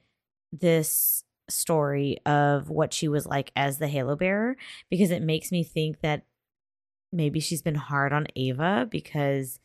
this 0.53 1.23
story 1.49 2.17
of 2.25 2.69
what 2.69 2.93
she 2.93 3.07
was 3.07 3.25
like 3.25 3.51
as 3.55 3.77
the 3.77 3.87
Halo 3.87 4.15
bearer 4.15 4.55
because 4.89 5.11
it 5.11 5.21
makes 5.21 5.51
me 5.51 5.63
think 5.63 5.99
that 6.01 6.23
maybe 7.11 7.39
she's 7.39 7.61
been 7.61 7.75
hard 7.75 8.13
on 8.13 8.27
Ava 8.35 8.87
because 8.89 9.59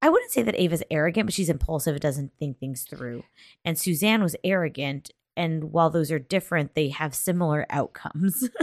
I 0.00 0.08
wouldn't 0.08 0.30
say 0.30 0.42
that 0.42 0.58
Ava's 0.58 0.82
arrogant, 0.90 1.26
but 1.26 1.34
she's 1.34 1.48
impulsive 1.48 1.94
and 1.94 2.00
doesn't 2.02 2.32
think 2.38 2.58
things 2.58 2.84
through. 2.84 3.24
And 3.64 3.78
Suzanne 3.78 4.22
was 4.22 4.36
arrogant 4.44 5.10
and 5.38 5.72
while 5.72 5.88
those 5.88 6.10
are 6.10 6.18
different, 6.18 6.74
they 6.74 6.88
have 6.88 7.14
similar 7.14 7.64
outcomes. 7.70 8.50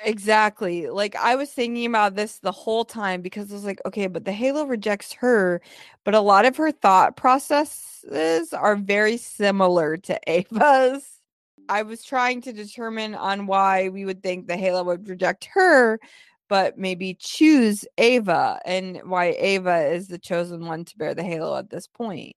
Exactly. 0.00 0.88
Like 0.88 1.16
I 1.16 1.34
was 1.34 1.50
thinking 1.50 1.84
about 1.84 2.14
this 2.14 2.38
the 2.38 2.52
whole 2.52 2.84
time 2.84 3.20
because 3.20 3.50
I 3.50 3.54
was 3.54 3.64
like, 3.64 3.80
okay, 3.84 4.06
but 4.06 4.24
the 4.24 4.32
halo 4.32 4.64
rejects 4.64 5.12
her, 5.14 5.60
but 6.04 6.14
a 6.14 6.20
lot 6.20 6.44
of 6.44 6.56
her 6.56 6.70
thought 6.70 7.16
processes 7.16 8.52
are 8.52 8.76
very 8.76 9.16
similar 9.16 9.96
to 9.96 10.20
Ava's. 10.30 11.04
I 11.68 11.82
was 11.82 12.04
trying 12.04 12.42
to 12.42 12.52
determine 12.52 13.16
on 13.16 13.48
why 13.48 13.88
we 13.88 14.04
would 14.04 14.22
think 14.22 14.46
the 14.46 14.56
halo 14.56 14.84
would 14.84 15.08
reject 15.08 15.46
her, 15.46 15.98
but 16.48 16.78
maybe 16.78 17.16
choose 17.18 17.84
Ava 17.98 18.60
and 18.64 19.00
why 19.04 19.36
Ava 19.38 19.86
is 19.86 20.08
the 20.08 20.18
chosen 20.18 20.66
one 20.66 20.84
to 20.84 20.98
bear 20.98 21.14
the 21.14 21.22
halo 21.22 21.56
at 21.56 21.70
this 21.70 21.86
point. 21.86 22.34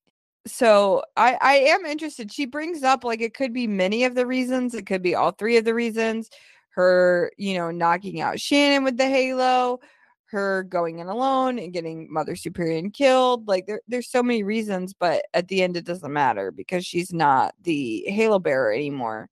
So 0.47 1.03
I 1.17 1.37
I 1.41 1.53
am 1.53 1.85
interested. 1.85 2.31
She 2.31 2.45
brings 2.45 2.83
up 2.83 3.03
like 3.03 3.21
it 3.21 3.33
could 3.33 3.53
be 3.53 3.67
many 3.67 4.03
of 4.05 4.15
the 4.15 4.25
reasons, 4.25 4.73
it 4.73 4.85
could 4.85 5.01
be 5.01 5.15
all 5.15 5.31
three 5.31 5.57
of 5.57 5.65
the 5.65 5.73
reasons 5.73 6.29
her, 6.71 7.31
you 7.37 7.53
know, 7.53 7.71
knocking 7.71 8.21
out 8.21 8.39
Shannon 8.39 8.83
with 8.83 8.97
the 8.97 9.07
halo, 9.07 9.79
her 10.27 10.63
going 10.63 10.99
in 10.99 11.07
alone 11.07 11.59
and 11.59 11.73
getting 11.73 12.11
Mother 12.11 12.35
Superior 12.35 12.89
killed. 12.89 13.47
Like 13.47 13.67
there, 13.67 13.81
there's 13.87 14.09
so 14.09 14.23
many 14.23 14.43
reasons, 14.43 14.93
but 14.93 15.25
at 15.33 15.47
the 15.47 15.61
end 15.61 15.77
it 15.77 15.85
doesn't 15.85 16.11
matter 16.11 16.51
because 16.51 16.85
she's 16.85 17.13
not 17.13 17.53
the 17.61 18.03
halo 18.07 18.39
bearer 18.39 18.71
anymore. 18.71 19.29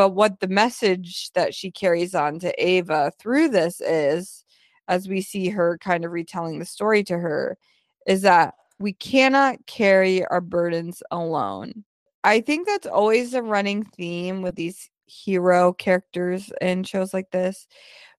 But 0.00 0.14
what 0.14 0.40
the 0.40 0.48
message 0.48 1.30
that 1.32 1.54
she 1.54 1.70
carries 1.70 2.14
on 2.14 2.38
to 2.38 2.54
Ava 2.56 3.12
through 3.18 3.50
this 3.50 3.82
is, 3.82 4.46
as 4.88 5.06
we 5.10 5.20
see 5.20 5.50
her 5.50 5.76
kind 5.76 6.06
of 6.06 6.12
retelling 6.12 6.58
the 6.58 6.64
story 6.64 7.04
to 7.04 7.18
her, 7.18 7.58
is 8.06 8.22
that 8.22 8.54
we 8.78 8.94
cannot 8.94 9.66
carry 9.66 10.24
our 10.24 10.40
burdens 10.40 11.02
alone. 11.10 11.84
I 12.24 12.40
think 12.40 12.66
that's 12.66 12.86
always 12.86 13.34
a 13.34 13.42
running 13.42 13.84
theme 13.84 14.40
with 14.40 14.54
these 14.54 14.88
hero 15.04 15.74
characters 15.74 16.50
in 16.62 16.84
shows 16.84 17.12
like 17.12 17.30
this. 17.30 17.66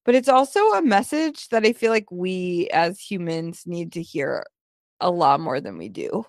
But 0.05 0.13
it's 0.13 0.29
also 0.29 0.59
a 0.73 0.83
message 0.83 1.49
that 1.49 1.65
I 1.65 1.73
feel 1.73 1.89
like 1.89 2.11
we 2.11 2.69
as 2.71 2.99
humans 2.99 3.63
need 3.65 3.93
to 3.93 4.03
hear 4.03 4.45
a 4.99 5.09
lot 5.09 5.39
more 5.39 5.59
than 5.59 5.79
we 5.79 5.89
do. 5.89 6.27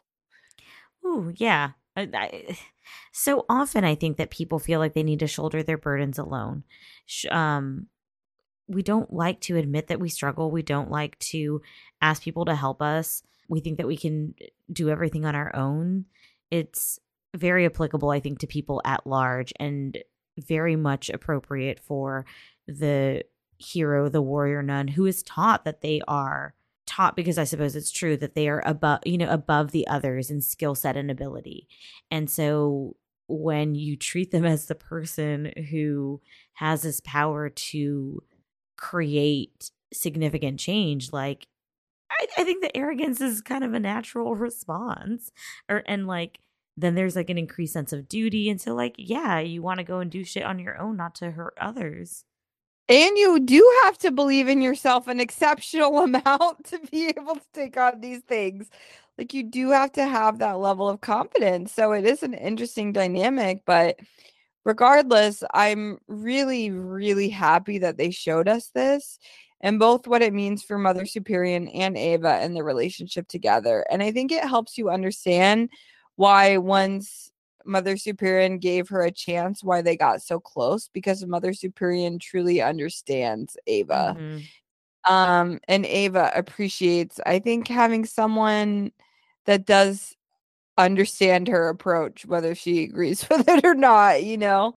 Ooh, 1.04 1.30
yeah. 1.36 1.72
I, 1.94 2.08
I, 2.14 2.58
so 3.12 3.44
often 3.48 3.84
I 3.84 3.94
think 3.94 4.16
that 4.16 4.30
people 4.30 4.58
feel 4.58 4.78
like 4.80 4.94
they 4.94 5.02
need 5.02 5.20
to 5.20 5.26
shoulder 5.26 5.62
their 5.62 5.78
burdens 5.78 6.18
alone. 6.18 6.64
Um, 7.30 7.86
we 8.68 8.82
don't 8.82 9.12
like 9.12 9.40
to 9.42 9.56
admit 9.56 9.88
that 9.88 10.00
we 10.00 10.08
struggle. 10.08 10.50
We 10.50 10.62
don't 10.62 10.90
like 10.90 11.18
to 11.18 11.62
ask 12.00 12.22
people 12.22 12.44
to 12.46 12.54
help 12.54 12.80
us. 12.80 13.22
We 13.48 13.60
think 13.60 13.78
that 13.78 13.86
we 13.86 13.96
can 13.96 14.34
do 14.72 14.88
everything 14.88 15.24
on 15.24 15.34
our 15.34 15.54
own. 15.54 16.06
It's 16.50 16.98
very 17.34 17.66
applicable, 17.66 18.10
I 18.10 18.20
think, 18.20 18.38
to 18.40 18.46
people 18.46 18.80
at 18.84 19.06
large. 19.06 19.52
And 19.58 19.98
very 20.38 20.76
much 20.76 21.10
appropriate 21.10 21.78
for 21.80 22.24
the 22.66 23.22
hero, 23.58 24.08
the 24.08 24.22
warrior 24.22 24.62
nun, 24.62 24.88
who 24.88 25.06
is 25.06 25.22
taught 25.22 25.64
that 25.64 25.82
they 25.82 26.00
are 26.08 26.54
taught 26.86 27.16
because 27.16 27.38
I 27.38 27.44
suppose 27.44 27.76
it's 27.76 27.90
true 27.90 28.16
that 28.18 28.34
they 28.34 28.48
are 28.48 28.62
above, 28.66 29.00
you 29.04 29.18
know, 29.18 29.30
above 29.30 29.70
the 29.70 29.86
others 29.86 30.30
in 30.30 30.40
skill 30.40 30.74
set 30.74 30.96
and 30.96 31.10
ability. 31.10 31.68
And 32.10 32.28
so 32.30 32.96
when 33.28 33.74
you 33.74 33.96
treat 33.96 34.30
them 34.30 34.44
as 34.46 34.66
the 34.66 34.74
person 34.74 35.52
who 35.70 36.20
has 36.54 36.82
this 36.82 37.00
power 37.00 37.48
to 37.48 38.22
create 38.76 39.70
significant 39.92 40.58
change, 40.58 41.12
like 41.12 41.46
I, 42.10 42.26
I 42.38 42.44
think 42.44 42.62
that 42.62 42.76
arrogance 42.76 43.20
is 43.20 43.40
kind 43.40 43.64
of 43.64 43.74
a 43.74 43.80
natural 43.80 44.34
response. 44.36 45.30
Or 45.68 45.82
and 45.86 46.06
like 46.06 46.40
then 46.76 46.94
there's 46.94 47.16
like 47.16 47.30
an 47.30 47.38
increased 47.38 47.72
sense 47.72 47.92
of 47.92 48.08
duty. 48.08 48.48
And 48.48 48.60
so, 48.60 48.74
like, 48.74 48.94
yeah, 48.96 49.38
you 49.40 49.62
want 49.62 49.78
to 49.78 49.84
go 49.84 49.98
and 49.98 50.10
do 50.10 50.24
shit 50.24 50.44
on 50.44 50.58
your 50.58 50.80
own, 50.80 50.96
not 50.96 51.14
to 51.16 51.30
hurt 51.30 51.54
others. 51.60 52.24
And 52.92 53.16
you 53.16 53.40
do 53.40 53.80
have 53.84 53.96
to 53.98 54.10
believe 54.10 54.48
in 54.48 54.60
yourself 54.60 55.08
an 55.08 55.18
exceptional 55.18 55.98
amount 56.02 56.64
to 56.66 56.78
be 56.90 57.06
able 57.06 57.36
to 57.36 57.46
take 57.54 57.78
on 57.78 58.02
these 58.02 58.20
things. 58.20 58.68
Like, 59.16 59.32
you 59.32 59.44
do 59.44 59.70
have 59.70 59.92
to 59.92 60.06
have 60.06 60.38
that 60.38 60.58
level 60.58 60.90
of 60.90 61.00
confidence. 61.00 61.72
So, 61.72 61.92
it 61.92 62.04
is 62.04 62.22
an 62.22 62.34
interesting 62.34 62.92
dynamic. 62.92 63.62
But 63.64 63.98
regardless, 64.66 65.42
I'm 65.54 66.00
really, 66.06 66.70
really 66.70 67.30
happy 67.30 67.78
that 67.78 67.96
they 67.96 68.10
showed 68.10 68.46
us 68.46 68.68
this 68.74 69.18
and 69.62 69.78
both 69.78 70.06
what 70.06 70.20
it 70.20 70.34
means 70.34 70.62
for 70.62 70.76
Mother 70.76 71.06
Superior 71.06 71.66
and 71.72 71.96
Ava 71.96 72.34
and 72.42 72.54
the 72.54 72.62
relationship 72.62 73.26
together. 73.26 73.86
And 73.90 74.02
I 74.02 74.12
think 74.12 74.32
it 74.32 74.44
helps 74.44 74.76
you 74.76 74.90
understand 74.90 75.70
why 76.16 76.58
once 76.58 77.31
Mother 77.64 77.96
Superior 77.96 78.56
gave 78.56 78.88
her 78.88 79.02
a 79.02 79.10
chance, 79.10 79.62
why 79.62 79.82
they 79.82 79.96
got 79.96 80.22
so 80.22 80.40
close 80.40 80.88
because 80.88 81.24
Mother 81.24 81.52
Superior 81.52 82.10
truly 82.20 82.60
understands 82.60 83.56
Ava. 83.66 84.16
Mm-hmm. 84.18 85.12
Um, 85.12 85.60
and 85.66 85.84
Ava 85.84 86.30
appreciates, 86.34 87.18
I 87.26 87.40
think, 87.40 87.68
having 87.68 88.04
someone 88.04 88.92
that 89.46 89.66
does 89.66 90.16
understand 90.78 91.48
her 91.48 91.68
approach, 91.68 92.24
whether 92.26 92.54
she 92.54 92.84
agrees 92.84 93.26
with 93.30 93.48
it 93.48 93.64
or 93.64 93.74
not, 93.74 94.22
you 94.22 94.38
know. 94.38 94.74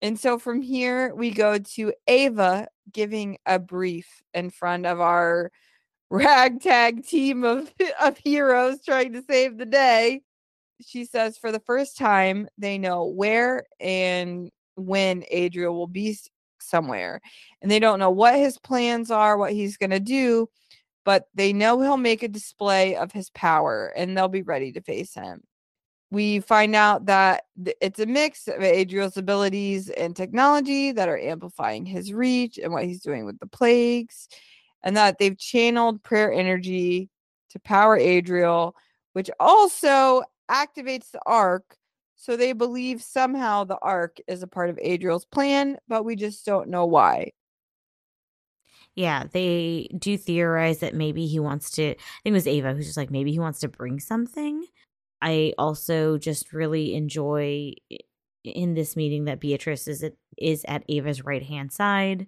And 0.00 0.18
so 0.18 0.38
from 0.38 0.62
here 0.62 1.14
we 1.14 1.30
go 1.30 1.58
to 1.58 1.92
Ava 2.06 2.68
giving 2.92 3.38
a 3.46 3.58
brief 3.58 4.22
in 4.32 4.50
front 4.50 4.86
of 4.86 5.00
our 5.00 5.50
ragtag 6.10 7.06
team 7.06 7.44
of, 7.44 7.70
of 8.00 8.16
heroes 8.18 8.82
trying 8.82 9.12
to 9.12 9.22
save 9.22 9.58
the 9.58 9.66
day 9.66 10.22
she 10.84 11.04
says 11.04 11.38
for 11.38 11.52
the 11.52 11.60
first 11.60 11.96
time 11.96 12.48
they 12.58 12.78
know 12.78 13.04
where 13.04 13.64
and 13.80 14.50
when 14.76 15.24
Adriel 15.30 15.74
will 15.74 15.86
be 15.86 16.16
somewhere. 16.60 17.20
And 17.62 17.70
they 17.70 17.78
don't 17.78 17.98
know 17.98 18.10
what 18.10 18.36
his 18.36 18.58
plans 18.58 19.10
are, 19.10 19.36
what 19.36 19.52
he's 19.52 19.76
going 19.76 19.90
to 19.90 20.00
do, 20.00 20.48
but 21.04 21.26
they 21.34 21.52
know 21.52 21.80
he'll 21.80 21.96
make 21.96 22.22
a 22.22 22.28
display 22.28 22.96
of 22.96 23.12
his 23.12 23.30
power 23.30 23.92
and 23.96 24.16
they'll 24.16 24.28
be 24.28 24.42
ready 24.42 24.72
to 24.72 24.82
face 24.82 25.14
him. 25.14 25.42
We 26.10 26.40
find 26.40 26.74
out 26.74 27.06
that 27.06 27.44
it's 27.80 27.98
a 27.98 28.06
mix 28.06 28.48
of 28.48 28.62
Adriel's 28.62 29.16
abilities 29.18 29.90
and 29.90 30.16
technology 30.16 30.92
that 30.92 31.08
are 31.08 31.18
amplifying 31.18 31.84
his 31.84 32.12
reach 32.14 32.58
and 32.58 32.72
what 32.72 32.84
he's 32.84 33.02
doing 33.02 33.26
with 33.26 33.38
the 33.40 33.46
plagues, 33.46 34.28
and 34.82 34.96
that 34.96 35.18
they've 35.18 35.38
channeled 35.38 36.02
prayer 36.02 36.32
energy 36.32 37.10
to 37.50 37.58
power 37.58 37.96
Adriel, 37.96 38.74
which 39.12 39.30
also 39.38 40.22
activates 40.50 41.10
the 41.10 41.20
arc. 41.26 41.76
So 42.16 42.36
they 42.36 42.52
believe 42.52 43.00
somehow 43.00 43.64
the 43.64 43.78
arc 43.80 44.18
is 44.26 44.42
a 44.42 44.48
part 44.48 44.70
of 44.70 44.78
Adriel's 44.82 45.24
plan, 45.24 45.78
but 45.86 46.04
we 46.04 46.16
just 46.16 46.44
don't 46.44 46.68
know 46.68 46.84
why. 46.84 47.32
Yeah, 48.96 49.24
they 49.32 49.88
do 49.96 50.18
theorize 50.18 50.78
that 50.80 50.94
maybe 50.94 51.26
he 51.26 51.38
wants 51.38 51.70
to. 51.72 51.82
I 51.84 51.94
think 51.94 51.98
it 52.24 52.32
was 52.32 52.48
Ava 52.48 52.74
who's 52.74 52.86
just 52.86 52.96
like, 52.96 53.12
maybe 53.12 53.30
he 53.30 53.38
wants 53.38 53.60
to 53.60 53.68
bring 53.68 54.00
something. 54.00 54.66
I 55.22 55.52
also 55.56 56.18
just 56.18 56.52
really 56.52 56.94
enjoy 56.94 57.74
in 58.44 58.74
this 58.74 58.96
meeting 58.96 59.26
that 59.26 59.40
Beatrice 59.40 59.86
is 59.86 60.02
at, 60.02 60.14
is 60.36 60.64
at 60.66 60.82
Ava's 60.88 61.24
right 61.24 61.42
hand 61.44 61.72
side. 61.72 62.26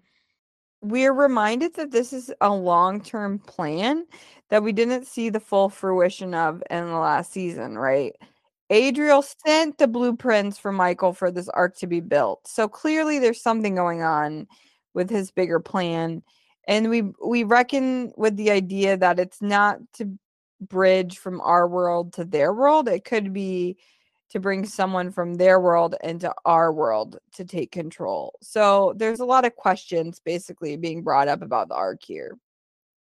We're 0.83 1.13
reminded 1.13 1.75
that 1.75 1.91
this 1.91 2.13
is 2.13 2.33
a 2.41 2.53
long 2.53 3.03
term 3.03 3.39
plan 3.39 4.07
that 4.49 4.63
we 4.63 4.73
didn't 4.73 5.07
see 5.07 5.29
the 5.29 5.41
full 5.41 5.69
fruition 5.69 6.35
of 6.35 6.63
in 6.71 6.87
the 6.87 6.99
last 6.99 7.33
season, 7.33 7.79
right? 7.79 8.15
Adriel 8.71 9.23
sent 9.23 9.79
the 9.79 9.89
blueprints 9.89 10.57
for 10.59 10.73
Michael 10.73 11.13
for 11.13 11.31
this 11.31 11.49
arc 11.51 11.77
to 11.79 11.87
be 11.87 12.01
built. 12.01 12.47
So 12.47 12.69
clearly 12.69 13.19
there's 13.19 13.43
something 13.43 13.75
going 13.75 14.03
on 14.03 14.47
with 14.95 15.11
his 15.11 15.31
bigger 15.31 15.61
plan. 15.61 16.23
And 16.69 16.89
we 16.89 17.03
we 17.27 17.43
reckon 17.45 18.13
with 18.17 18.37
the 18.37 18.51
idea 18.51 18.97
that 18.97 19.19
it's 19.19 19.43
not 19.43 19.81
to 19.95 20.19
bridge 20.61 21.19
from 21.19 21.41
our 21.41 21.67
world 21.67 22.13
to 22.15 22.25
their 22.25 22.53
world. 22.53 22.89
It 22.89 23.05
could 23.05 23.33
be 23.33 23.77
to 24.31 24.41
bring 24.41 24.65
someone 24.65 25.11
from 25.11 25.35
their 25.35 25.61
world 25.61 25.97
into 26.03 26.33
our 26.45 26.73
world 26.73 27.19
to 27.35 27.45
take 27.45 27.73
control. 27.73 28.35
So 28.41 28.95
there's 28.97 29.21
a 29.21 29.25
lot 29.25 29.45
of 29.45 29.57
questions 29.57 30.21
basically 30.25 30.77
being 30.77 31.03
brought 31.03 31.29
up 31.29 31.43
about 31.43 31.69
the 31.69 31.75
arc 31.75 32.03
here. 32.03 32.39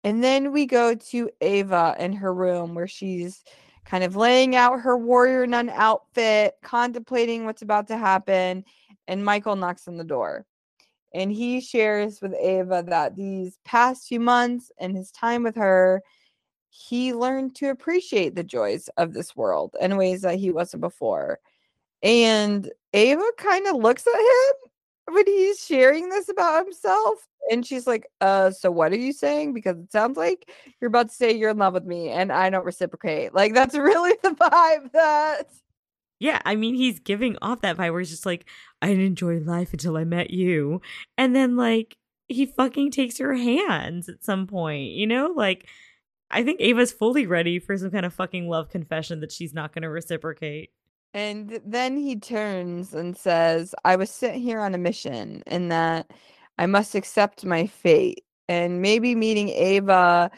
And 0.04 0.24
then 0.24 0.52
we 0.52 0.66
go 0.66 0.96
to 0.96 1.30
Ava 1.42 1.96
in 2.00 2.14
her 2.14 2.34
room 2.34 2.74
where 2.74 2.88
she's 2.88 3.44
kind 3.86 4.04
of 4.04 4.16
laying 4.16 4.56
out 4.56 4.82
her 4.82 4.98
warrior 4.98 5.46
nun 5.46 5.70
outfit, 5.70 6.56
contemplating 6.64 7.46
what's 7.46 7.62
about 7.62 7.88
to 7.88 7.98
happen. 7.98 8.64
And 9.08 9.26
Michael 9.26 9.56
knocks 9.56 9.88
on 9.88 9.98
the 9.98 10.04
door. 10.04 10.46
And 11.14 11.32
he 11.32 11.60
shares 11.60 12.22
with 12.22 12.34
Ava 12.34 12.84
that 12.88 13.16
these 13.16 13.58
past 13.66 14.08
few 14.08 14.20
months 14.20 14.72
and 14.80 14.96
his 14.96 15.12
time 15.12 15.44
with 15.44 15.56
her, 15.56 16.02
he 16.70 17.14
learned 17.14 17.56
to 17.56 17.70
appreciate 17.70 18.36
the 18.36 18.44
joys 18.44 18.90
of 18.98 19.14
this 19.14 19.36
world 19.36 19.76
in 19.82 19.98
ways 19.98 20.22
that 20.22 20.40
he 20.40 20.52
wasn't 20.52 20.82
before. 20.82 21.40
And 22.04 22.72
Ava 22.94 23.24
kind 23.38 23.68
of 23.68 23.76
looks 23.76 24.08
at 24.08 24.14
him 24.14 25.14
when 25.14 25.26
he's 25.26 25.64
sharing 25.64 26.10
this 26.10 26.30
about 26.30 26.64
himself 26.66 27.28
and 27.52 27.66
she's 27.66 27.88
like 27.88 28.08
uh 28.22 28.52
so 28.52 28.70
what 28.70 28.92
are 28.92 28.98
you 28.98 29.12
saying 29.12 29.54
because 29.54 29.78
it 29.78 29.92
sounds 29.92 30.18
like 30.18 30.52
you're 30.80 30.90
about 30.90 31.10
to 31.10 31.16
say 31.16 31.32
you're 31.32 31.50
in 31.50 31.58
love 31.58 31.74
with 31.74 31.86
me 31.86 32.10
and 32.10 32.32
i 32.32 32.50
don't 32.50 32.66
reciprocate 32.66 33.34
like 33.34 33.54
that's 33.54 33.76
really 33.78 34.14
the 34.22 34.30
vibe 34.32 34.92
that 34.92 35.48
Yeah, 36.20 36.42
I 36.44 36.56
mean, 36.56 36.76
he's 36.76 37.00
giving 37.00 37.38
off 37.42 37.62
that 37.62 37.78
vibe 37.78 37.92
where 37.92 38.02
he's 38.02 38.10
just 38.10 38.26
like, 38.26 38.46
I 38.82 38.88
didn't 38.88 39.06
enjoy 39.06 39.40
life 39.40 39.72
until 39.72 39.96
I 39.96 40.04
met 40.04 40.32
you. 40.32 40.82
And 41.18 41.34
then, 41.34 41.56
like, 41.56 41.96
he 42.28 42.46
fucking 42.46 42.92
takes 42.92 43.18
her 43.20 43.34
hands 43.36 44.10
at 44.10 44.24
some 44.24 44.46
point, 44.46 44.92
you 44.92 45.08
know? 45.08 45.32
Like, 45.34 45.70
I 46.32 46.44
think 46.44 46.62
Ava's 46.62 46.92
fully 46.92 47.26
ready 47.26 47.60
for 47.60 47.78
some 47.78 47.92
kind 47.92 48.06
of 48.06 48.14
fucking 48.14 48.48
love 48.48 48.70
confession 48.70 49.20
that 49.22 49.32
she's 49.32 49.54
not 49.54 49.74
going 49.74 49.82
to 49.82 49.90
reciprocate. 49.90 50.72
And 51.14 51.60
then 51.66 51.98
he 51.98 52.18
turns 52.18 52.94
and 52.94 53.18
says, 53.18 53.74
I 53.84 53.96
was 53.96 54.12
sent 54.12 54.36
here 54.36 54.60
on 54.60 54.76
a 54.76 54.78
mission 54.78 55.42
and 55.48 55.72
that 55.72 56.12
I 56.60 56.68
must 56.68 56.94
accept 56.94 57.46
my 57.46 57.66
fate. 57.66 58.24
And 58.48 58.82
maybe 58.82 59.16
meeting 59.16 59.50
Ava 59.50 60.30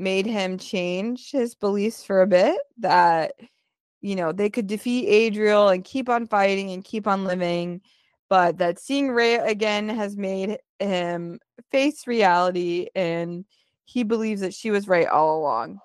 made 0.00 0.26
him 0.26 0.58
change 0.58 1.30
his 1.30 1.54
beliefs 1.54 2.02
for 2.04 2.22
a 2.22 2.26
bit 2.26 2.58
that 2.78 3.34
you 4.00 4.16
know 4.16 4.32
they 4.32 4.48
could 4.48 4.66
defeat 4.66 5.06
Adriel 5.06 5.68
and 5.68 5.84
keep 5.84 6.08
on 6.08 6.26
fighting 6.26 6.70
and 6.70 6.82
keep 6.82 7.06
on 7.06 7.24
living 7.24 7.82
but 8.30 8.56
that 8.58 8.78
seeing 8.78 9.10
Ray 9.10 9.34
again 9.34 9.90
has 9.90 10.16
made 10.16 10.58
him 10.78 11.38
face 11.70 12.06
reality 12.06 12.86
and 12.94 13.44
he 13.90 14.02
believes 14.02 14.40
that 14.40 14.54
she 14.54 14.70
was 14.70 14.88
right 14.88 15.08
all 15.08 15.38
along 15.40 15.78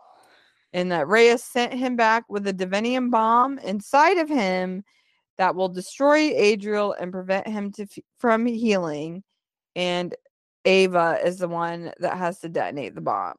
and 0.73 0.91
that 0.91 1.07
Rhea 1.07 1.37
sent 1.37 1.73
him 1.73 1.95
back 1.95 2.25
with 2.29 2.47
a 2.47 2.53
divinium 2.53 3.09
bomb 3.09 3.57
inside 3.59 4.17
of 4.17 4.29
him 4.29 4.83
that 5.37 5.55
will 5.55 5.69
destroy 5.69 6.31
Adriel 6.35 6.93
and 6.93 7.11
prevent 7.11 7.47
him 7.47 7.71
to 7.73 7.87
from 8.17 8.45
healing 8.45 9.23
and 9.75 10.15
Ava 10.65 11.19
is 11.23 11.37
the 11.37 11.47
one 11.47 11.91
that 11.99 12.17
has 12.17 12.39
to 12.39 12.49
detonate 12.49 12.95
the 12.95 13.01
bomb 13.01 13.35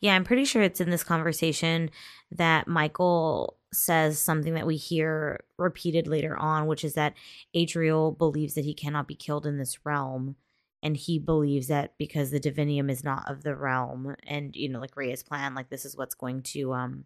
yeah, 0.00 0.14
I'm 0.14 0.24
pretty 0.24 0.44
sure 0.44 0.62
it's 0.62 0.80
in 0.80 0.90
this 0.90 1.04
conversation 1.04 1.90
that 2.30 2.68
Michael 2.68 3.56
says 3.72 4.18
something 4.18 4.54
that 4.54 4.66
we 4.66 4.76
hear 4.76 5.44
repeated 5.58 6.06
later 6.06 6.36
on, 6.36 6.66
which 6.66 6.84
is 6.84 6.94
that 6.94 7.14
Adriel 7.54 8.12
believes 8.12 8.54
that 8.54 8.64
he 8.64 8.74
cannot 8.74 9.08
be 9.08 9.14
killed 9.14 9.46
in 9.46 9.58
this 9.58 9.78
realm. 9.84 10.36
And 10.82 10.96
he 10.96 11.18
believes 11.18 11.68
that 11.68 11.94
because 11.96 12.30
the 12.30 12.40
divinium 12.40 12.90
is 12.90 13.04
not 13.04 13.30
of 13.30 13.44
the 13.44 13.54
realm, 13.54 14.16
and 14.26 14.54
you 14.56 14.68
know, 14.68 14.80
like 14.80 14.96
Rhea's 14.96 15.22
plan, 15.22 15.54
like 15.54 15.70
this 15.70 15.84
is 15.84 15.96
what's 15.96 16.14
going 16.14 16.42
to 16.42 16.72
um 16.72 17.04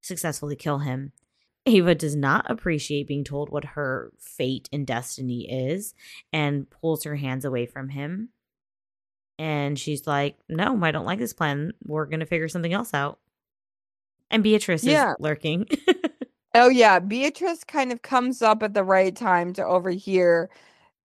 successfully 0.00 0.56
kill 0.56 0.78
him. 0.78 1.12
Ava 1.66 1.94
does 1.94 2.16
not 2.16 2.50
appreciate 2.50 3.06
being 3.06 3.22
told 3.22 3.50
what 3.50 3.64
her 3.64 4.12
fate 4.18 4.68
and 4.72 4.86
destiny 4.86 5.48
is 5.48 5.94
and 6.32 6.68
pulls 6.70 7.04
her 7.04 7.16
hands 7.16 7.44
away 7.44 7.66
from 7.66 7.90
him 7.90 8.30
and 9.42 9.76
she's 9.76 10.06
like, 10.06 10.36
No, 10.48 10.78
I 10.82 10.92
don't 10.92 11.04
like 11.04 11.18
this 11.18 11.32
plan. 11.32 11.72
We're 11.84 12.06
going 12.06 12.20
to 12.20 12.26
figure 12.26 12.48
something 12.48 12.72
else 12.72 12.94
out. 12.94 13.18
And 14.30 14.42
Beatrice 14.42 14.84
yeah. 14.84 15.10
is 15.10 15.16
lurking. 15.18 15.66
oh, 16.54 16.68
yeah. 16.68 17.00
Beatrice 17.00 17.64
kind 17.64 17.90
of 17.90 18.02
comes 18.02 18.40
up 18.40 18.62
at 18.62 18.72
the 18.72 18.84
right 18.84 19.14
time 19.14 19.52
to 19.54 19.66
overhear. 19.66 20.48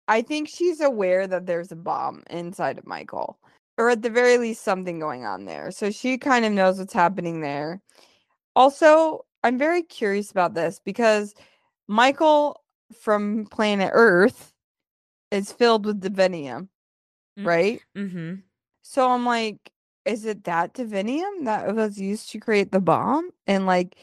I 0.08 0.22
think 0.22 0.48
she's 0.48 0.80
aware 0.80 1.26
that 1.26 1.46
there's 1.46 1.70
a 1.70 1.76
bomb 1.76 2.22
inside 2.30 2.78
of 2.78 2.86
Michael, 2.86 3.38
or 3.76 3.90
at 3.90 4.02
the 4.02 4.10
very 4.10 4.38
least, 4.38 4.62
something 4.62 4.98
going 4.98 5.24
on 5.24 5.44
there. 5.44 5.70
So 5.70 5.90
she 5.90 6.18
kind 6.18 6.44
of 6.44 6.52
knows 6.52 6.78
what's 6.78 6.94
happening 6.94 7.40
there. 7.42 7.80
Also, 8.56 9.26
I'm 9.44 9.58
very 9.58 9.82
curious 9.82 10.30
about 10.30 10.54
this 10.54 10.80
because 10.84 11.34
Michael 11.86 12.62
from 13.00 13.46
planet 13.46 13.90
Earth 13.92 14.52
is 15.30 15.52
filled 15.52 15.86
with 15.86 16.00
divinium. 16.00 16.68
Mm, 17.38 17.46
right? 17.46 17.80
Mm-hmm. 17.96 18.34
So 18.82 19.10
I'm 19.10 19.26
like, 19.26 19.70
is 20.04 20.24
it 20.24 20.44
that 20.44 20.74
divinium 20.74 21.44
that 21.44 21.74
was 21.74 21.98
used 21.98 22.30
to 22.30 22.40
create 22.40 22.72
the 22.72 22.80
bomb? 22.80 23.30
And 23.46 23.66
like 23.66 23.96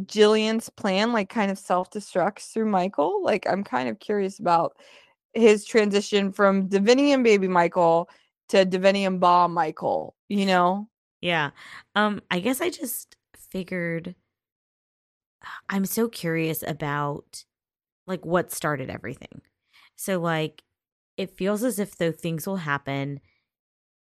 Jillian's 0.00 0.68
plan, 0.68 1.12
like 1.12 1.28
kind 1.28 1.50
of 1.50 1.58
self 1.58 1.90
destructs 1.90 2.52
through 2.52 2.66
Michael? 2.66 3.22
Like, 3.22 3.46
I'm 3.48 3.62
kind 3.64 3.88
of 3.88 4.00
curious 4.00 4.38
about 4.38 4.76
his 5.34 5.64
transition 5.64 6.32
from 6.32 6.68
divinium 6.68 7.22
baby 7.22 7.48
Michael 7.48 8.08
to 8.48 8.64
divinium 8.64 9.20
bomb 9.20 9.52
Michael, 9.52 10.14
you 10.28 10.46
know? 10.46 10.88
Yeah. 11.20 11.50
Um, 11.94 12.20
I 12.30 12.40
guess 12.40 12.60
I 12.60 12.70
just 12.70 13.16
figured 13.50 14.14
I'm 15.68 15.84
so 15.84 16.08
curious 16.08 16.62
about 16.66 17.44
like 18.06 18.24
what 18.24 18.52
started 18.52 18.90
everything. 18.90 19.40
So 19.96 20.20
like 20.20 20.62
it 21.16 21.36
feels 21.36 21.62
as 21.62 21.78
if 21.78 21.96
though 21.96 22.12
things 22.12 22.46
will 22.46 22.56
happen 22.56 23.20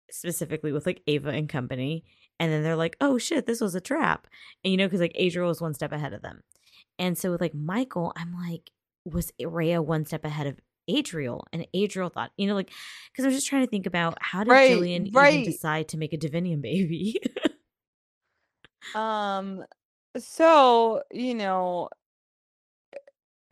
specifically 0.09 0.71
with 0.71 0.85
like 0.85 1.01
Ava 1.07 1.29
and 1.29 1.49
company 1.49 2.03
and 2.39 2.51
then 2.51 2.63
they're 2.63 2.75
like 2.75 2.97
oh 2.99 3.17
shit 3.17 3.45
this 3.45 3.61
was 3.61 3.75
a 3.75 3.81
trap 3.81 4.27
and 4.63 4.71
you 4.71 4.77
know 4.77 4.85
because 4.85 4.99
like 4.99 5.15
Adriel 5.15 5.47
was 5.47 5.61
one 5.61 5.73
step 5.73 5.93
ahead 5.93 6.11
of 6.11 6.21
them 6.21 6.41
and 6.99 7.17
so 7.17 7.31
with 7.31 7.39
like 7.39 7.55
Michael 7.55 8.11
I'm 8.17 8.33
like 8.33 8.71
was 9.05 9.31
Rhea 9.39 9.81
one 9.81 10.05
step 10.05 10.25
ahead 10.25 10.47
of 10.47 10.59
Adriel 10.87 11.45
and 11.53 11.65
Adriel 11.73 12.09
thought 12.09 12.31
you 12.37 12.47
know 12.47 12.55
like 12.55 12.71
because 13.11 13.25
I'm 13.25 13.31
just 13.31 13.47
trying 13.47 13.63
to 13.63 13.69
think 13.69 13.85
about 13.85 14.17
how 14.21 14.43
did 14.43 14.51
right, 14.51 14.71
Jillian 14.71 15.13
right. 15.13 15.33
even 15.33 15.51
decide 15.51 15.87
to 15.89 15.97
make 15.97 16.13
a 16.13 16.17
Divinium 16.17 16.61
baby 16.61 17.19
um 18.95 19.63
so 20.17 21.03
you 21.11 21.35
know 21.35 21.89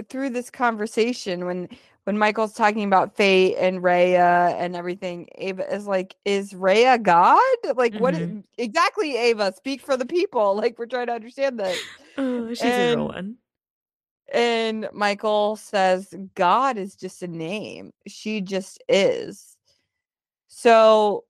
through 0.10 0.30
this 0.30 0.49
conversation 0.49 1.45
when 1.45 1.69
when 2.06 2.18
Michael's 2.18 2.53
talking 2.53 2.85
about 2.85 3.15
fate 3.15 3.56
and 3.57 3.84
Rhea 3.84 4.56
and 4.57 4.76
everything, 4.76 5.27
Ava 5.35 5.72
is 5.72 5.85
like, 5.85 6.15
"Is 6.26 6.56
Rhea 6.56 6.97
God? 6.97 7.39
Like, 7.76 7.93
mm-hmm. 7.93 8.01
what 8.01 8.15
is, 8.15 8.31
exactly, 8.57 9.15
Ava? 9.15 9.53
Speak 9.56 9.81
for 9.81 9.95
the 9.95 10.07
people. 10.07 10.56
Like, 10.60 10.80
we're 10.80 10.88
trying 10.88 11.06
to 11.07 11.14
understand 11.14 11.60
this." 11.60 11.80
Oh, 12.18 12.49
she's 12.49 12.64
and, 12.64 12.93
a 12.93 12.95
real 12.97 13.07
one. 13.10 13.35
And 14.34 14.89
Michael 14.93 15.56
says, 15.56 16.14
"God 16.35 16.77
is 16.77 16.95
just 16.95 17.23
a 17.23 17.27
name. 17.27 17.91
She 18.07 18.41
just 18.41 18.81
is." 18.88 19.57
So 20.47 21.26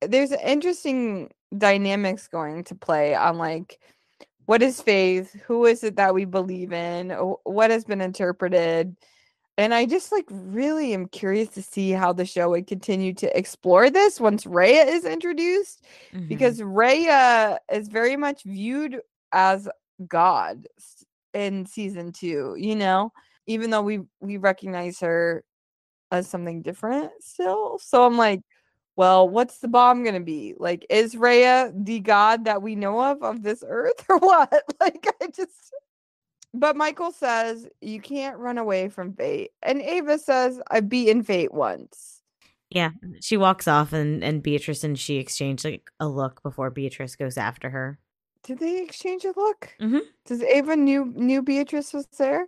there's 0.00 0.32
an 0.32 0.40
interesting 0.40 1.30
dynamics 1.56 2.28
going 2.28 2.64
to 2.64 2.74
play 2.74 3.14
on 3.14 3.38
like 3.38 3.80
what 4.46 4.62
is 4.62 4.82
faith 4.82 5.34
who 5.46 5.64
is 5.64 5.82
it 5.82 5.96
that 5.96 6.14
we 6.14 6.26
believe 6.26 6.74
in 6.74 7.10
what 7.44 7.70
has 7.70 7.84
been 7.84 8.02
interpreted 8.02 8.94
and 9.58 9.74
I 9.74 9.86
just 9.86 10.12
like 10.12 10.26
really 10.30 10.94
am 10.94 11.08
curious 11.08 11.48
to 11.50 11.62
see 11.62 11.90
how 11.90 12.12
the 12.12 12.24
show 12.24 12.50
would 12.50 12.68
continue 12.68 13.12
to 13.14 13.36
explore 13.36 13.90
this 13.90 14.20
once 14.20 14.44
Raya 14.44 14.86
is 14.86 15.04
introduced, 15.04 15.84
mm-hmm. 16.14 16.28
because 16.28 16.60
Raya 16.60 17.58
is 17.70 17.88
very 17.88 18.16
much 18.16 18.44
viewed 18.44 19.00
as 19.32 19.68
God 20.06 20.68
in 21.38 21.66
season 21.66 22.12
two, 22.12 22.54
you 22.58 22.76
know, 22.76 23.12
even 23.46 23.70
though 23.70 23.82
we 23.82 24.00
we 24.20 24.36
recognize 24.36 25.00
her 25.00 25.44
as 26.10 26.28
something 26.28 26.62
different 26.62 27.10
still. 27.20 27.78
So 27.78 28.04
I'm 28.04 28.16
like, 28.16 28.40
well, 28.96 29.28
what's 29.28 29.58
the 29.58 29.68
bomb 29.68 30.04
gonna 30.04 30.20
be? 30.20 30.54
Like, 30.58 30.86
is 30.90 31.16
Rhea 31.16 31.72
the 31.74 32.00
god 32.00 32.44
that 32.46 32.62
we 32.62 32.74
know 32.74 33.00
of 33.00 33.22
of 33.22 33.42
this 33.42 33.64
earth 33.66 34.04
or 34.08 34.18
what? 34.18 34.64
Like, 34.80 35.06
I 35.22 35.28
just 35.28 35.72
but 36.54 36.76
Michael 36.76 37.12
says 37.12 37.66
you 37.80 38.00
can't 38.00 38.38
run 38.38 38.58
away 38.58 38.88
from 38.88 39.12
fate. 39.12 39.50
And 39.62 39.82
Ava 39.82 40.18
says, 40.18 40.60
I've 40.70 40.88
beaten 40.88 41.22
fate 41.22 41.52
once. 41.52 42.22
Yeah. 42.70 42.90
She 43.20 43.36
walks 43.36 43.68
off 43.68 43.92
and, 43.92 44.22
and 44.22 44.42
Beatrice 44.42 44.84
and 44.84 44.98
she 44.98 45.16
exchange 45.16 45.64
like 45.64 45.90
a 46.00 46.08
look 46.08 46.42
before 46.42 46.70
Beatrice 46.70 47.16
goes 47.16 47.36
after 47.36 47.70
her. 47.70 47.98
Did 48.48 48.60
they 48.60 48.80
exchange 48.80 49.26
a 49.26 49.34
look? 49.36 49.74
Mm-hmm. 49.78 49.98
Does 50.24 50.42
Ava 50.42 50.74
knew 50.74 51.12
knew 51.14 51.42
Beatrice 51.42 51.92
was 51.92 52.06
there? 52.16 52.46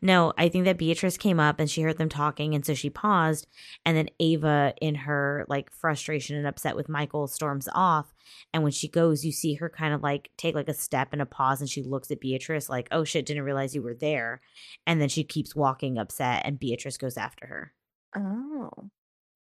No, 0.00 0.32
I 0.38 0.48
think 0.48 0.64
that 0.64 0.78
Beatrice 0.78 1.18
came 1.18 1.38
up 1.38 1.60
and 1.60 1.70
she 1.70 1.82
heard 1.82 1.98
them 1.98 2.08
talking, 2.08 2.54
and 2.54 2.64
so 2.64 2.72
she 2.72 2.88
paused. 2.88 3.46
And 3.84 3.94
then 3.94 4.08
Ava, 4.18 4.72
in 4.80 4.94
her 4.94 5.44
like 5.46 5.70
frustration 5.70 6.34
and 6.34 6.46
upset 6.46 6.76
with 6.76 6.88
Michael, 6.88 7.26
storms 7.26 7.68
off. 7.74 8.14
And 8.54 8.62
when 8.62 8.72
she 8.72 8.88
goes, 8.88 9.22
you 9.22 9.32
see 9.32 9.52
her 9.56 9.68
kind 9.68 9.92
of 9.92 10.02
like 10.02 10.30
take 10.38 10.54
like 10.54 10.70
a 10.70 10.72
step 10.72 11.10
and 11.12 11.20
a 11.20 11.26
pause, 11.26 11.60
and 11.60 11.68
she 11.68 11.82
looks 11.82 12.10
at 12.10 12.20
Beatrice 12.20 12.70
like, 12.70 12.88
"Oh 12.90 13.04
shit, 13.04 13.26
didn't 13.26 13.42
realize 13.42 13.74
you 13.74 13.82
were 13.82 13.92
there." 13.94 14.40
And 14.86 14.98
then 14.98 15.10
she 15.10 15.24
keeps 15.24 15.54
walking 15.54 15.98
upset, 15.98 16.40
and 16.46 16.58
Beatrice 16.58 16.96
goes 16.96 17.18
after 17.18 17.46
her. 17.46 17.74
Oh, 18.16 18.88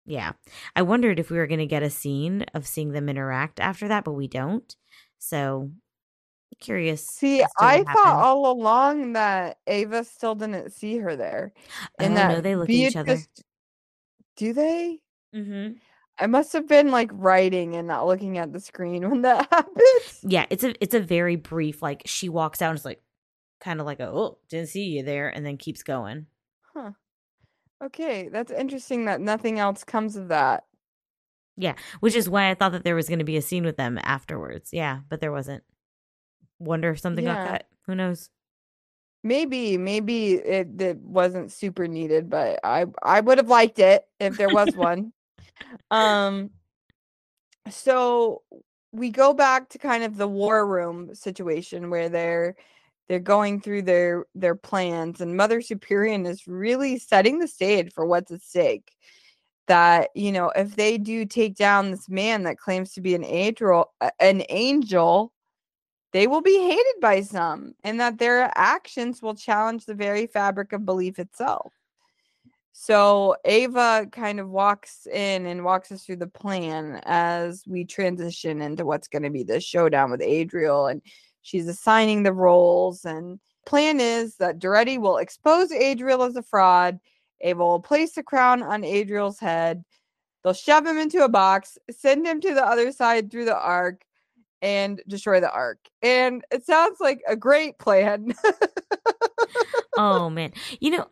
yeah. 0.05 0.31
I 0.77 0.81
wondered 0.81 1.19
if 1.19 1.30
we 1.30 1.38
were 1.38 1.47
going 1.47 1.59
to 1.59 1.65
get 1.65 1.84
a 1.84 1.89
scene 1.89 2.45
of 2.53 2.65
seeing 2.65 2.93
them 2.93 3.09
interact 3.09 3.59
after 3.59 3.89
that, 3.89 4.05
but 4.05 4.13
we 4.13 4.30
don't. 4.30 4.73
So 5.19 5.71
curious. 6.59 7.05
See, 7.05 7.43
I 7.59 7.84
thought 7.84 8.23
all 8.23 8.51
along 8.51 9.13
that 9.13 9.57
Ava 9.67 10.03
still 10.03 10.35
didn't 10.35 10.71
see 10.71 10.97
her 10.97 11.15
there. 11.15 11.53
And 11.99 12.13
oh, 12.13 12.15
that 12.15 12.27
no, 12.30 12.41
they 12.41 12.55
look 12.55 12.67
Beatrice, 12.67 12.95
at 12.95 13.07
each 13.07 13.09
other. 13.09 13.21
Do 14.38 14.53
they? 14.53 14.99
Mm-hmm. 15.35 15.73
I 16.19 16.27
must 16.27 16.53
have 16.53 16.67
been 16.67 16.91
like 16.91 17.09
writing 17.13 17.76
and 17.76 17.88
not 17.88 18.05
looking 18.05 18.38
at 18.38 18.51
the 18.51 18.59
screen 18.59 19.09
when 19.09 19.21
that 19.21 19.47
happens. 19.51 20.19
Yeah, 20.23 20.45
it's 20.49 20.63
a 20.63 20.73
it's 20.84 20.95
a 20.95 20.99
very 20.99 21.35
brief 21.35 21.81
like 21.81 22.03
she 22.05 22.30
walks 22.30 22.61
out 22.61 22.69
and 22.69 22.77
it's 22.77 22.85
like 22.85 23.01
kind 23.61 23.80
of 23.80 23.85
like 23.85 23.99
a 23.99 24.07
oh 24.07 24.38
didn't 24.49 24.69
see 24.69 24.85
you 24.85 25.03
there 25.03 25.30
and 25.30 25.45
then 25.45 25.57
keeps 25.57 25.84
going. 25.84 26.27
Huh. 26.73 26.91
Okay, 27.84 28.27
that's 28.30 28.51
interesting 28.51 29.05
that 29.05 29.21
nothing 29.21 29.59
else 29.59 29.84
comes 29.84 30.17
of 30.17 30.27
that. 30.27 30.65
Yeah, 31.55 31.76
which 31.99 32.15
is 32.15 32.30
why 32.30 32.49
I 32.49 32.53
thought 32.53 32.73
that 32.73 32.84
there 32.84 32.95
was 32.95 33.07
going 33.07 33.19
to 33.19 33.26
be 33.26 33.38
a 33.38 33.41
scene 33.41 33.65
with 33.65 33.77
them 33.77 33.99
afterwards. 34.01 34.69
Yeah, 34.71 34.99
but 35.09 35.19
there 35.19 35.31
wasn't. 35.31 35.63
Wonder 36.60 36.91
if 36.91 36.99
something 36.99 37.26
yeah. 37.26 37.36
got 37.36 37.48
cut. 37.49 37.65
Who 37.88 37.95
knows? 37.95 38.30
Maybe, 39.23 39.77
maybe 39.77 40.34
it, 40.34 40.81
it 40.81 40.98
wasn't 40.98 41.52
super 41.52 41.88
needed, 41.88 42.30
but 42.30 42.60
I 42.64 42.86
I 43.02 43.19
would 43.19 43.38
have 43.38 43.49
liked 43.49 43.80
it 43.80 44.03
if 44.19 44.38
there 44.38 44.49
was 44.49 44.76
one. 44.76 45.14
Um 45.91 46.52
so 47.69 48.44
we 48.91 49.10
go 49.10 49.34
back 49.34 49.69
to 49.69 49.77
kind 49.77 50.03
of 50.03 50.18
the 50.18 50.27
war 50.27 50.65
room 50.65 51.14
situation 51.14 51.90
where 51.90 52.10
they're 52.10 52.56
they're 53.07 53.19
going 53.19 53.60
through 53.60 53.81
their 53.81 54.26
their 54.36 54.56
plans 54.56 55.19
and 55.19 55.36
Mother 55.36 55.61
Superior 55.61 56.22
is 56.27 56.48
really 56.48 56.99
setting 56.99 57.40
the 57.40 57.48
stage 57.48 57.91
for 57.94 58.06
what's 58.06 58.31
at 58.31 58.41
stake. 58.41 58.91
That, 59.68 60.10
you 60.15 60.31
know, 60.31 60.52
if 60.56 60.76
they 60.76 60.98
do 60.98 61.26
take 61.26 61.56
down 61.56 61.91
this 61.91 62.10
man 62.10 62.44
that 62.44 62.57
claims 62.57 62.94
to 62.94 63.02
be 63.02 63.14
an 63.14 63.23
angel, 63.23 63.94
an 64.19 64.44
angel, 64.49 65.31
they 66.11 66.27
will 66.27 66.41
be 66.41 66.57
hated 66.57 67.02
by 67.02 67.22
some 67.22 67.73
and 67.84 67.99
that 67.99 68.18
their 68.18 68.52
actions 68.56 69.22
will 69.22 69.36
challenge 69.36 69.86
the 69.86 69.94
very 69.94 70.27
fabric 70.27 70.73
of 70.73 70.86
belief 70.86 71.19
itself. 71.19 71.73
So 72.73 73.36
Ava 73.45 74.07
kind 74.11 74.40
of 74.40 74.49
walks 74.49 75.06
in 75.06 75.45
and 75.45 75.65
walks 75.65 75.91
us 75.91 76.06
through 76.06 76.18
the 76.18 76.27
plan 76.27 77.02
as 77.03 77.64
we 77.68 77.84
transition 77.84 78.61
into 78.61 78.86
what's 78.86 79.10
going 79.10 79.23
to 79.23 79.30
be 79.30 79.44
the 79.44 79.60
showdown 79.60 80.11
with 80.11 80.22
Adriel 80.22 80.88
and 80.88 81.02
she's 81.41 81.68
assigning 81.68 82.23
the 82.23 82.34
roles 82.34 83.06
and 83.06 83.40
plan 83.65 83.99
is 83.99 84.36
that 84.38 84.60
Duretti 84.60 84.98
will 84.98 85.18
expose 85.18 85.72
Adriel 85.72 86.23
as 86.23 86.36
a 86.36 86.41
fraud. 86.41 86.99
Ava 87.41 87.65
will 87.65 87.80
place 87.80 88.14
the 88.14 88.23
crown 88.23 88.64
on 88.64 88.84
Adriel's 88.84 89.40
head. 89.40 89.84
They'll 90.44 90.53
shove 90.53 90.86
him 90.86 90.98
into 90.98 91.23
a 91.23 91.30
box, 91.30 91.77
send 91.91 92.26
him 92.26 92.41
to 92.41 92.53
the 92.53 92.65
other 92.65 92.91
side 92.91 93.30
through 93.30 93.45
the 93.45 93.60
ark, 93.60 94.03
and 94.61 95.02
destroy 95.07 95.40
the 95.40 95.52
ark. 95.52 95.80
And 96.02 96.44
it 96.52 96.65
sounds 96.65 96.99
like 96.99 97.22
a 97.27 97.36
great 97.36 97.80
plan. 97.80 98.34
oh 99.98 100.30
man. 100.30 100.53
You 100.80 100.91
know, 100.91 101.07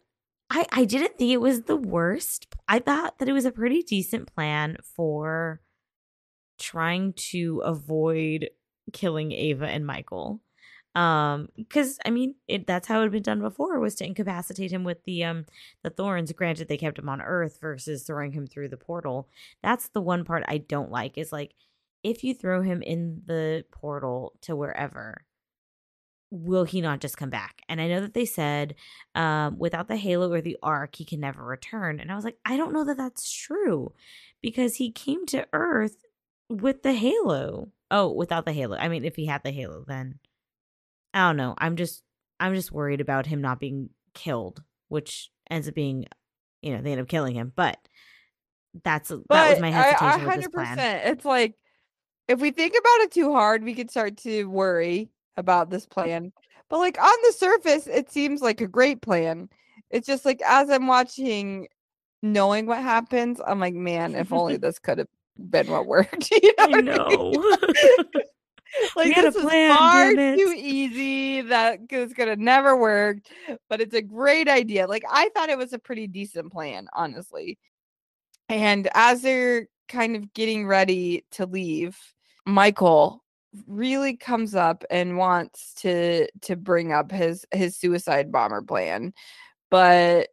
I 0.49 0.65
I 0.71 0.85
didn't 0.85 1.17
think 1.17 1.31
it 1.31 1.41
was 1.41 1.63
the 1.63 1.75
worst. 1.75 2.47
I 2.67 2.79
thought 2.79 3.19
that 3.19 3.29
it 3.29 3.33
was 3.33 3.45
a 3.45 3.51
pretty 3.51 3.83
decent 3.83 4.33
plan 4.33 4.77
for 4.95 5.61
trying 6.59 7.13
to 7.13 7.61
avoid 7.63 8.49
killing 8.93 9.31
Ava 9.31 9.67
and 9.67 9.85
Michael. 9.85 10.41
Um, 10.95 11.49
because 11.55 11.99
I 12.05 12.09
mean, 12.09 12.35
it, 12.47 12.65
that's 12.65 12.87
how 12.87 12.99
it 12.99 13.03
had 13.03 13.11
been 13.11 13.21
done 13.21 13.39
before 13.39 13.79
was 13.79 13.93
to 13.95 14.05
incapacitate 14.05 14.71
him 14.71 14.83
with 14.83 15.03
the 15.03 15.23
um 15.23 15.45
the 15.83 15.91
thorns. 15.91 16.31
Granted, 16.31 16.67
they 16.67 16.77
kept 16.77 16.97
him 16.97 17.09
on 17.09 17.21
Earth 17.21 17.59
versus 17.61 18.03
throwing 18.03 18.31
him 18.31 18.47
through 18.47 18.69
the 18.69 18.77
portal. 18.77 19.29
That's 19.61 19.89
the 19.89 20.01
one 20.01 20.23
part 20.25 20.43
I 20.47 20.57
don't 20.57 20.91
like. 20.91 21.17
Is 21.17 21.31
like 21.31 21.53
if 22.07 22.23
you 22.23 22.33
throw 22.33 22.61
him 22.61 22.81
in 22.81 23.21
the 23.25 23.65
portal 23.71 24.33
to 24.41 24.55
wherever, 24.55 25.25
will 26.31 26.63
he 26.63 26.79
not 26.79 27.01
just 27.01 27.17
come 27.17 27.29
back? 27.29 27.61
And 27.67 27.81
I 27.81 27.87
know 27.87 27.99
that 28.01 28.13
they 28.13 28.25
said 28.25 28.75
um, 29.13 29.57
without 29.59 29.87
the 29.87 29.97
halo 29.97 30.31
or 30.31 30.41
the 30.41 30.57
ark, 30.63 30.95
he 30.95 31.05
can 31.05 31.19
never 31.19 31.43
return. 31.43 31.99
And 31.99 32.11
I 32.11 32.15
was 32.15 32.23
like, 32.23 32.37
I 32.45 32.55
don't 32.55 32.73
know 32.73 32.85
that 32.85 32.97
that's 32.97 33.29
true 33.29 33.93
because 34.41 34.75
he 34.75 34.91
came 34.91 35.25
to 35.27 35.47
Earth 35.51 35.97
with 36.49 36.83
the 36.83 36.93
halo. 36.93 37.71
Oh, 37.91 38.11
without 38.11 38.45
the 38.45 38.53
halo. 38.53 38.77
I 38.77 38.87
mean, 38.87 39.03
if 39.03 39.15
he 39.15 39.25
had 39.25 39.43
the 39.43 39.51
halo, 39.51 39.83
then 39.85 40.19
I 41.13 41.27
don't 41.27 41.37
know. 41.37 41.55
I'm 41.57 41.75
just 41.75 42.03
I'm 42.39 42.55
just 42.55 42.71
worried 42.71 43.01
about 43.01 43.25
him 43.25 43.41
not 43.41 43.59
being 43.59 43.89
killed, 44.13 44.63
which 44.87 45.29
ends 45.49 45.67
up 45.67 45.73
being, 45.73 46.05
you 46.61 46.73
know, 46.73 46.81
they 46.81 46.91
end 46.91 47.01
up 47.01 47.07
killing 47.07 47.35
him. 47.35 47.51
But 47.55 47.77
that's 48.83 49.09
but 49.09 49.25
that 49.29 49.49
was 49.51 49.59
my 49.59 49.71
hesitation 49.71 50.07
I, 50.07 50.23
I, 50.23 50.25
with 50.25 50.35
this 50.35 50.47
plan. 50.47 50.79
It's 50.79 51.25
like 51.25 51.55
if 52.27 52.39
we 52.39 52.51
think 52.51 52.73
about 52.73 53.01
it 53.01 53.11
too 53.11 53.31
hard, 53.31 53.63
we 53.63 53.73
could 53.73 53.89
start 53.89 54.17
to 54.17 54.45
worry 54.45 55.09
about 55.37 55.69
this 55.69 55.85
plan. 55.85 56.33
But 56.69 56.79
like 56.79 57.01
on 57.01 57.15
the 57.23 57.31
surface, 57.31 57.87
it 57.87 58.11
seems 58.11 58.41
like 58.41 58.61
a 58.61 58.67
great 58.67 59.01
plan. 59.01 59.49
It's 59.89 60.07
just 60.07 60.25
like 60.25 60.41
as 60.45 60.69
I'm 60.69 60.87
watching, 60.87 61.67
knowing 62.21 62.65
what 62.65 62.81
happens, 62.81 63.39
I'm 63.45 63.59
like, 63.59 63.73
man, 63.73 64.15
if 64.15 64.33
only 64.33 64.57
this 64.57 64.79
could 64.79 64.97
have 64.97 65.07
been 65.37 65.67
what 65.67 65.85
worked. 65.85 66.31
You 66.41 66.53
know 66.57 66.65
I 66.65 66.81
know. 66.81 67.31
like 68.95 69.15
this 69.15 69.35
is 69.35 69.43
far 69.43 70.11
too 70.11 70.53
easy. 70.55 71.41
That 71.41 71.79
is 71.89 72.13
gonna 72.13 72.35
never 72.35 72.75
work. 72.75 73.19
But 73.69 73.79
it's 73.79 73.95
a 73.95 74.01
great 74.01 74.49
idea. 74.49 74.87
Like 74.87 75.03
I 75.09 75.29
thought 75.29 75.49
it 75.49 75.57
was 75.57 75.71
a 75.71 75.79
pretty 75.79 76.07
decent 76.07 76.51
plan, 76.51 76.87
honestly. 76.91 77.57
And 78.49 78.89
as 78.93 79.21
they're 79.21 79.67
kind 79.87 80.15
of 80.15 80.33
getting 80.33 80.67
ready 80.67 81.25
to 81.31 81.45
leave, 81.45 81.97
Michael 82.47 83.23
really 83.67 84.15
comes 84.15 84.55
up 84.55 84.83
and 84.89 85.17
wants 85.17 85.73
to 85.75 86.27
to 86.41 86.55
bring 86.55 86.91
up 86.91 87.11
his 87.11 87.45
his 87.51 87.75
suicide 87.75 88.31
bomber 88.31 88.61
plan 88.61 89.13
but 89.69 90.29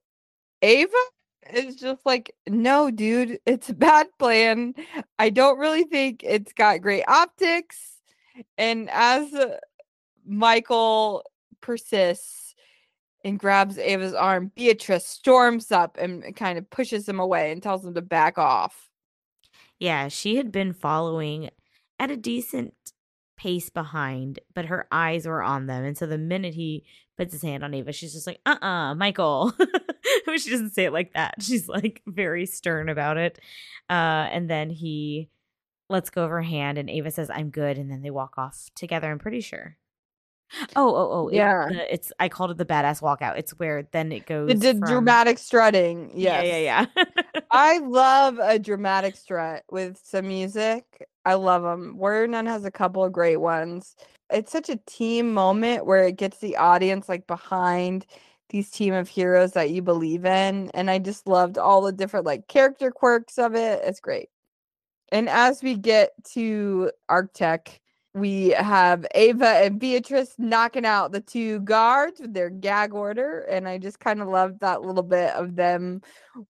ava 0.63 0.93
is 1.53 1.77
just 1.77 2.05
like 2.07 2.35
no 2.49 2.91
dude 2.91 3.39
it's 3.47 3.69
a 3.69 3.75
bad 3.75 4.07
plan. 4.19 4.75
I 5.19 5.31
don't 5.31 5.59
really 5.59 5.85
think 5.85 6.23
it's 6.25 6.53
got 6.53 6.81
great 6.81 7.05
optics. 7.07 8.01
And 8.57 8.89
as 8.91 9.33
uh, 9.35 9.59
michael 10.27 11.23
persists 11.61 12.55
and 13.25 13.39
grabs 13.39 13.79
ava's 13.79 14.15
arm 14.15 14.51
beatrice 14.55 15.07
storms 15.07 15.71
up 15.71 15.97
and 15.99 16.35
kind 16.37 16.59
of 16.59 16.69
pushes 16.71 17.09
him 17.09 17.21
away 17.21 17.53
and 17.53 17.63
tells 17.63 17.85
him 17.85 17.95
to 17.95 18.03
back 18.03 18.39
off. 18.39 18.89
Yeah 19.79 20.09
she 20.09 20.37
had 20.37 20.51
been 20.51 20.73
following 20.73 21.51
at 21.99 22.11
a 22.11 22.17
decent 22.17 22.75
pace 23.37 23.71
behind, 23.71 24.41
but 24.55 24.67
her 24.67 24.87
eyes 24.93 25.27
were 25.27 25.43
on 25.43 25.67
them. 25.67 25.85
And 25.85 25.97
so 25.97 26.07
the 26.07 26.19
minute 26.19 26.55
he 26.55 26.85
puts 27.17 27.33
his 27.33 27.43
hand 27.43 27.65
on 27.65 27.75
Ava, 27.75 27.93
she's 27.93 28.13
just 28.13 28.27
like, 28.27 28.41
uh 28.47 28.57
uh-uh, 28.61 28.67
uh 28.67 28.95
Michael. 28.95 29.53
she 30.37 30.51
doesn't 30.51 30.75
say 30.75 30.85
it 30.85 30.93
like 30.93 31.13
that. 31.15 31.35
She's 31.41 31.69
like 31.69 32.03
very 32.07 32.47
stern 32.47 32.89
about 32.89 33.17
it. 33.17 33.39
Uh, 33.91 34.29
and 34.31 34.49
then 34.49 34.71
he 34.71 35.29
lets 35.91 36.11
go 36.11 36.25
of 36.25 36.31
her 36.31 36.43
hand, 36.43 36.79
and 36.79 36.89
Ava 36.89 37.11
says, 37.11 37.31
I'm 37.31 37.51
good. 37.51 37.79
And 37.79 37.91
then 37.91 38.03
they 38.03 38.11
walk 38.11 38.35
off 38.39 38.69
together, 38.75 39.11
I'm 39.11 39.19
pretty 39.19 39.41
sure. 39.41 39.77
Oh, 40.77 40.95
oh, 40.95 41.09
oh. 41.13 41.31
Yeah. 41.33 41.69
It, 41.69 41.89
it's, 41.91 42.13
I 42.21 42.29
called 42.29 42.51
it 42.51 42.59
the 42.59 42.65
badass 42.65 43.03
walkout. 43.03 43.39
It's 43.39 43.53
where 43.59 43.89
then 43.93 44.13
it 44.13 44.27
goes. 44.27 44.49
The, 44.49 44.55
the 44.55 44.73
from... 44.73 44.81
dramatic 44.81 45.39
strutting. 45.39 46.13
Yes. 46.15 46.47
Yeah, 46.47 46.59
yeah, 46.59 46.87
yeah. 47.35 47.41
I 47.51 47.79
love 47.79 48.39
a 48.41 48.59
dramatic 48.59 49.17
strut 49.17 49.65
with 49.71 50.01
some 50.03 50.29
music. 50.29 50.85
I 51.25 51.35
love 51.35 51.63
them. 51.63 51.97
Warrior 51.97 52.27
Nun 52.29 52.47
has 52.47 52.65
a 52.65 52.71
couple 52.71 53.05
of 53.05 53.13
great 53.13 53.39
ones. 53.39 53.97
It's 54.31 54.53
such 54.53 54.69
a 54.69 54.81
team 54.87 55.33
moment 55.33 55.87
where 55.87 56.05
it 56.07 56.17
gets 56.17 56.39
the 56.39 56.57
audience 56.57 57.09
like 57.09 57.27
behind 57.27 58.07
these 58.51 58.71
team 58.71 58.95
of 58.95 59.09
heroes 59.09 59.53
that 59.53 59.71
you 59.71 59.83
believe 59.83 60.25
in. 60.25 60.71
And 60.75 60.91
I 60.91 60.99
just 60.99 61.27
loved 61.27 61.59
all 61.59 61.83
the 61.83 61.93
different 61.93 62.27
like 62.27 62.47
character 62.49 62.91
quirks 62.91 63.39
of 63.39 63.55
it. 63.55 63.83
It's 63.85 64.01
great. 64.01 64.29
And 65.13 65.29
as 65.29 65.63
we 65.63 65.77
get 65.77 66.13
to 66.33 66.91
ArqTech, 67.11 67.79
we 68.15 68.51
have 68.51 69.07
Ava 69.15 69.65
and 69.65 69.81
Beatrice 69.81 70.35
knocking 70.39 70.87
out 70.87 71.11
the 71.11 71.21
two 71.21 71.61
guards 71.61 72.21
with 72.21 72.33
their 72.33 72.49
gag 72.49 72.95
order. 72.95 73.41
And 73.41 73.69
I 73.69 73.79
just 73.79 73.99
kind 73.99 74.23
of 74.23 74.29
loved 74.29 74.61
that 74.61 74.83
little 74.83 75.03
bit 75.03 75.31
of 75.35 75.57
them 75.57 76.01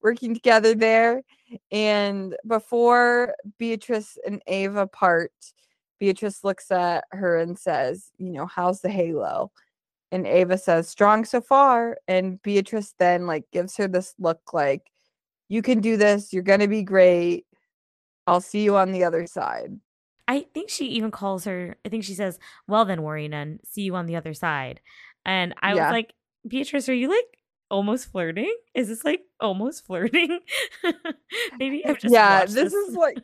working 0.03 0.35
together 0.35 0.75
there. 0.75 1.23
And 1.71 2.37
before 2.47 3.35
Beatrice 3.59 4.19
and 4.27 4.43
Ava 4.47 4.87
part, 4.87 5.33
Beatrice 5.99 6.45
looks 6.45 6.71
at 6.71 7.05
her 7.13 7.39
and 7.39 7.59
says, 7.59 8.11
You 8.19 8.31
know, 8.31 8.47
how's 8.47 8.81
the 8.81 8.91
halo? 8.91 9.53
And 10.13 10.27
Ava 10.27 10.59
says, 10.59 10.89
Strong 10.89 11.25
so 11.27 11.41
far. 11.41 11.99
And 12.09 12.41
Beatrice 12.43 12.95
then 12.99 13.27
like 13.27 13.45
gives 13.53 13.77
her 13.77 13.89
this 13.89 14.15
look 14.19 14.53
like, 14.53 14.83
You 15.49 15.63
can 15.63 15.81
do 15.81 15.97
this. 15.97 16.33
You're 16.33 16.43
going 16.43 16.61
to 16.61 16.69
be 16.69 16.83
great. 16.83 17.47
I'll 18.27 18.41
see 18.41 18.63
you 18.63 18.77
on 18.77 18.93
the 18.93 19.05
other 19.05 19.27
side. 19.27 19.79
I 20.27 20.47
think 20.55 20.71
she 20.71 20.87
even 20.87 21.11
calls 21.11 21.45
her, 21.45 21.77
I 21.85 21.91
think 21.91 22.05
she 22.05 22.15
says, 22.15 22.39
Well 22.67 22.85
then, 22.85 23.03
Warrior 23.03 23.29
Nun, 23.29 23.61
see 23.65 23.83
you 23.83 23.95
on 23.97 24.07
the 24.07 24.17
other 24.17 24.35
side. 24.35 24.81
And 25.25 25.55
I 25.63 25.75
yeah. 25.75 25.87
was 25.87 25.93
like, 25.93 26.15
Beatrice, 26.47 26.89
are 26.89 26.95
you 26.95 27.09
like 27.09 27.39
almost 27.75 28.13
flirting? 28.13 28.55
Is 28.73 28.87
this 28.87 29.05
like 29.05 29.23
almost 29.41 29.85
flirting? 29.85 30.39
Maybe 31.59 31.85
I've 31.85 31.99
just 31.99 32.15
Yeah, 32.15 32.45
this, 32.45 32.55
this 32.55 32.73
is 32.73 32.95
like 32.95 33.19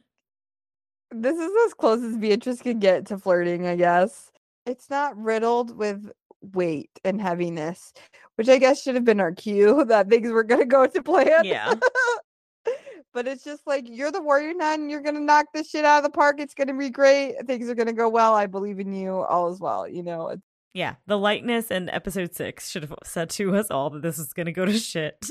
this 1.13 1.39
is 1.39 1.51
as 1.67 1.75
close 1.75 2.03
as 2.03 2.17
Beatrice 2.17 2.61
can 2.61 2.81
get 2.81 3.07
to 3.07 3.19
flirting, 3.19 3.67
I 3.67 3.77
guess. 3.77 4.33
It's 4.67 4.91
not 4.91 5.17
riddled 5.17 5.77
with 5.77 6.11
weight 6.53 6.91
and 7.05 7.21
heaviness, 7.21 7.93
which 8.35 8.49
I 8.49 8.59
guess 8.59 8.83
should 8.83 8.97
have 8.97 9.05
been 9.05 9.21
our 9.21 9.33
cue 9.33 9.85
that 9.89 10.09
things 10.09 10.31
were 10.31 10.45
gonna 10.45 10.67
go 10.67 10.85
to 10.85 11.03
plan. 11.03 11.45
Yeah. 11.45 11.75
but 13.13 13.29
it's 13.29 13.45
just 13.45 13.67
like 13.69 13.89
you're 13.89 14.13
the 14.13 14.23
warrior 14.23 14.55
nun 14.55 14.91
you're 14.91 15.01
gonna 15.01 15.21
knock 15.21 15.47
this 15.53 15.71
shit 15.71 15.85
out 15.85 15.99
of 15.99 16.05
the 16.05 16.11
park 16.11 16.37
it's 16.39 16.55
gonna 16.55 16.77
be 16.77 16.91
great 16.91 17.35
things 17.45 17.69
are 17.69 17.75
gonna 17.75 17.93
go 17.93 18.09
well 18.09 18.37
i 18.37 18.47
believe 18.47 18.79
in 18.79 18.93
you 18.93 19.11
all 19.11 19.51
as 19.51 19.59
well 19.59 19.89
you 19.89 20.01
know 20.01 20.29
it's 20.29 20.50
yeah 20.75 20.95
the 21.07 21.19
lightness 21.19 21.71
in 21.71 21.89
episode 21.89 22.35
six 22.35 22.71
should 22.71 22.83
have 22.83 22.95
said 23.05 23.31
to 23.31 23.55
us 23.57 23.71
all 23.71 23.91
that 23.91 24.03
this 24.03 24.19
is 24.19 24.33
gonna 24.33 24.53
go 24.53 24.65
to 24.65 24.79
shit. 24.79 25.31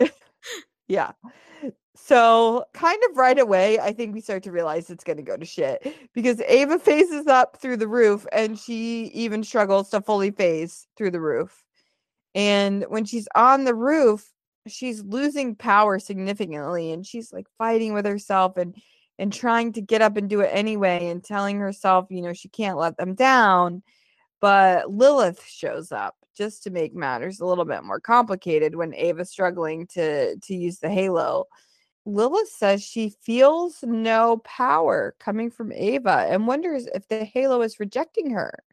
Yeah. 0.88 1.12
So 1.94 2.64
kind 2.72 2.98
of 3.10 3.16
right 3.16 3.38
away 3.38 3.78
i 3.78 3.92
think 3.92 4.14
we 4.14 4.20
start 4.22 4.42
to 4.44 4.52
realize 4.52 4.88
it's 4.88 5.04
gonna 5.04 5.22
go 5.22 5.36
to 5.36 5.44
shit 5.44 5.94
because 6.14 6.40
ava 6.42 6.78
phases 6.78 7.26
up 7.26 7.58
through 7.60 7.76
the 7.76 7.88
roof 7.88 8.26
and 8.32 8.58
she 8.58 9.06
even 9.08 9.44
struggles 9.44 9.90
to 9.90 10.00
fully 10.00 10.30
phase 10.30 10.86
through 10.96 11.10
the 11.10 11.20
roof. 11.20 11.62
And 12.34 12.84
when 12.88 13.04
she's 13.04 13.28
on 13.34 13.64
the 13.64 13.74
roof, 13.74 14.32
she's 14.66 15.02
losing 15.02 15.56
power 15.56 15.98
significantly 15.98 16.92
and 16.92 17.04
she's 17.04 17.32
like 17.32 17.46
fighting 17.58 17.92
with 17.94 18.06
herself 18.06 18.56
and 18.56 18.74
and 19.18 19.32
trying 19.32 19.72
to 19.72 19.80
get 19.82 20.00
up 20.00 20.16
and 20.16 20.30
do 20.30 20.40
it 20.40 20.50
anyway 20.52 21.08
and 21.08 21.24
telling 21.24 21.58
herself, 21.58 22.06
you 22.08 22.22
know, 22.22 22.32
she 22.32 22.48
can't 22.48 22.78
let 22.78 22.96
them 22.96 23.14
down. 23.14 23.82
But 24.40 24.90
Lilith 24.90 25.44
shows 25.46 25.92
up 25.92 26.14
just 26.36 26.62
to 26.62 26.70
make 26.70 26.94
matters 26.94 27.40
a 27.40 27.46
little 27.46 27.64
bit 27.64 27.82
more 27.82 28.00
complicated 28.00 28.76
when 28.76 28.94
Ava's 28.94 29.30
struggling 29.30 29.86
to 29.88 30.36
to 30.36 30.54
use 30.54 30.78
the 30.78 30.90
halo. 30.90 31.46
Lilith 32.06 32.48
says 32.48 32.82
she 32.82 33.12
feels 33.22 33.78
no 33.82 34.38
power 34.44 35.14
coming 35.20 35.50
from 35.50 35.72
Ava 35.72 36.26
and 36.28 36.46
wonders 36.46 36.86
if 36.94 37.06
the 37.08 37.24
halo 37.24 37.60
is 37.62 37.80
rejecting 37.80 38.30
her. 38.30 38.64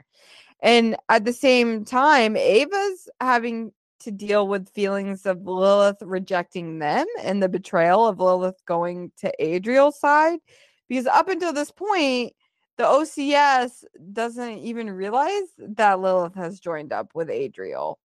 And 0.61 0.95
at 1.09 1.25
the 1.25 1.33
same 1.33 1.83
time, 1.83 2.37
Ava's 2.37 3.09
having 3.19 3.73
to 4.01 4.11
deal 4.11 4.47
with 4.47 4.69
feelings 4.69 5.25
of 5.25 5.45
Lilith 5.45 5.97
rejecting 6.01 6.79
them 6.79 7.05
and 7.21 7.41
the 7.41 7.49
betrayal 7.49 8.07
of 8.07 8.19
Lilith 8.19 8.63
going 8.65 9.11
to 9.17 9.31
Adriel's 9.39 9.99
side. 9.99 10.39
Because 10.87 11.07
up 11.07 11.27
until 11.27 11.51
this 11.51 11.71
point, 11.71 12.33
the 12.77 12.83
OCS 12.83 13.83
doesn't 14.11 14.57
even 14.59 14.91
realize 14.91 15.47
that 15.57 15.99
Lilith 15.99 16.35
has 16.35 16.59
joined 16.59 16.91
up 16.91 17.11
with 17.13 17.29
Adriel. 17.29 17.99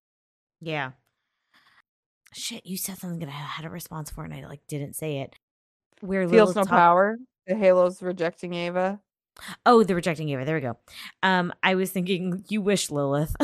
Yeah. 0.61 0.93
Shit, 2.33 2.65
you 2.65 2.77
said 2.77 2.99
something 2.99 3.19
that 3.21 3.29
I 3.29 3.33
had 3.33 3.65
a 3.65 3.71
response 3.71 4.11
for 4.11 4.25
and 4.25 4.33
I 4.33 4.47
like 4.47 4.61
didn't 4.69 4.95
say 4.95 5.19
it. 5.19 5.35
Where 6.01 6.29
feels 6.29 6.55
no 6.55 6.63
talk- 6.63 6.71
power. 6.71 7.19
The 7.47 7.57
Halo's 7.57 8.01
rejecting 8.03 8.55
Ava. 8.55 9.01
Oh, 9.67 9.83
the 9.83 9.95
rejecting 9.95 10.29
Ava. 10.29 10.45
There 10.45 10.55
we 10.55 10.61
go. 10.61 10.77
Um, 11.23 11.53
I 11.63 11.75
was 11.75 11.91
thinking 11.91 12.45
you 12.49 12.63
wish 12.63 12.91
Lilith 12.91 13.35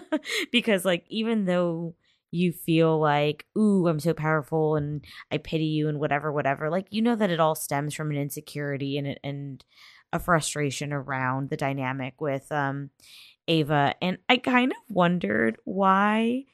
because 0.52 0.84
like 0.84 1.04
even 1.08 1.46
though 1.46 1.94
you 2.30 2.52
feel 2.52 3.00
like, 3.00 3.46
ooh, 3.56 3.88
I'm 3.88 4.00
so 4.00 4.12
powerful 4.12 4.76
and 4.76 5.04
I 5.30 5.38
pity 5.38 5.64
you 5.64 5.88
and 5.88 5.98
whatever, 5.98 6.30
whatever, 6.32 6.70
like 6.70 6.86
you 6.90 7.02
know 7.02 7.16
that 7.16 7.30
it 7.30 7.40
all 7.40 7.54
stems 7.54 7.94
from 7.94 8.10
an 8.10 8.16
insecurity 8.16 8.98
and 8.98 9.18
and 9.24 9.64
a 10.16 10.20
frustration 10.20 10.92
around 10.92 11.50
the 11.50 11.56
dynamic 11.56 12.20
with 12.20 12.50
um 12.50 12.90
Ava. 13.48 13.94
And 14.02 14.18
I 14.28 14.38
kind 14.38 14.72
of 14.72 14.78
wondered 14.88 15.56
why 15.64 16.44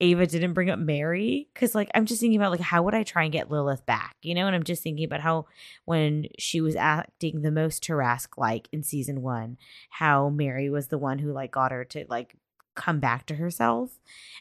Ava 0.00 0.26
didn't 0.26 0.54
bring 0.54 0.70
up 0.70 0.78
Mary 0.78 1.48
because, 1.52 1.74
like, 1.74 1.90
I'm 1.94 2.06
just 2.06 2.20
thinking 2.20 2.40
about 2.40 2.52
like 2.52 2.60
how 2.60 2.82
would 2.82 2.94
I 2.94 3.02
try 3.02 3.24
and 3.24 3.32
get 3.32 3.50
Lilith 3.50 3.84
back, 3.84 4.16
you 4.22 4.34
know? 4.34 4.46
And 4.46 4.56
I'm 4.56 4.62
just 4.62 4.82
thinking 4.82 5.04
about 5.04 5.20
how 5.20 5.46
when 5.84 6.26
she 6.38 6.60
was 6.60 6.76
acting 6.76 7.42
the 7.42 7.50
most 7.50 7.84
Tarask 7.84 8.38
like 8.38 8.68
in 8.72 8.82
season 8.82 9.22
one, 9.22 9.58
how 9.90 10.30
Mary 10.30 10.70
was 10.70 10.88
the 10.88 10.98
one 10.98 11.18
who 11.18 11.32
like 11.32 11.50
got 11.50 11.72
her 11.72 11.84
to 11.86 12.06
like 12.08 12.34
come 12.74 13.00
back 13.00 13.26
to 13.26 13.34
herself. 13.34 13.98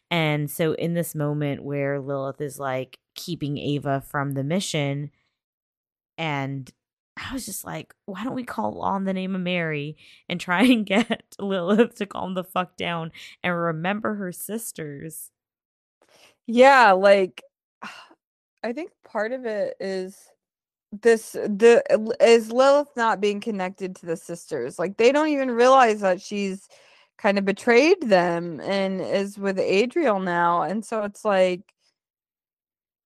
And 0.09 0.49
so 0.49 0.73
in 0.73 0.93
this 0.93 1.13
moment 1.13 1.63
where 1.63 1.99
Lilith 1.99 2.39
is 2.39 2.57
like 2.59 2.99
keeping 3.15 3.57
Ava 3.57 4.01
from 4.01 4.33
the 4.33 4.43
mission, 4.43 5.11
and 6.17 6.71
I 7.19 7.33
was 7.33 7.45
just 7.45 7.65
like, 7.65 7.93
why 8.05 8.23
don't 8.23 8.35
we 8.35 8.43
call 8.43 8.81
on 8.81 9.03
the 9.03 9.13
name 9.13 9.35
of 9.35 9.41
Mary 9.41 9.97
and 10.27 10.39
try 10.39 10.63
and 10.63 10.85
get 10.85 11.35
Lilith 11.39 11.95
to 11.95 12.05
calm 12.05 12.33
the 12.33 12.43
fuck 12.43 12.77
down 12.77 13.11
and 13.43 13.55
remember 13.55 14.15
her 14.15 14.31
sisters? 14.31 15.31
Yeah, 16.47 16.91
like 16.93 17.43
I 18.63 18.73
think 18.73 18.91
part 19.05 19.31
of 19.31 19.45
it 19.45 19.75
is 19.79 20.17
this 20.91 21.33
the 21.33 21.83
is 22.19 22.51
Lilith 22.51 22.89
not 22.95 23.21
being 23.21 23.39
connected 23.39 23.95
to 23.97 24.05
the 24.05 24.17
sisters. 24.17 24.79
Like 24.79 24.97
they 24.97 25.11
don't 25.11 25.29
even 25.29 25.51
realize 25.51 26.01
that 26.01 26.21
she's 26.21 26.67
kind 27.17 27.37
of 27.37 27.45
betrayed 27.45 28.01
them 28.01 28.59
and 28.61 29.01
is 29.01 29.37
with 29.37 29.59
Adriel 29.59 30.19
now. 30.19 30.63
And 30.63 30.83
so 30.85 31.03
it's 31.03 31.25
like 31.25 31.61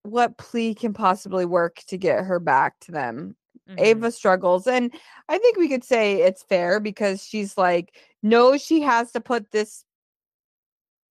what 0.03 0.37
plea 0.37 0.75
can 0.75 0.93
possibly 0.93 1.45
work 1.45 1.77
to 1.87 1.97
get 1.97 2.25
her 2.25 2.39
back 2.39 2.79
to 2.81 2.91
them? 2.91 3.35
Mm-hmm. 3.69 3.79
Ava 3.79 4.11
struggles. 4.11 4.67
And 4.67 4.93
I 5.29 5.37
think 5.37 5.57
we 5.57 5.69
could 5.69 5.83
say 5.83 6.21
it's 6.21 6.43
fair 6.43 6.79
because 6.79 7.23
she's 7.23 7.57
like, 7.57 7.95
knows 8.21 8.61
she 8.61 8.81
has 8.81 9.11
to 9.13 9.21
put 9.21 9.51
this 9.51 9.85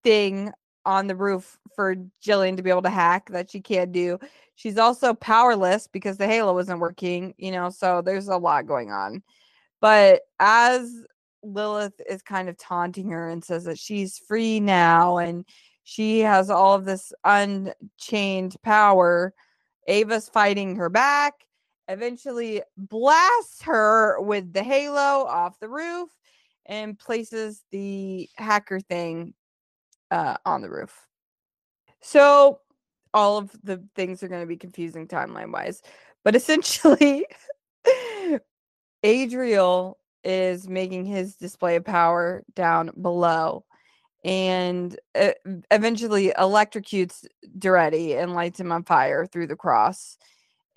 thing 0.02 0.52
on 0.84 1.06
the 1.06 1.16
roof 1.16 1.58
for 1.74 1.96
Jillian 2.24 2.56
to 2.56 2.62
be 2.62 2.70
able 2.70 2.82
to 2.82 2.90
hack 2.90 3.30
that 3.30 3.50
she 3.50 3.60
can't 3.60 3.92
do. 3.92 4.18
She's 4.56 4.78
also 4.78 5.14
powerless 5.14 5.86
because 5.86 6.18
the 6.18 6.26
halo 6.26 6.58
isn't 6.58 6.78
working, 6.78 7.34
you 7.38 7.52
know, 7.52 7.70
so 7.70 8.02
there's 8.02 8.28
a 8.28 8.36
lot 8.36 8.66
going 8.66 8.90
on. 8.90 9.22
But 9.80 10.22
as 10.38 10.92
Lilith 11.42 12.00
is 12.08 12.22
kind 12.22 12.48
of 12.48 12.58
taunting 12.58 13.10
her 13.10 13.28
and 13.28 13.44
says 13.44 13.64
that 13.64 13.78
she's 13.78 14.18
free 14.18 14.60
now 14.60 15.18
and 15.18 15.44
she 15.84 16.20
has 16.20 16.50
all 16.50 16.74
of 16.74 16.84
this 16.84 17.12
unchained 17.24 18.56
power, 18.62 19.34
Ava's 19.88 20.28
fighting 20.28 20.76
her 20.76 20.88
back, 20.88 21.34
eventually 21.88 22.62
blasts 22.76 23.62
her 23.62 24.20
with 24.20 24.52
the 24.52 24.62
halo 24.62 25.26
off 25.26 25.58
the 25.60 25.68
roof 25.68 26.08
and 26.66 26.98
places 26.98 27.64
the 27.70 28.28
hacker 28.36 28.80
thing 28.80 29.34
uh, 30.10 30.36
on 30.44 30.62
the 30.62 30.70
roof. 30.70 30.94
So 32.00 32.60
all 33.14 33.38
of 33.38 33.50
the 33.62 33.82
things 33.94 34.22
are 34.22 34.28
going 34.28 34.40
to 34.42 34.46
be 34.46 34.56
confusing 34.56 35.06
timeline 35.06 35.52
wise, 35.52 35.82
but 36.24 36.36
essentially, 36.36 37.26
Adriel 39.02 39.98
is 40.24 40.68
making 40.68 41.04
his 41.04 41.34
display 41.34 41.76
of 41.76 41.84
power 41.84 42.44
down 42.54 42.90
below 43.00 43.64
and 44.24 44.96
uh, 45.16 45.32
eventually 45.70 46.32
electrocutes 46.38 47.26
Duretti 47.58 48.16
and 48.20 48.34
lights 48.34 48.60
him 48.60 48.70
on 48.70 48.84
fire 48.84 49.26
through 49.26 49.48
the 49.48 49.56
cross. 49.56 50.16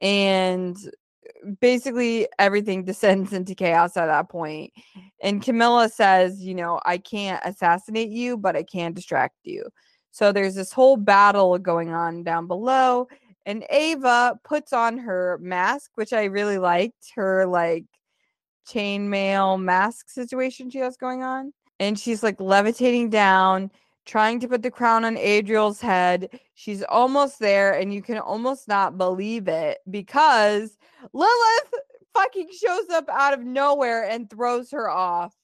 And 0.02 0.78
uh, 0.78 1.52
basically 1.60 2.28
everything 2.40 2.84
descends 2.84 3.34
into 3.34 3.56
chaos 3.56 3.98
at 3.98 4.08
that 4.08 4.30
point. 4.30 4.74
And 5.22 5.42
Camilla 5.42 5.90
says, 5.90 6.42
you 6.42 6.56
know, 6.56 6.80
I 6.86 6.98
can't 6.98 7.42
assassinate 7.46 8.10
you, 8.10 8.38
but 8.38 8.56
I 8.56 8.64
can 8.64 8.94
distract 8.94 9.36
you. 9.44 9.70
So 10.12 10.32
there's 10.32 10.56
this 10.56 10.72
whole 10.72 10.98
battle 10.98 11.58
going 11.58 11.92
on 11.92 12.24
down 12.24 12.48
below. 12.48 13.08
And 13.46 13.66
Ava 13.70 14.40
puts 14.44 14.74
on 14.74 14.98
her 14.98 15.38
mask, 15.42 15.92
which 15.96 16.14
I 16.14 16.24
really 16.26 16.58
liked, 16.58 17.12
her 17.16 17.46
like 17.46 17.86
chainmail 18.68 19.62
mask 19.62 20.10
situation 20.10 20.70
she 20.70 20.80
has 20.80 20.98
going 20.98 21.24
on. 21.24 21.54
And 21.80 22.00
she's 22.00 22.24
like 22.24 22.40
levitating 22.40 23.10
down 23.10 23.72
trying 24.06 24.40
to 24.40 24.48
put 24.48 24.62
the 24.62 24.72
crown 24.72 25.04
on 25.04 25.18
Adriel's 25.18 25.82
head. 25.82 26.40
She's 26.54 26.84
almost 26.84 27.40
there, 27.40 27.74
and 27.74 27.94
you 27.94 28.02
can 28.02 28.18
almost 28.18 28.68
not 28.68 28.98
believe 28.98 29.48
it 29.48 29.80
because 29.90 30.78
Lilith 31.14 31.74
fucking 32.14 32.50
shows 32.52 32.90
up 32.94 33.10
out 33.10 33.34
of 33.34 33.42
nowhere 33.42 34.08
and 34.08 34.30
throws 34.30 34.72
her 34.72 34.90
off. 34.90 35.36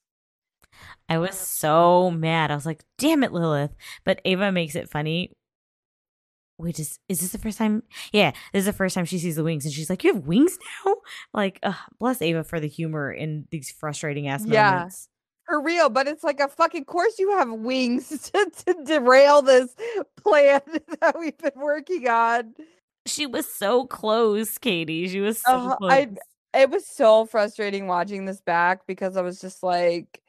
I 1.10 1.18
was 1.18 1.36
so 1.36 2.12
mad. 2.12 2.52
I 2.52 2.56
was 2.56 2.66
like, 2.66 2.84
damn 2.98 3.24
it, 3.24 3.34
Lilith. 3.34 3.76
But 4.06 4.22
Ava 4.24 4.52
makes 4.52 4.76
it 4.76 4.90
funny. 4.90 5.32
Wait, 6.58 6.80
is, 6.80 7.00
is 7.10 7.22
this 7.22 7.32
the 7.32 7.40
first 7.40 7.58
time? 7.58 7.84
Yeah, 8.14 8.32
this 8.54 8.62
is 8.62 8.66
the 8.66 8.74
first 8.74 8.94
time 8.94 9.06
she 9.06 9.18
sees 9.18 9.36
the 9.36 9.44
wings, 9.44 9.66
and 9.66 9.74
she's 9.74 9.90
like, 9.90 10.04
You 10.04 10.14
have 10.14 10.28
wings 10.28 10.60
now? 10.86 10.96
Like, 11.34 11.60
uh, 11.64 11.74
bless 12.00 12.22
Ava 12.22 12.44
for 12.44 12.60
the 12.60 12.68
humor 12.68 13.12
in 13.12 13.48
these 13.50 13.72
frustrating 13.72 14.28
ass 14.28 14.46
yeah. 14.46 14.72
moments 14.72 15.10
for 15.52 15.60
real, 15.60 15.90
but 15.90 16.08
it's 16.08 16.24
like 16.24 16.40
a 16.40 16.48
fucking 16.48 16.86
course 16.86 17.20
you 17.20 17.38
have 17.38 17.52
wings 17.52 18.08
to, 18.34 18.52
to 18.66 18.84
derail 18.86 19.42
this 19.42 19.76
plan 20.24 20.62
that 21.02 21.20
we've 21.20 21.38
been 21.38 21.52
working 21.58 22.08
on. 22.08 22.56
She 23.06 23.26
was 23.26 23.54
so 23.54 23.86
close, 23.86 24.58
Katie. 24.58 25.10
She 25.10 25.20
was 25.20 25.42
so 25.42 25.52
uh, 25.52 25.76
close. 25.76 25.92
I, 25.92 26.08
it 26.54 26.70
was 26.70 26.88
so 26.88 27.26
frustrating 27.26 27.88
watching 27.88 28.24
this 28.24 28.40
back 28.40 28.88
because 28.88 29.18
I 29.18 29.22
was 29.22 29.42
just 29.42 29.62
like, 29.62 30.22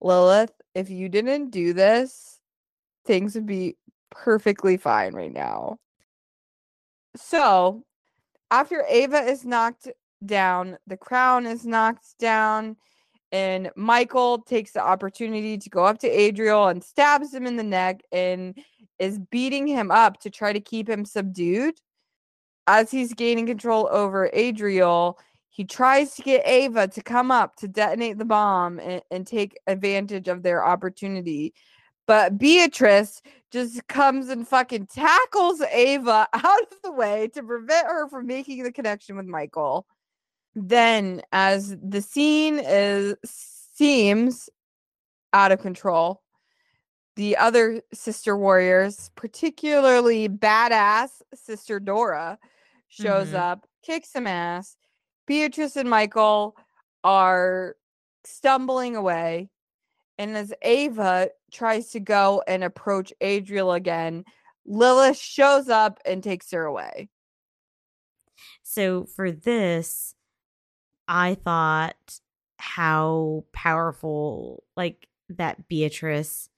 Lilith, 0.00 0.52
if 0.76 0.90
you 0.90 1.08
didn't 1.08 1.50
do 1.50 1.72
this, 1.72 2.38
things 3.04 3.34
would 3.34 3.46
be 3.46 3.76
perfectly 4.12 4.76
fine 4.76 5.12
right 5.12 5.32
now. 5.32 5.78
So, 7.16 7.82
after 8.52 8.84
Ava 8.88 9.22
is 9.22 9.44
knocked 9.44 9.88
down, 10.24 10.78
the 10.86 10.96
crown 10.96 11.46
is 11.46 11.66
knocked 11.66 12.16
down, 12.20 12.76
and 13.30 13.70
Michael 13.76 14.38
takes 14.38 14.72
the 14.72 14.82
opportunity 14.82 15.58
to 15.58 15.70
go 15.70 15.84
up 15.84 15.98
to 15.98 16.08
Adriel 16.08 16.68
and 16.68 16.82
stabs 16.82 17.32
him 17.32 17.46
in 17.46 17.56
the 17.56 17.62
neck 17.62 18.00
and 18.10 18.58
is 18.98 19.18
beating 19.18 19.66
him 19.66 19.90
up 19.90 20.20
to 20.20 20.30
try 20.30 20.52
to 20.52 20.60
keep 20.60 20.88
him 20.88 21.04
subdued. 21.04 21.74
As 22.66 22.90
he's 22.90 23.14
gaining 23.14 23.46
control 23.46 23.88
over 23.90 24.30
Adriel, 24.32 25.18
he 25.50 25.64
tries 25.64 26.14
to 26.14 26.22
get 26.22 26.46
Ava 26.46 26.88
to 26.88 27.02
come 27.02 27.30
up 27.30 27.56
to 27.56 27.68
detonate 27.68 28.18
the 28.18 28.24
bomb 28.24 28.78
and, 28.78 29.02
and 29.10 29.26
take 29.26 29.58
advantage 29.66 30.28
of 30.28 30.42
their 30.42 30.64
opportunity. 30.64 31.52
But 32.06 32.38
Beatrice 32.38 33.20
just 33.50 33.86
comes 33.88 34.28
and 34.28 34.46
fucking 34.46 34.86
tackles 34.86 35.60
Ava 35.60 36.28
out 36.32 36.62
of 36.62 36.78
the 36.82 36.92
way 36.92 37.28
to 37.34 37.42
prevent 37.42 37.86
her 37.86 38.08
from 38.08 38.26
making 38.26 38.62
the 38.62 38.72
connection 38.72 39.16
with 39.16 39.26
Michael 39.26 39.86
then 40.66 41.22
as 41.32 41.76
the 41.82 42.00
scene 42.02 42.58
is 42.58 43.14
seems 43.24 44.48
out 45.32 45.52
of 45.52 45.60
control 45.60 46.22
the 47.18 47.36
other 47.36 47.82
sister 47.92 48.36
warriors, 48.36 49.10
particularly 49.16 50.28
badass 50.28 51.20
sister 51.34 51.80
Dora, 51.80 52.38
shows 52.86 53.30
Mhm. 53.30 53.34
up, 53.34 53.66
kicks 53.82 54.10
some 54.10 54.28
ass. 54.28 54.76
Beatrice 55.26 55.74
and 55.74 55.90
Michael 55.90 56.56
are 57.02 57.76
stumbling 58.22 58.94
away. 58.94 59.50
And 60.16 60.36
as 60.36 60.54
Ava 60.62 61.30
tries 61.50 61.90
to 61.90 61.98
go 61.98 62.40
and 62.46 62.62
approach 62.62 63.12
Adriel 63.20 63.72
again, 63.72 64.24
Lilith 64.64 65.18
shows 65.18 65.68
up 65.68 65.98
and 66.04 66.22
takes 66.22 66.52
her 66.52 66.64
away. 66.66 67.08
So 68.62 69.06
for 69.06 69.32
this, 69.32 70.14
I 71.08 71.34
thought 71.34 72.20
how 72.58 73.44
powerful 73.52 74.64
like 74.76 75.08
that 75.30 75.68
Beatrice 75.68 76.48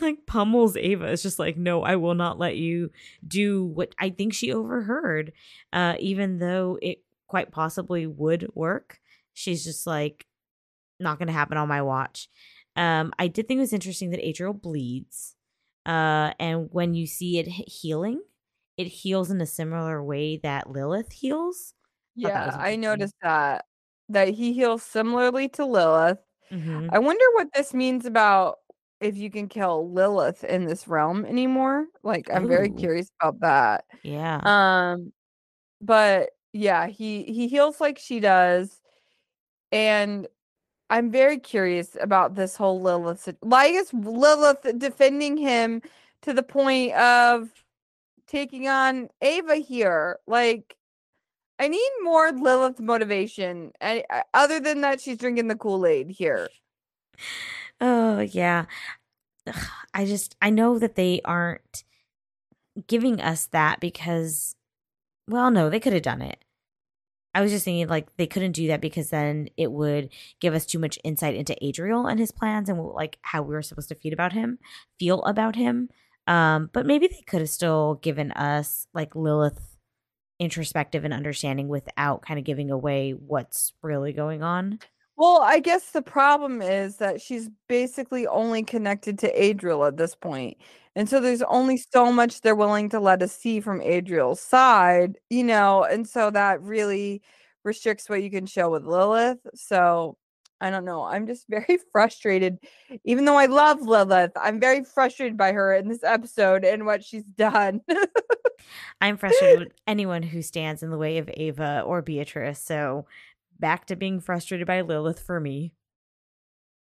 like 0.00 0.26
pummels 0.26 0.76
Ava. 0.76 1.06
It's 1.06 1.22
just 1.22 1.38
like, 1.38 1.56
no, 1.56 1.82
I 1.82 1.96
will 1.96 2.14
not 2.14 2.38
let 2.38 2.56
you 2.56 2.90
do 3.26 3.64
what 3.64 3.94
I 3.98 4.10
think 4.10 4.34
she 4.34 4.52
overheard. 4.52 5.32
Uh, 5.72 5.94
even 5.98 6.38
though 6.38 6.78
it 6.82 7.02
quite 7.26 7.50
possibly 7.50 8.06
would 8.06 8.48
work. 8.54 9.00
She's 9.34 9.64
just 9.64 9.86
like, 9.86 10.26
not 10.98 11.18
gonna 11.18 11.32
happen 11.32 11.58
on 11.58 11.68
my 11.68 11.82
watch. 11.82 12.28
Um, 12.74 13.12
I 13.18 13.28
did 13.28 13.48
think 13.48 13.58
it 13.58 13.62
was 13.62 13.72
interesting 13.72 14.10
that 14.10 14.26
Adriel 14.26 14.52
bleeds. 14.52 15.34
Uh, 15.84 16.32
and 16.38 16.68
when 16.72 16.94
you 16.94 17.06
see 17.06 17.38
it 17.38 17.46
healing, 17.46 18.20
it 18.76 18.86
heals 18.86 19.30
in 19.30 19.40
a 19.40 19.46
similar 19.46 20.02
way 20.02 20.36
that 20.38 20.70
Lilith 20.70 21.12
heals. 21.12 21.74
Yeah, 22.16 22.56
I 22.58 22.76
noticed 22.76 23.14
that. 23.22 23.66
That 24.08 24.28
he 24.28 24.52
heals 24.52 24.82
similarly 24.82 25.48
to 25.50 25.66
Lilith. 25.66 26.18
Mhm. 26.50 26.88
I 26.92 26.98
wonder 26.98 27.24
what 27.34 27.48
this 27.54 27.74
means 27.74 28.06
about 28.06 28.58
if 29.00 29.16
you 29.16 29.30
can 29.30 29.48
kill 29.48 29.90
Lilith 29.92 30.44
in 30.44 30.64
this 30.66 30.88
realm 30.88 31.24
anymore. 31.26 31.86
Like 32.02 32.30
I'm 32.30 32.46
very 32.48 32.70
curious 32.70 33.10
about 33.20 33.40
that. 33.40 33.84
Yeah. 34.02 34.40
Um 34.44 35.12
but 35.82 36.30
yeah, 36.52 36.86
he 36.88 37.24
he 37.24 37.48
heals 37.48 37.80
like 37.80 37.98
she 37.98 38.20
does. 38.20 38.80
And 39.72 40.28
I'm 40.90 41.10
very 41.10 41.38
curious 41.40 41.96
about 42.00 42.34
this 42.36 42.56
whole 42.56 42.80
Lilith. 42.82 43.28
Why 43.40 43.66
is 43.66 43.92
Lilith 43.94 44.66
defending 44.78 45.36
him 45.38 45.82
to 46.22 46.32
the 46.34 46.42
point 46.44 46.94
of 46.94 47.64
taking 48.26 48.68
on 48.68 49.08
Ava 49.22 49.56
here? 49.56 50.20
Like, 50.26 50.75
I 51.58 51.68
need 51.68 51.90
more 52.02 52.32
Lilith 52.32 52.80
motivation. 52.80 53.72
I, 53.80 54.04
I- 54.10 54.24
other 54.34 54.60
than 54.60 54.82
that, 54.82 55.00
she's 55.00 55.18
drinking 55.18 55.48
the 55.48 55.56
Kool 55.56 55.86
Aid 55.86 56.10
here. 56.10 56.48
Oh, 57.80 58.20
yeah. 58.20 58.66
Ugh, 59.46 59.66
I 59.94 60.04
just 60.04 60.36
I 60.42 60.50
know 60.50 60.78
that 60.78 60.96
they 60.96 61.20
aren't 61.24 61.84
giving 62.86 63.20
us 63.20 63.46
that 63.46 63.80
because 63.80 64.54
well, 65.28 65.50
no, 65.50 65.70
they 65.70 65.80
could 65.80 65.92
have 65.92 66.02
done 66.02 66.22
it. 66.22 66.38
I 67.34 67.42
was 67.42 67.50
just 67.52 67.64
thinking 67.64 67.88
like 67.88 68.16
they 68.16 68.26
couldn't 68.26 68.52
do 68.52 68.66
that 68.68 68.80
because 68.80 69.10
then 69.10 69.48
it 69.56 69.70
would 69.70 70.10
give 70.40 70.54
us 70.54 70.64
too 70.64 70.78
much 70.78 70.98
insight 71.04 71.34
into 71.34 71.56
Adriel 71.64 72.06
and 72.06 72.18
his 72.18 72.32
plans 72.32 72.68
and 72.68 72.78
like 72.82 73.18
how 73.22 73.42
we 73.42 73.54
were 73.54 73.62
supposed 73.62 73.88
to 73.90 73.94
feel 73.94 74.14
about 74.14 74.32
him, 74.32 74.58
feel 74.98 75.22
about 75.24 75.54
him. 75.54 75.90
Um, 76.26 76.70
but 76.72 76.86
maybe 76.86 77.06
they 77.08 77.22
could 77.26 77.40
have 77.40 77.50
still 77.50 77.96
given 77.96 78.32
us 78.32 78.86
like 78.94 79.14
Lilith 79.14 79.75
introspective 80.38 81.04
and 81.04 81.14
understanding 81.14 81.68
without 81.68 82.22
kind 82.22 82.38
of 82.38 82.44
giving 82.44 82.70
away 82.70 83.12
what's 83.12 83.72
really 83.82 84.12
going 84.12 84.42
on. 84.42 84.78
Well, 85.16 85.40
I 85.42 85.60
guess 85.60 85.92
the 85.92 86.02
problem 86.02 86.60
is 86.60 86.98
that 86.98 87.22
she's 87.22 87.48
basically 87.68 88.26
only 88.26 88.62
connected 88.62 89.18
to 89.20 89.42
Adriel 89.42 89.86
at 89.86 89.96
this 89.96 90.14
point. 90.14 90.58
And 90.94 91.08
so 91.08 91.20
there's 91.20 91.42
only 91.42 91.78
so 91.78 92.12
much 92.12 92.40
they're 92.40 92.54
willing 92.54 92.90
to 92.90 93.00
let 93.00 93.22
us 93.22 93.32
see 93.32 93.60
from 93.60 93.80
Adriel's 93.80 94.40
side, 94.40 95.18
you 95.30 95.44
know, 95.44 95.84
and 95.84 96.06
so 96.06 96.30
that 96.30 96.60
really 96.62 97.22
restricts 97.64 98.08
what 98.08 98.22
you 98.22 98.30
can 98.30 98.46
show 98.46 98.70
with 98.70 98.84
Lilith. 98.84 99.38
So 99.54 100.18
I 100.60 100.70
don't 100.70 100.84
know. 100.84 101.02
I'm 101.04 101.26
just 101.26 101.46
very 101.48 101.78
frustrated. 101.92 102.58
Even 103.04 103.24
though 103.24 103.36
I 103.36 103.46
love 103.46 103.82
Lilith, 103.82 104.32
I'm 104.36 104.58
very 104.60 104.84
frustrated 104.84 105.36
by 105.36 105.52
her 105.52 105.74
in 105.74 105.88
this 105.88 106.02
episode 106.04 106.64
and 106.64 106.86
what 106.86 107.04
she's 107.04 107.24
done. 107.24 107.82
I'm 109.00 109.16
frustrated 109.16 109.58
with 109.60 109.72
anyone 109.86 110.22
who 110.22 110.42
stands 110.42 110.82
in 110.82 110.90
the 110.90 110.98
way 110.98 111.18
of 111.18 111.30
Ava 111.34 111.82
or 111.86 112.02
Beatrice. 112.02 112.60
So 112.60 113.06
back 113.58 113.86
to 113.86 113.96
being 113.96 114.20
frustrated 114.20 114.66
by 114.66 114.80
Lilith 114.82 115.20
for 115.20 115.40
me. 115.40 115.72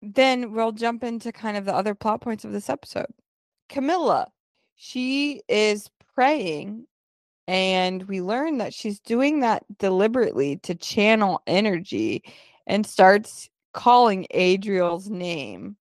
then 0.01 0.53
we'll 0.53 0.71
jump 0.71 1.03
into 1.03 1.31
kind 1.31 1.57
of 1.57 1.65
the 1.65 1.73
other 1.75 1.95
plot 1.95 2.21
points 2.21 2.45
of 2.45 2.51
this 2.51 2.69
episode. 2.69 3.07
Camilla, 3.67 4.27
she 4.75 5.41
is 5.47 5.89
praying, 6.15 6.87
and 7.47 8.03
we 8.07 8.21
learn 8.21 8.57
that 8.59 8.73
she's 8.73 8.99
doing 8.99 9.41
that 9.41 9.63
deliberately 9.77 10.57
to 10.57 10.75
channel 10.75 11.41
energy 11.47 12.23
and 12.67 12.85
starts 12.85 13.49
calling 13.79 14.27
Adriel's 14.31 15.09
name. 15.09 15.77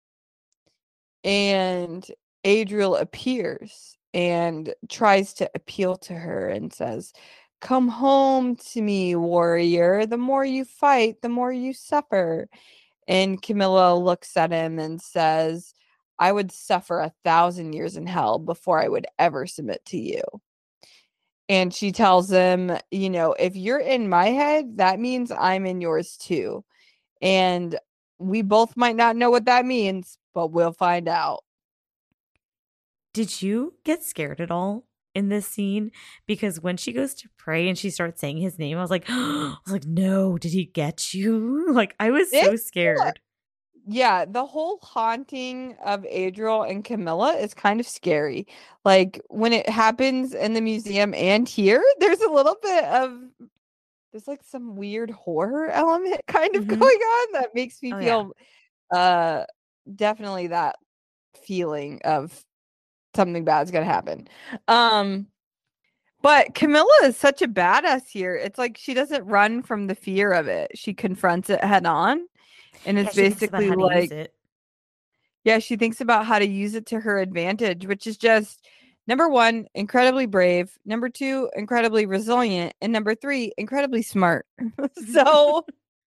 And 1.24 2.06
Adriel 2.44 2.94
appears 2.96 3.96
and 4.12 4.74
tries 4.90 5.32
to 5.34 5.50
appeal 5.54 5.96
to 5.96 6.12
her 6.12 6.50
and 6.50 6.70
says, 6.70 7.14
Come 7.62 7.88
home 7.88 8.56
to 8.56 8.82
me, 8.82 9.16
warrior. 9.16 10.04
The 10.04 10.18
more 10.18 10.44
you 10.44 10.66
fight, 10.66 11.22
the 11.22 11.30
more 11.30 11.50
you 11.50 11.72
suffer. 11.72 12.48
And 13.08 13.40
Camilla 13.40 13.96
looks 13.96 14.36
at 14.36 14.52
him 14.52 14.78
and 14.78 15.00
says, 15.00 15.72
I 16.18 16.32
would 16.32 16.52
suffer 16.52 17.00
a 17.00 17.14
thousand 17.24 17.72
years 17.72 17.96
in 17.96 18.06
hell 18.06 18.38
before 18.38 18.82
I 18.82 18.88
would 18.88 19.06
ever 19.18 19.46
submit 19.46 19.82
to 19.86 19.98
you. 19.98 20.22
And 21.48 21.72
she 21.72 21.92
tells 21.92 22.30
him, 22.30 22.76
you 22.90 23.08
know, 23.08 23.32
if 23.32 23.56
you're 23.56 23.80
in 23.80 24.10
my 24.10 24.26
head, 24.26 24.76
that 24.76 25.00
means 25.00 25.30
I'm 25.30 25.64
in 25.64 25.80
yours 25.80 26.18
too. 26.18 26.62
And 27.22 27.78
we 28.18 28.42
both 28.42 28.76
might 28.76 28.96
not 28.96 29.16
know 29.16 29.30
what 29.30 29.44
that 29.46 29.64
means, 29.66 30.18
but 30.34 30.48
we'll 30.48 30.72
find 30.72 31.08
out. 31.08 31.44
Did 33.12 33.40
you 33.42 33.74
get 33.84 34.02
scared 34.02 34.40
at 34.40 34.50
all 34.50 34.84
in 35.14 35.28
this 35.30 35.46
scene? 35.46 35.90
Because 36.26 36.60
when 36.60 36.76
she 36.76 36.92
goes 36.92 37.14
to 37.14 37.28
pray 37.38 37.68
and 37.68 37.78
she 37.78 37.90
starts 37.90 38.20
saying 38.20 38.38
his 38.38 38.58
name, 38.58 38.76
I 38.76 38.82
was 38.82 38.90
like, 38.90 39.04
I 39.08 39.56
was 39.64 39.72
like, 39.72 39.86
no, 39.86 40.36
did 40.38 40.52
he 40.52 40.64
get 40.66 41.14
you? 41.14 41.66
Like 41.72 41.94
I 41.98 42.10
was 42.10 42.30
so 42.30 42.36
It's- 42.38 42.66
scared. 42.66 43.20
Yeah, 43.88 44.24
the 44.24 44.44
whole 44.44 44.80
haunting 44.82 45.76
of 45.84 46.04
Adriel 46.06 46.64
and 46.64 46.84
Camilla 46.84 47.34
is 47.36 47.54
kind 47.54 47.78
of 47.78 47.86
scary. 47.86 48.48
Like 48.84 49.20
when 49.28 49.52
it 49.52 49.68
happens 49.68 50.34
in 50.34 50.54
the 50.54 50.60
museum 50.60 51.14
and 51.14 51.48
here, 51.48 51.80
there's 52.00 52.20
a 52.20 52.28
little 52.32 52.56
bit 52.60 52.82
of 52.84 53.12
there's 54.12 54.28
like 54.28 54.42
some 54.42 54.76
weird 54.76 55.10
horror 55.10 55.68
element 55.70 56.20
kind 56.26 56.54
of 56.56 56.64
Mhm. 56.64 56.78
going 56.78 56.80
on 57.00 57.32
that 57.32 57.54
makes 57.54 57.82
me 57.82 57.92
Oh, 57.92 57.98
yeah. 57.98 58.04
feel 58.06 58.32
uh 58.90 59.44
definitely 59.94 60.48
that 60.48 60.76
feeling 61.44 62.00
of 62.04 62.44
something 63.14 63.44
bad's 63.44 63.70
gonna 63.70 63.84
happen. 63.84 64.28
Um 64.68 65.26
but 66.22 66.54
Camilla 66.54 66.92
is 67.04 67.16
such 67.16 67.42
a 67.42 67.46
badass 67.48 68.08
here. 68.08 68.34
It's 68.34 68.58
like 68.58 68.76
she 68.76 68.94
doesn't 68.94 69.24
run 69.24 69.62
from 69.62 69.86
the 69.86 69.94
fear 69.94 70.32
of 70.32 70.48
it. 70.48 70.72
She 70.74 70.92
confronts 70.92 71.50
it 71.50 71.62
head 71.62 71.86
on. 71.86 72.26
And 72.84 72.98
it's 72.98 73.16
about 73.16 73.16
basically 73.16 73.68
how 73.68 73.74
to 73.74 73.80
use 74.00 74.10
like 74.10 74.30
yeah, 75.44 75.60
she 75.60 75.76
thinks 75.76 76.00
about 76.00 76.26
how 76.26 76.40
to 76.40 76.46
use 76.46 76.74
it 76.74 76.86
to 76.86 76.98
her 77.00 77.18
advantage, 77.18 77.86
which 77.86 78.06
is 78.08 78.16
just 78.16 78.66
number 79.06 79.28
one, 79.28 79.66
incredibly 79.74 80.26
brave, 80.26 80.76
number 80.84 81.08
two, 81.08 81.48
incredibly 81.54 82.06
resilient, 82.06 82.74
and 82.80 82.92
number 82.92 83.14
three, 83.14 83.52
incredibly 83.56 84.02
smart. 84.02 84.46
so 85.12 85.64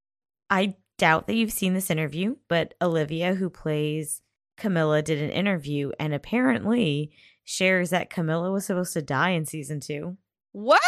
I 0.51 0.75
doubt 0.99 1.27
that 1.27 1.35
you've 1.35 1.53
seen 1.53 1.75
this 1.75 1.91
interview, 1.91 2.37
but 2.49 2.75
Olivia, 2.83 3.35
who 3.35 3.51
plays 3.51 4.21
Camilla, 4.57 5.03
did 5.03 5.21
an 5.23 5.31
interview 5.31 5.91
and 5.99 6.12
apparently 6.12 7.11
shares 7.45 7.91
that 7.91 8.11
Camilla 8.11 8.51
was 8.51 8.67
supposed 8.67 8.93
to 8.93 9.03
die 9.03 9.31
in 9.31 9.47
season 9.47 9.81
two. 9.81 10.17
what? 10.53 10.81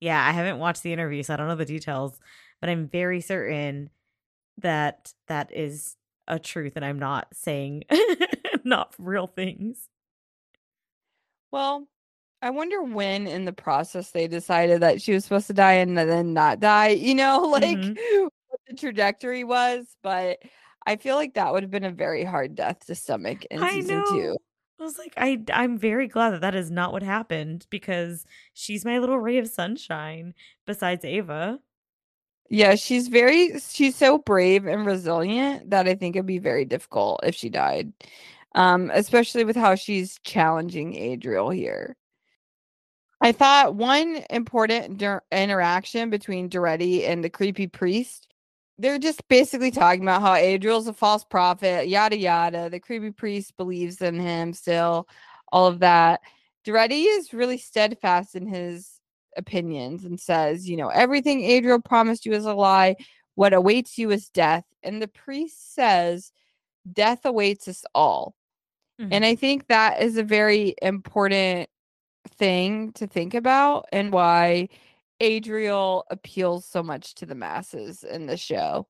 Yeah, 0.00 0.22
I 0.22 0.32
haven't 0.32 0.58
watched 0.58 0.82
the 0.82 0.92
interview, 0.92 1.22
so 1.22 1.32
I 1.32 1.36
don't 1.36 1.48
know 1.48 1.56
the 1.56 1.64
details, 1.64 2.18
but 2.60 2.68
I'm 2.68 2.88
very 2.88 3.20
certain 3.20 3.90
that 4.58 5.12
that 5.28 5.50
is 5.54 5.96
a 6.28 6.38
truth 6.38 6.74
and 6.76 6.84
I'm 6.84 6.98
not 6.98 7.28
saying 7.32 7.84
not 8.64 8.94
real 8.98 9.26
things. 9.26 9.88
Well, 11.54 11.86
I 12.42 12.50
wonder 12.50 12.82
when 12.82 13.28
in 13.28 13.44
the 13.44 13.52
process 13.52 14.10
they 14.10 14.26
decided 14.26 14.82
that 14.82 15.00
she 15.00 15.12
was 15.12 15.22
supposed 15.24 15.46
to 15.46 15.52
die 15.54 15.74
and 15.74 15.96
then 15.96 16.34
not 16.34 16.58
die, 16.58 16.88
you 16.88 17.14
know, 17.14 17.42
like 17.52 17.78
Mhm. 17.78 17.96
what 18.48 18.60
the 18.66 18.74
trajectory 18.74 19.44
was. 19.44 19.96
But 20.02 20.40
I 20.84 20.96
feel 20.96 21.14
like 21.14 21.34
that 21.34 21.52
would 21.52 21.62
have 21.62 21.70
been 21.70 21.84
a 21.84 21.92
very 21.92 22.24
hard 22.24 22.56
death 22.56 22.86
to 22.86 22.96
stomach 22.96 23.44
in 23.52 23.60
I 23.60 23.70
season 23.70 23.98
know. 23.98 24.02
two. 24.04 24.36
I 24.80 24.82
was 24.82 24.98
like, 24.98 25.14
I 25.16 25.40
I'm 25.52 25.78
very 25.78 26.08
glad 26.08 26.30
that 26.30 26.40
that 26.40 26.56
is 26.56 26.72
not 26.72 26.92
what 26.92 27.04
happened 27.04 27.66
because 27.70 28.26
she's 28.52 28.84
my 28.84 28.98
little 28.98 29.18
ray 29.20 29.38
of 29.38 29.46
sunshine 29.48 30.34
besides 30.66 31.04
Ava. 31.04 31.60
Yeah, 32.50 32.74
she's 32.74 33.08
very 33.08 33.58
she's 33.58 33.96
so 33.96 34.18
brave 34.18 34.66
and 34.66 34.86
resilient 34.86 35.70
that 35.70 35.88
I 35.88 35.94
think 35.94 36.14
it'd 36.14 36.26
be 36.26 36.38
very 36.38 36.64
difficult 36.64 37.20
if 37.24 37.34
she 37.34 37.48
died. 37.48 37.92
Um, 38.54 38.90
especially 38.94 39.44
with 39.44 39.56
how 39.56 39.74
she's 39.74 40.18
challenging 40.24 40.96
Adriel 40.96 41.50
here. 41.50 41.96
I 43.20 43.32
thought 43.32 43.74
one 43.74 44.24
important 44.30 44.98
dur- 44.98 45.22
interaction 45.32 46.10
between 46.10 46.50
Duretti 46.50 47.08
and 47.08 47.24
the 47.24 47.30
creepy 47.30 47.66
priest. 47.66 48.28
They're 48.76 48.98
just 48.98 49.26
basically 49.28 49.70
talking 49.70 50.02
about 50.02 50.20
how 50.20 50.34
Adriel's 50.34 50.88
a 50.88 50.92
false 50.92 51.24
prophet, 51.24 51.88
yada 51.88 52.18
yada. 52.18 52.68
The 52.68 52.80
creepy 52.80 53.12
priest 53.12 53.56
believes 53.56 54.02
in 54.02 54.18
him 54.18 54.52
still, 54.52 55.08
all 55.52 55.66
of 55.66 55.78
that. 55.78 56.20
Duretti 56.66 57.04
is 57.06 57.32
really 57.32 57.58
steadfast 57.58 58.34
in 58.34 58.46
his 58.46 59.00
opinions 59.36 60.04
and 60.04 60.18
says, 60.18 60.68
you 60.68 60.76
know, 60.76 60.88
everything 60.88 61.44
Adriel 61.44 61.80
promised 61.80 62.26
you 62.26 62.32
is 62.32 62.46
a 62.46 62.54
lie. 62.54 62.96
What 63.36 63.52
awaits 63.52 63.96
you 63.98 64.10
is 64.10 64.28
death. 64.28 64.64
And 64.82 65.00
the 65.00 65.08
priest 65.08 65.74
says, 65.74 66.32
death 66.90 67.24
awaits 67.24 67.68
us 67.68 67.84
all. 67.94 68.34
Mhm. 69.00 69.08
And 69.12 69.24
I 69.24 69.34
think 69.34 69.68
that 69.68 70.02
is 70.02 70.16
a 70.16 70.22
very 70.22 70.74
important 70.82 71.68
thing 72.30 72.92
to 72.94 73.06
think 73.06 73.34
about 73.34 73.86
and 73.92 74.12
why 74.12 74.68
Adriel 75.20 76.04
appeals 76.10 76.66
so 76.66 76.82
much 76.82 77.14
to 77.16 77.26
the 77.26 77.34
masses 77.34 78.04
in 78.04 78.26
the 78.26 78.36
show. 78.36 78.86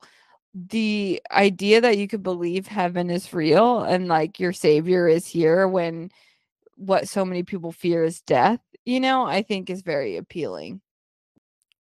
The 0.55 1.23
idea 1.33 1.81
that 1.81 1.99
you 1.99 2.09
could 2.09 2.23
believe 2.23 2.67
heaven 2.69 3.11
is 3.11 3.33
real 3.35 3.81
and 3.83 4.09
like 4.09 4.41
your 4.41 4.53
savior 4.53 5.09
is 5.09 5.27
here 5.27 5.69
when 5.69 6.11
what 6.77 7.09
so 7.09 7.25
many 7.25 7.43
people 7.45 7.73
fear 7.73 8.05
is 8.05 8.23
death, 8.23 8.61
you 8.85 9.01
know, 9.01 9.25
I 9.27 9.43
think 9.43 9.71
is 9.71 9.83
very 9.83 10.17
appealing. 10.17 10.81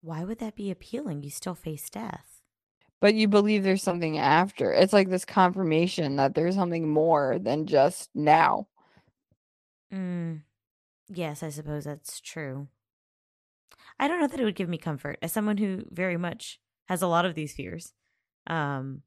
Why 0.01 0.23
would 0.23 0.37
that 0.39 0.55
be 0.55 0.69
appealing? 0.69 1.23
You 1.23 1.31
still 1.31 1.55
face 1.55 1.89
death. 1.89 2.32
But 3.03 3.15
you 3.15 3.27
believe 3.27 3.63
there's 3.63 3.84
something 3.84 4.17
after. 4.17 4.71
It's 4.71 4.93
like 4.93 5.09
this 5.09 5.25
confirmation 5.25 6.15
that 6.15 6.35
there's 6.35 6.55
something 6.55 6.88
more 6.88 7.38
than 7.38 7.65
just 7.67 8.09
now. 8.15 8.69
Mm. 9.93 10.43
Yes, 11.09 11.43
I 11.43 11.49
suppose 11.49 11.84
that's 11.84 12.21
true. 12.21 12.69
I 13.99 14.07
don't 14.07 14.21
know 14.21 14.27
that 14.27 14.39
it 14.39 14.45
would 14.45 14.55
give 14.55 14.69
me 14.69 14.77
comfort 14.77 15.19
as 15.21 15.34
someone 15.34 15.57
who 15.57 15.84
very 15.91 16.15
much 16.15 16.61
has 16.85 17.01
a 17.01 17.07
lot 17.07 17.25
of 17.25 17.35
these 17.35 17.51
fears. 17.51 17.91
Um, 18.47 19.01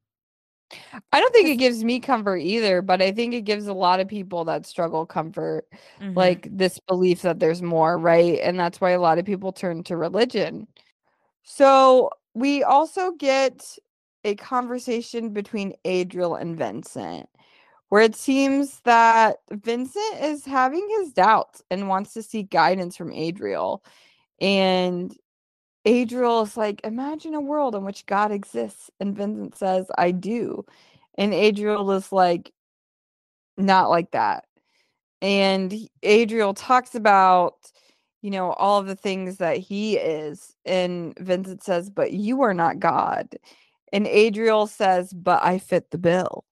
I 1.11 1.19
don't 1.19 1.33
think 1.33 1.49
it 1.49 1.55
gives 1.55 1.83
me 1.83 1.99
comfort 1.99 2.37
either, 2.37 2.83
but 2.83 3.01
I 3.01 3.11
think 3.11 3.33
it 3.33 3.45
gives 3.45 3.65
a 3.65 3.73
lot 3.73 3.99
of 3.99 4.07
people 4.07 4.45
that 4.45 4.67
struggle 4.67 5.07
comfort, 5.07 5.65
mhm. 5.99 6.15
like 6.15 6.47
this 6.55 6.79
belief 6.87 7.23
that 7.23 7.39
there's 7.39 7.63
more, 7.63 7.97
right? 7.97 8.39
And 8.43 8.59
that's 8.59 8.79
why 8.79 8.91
a 8.91 9.01
lot 9.01 9.17
of 9.17 9.25
people 9.25 9.51
turn 9.51 9.81
to 9.85 9.97
religion. 9.97 10.67
So 11.41 12.11
we 12.35 12.61
also 12.61 13.13
get 13.13 13.79
a 14.27 14.35
conversation 14.35 15.29
between 15.29 15.73
Adriel 15.85 16.35
and 16.35 16.57
Vincent, 16.57 17.27
where 17.89 18.01
it 18.01 18.15
seems 18.15 18.81
that 18.81 19.37
Vincent 19.51 20.21
is 20.21 20.45
having 20.45 20.87
his 20.99 21.13
doubts 21.13 21.63
and 21.71 21.87
wants 21.87 22.13
to 22.13 22.21
seek 22.21 22.49
guidance 22.49 22.95
from 22.97 23.13
Adriel. 23.13 23.83
And 24.41 25.15
Adriel 25.85 26.41
is 26.41 26.57
like, 26.57 26.81
imagine 26.83 27.33
a 27.33 27.41
world 27.41 27.73
in 27.73 27.85
which 27.85 28.05
God 28.05 28.31
exists. 28.31 28.91
And 28.99 29.15
Vincent 29.15 29.57
says, 29.57 29.87
I 29.97 30.11
do. 30.11 30.65
And 31.17 31.33
Adriel 31.33 31.89
is 31.91 32.11
like, 32.11 32.51
not 33.57 33.89
like 33.89 34.11
that. 34.11 34.45
And 35.21 35.73
Adriel 36.03 36.53
talks 36.53 36.93
about, 36.93 37.71
you 38.21 38.29
know, 38.29 38.51
all 38.51 38.79
of 38.79 38.87
the 38.87 38.95
things 38.95 39.37
that 39.37 39.57
he 39.57 39.97
is. 39.97 40.55
And 40.65 41.17
Vincent 41.17 41.63
says, 41.63 41.89
but 41.89 42.11
you 42.11 42.41
are 42.41 42.53
not 42.53 42.79
God. 42.79 43.35
And 43.93 44.07
Adriel 44.07 44.67
says, 44.67 45.13
but 45.13 45.43
I 45.43 45.59
fit 45.59 45.91
the 45.91 45.97
bill. 45.97 46.45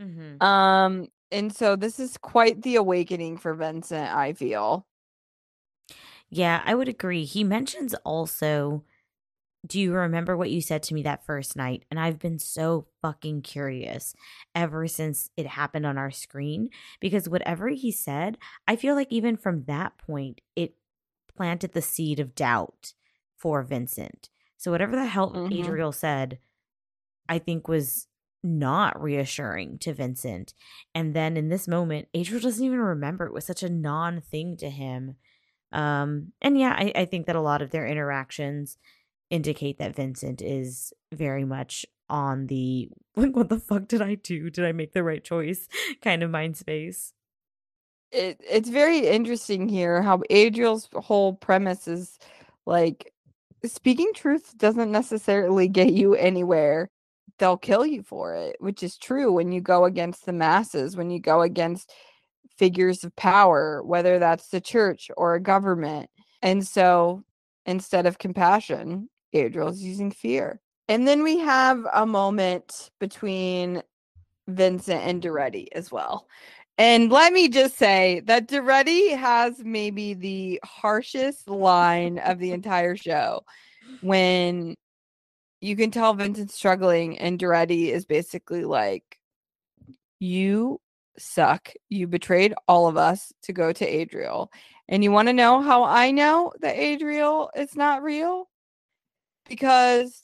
Mhm. 0.00 0.42
Um, 0.42 1.08
and 1.30 1.54
so 1.54 1.76
this 1.76 1.98
is 1.98 2.16
quite 2.18 2.62
the 2.62 2.76
awakening 2.76 3.38
for 3.38 3.54
Vincent, 3.54 4.14
I 4.14 4.32
feel. 4.34 4.86
Yeah, 6.30 6.62
I 6.64 6.74
would 6.74 6.88
agree. 6.88 7.24
He 7.24 7.44
mentions 7.44 7.94
also, 8.04 8.84
do 9.66 9.80
you 9.80 9.92
remember 9.92 10.36
what 10.36 10.50
you 10.50 10.60
said 10.60 10.82
to 10.84 10.94
me 10.94 11.02
that 11.02 11.24
first 11.26 11.56
night? 11.56 11.84
And 11.90 12.00
I've 12.00 12.18
been 12.18 12.38
so 12.38 12.86
fucking 13.02 13.42
curious 13.42 14.14
ever 14.54 14.88
since 14.88 15.30
it 15.36 15.46
happened 15.46 15.86
on 15.86 15.98
our 15.98 16.10
screen 16.10 16.70
because 17.00 17.28
whatever 17.28 17.68
he 17.68 17.92
said, 17.92 18.38
I 18.66 18.76
feel 18.76 18.94
like 18.94 19.10
even 19.10 19.36
from 19.36 19.64
that 19.64 19.98
point, 19.98 20.40
it 20.56 20.74
planted 21.36 21.72
the 21.72 21.82
seed 21.82 22.20
of 22.20 22.34
doubt 22.34 22.94
for 23.36 23.62
Vincent. 23.62 24.30
So 24.56 24.70
whatever 24.70 24.96
the 24.96 25.06
hell 25.06 25.32
Mhm. 25.32 25.52
Adriel 25.52 25.92
said, 25.92 26.38
I 27.32 27.38
think 27.38 27.66
was 27.66 28.08
not 28.44 29.00
reassuring 29.00 29.78
to 29.78 29.94
Vincent. 29.94 30.52
And 30.94 31.14
then 31.14 31.38
in 31.38 31.48
this 31.48 31.66
moment, 31.66 32.08
Adriel 32.12 32.42
doesn't 32.42 32.64
even 32.64 32.78
remember. 32.78 33.24
It 33.24 33.32
was 33.32 33.46
such 33.46 33.62
a 33.62 33.70
non 33.70 34.20
thing 34.20 34.58
to 34.58 34.68
him. 34.68 35.16
Um, 35.72 36.32
and 36.42 36.58
yeah, 36.58 36.74
I, 36.76 36.92
I 36.94 37.04
think 37.06 37.26
that 37.26 37.36
a 37.36 37.40
lot 37.40 37.62
of 37.62 37.70
their 37.70 37.86
interactions 37.86 38.76
indicate 39.30 39.78
that 39.78 39.96
Vincent 39.96 40.42
is 40.42 40.92
very 41.10 41.46
much 41.46 41.86
on 42.10 42.48
the 42.48 42.90
like, 43.16 43.34
what 43.34 43.48
the 43.48 43.58
fuck 43.58 43.88
did 43.88 44.02
I 44.02 44.16
do? 44.16 44.50
Did 44.50 44.66
I 44.66 44.72
make 44.72 44.92
the 44.92 45.02
right 45.02 45.24
choice? 45.24 45.68
kind 46.02 46.22
of 46.22 46.30
mind 46.30 46.58
space. 46.58 47.14
it 48.10 48.38
it's 48.46 48.68
very 48.68 49.06
interesting 49.06 49.70
here 49.70 50.02
how 50.02 50.20
Adriel's 50.28 50.90
whole 50.94 51.32
premise 51.32 51.88
is 51.88 52.18
like 52.66 53.14
speaking 53.64 54.12
truth 54.14 54.58
doesn't 54.58 54.92
necessarily 54.92 55.68
get 55.68 55.94
you 55.94 56.14
anywhere. 56.14 56.90
They'll 57.38 57.56
kill 57.56 57.84
you 57.86 58.02
for 58.02 58.34
it, 58.34 58.56
which 58.60 58.82
is 58.82 58.96
true 58.96 59.32
when 59.32 59.52
you 59.52 59.60
go 59.60 59.84
against 59.84 60.26
the 60.26 60.32
masses, 60.32 60.96
when 60.96 61.10
you 61.10 61.18
go 61.18 61.42
against 61.42 61.92
figures 62.56 63.04
of 63.04 63.14
power, 63.16 63.82
whether 63.82 64.18
that's 64.18 64.48
the 64.48 64.60
church 64.60 65.10
or 65.16 65.34
a 65.34 65.40
government. 65.40 66.10
And 66.42 66.66
so 66.66 67.24
instead 67.66 68.06
of 68.06 68.18
compassion, 68.18 69.08
Adriel's 69.32 69.80
using 69.80 70.10
fear. 70.10 70.60
And 70.88 71.08
then 71.08 71.22
we 71.22 71.38
have 71.38 71.84
a 71.92 72.04
moment 72.04 72.90
between 72.98 73.82
Vincent 74.48 75.02
and 75.02 75.22
Duretti 75.22 75.68
as 75.72 75.90
well. 75.90 76.26
And 76.78 77.10
let 77.10 77.32
me 77.32 77.48
just 77.48 77.76
say 77.76 78.20
that 78.26 78.48
Duretti 78.48 79.16
has 79.16 79.62
maybe 79.64 80.14
the 80.14 80.60
harshest 80.64 81.48
line 81.48 82.18
of 82.18 82.38
the 82.38 82.52
entire 82.52 82.96
show 82.96 83.44
when 84.00 84.74
you 85.62 85.76
can 85.76 85.92
tell 85.92 86.12
Vincent's 86.12 86.56
struggling, 86.56 87.18
and 87.18 87.38
Duretti 87.38 87.88
is 87.88 88.04
basically 88.04 88.64
like, 88.64 89.18
You 90.18 90.80
suck. 91.16 91.72
You 91.88 92.08
betrayed 92.08 92.52
all 92.66 92.88
of 92.88 92.96
us 92.96 93.32
to 93.42 93.52
go 93.52 93.72
to 93.72 93.86
Adriel. 93.86 94.50
And 94.88 95.04
you 95.04 95.12
want 95.12 95.28
to 95.28 95.32
know 95.32 95.62
how 95.62 95.84
I 95.84 96.10
know 96.10 96.52
that 96.60 96.76
Adriel 96.76 97.50
is 97.56 97.76
not 97.76 98.02
real? 98.02 98.50
Because 99.48 100.22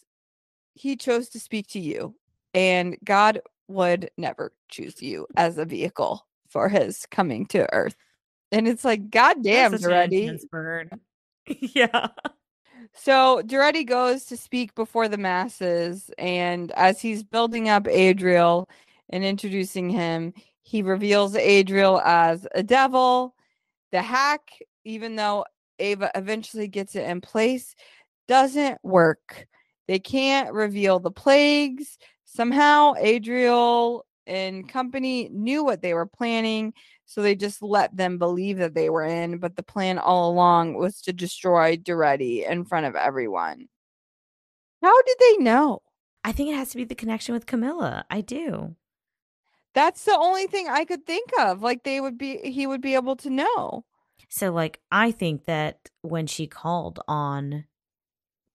he 0.75 0.97
chose 0.97 1.29
to 1.31 1.41
speak 1.41 1.69
to 1.69 1.81
you, 1.81 2.17
and 2.53 2.97
God 3.05 3.41
would 3.69 4.11
never 4.17 4.53
choose 4.69 5.01
you 5.01 5.29
as 5.37 5.57
a 5.57 5.65
vehicle 5.65 6.27
for 6.49 6.69
his 6.69 7.07
coming 7.11 7.47
to 7.47 7.73
earth. 7.73 7.95
And 8.51 8.67
it's 8.67 8.85
like, 8.85 9.11
God 9.11 9.45
damn, 9.45 9.73
burn. 10.47 10.91
yeah. 11.47 12.09
So 12.95 13.43
Duretti 13.45 13.87
goes 13.87 14.25
to 14.27 14.37
speak 14.37 14.75
before 14.75 15.09
the 15.09 15.19
masses, 15.19 16.11
and 16.19 16.73
as 16.73 17.01
he's 17.01 17.23
building 17.23 17.69
up 17.69 17.87
Adriel 17.89 18.69
and 19.11 19.25
introducing 19.25 19.89
him, 19.89 20.35
he 20.63 20.83
reveals 20.83 21.35
Adriel 21.37 22.01
as 22.01 22.47
a 22.55 22.63
devil. 22.63 23.35
The 23.93 24.03
hack, 24.03 24.51
even 24.85 25.17
though 25.17 25.45
Ava 25.79 26.11
eventually 26.15 26.69
gets 26.69 26.95
it 26.97 27.09
in 27.09 27.21
place, 27.21 27.75
doesn't 28.27 28.79
work. 28.83 29.47
They 29.87 29.99
can't 29.99 30.53
reveal 30.53 30.99
the 30.99 31.11
plagues. 31.11 31.99
Somehow, 32.25 32.95
Adriel 32.99 34.05
and 34.29 34.69
company 34.69 35.29
knew 35.33 35.65
what 35.65 35.83
they 35.83 35.95
were 35.95 36.07
planning, 36.07 36.75
so 37.07 37.23
they 37.23 37.35
just 37.35 37.63
let 37.63 37.97
them 37.97 38.19
believe 38.19 38.59
that 38.59 38.75
they 38.75 38.91
were 38.91 39.05
in. 39.05 39.39
But 39.39 39.57
the 39.57 39.63
plan 39.63 39.99
all 39.99 40.31
along 40.31 40.75
was 40.75 41.01
to 41.03 41.13
destroy 41.13 41.77
Duretti 41.77 42.49
in 42.49 42.65
front 42.65 42.87
of 42.87 42.95
everyone. 42.95 43.69
How 44.83 45.03
did 45.03 45.17
they 45.19 45.45
know? 45.45 45.83
I 46.23 46.33
think 46.33 46.51
it 46.51 46.57
has 46.57 46.71
to 46.71 46.77
be 46.77 46.85
the 46.85 46.95
connection 46.95 47.33
with 47.33 47.47
Camila. 47.47 48.05
I 48.11 48.21
do. 48.21 48.77
That's 49.75 50.05
the 50.05 50.17
only 50.17 50.47
thing 50.47 50.69
I 50.69 50.85
could 50.85 51.07
think 51.07 51.31
of. 51.41 51.63
Like 51.63 51.83
they 51.83 52.01
would 52.01 52.19
be, 52.19 52.39
he 52.39 52.67
would 52.67 52.81
be 52.81 52.95
able 52.95 53.17
to 53.17 53.31
know. 53.31 53.85
So, 54.29 54.53
like, 54.53 54.81
I 54.91 55.11
think 55.11 55.47
that 55.47 55.89
when 56.03 56.27
she 56.27 56.47
called 56.47 57.01
on 57.09 57.65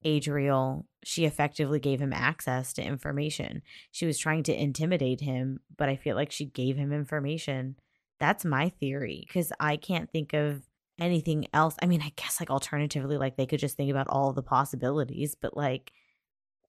Adriel, 0.04 0.86
she 1.04 1.26
effectively 1.26 1.80
gave 1.80 2.02
him 2.02 2.14
access 2.14 2.74
to 2.74 2.84
information. 2.84 3.62
She 3.92 4.06
was 4.06 4.18
trying 4.18 4.44
to 4.44 4.62
intimidate 4.62 5.22
him, 5.22 5.60
but 5.78 5.90
I 5.90 5.96
feel 5.96 6.16
like 6.16 6.32
she 6.32 6.46
gave 6.46 6.78
him 6.78 6.94
information. 6.94 7.76
That's 8.20 8.46
my 8.46 8.70
theory 8.70 9.24
because 9.28 9.52
I 9.60 9.78
can't 9.78 10.10
think 10.12 10.34
of 10.34 10.64
anything 11.00 11.48
else. 11.54 11.76
I 11.82 11.88
mean, 11.88 12.02
I 12.02 12.12
guess, 12.16 12.40
like, 12.40 12.50
alternatively, 12.50 13.18
like, 13.18 13.38
they 13.38 13.46
could 13.46 13.60
just 13.60 13.76
think 13.76 13.92
about 13.92 14.08
all 14.08 14.34
the 14.34 14.44
possibilities, 14.44 15.36
but 15.40 15.58
like, 15.58 15.92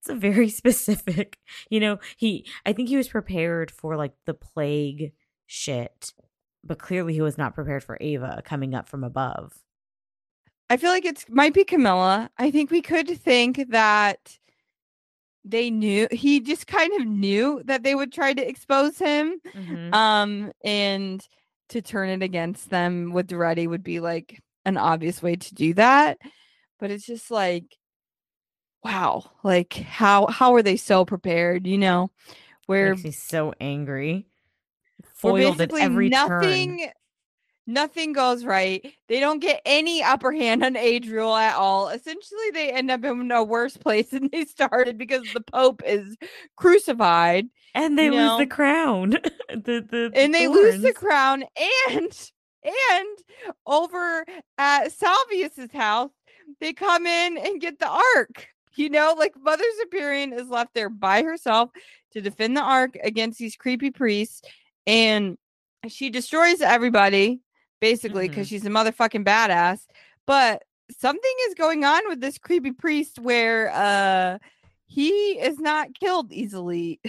it's 0.05 0.09
a 0.11 0.15
very 0.15 0.48
specific, 0.51 1.39
you 1.70 1.81
know, 1.81 1.98
he, 2.16 2.47
I 2.66 2.73
think 2.73 2.89
he 2.89 2.97
was 2.97 3.09
prepared 3.09 3.70
for 3.70 3.97
like 3.97 4.12
the 4.27 4.35
plague 4.35 5.12
shit. 5.47 6.12
But 6.66 6.78
clearly 6.78 7.12
he 7.12 7.20
was 7.20 7.36
not 7.36 7.55
prepared 7.55 7.85
for 7.85 7.98
Ava 8.01 8.43
coming 8.44 8.74
up 8.74 8.89
from 8.89 9.05
above. 9.05 9.64
I 10.70 10.77
feel 10.77 10.91
like 10.91 11.05
it's 11.05 11.27
might 11.28 11.55
be 11.55 11.65
Camila. 11.65 12.28
I 12.39 12.51
think 12.51 12.70
we 12.70 12.82
could 12.82 13.09
think 13.09 13.69
that 13.69 14.39
they 15.45 15.70
knew 15.70 16.09
he 16.11 16.41
just 16.41 16.66
kind 16.66 16.93
of 17.01 17.07
knew 17.07 17.62
that 17.66 17.82
they 17.82 17.95
would 17.95 18.12
try 18.12 18.32
to 18.32 18.49
expose 18.49 18.99
him. 18.99 19.41
Mhm. 19.55 19.95
Um 19.95 20.53
and 20.65 21.27
to 21.69 21.82
turn 21.82 22.09
it 22.09 22.23
against 22.23 22.70
them 22.70 23.12
with 23.12 23.28
Duretti 23.28 23.66
would 23.66 23.82
be 23.82 24.01
like 24.01 24.41
an 24.65 24.77
obvious 24.77 25.23
way 25.23 25.36
to 25.36 25.55
do 25.55 25.74
that. 25.74 26.19
But 26.78 26.91
it's 26.91 27.07
just 27.07 27.31
like 27.31 27.77
wow, 28.82 29.31
like 29.43 29.74
how 29.74 30.27
how 30.27 30.55
are 30.55 30.62
they 30.62 30.77
so 30.77 31.05
prepared, 31.05 31.66
you 31.66 31.78
know? 31.78 32.11
Where 32.66 32.95
me 32.97 33.11
so 33.11 33.53
angry. 33.61 34.27
Foiled 35.16 35.61
at 35.61 35.69
basically 35.69 35.82
every 35.82 36.11
turn. 36.11 36.78
Nothing 37.66 38.12
goes 38.12 38.45
right. 38.45 38.95
They 39.09 39.20
don't 39.20 39.41
get 39.41 39.62
any 39.65 40.03
upper 40.03 40.32
hand 40.32 40.65
on 40.65 40.77
Adriel 40.77 41.35
at 41.35 41.57
all. 41.57 41.89
Essentially, 41.89 42.51
they 42.53 42.73
end 42.73 42.91
up 42.91 43.05
in 43.05 43.31
a 43.31 43.43
worse 43.43 43.77
place 43.77 44.09
than 44.11 44.28
they 44.32 44.45
started 44.45 44.99
because 44.99 45.23
the 45.32 45.41
Pope 45.41 45.82
is 45.85 46.16
crucified 46.57 47.47
And 47.74 47.99
they 47.99 48.11
lose 48.11 48.39
the 48.39 48.47
crown. 48.47 49.11
the, 49.49 49.85
the 49.89 50.12
and 50.15 50.35
they 50.35 50.49
lose 50.49 50.81
the 50.81 50.93
crown 50.93 51.45
and 51.91 52.31
and 52.65 53.19
over 53.66 54.24
at 54.57 54.91
Salvius's 54.93 55.73
house, 55.73 56.11
they 56.61 56.73
come 56.73 57.07
in 57.07 57.36
and 57.36 57.61
get 57.61 57.78
the 57.78 57.89
ark. 57.89 58.49
You 58.77 58.89
know, 58.89 59.15
like 59.16 59.35
Mother 59.41 59.65
Superior 59.81 60.35
is 60.35 60.49
left 60.49 60.74
there 60.74 60.89
by 60.89 61.23
herself 61.23 61.70
to 62.12 62.20
defend 62.20 62.57
the 62.57 62.62
ark 62.62 62.97
against 63.03 63.39
these 63.39 63.55
creepy 63.55 63.91
priests, 63.91 64.43
and 64.86 65.36
she 65.89 66.11
destroys 66.11 66.61
everybody 66.61 67.41
basically 67.85 68.28
because 68.28 68.48
she's 68.48 68.65
a 68.65 68.70
motherfucking 68.70 69.24
badass. 69.24 69.86
But 70.27 70.62
something 70.90 71.35
is 71.48 71.55
going 71.55 71.85
on 71.85 72.01
with 72.09 72.20
this 72.20 72.39
creepy 72.39 72.73
priest 72.73 73.19
where 73.19 73.70
uh 73.73 74.39
he 74.86 75.32
is 75.32 75.59
not 75.59 75.89
killed 75.98 76.32
easily. 76.32 77.01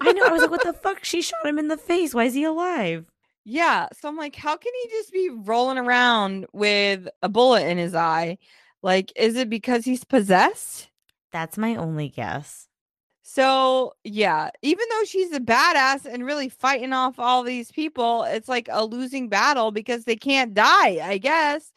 I 0.00 0.12
know. 0.12 0.26
I 0.26 0.30
was 0.30 0.42
like, 0.42 0.50
what 0.50 0.64
the 0.64 0.72
fuck? 0.72 1.04
She 1.04 1.22
shot 1.22 1.44
him 1.44 1.58
in 1.58 1.68
the 1.68 1.76
face. 1.76 2.14
Why 2.14 2.24
is 2.24 2.34
he 2.34 2.44
alive? 2.44 3.10
Yeah. 3.44 3.88
So 3.98 4.08
I'm 4.08 4.16
like, 4.16 4.36
how 4.36 4.56
can 4.56 4.72
he 4.82 4.88
just 4.90 5.12
be 5.12 5.28
rolling 5.30 5.78
around 5.78 6.46
with 6.52 7.08
a 7.20 7.28
bullet 7.28 7.66
in 7.66 7.78
his 7.78 7.94
eye? 7.94 8.38
Like, 8.82 9.12
is 9.16 9.36
it 9.36 9.50
because 9.50 9.84
he's 9.84 10.04
possessed? 10.04 10.88
That's 11.32 11.58
my 11.58 11.74
only 11.74 12.10
guess. 12.10 12.68
So, 13.34 13.94
yeah, 14.04 14.50
even 14.60 14.84
though 14.90 15.04
she's 15.04 15.32
a 15.32 15.40
badass 15.40 16.04
and 16.04 16.22
really 16.26 16.50
fighting 16.50 16.92
off 16.92 17.18
all 17.18 17.42
these 17.42 17.72
people, 17.72 18.24
it's 18.24 18.46
like 18.46 18.68
a 18.70 18.84
losing 18.84 19.30
battle 19.30 19.70
because 19.70 20.04
they 20.04 20.16
can't 20.16 20.52
die, 20.52 21.00
I 21.02 21.16
guess. 21.16 21.72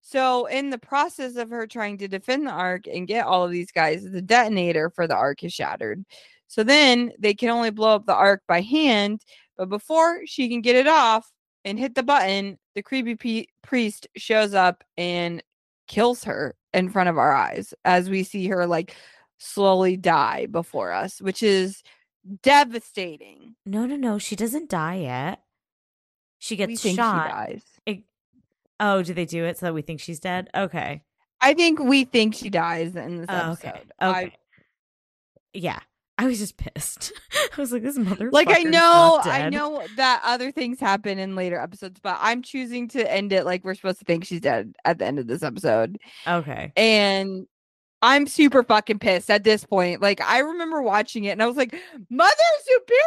So, 0.00 0.46
in 0.46 0.70
the 0.70 0.78
process 0.78 1.36
of 1.36 1.50
her 1.50 1.66
trying 1.66 1.98
to 1.98 2.08
defend 2.08 2.46
the 2.46 2.52
ark 2.52 2.86
and 2.86 3.06
get 3.06 3.26
all 3.26 3.44
of 3.44 3.50
these 3.50 3.70
guys, 3.70 4.02
the 4.02 4.22
detonator 4.22 4.88
for 4.88 5.06
the 5.06 5.14
ark 5.14 5.44
is 5.44 5.52
shattered. 5.52 6.06
So 6.46 6.64
then 6.64 7.12
they 7.18 7.34
can 7.34 7.50
only 7.50 7.68
blow 7.70 7.94
up 7.96 8.06
the 8.06 8.14
ark 8.14 8.42
by 8.48 8.62
hand. 8.62 9.20
But 9.58 9.68
before 9.68 10.22
she 10.24 10.48
can 10.48 10.62
get 10.62 10.74
it 10.74 10.88
off 10.88 11.30
and 11.66 11.78
hit 11.78 11.96
the 11.96 12.02
button, 12.02 12.58
the 12.74 12.82
creepy 12.82 13.50
priest 13.60 14.08
shows 14.16 14.54
up 14.54 14.82
and 14.96 15.42
kills 15.86 16.24
her 16.24 16.54
in 16.72 16.88
front 16.88 17.10
of 17.10 17.18
our 17.18 17.34
eyes 17.34 17.74
as 17.84 18.08
we 18.08 18.22
see 18.22 18.48
her 18.48 18.66
like 18.66 18.96
slowly 19.38 19.96
die 19.96 20.46
before 20.46 20.92
us, 20.92 21.20
which 21.20 21.42
is 21.42 21.82
devastating. 22.42 23.54
No, 23.64 23.86
no, 23.86 23.96
no. 23.96 24.18
She 24.18 24.36
doesn't 24.36 24.68
die 24.68 24.96
yet. 24.96 25.40
She 26.38 26.56
gets 26.56 26.80
shot. 26.80 26.90
she 26.90 26.96
dies. 26.96 27.62
It- 27.86 28.04
oh, 28.80 29.02
do 29.02 29.14
they 29.14 29.24
do 29.24 29.44
it 29.44 29.58
so 29.58 29.66
that 29.66 29.74
we 29.74 29.82
think 29.82 30.00
she's 30.00 30.20
dead? 30.20 30.48
Okay. 30.54 31.02
I 31.40 31.54
think 31.54 31.78
we 31.80 32.04
think 32.04 32.34
she 32.34 32.50
dies 32.50 32.96
in 32.96 33.18
this 33.18 33.26
Oh, 33.28 33.52
okay. 33.52 33.68
episode. 33.68 33.92
Okay. 34.02 34.18
I, 34.26 34.32
yeah. 35.52 35.78
I 36.20 36.26
was 36.26 36.38
just 36.38 36.56
pissed. 36.56 37.12
I 37.56 37.60
was 37.60 37.70
like, 37.70 37.82
this 37.84 37.96
mother. 37.96 38.28
like 38.32 38.48
I 38.50 38.64
know, 38.64 39.20
I 39.22 39.48
know 39.50 39.84
that 39.96 40.20
other 40.24 40.50
things 40.50 40.80
happen 40.80 41.16
in 41.20 41.36
later 41.36 41.60
episodes, 41.60 42.00
but 42.02 42.18
I'm 42.20 42.42
choosing 42.42 42.88
to 42.88 43.08
end 43.12 43.32
it 43.32 43.44
like 43.44 43.64
we're 43.64 43.74
supposed 43.74 44.00
to 44.00 44.04
think 44.04 44.24
she's 44.24 44.40
dead 44.40 44.74
at 44.84 44.98
the 44.98 45.06
end 45.06 45.20
of 45.20 45.28
this 45.28 45.44
episode. 45.44 45.96
Okay. 46.26 46.72
And 46.76 47.46
I'm 48.02 48.26
super 48.26 48.62
fucking 48.62 49.00
pissed 49.00 49.30
at 49.30 49.44
this 49.44 49.64
point. 49.64 50.00
Like 50.00 50.20
I 50.20 50.40
remember 50.40 50.82
watching 50.82 51.24
it 51.24 51.30
and 51.30 51.42
I 51.42 51.46
was 51.46 51.56
like, 51.56 51.74
Mother 52.10 52.32
Superior, 52.64 53.02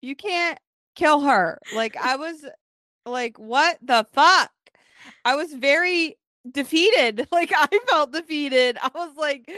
you 0.00 0.16
can't 0.16 0.58
kill 0.94 1.20
her. 1.20 1.58
Like 1.74 1.96
I 1.96 2.16
was 2.16 2.44
like, 3.04 3.38
what 3.38 3.78
the 3.82 4.06
fuck? 4.12 4.50
I 5.24 5.36
was 5.36 5.52
very 5.52 6.18
defeated. 6.50 7.28
Like 7.32 7.52
I 7.54 7.80
felt 7.88 8.12
defeated. 8.12 8.78
I 8.80 8.90
was 8.94 9.14
like, 9.16 9.50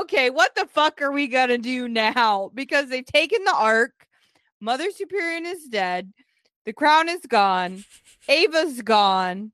okay, 0.00 0.30
what 0.30 0.54
the 0.54 0.66
fuck 0.66 1.00
are 1.02 1.12
we 1.12 1.26
gonna 1.28 1.58
do 1.58 1.88
now? 1.88 2.50
Because 2.54 2.88
they've 2.88 3.04
taken 3.04 3.44
the 3.44 3.54
ark. 3.54 3.92
Mother 4.60 4.90
Superior 4.90 5.46
is 5.46 5.64
dead. 5.66 6.12
The 6.64 6.72
crown 6.72 7.08
is 7.08 7.20
gone. 7.28 7.84
Ava's 8.28 8.82
gone. 8.82 9.52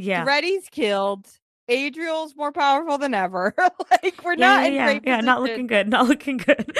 Yeah. 0.00 0.24
Reddy's 0.24 0.68
killed. 0.68 1.26
Adriel's 1.68 2.34
more 2.34 2.50
powerful 2.52 2.98
than 2.98 3.14
ever. 3.14 3.54
like 4.02 4.22
we're 4.24 4.32
yeah, 4.32 4.38
not 4.38 4.72
yeah, 4.72 4.90
in 4.90 5.00
yeah, 5.04 5.16
yeah, 5.16 5.20
not 5.20 5.40
looking 5.40 5.68
good, 5.68 5.88
not 5.88 6.06
looking 6.08 6.36
good. 6.36 6.76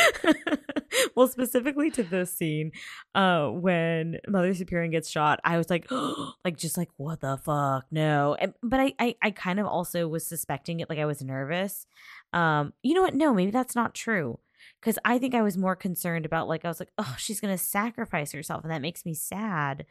well, 1.15 1.29
specifically 1.29 1.91
to 1.93 2.03
this 2.03 2.37
scene, 2.37 2.73
uh, 3.15 3.49
when 3.49 4.19
Mother 4.27 4.53
Superior 4.53 4.89
gets 4.89 5.09
shot, 5.09 5.39
I 5.45 5.59
was 5.59 5.71
like, 5.71 5.87
like 6.45 6.57
just 6.57 6.77
like 6.77 6.89
what 6.97 7.21
the 7.21 7.39
fuck, 7.39 7.87
no. 7.93 8.37
And, 8.39 8.53
but 8.63 8.81
I, 8.81 8.95
I, 8.99 9.15
I 9.23 9.31
kind 9.31 9.61
of 9.61 9.67
also 9.67 10.09
was 10.09 10.27
suspecting 10.27 10.81
it, 10.81 10.91
like 10.91 10.99
I 10.99 11.07
was 11.07 11.23
nervous. 11.23 11.87
Um, 12.33 12.73
you 12.83 12.95
know 12.95 13.03
what? 13.03 13.15
No, 13.15 13.33
maybe 13.33 13.53
that's 13.53 13.77
not 13.77 13.95
true. 13.95 14.41
Because 14.81 14.99
I 15.05 15.19
think 15.19 15.35
I 15.35 15.43
was 15.43 15.59
more 15.59 15.77
concerned 15.77 16.25
about 16.25 16.49
like 16.49 16.65
I 16.65 16.69
was 16.69 16.81
like, 16.81 16.93
oh, 16.97 17.15
she's 17.19 17.41
gonna 17.41 17.59
sacrifice 17.59 18.33
herself, 18.33 18.63
and 18.65 18.73
that 18.73 18.81
makes 18.83 19.05
me 19.05 19.13
sad. 19.15 19.85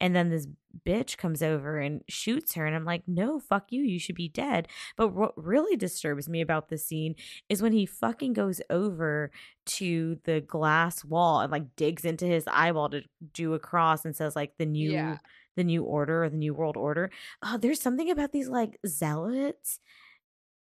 And 0.00 0.16
then 0.16 0.30
this 0.30 0.46
bitch 0.86 1.18
comes 1.18 1.42
over 1.42 1.78
and 1.78 2.02
shoots 2.08 2.54
her, 2.54 2.64
and 2.64 2.74
I'm 2.74 2.86
like, 2.86 3.02
no, 3.06 3.38
fuck 3.38 3.66
you, 3.70 3.82
you 3.82 3.98
should 3.98 4.14
be 4.14 4.28
dead. 4.28 4.66
But 4.96 5.08
what 5.08 5.32
really 5.36 5.76
disturbs 5.76 6.28
me 6.28 6.40
about 6.40 6.68
this 6.70 6.86
scene 6.86 7.16
is 7.50 7.60
when 7.60 7.72
he 7.72 7.84
fucking 7.84 8.32
goes 8.32 8.62
over 8.70 9.30
to 9.66 10.18
the 10.24 10.40
glass 10.40 11.04
wall 11.04 11.40
and 11.40 11.52
like 11.52 11.76
digs 11.76 12.04
into 12.06 12.24
his 12.24 12.44
eyeball 12.46 12.88
to 12.90 13.02
do 13.34 13.52
a 13.54 13.58
cross 13.58 14.04
and 14.06 14.16
says 14.16 14.34
like 14.34 14.56
the 14.56 14.66
new 14.66 14.92
Yeah. 14.92 15.18
the 15.56 15.64
new 15.64 15.84
order 15.84 16.24
or 16.24 16.30
the 16.30 16.36
new 16.38 16.54
world 16.54 16.76
order. 16.78 17.10
Oh, 17.42 17.58
there's 17.58 17.80
something 17.80 18.10
about 18.10 18.32
these 18.32 18.48
like 18.48 18.78
zealots 18.86 19.80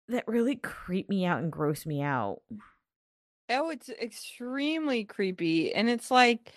that 0.08 0.28
really 0.28 0.54
creep 0.56 1.08
me 1.08 1.24
out 1.24 1.42
and 1.42 1.50
gross 1.50 1.86
me 1.86 2.02
out. 2.02 2.42
Oh, 3.48 3.70
it's 3.70 3.88
extremely 3.90 5.04
creepy. 5.04 5.74
And 5.74 5.88
it's 5.88 6.10
like, 6.10 6.52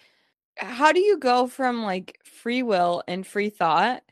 how 0.58 0.92
do 0.92 1.00
you 1.00 1.18
go 1.18 1.48
from 1.48 1.84
like 1.84 2.20
free 2.24 2.64
will 2.64 3.04
and 3.08 3.26
free 3.28 3.50
thought 3.50 4.04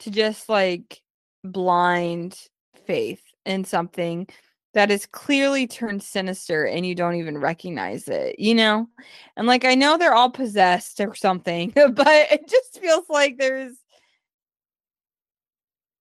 to 0.00 0.10
just 0.10 0.48
like 0.48 1.02
blind 1.44 2.48
faith 2.86 3.22
in 3.46 3.64
something 3.64 4.28
that 4.74 4.90
is 4.90 5.06
clearly 5.06 5.66
turned 5.66 6.02
sinister 6.02 6.66
and 6.66 6.86
you 6.86 6.94
don't 6.94 7.16
even 7.16 7.38
recognize 7.38 8.08
it, 8.08 8.38
you 8.38 8.54
know? 8.54 8.88
And 9.36 9.46
like, 9.46 9.64
I 9.64 9.74
know 9.74 9.96
they're 9.98 10.14
all 10.14 10.30
possessed 10.30 11.00
or 11.00 11.14
something, 11.14 11.70
but 11.74 12.06
it 12.32 12.48
just 12.48 12.78
feels 12.80 13.08
like 13.08 13.38
there's 13.38 13.74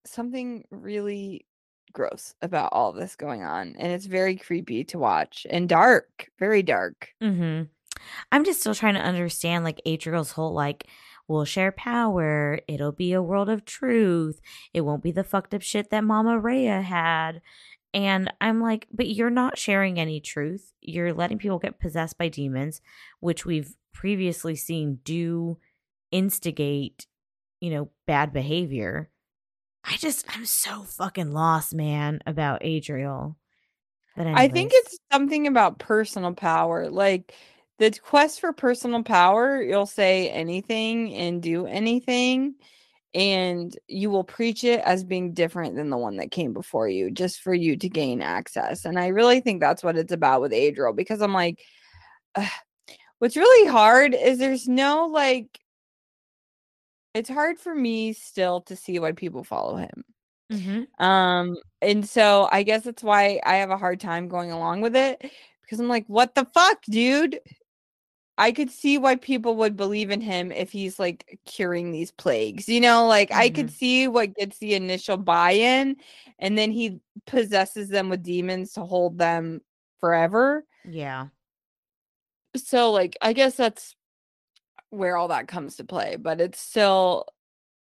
something 0.06 0.66
really 0.72 1.46
gross 1.94 2.36
about 2.42 2.70
all 2.72 2.92
this 2.92 3.16
going 3.16 3.44
on. 3.44 3.76
And 3.78 3.92
it's 3.92 4.06
very 4.06 4.36
creepy 4.36 4.84
to 4.86 5.00
watch 5.00 5.46
and 5.50 5.68
dark, 5.70 6.30
very 6.40 6.64
dark. 6.64 7.10
Mm-hmm. 7.22 7.64
I'm 8.32 8.44
just 8.44 8.62
still 8.62 8.76
trying 8.76 8.96
to 8.96 9.02
understand 9.02 9.64
like 9.64 9.82
Adriel's 9.86 10.32
whole 10.32 10.54
like 10.54 10.88
we'll 11.28 11.46
share 11.46 11.72
power. 11.72 12.60
It'll 12.68 12.92
be 12.92 13.14
a 13.14 13.22
world 13.22 13.50
of 13.50 13.66
truth. 13.66 14.40
It 14.74 14.82
won't 14.82 15.04
be 15.04 15.12
the 15.12 15.24
fucked 15.24 15.54
up 15.54 15.62
shit 15.62 15.90
that 15.90 16.04
Mama 16.04 16.40
Reya 16.40 16.84
had. 16.84 17.42
And 17.94 18.32
I'm 18.42 18.62
like, 18.62 18.88
but 18.92 19.08
you're 19.08 19.30
not 19.30 19.58
sharing 19.58 20.00
any 20.00 20.20
truth. 20.20 20.72
You're 20.82 21.14
letting 21.14 21.38
people 21.38 21.60
get 21.60 21.80
possessed 21.80 22.18
by 22.18 22.28
demons, 22.28 22.82
which 23.20 23.46
we've 23.46 23.76
previously 23.94 24.56
seen 24.56 25.00
do 25.04 25.58
instigate, 26.12 27.08
you 27.60 27.72
know, 27.72 27.90
bad 28.06 28.34
behavior. 28.34 29.10
I 29.88 29.96
just 29.98 30.26
I'm 30.36 30.46
so 30.46 30.84
fucking 30.84 31.32
lost, 31.32 31.74
man, 31.74 32.20
about 32.26 32.64
Adriel. 32.64 33.38
But 34.16 34.28
I 34.28 34.48
think 34.48 34.72
it's 34.74 34.98
something 35.12 35.48
about 35.48 35.80
personal 35.80 36.34
power. 36.34 36.90
Like 36.90 37.34
the 37.78 37.92
quest 37.92 38.40
for 38.40 38.52
personal 38.52 39.04
power, 39.04 39.62
you'll 39.62 39.86
say 39.86 40.30
anything 40.30 41.14
and 41.14 41.42
do 41.42 41.68
anything, 41.68 42.56
and 43.14 43.78
you 43.88 44.10
will 44.10 44.24
preach 44.24 44.64
it 44.64 44.82
as 44.82 45.04
being 45.04 45.34
different 45.34 45.76
than 45.76 45.90
the 45.90 45.98
one 45.98 46.18
that 46.18 46.32
came 46.32 46.52
before 46.52 46.90
you, 46.90 47.12
just 47.12 47.42
for 47.42 47.54
you 47.54 47.78
to 47.78 47.88
gain 47.88 48.22
access. 48.22 48.86
And 48.86 49.00
I 49.00 49.08
really 49.08 49.40
think 49.40 49.62
that's 49.62 49.84
what 49.84 49.98
it's 49.98 50.12
about 50.12 50.42
with 50.42 50.52
Adriel 50.52 50.94
because 50.94 51.22
I'm 51.22 51.34
like, 51.34 51.62
ugh, 52.36 52.50
what's 53.20 53.38
really 53.38 53.70
hard 53.70 54.16
is 54.16 54.40
there's 54.40 54.68
no 54.68 55.06
like 55.06 55.60
it's 57.18 57.30
hard 57.30 57.60
for 57.60 57.74
me 57.74 58.14
still 58.14 58.62
to 58.62 58.76
see 58.76 59.00
why 59.00 59.12
people 59.12 59.44
follow 59.44 59.76
him. 59.76 60.06
Mm-hmm. 60.52 61.04
Um, 61.04 61.58
and 61.82 62.08
so 62.08 62.48
I 62.52 62.64
guess 62.64 62.84
that's 62.84 63.04
why 63.04 63.42
I 63.46 63.56
have 63.56 63.70
a 63.72 63.78
hard 63.78 64.00
time 64.00 64.28
going 64.28 64.52
along 64.52 64.82
with 64.82 64.96
it 64.96 65.30
because 65.62 65.80
I'm 65.80 65.90
like, 65.90 66.06
what 66.08 66.36
the 66.36 66.46
fuck, 66.54 66.82
dude? 66.84 67.40
I 68.38 68.52
could 68.52 68.70
see 68.70 69.00
why 69.00 69.16
people 69.16 69.56
would 69.56 69.76
believe 69.76 70.12
in 70.12 70.22
him 70.22 70.52
if 70.52 70.72
he's 70.72 71.00
like 71.00 71.40
curing 71.46 71.92
these 71.92 72.12
plagues. 72.12 72.70
You 72.70 72.80
know, 72.80 73.08
like 73.08 73.32
I 73.32 73.50
could 73.50 73.68
Mhm. 73.68 73.72
see 73.72 74.08
what 74.08 74.36
gets 74.36 74.60
the 74.60 74.76
initial 74.76 75.18
buy-in 75.18 75.98
and 76.40 76.58
then 76.58 76.72
he 76.72 77.00
possesses 77.26 77.90
them 77.90 78.10
with 78.10 78.24
demons 78.24 78.74
to 78.74 78.86
hold 78.86 79.18
them 79.18 79.62
forever. 80.00 80.64
Yeah. 80.88 81.28
So 82.56 82.92
like 82.92 83.18
I 83.22 83.34
guess 83.34 83.56
that's 83.56 83.96
where 84.98 85.18
all 85.18 85.30
that 85.30 85.48
comes 85.48 85.76
to 85.78 85.84
play, 85.86 86.16
but 86.18 86.42
it's 86.42 86.60
still 86.60 87.26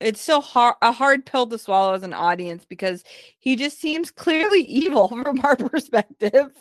it's 0.01 0.21
still 0.21 0.43
hard 0.43 0.77
a 0.83 0.93
hard 0.93 1.27
pill 1.27 1.47
to 1.49 1.59
swallow 1.59 1.95
as 1.95 2.03
an 2.05 2.15
audience 2.15 2.65
because 2.67 3.05
he 3.41 3.57
just 3.57 3.81
seems 3.81 4.11
clearly 4.13 4.63
evil 4.65 5.09
from 5.09 5.41
our 5.45 5.57
perspective. 5.57 6.53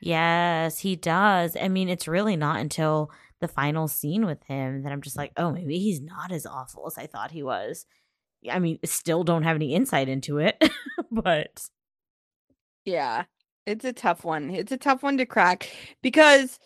Yes, 0.00 0.78
he 0.78 0.96
does. 0.96 1.56
I 1.60 1.68
mean, 1.68 1.88
it's 1.88 2.08
really 2.08 2.36
not 2.36 2.60
until 2.60 3.10
the 3.40 3.48
final 3.48 3.88
scene 3.88 4.26
with 4.26 4.42
him 4.44 4.82
that 4.82 4.92
I'm 4.92 5.02
just 5.02 5.16
like, 5.16 5.32
oh, 5.36 5.50
maybe 5.52 5.78
he's 5.78 6.00
not 6.00 6.32
as 6.32 6.46
awful 6.46 6.86
as 6.86 6.98
I 6.98 7.06
thought 7.06 7.30
he 7.30 7.42
was. 7.42 7.86
I 8.50 8.58
mean, 8.58 8.78
still 8.84 9.24
don't 9.24 9.44
have 9.44 9.56
any 9.56 9.74
insight 9.74 10.08
into 10.08 10.38
it, 10.38 10.62
but 11.10 11.68
Yeah. 12.84 13.24
It's 13.66 13.84
a 13.84 13.92
tough 13.94 14.24
one. 14.24 14.50
It's 14.50 14.72
a 14.72 14.76
tough 14.76 15.02
one 15.02 15.16
to 15.18 15.24
crack 15.26 15.70
because 16.02 16.58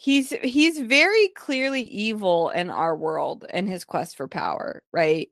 he's 0.00 0.30
he's 0.42 0.78
very 0.78 1.28
clearly 1.28 1.82
evil 1.82 2.48
in 2.48 2.70
our 2.70 2.96
world 2.96 3.44
and 3.50 3.68
his 3.68 3.84
quest 3.84 4.16
for 4.16 4.26
power, 4.26 4.82
right? 4.92 5.30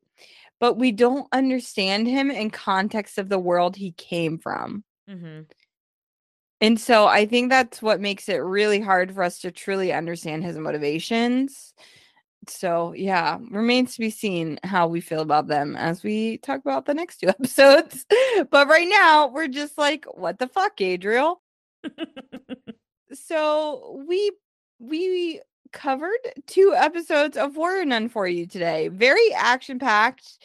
But 0.60 0.74
we 0.74 0.92
don't 0.92 1.26
understand 1.32 2.06
him 2.06 2.30
in 2.30 2.50
context 2.50 3.16
of 3.16 3.30
the 3.30 3.38
world 3.38 3.76
he 3.76 3.92
came 3.92 4.38
from. 4.38 4.84
Mhm. 5.08 5.46
And 6.60 6.78
so 6.78 7.06
I 7.06 7.24
think 7.24 7.48
that's 7.48 7.80
what 7.80 8.00
makes 8.00 8.28
it 8.28 8.36
really 8.36 8.80
hard 8.80 9.14
for 9.14 9.22
us 9.22 9.38
to 9.40 9.50
truly 9.50 9.90
understand 9.90 10.44
his 10.44 10.58
motivations. 10.58 11.72
So, 12.46 12.92
yeah, 12.92 13.38
remains 13.50 13.94
to 13.94 14.00
be 14.00 14.10
seen 14.10 14.58
how 14.64 14.86
we 14.88 15.00
feel 15.00 15.20
about 15.22 15.46
them 15.46 15.76
as 15.76 16.02
we 16.02 16.38
talk 16.38 16.60
about 16.60 16.84
the 16.84 16.94
next 16.94 17.18
two 17.18 17.28
episodes. 17.28 18.04
but 18.50 18.68
right 18.68 18.88
now, 18.88 19.28
we're 19.28 19.48
just 19.48 19.78
like, 19.78 20.04
what 20.12 20.38
the 20.38 20.48
fuck, 20.48 20.78
Adriel? 20.78 21.40
So, 23.14 24.04
we 24.06 24.32
we 24.78 25.40
covered 25.72 26.18
two 26.46 26.74
episodes 26.76 27.36
of 27.36 27.56
Warrior 27.56 27.84
Nun 27.84 28.08
for 28.08 28.26
you 28.26 28.46
today. 28.46 28.88
Very 28.88 29.32
action-packed, 29.34 30.38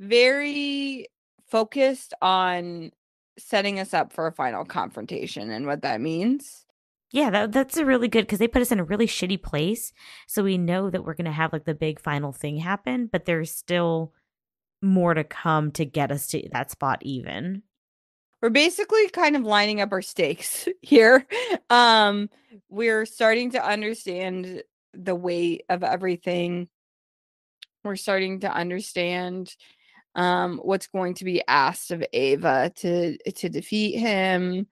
very 0.00 1.08
focused 1.46 2.14
on 2.22 2.90
setting 3.38 3.78
us 3.78 3.92
up 3.92 4.12
for 4.12 4.26
a 4.26 4.32
final 4.32 4.64
confrontation 4.64 5.50
and 5.50 5.66
what 5.66 5.82
that 5.82 6.00
means. 6.00 6.64
yeah, 7.12 7.28
that, 7.28 7.52
that's 7.52 7.76
a 7.76 7.84
really 7.84 8.08
good 8.08 8.22
because 8.22 8.38
they 8.38 8.48
put 8.48 8.62
us 8.62 8.72
in 8.72 8.80
a 8.80 8.84
really 8.84 9.06
shitty 9.06 9.40
place. 9.40 9.92
So 10.26 10.42
we 10.42 10.56
know 10.56 10.88
that 10.88 11.04
we're 11.04 11.14
going 11.14 11.26
to 11.26 11.30
have 11.30 11.52
like 11.52 11.66
the 11.66 11.74
big 11.74 12.00
final 12.00 12.32
thing 12.32 12.56
happen, 12.56 13.06
but 13.12 13.26
there's 13.26 13.50
still 13.50 14.12
more 14.80 15.12
to 15.12 15.22
come 15.22 15.70
to 15.72 15.84
get 15.84 16.10
us 16.10 16.26
to 16.28 16.48
that 16.52 16.70
spot, 16.70 17.00
even. 17.02 17.62
We're 18.42 18.50
basically 18.50 19.08
kind 19.08 19.36
of 19.36 19.42
lining 19.42 19.80
up 19.80 19.92
our 19.92 20.02
stakes 20.02 20.68
here. 20.82 21.26
Um, 21.70 22.28
we're 22.68 23.06
starting 23.06 23.52
to 23.52 23.64
understand 23.64 24.62
the 24.92 25.14
weight 25.14 25.64
of 25.68 25.84
everything. 25.84 26.68
We're 27.84 27.96
starting 27.96 28.40
to 28.40 28.52
understand 28.52 29.54
um 30.14 30.58
what's 30.58 30.88
going 30.88 31.14
to 31.14 31.24
be 31.24 31.42
asked 31.48 31.90
of 31.90 32.04
Ava 32.12 32.70
to 32.76 33.16
to 33.32 33.48
defeat 33.48 33.98
him. 33.98 34.66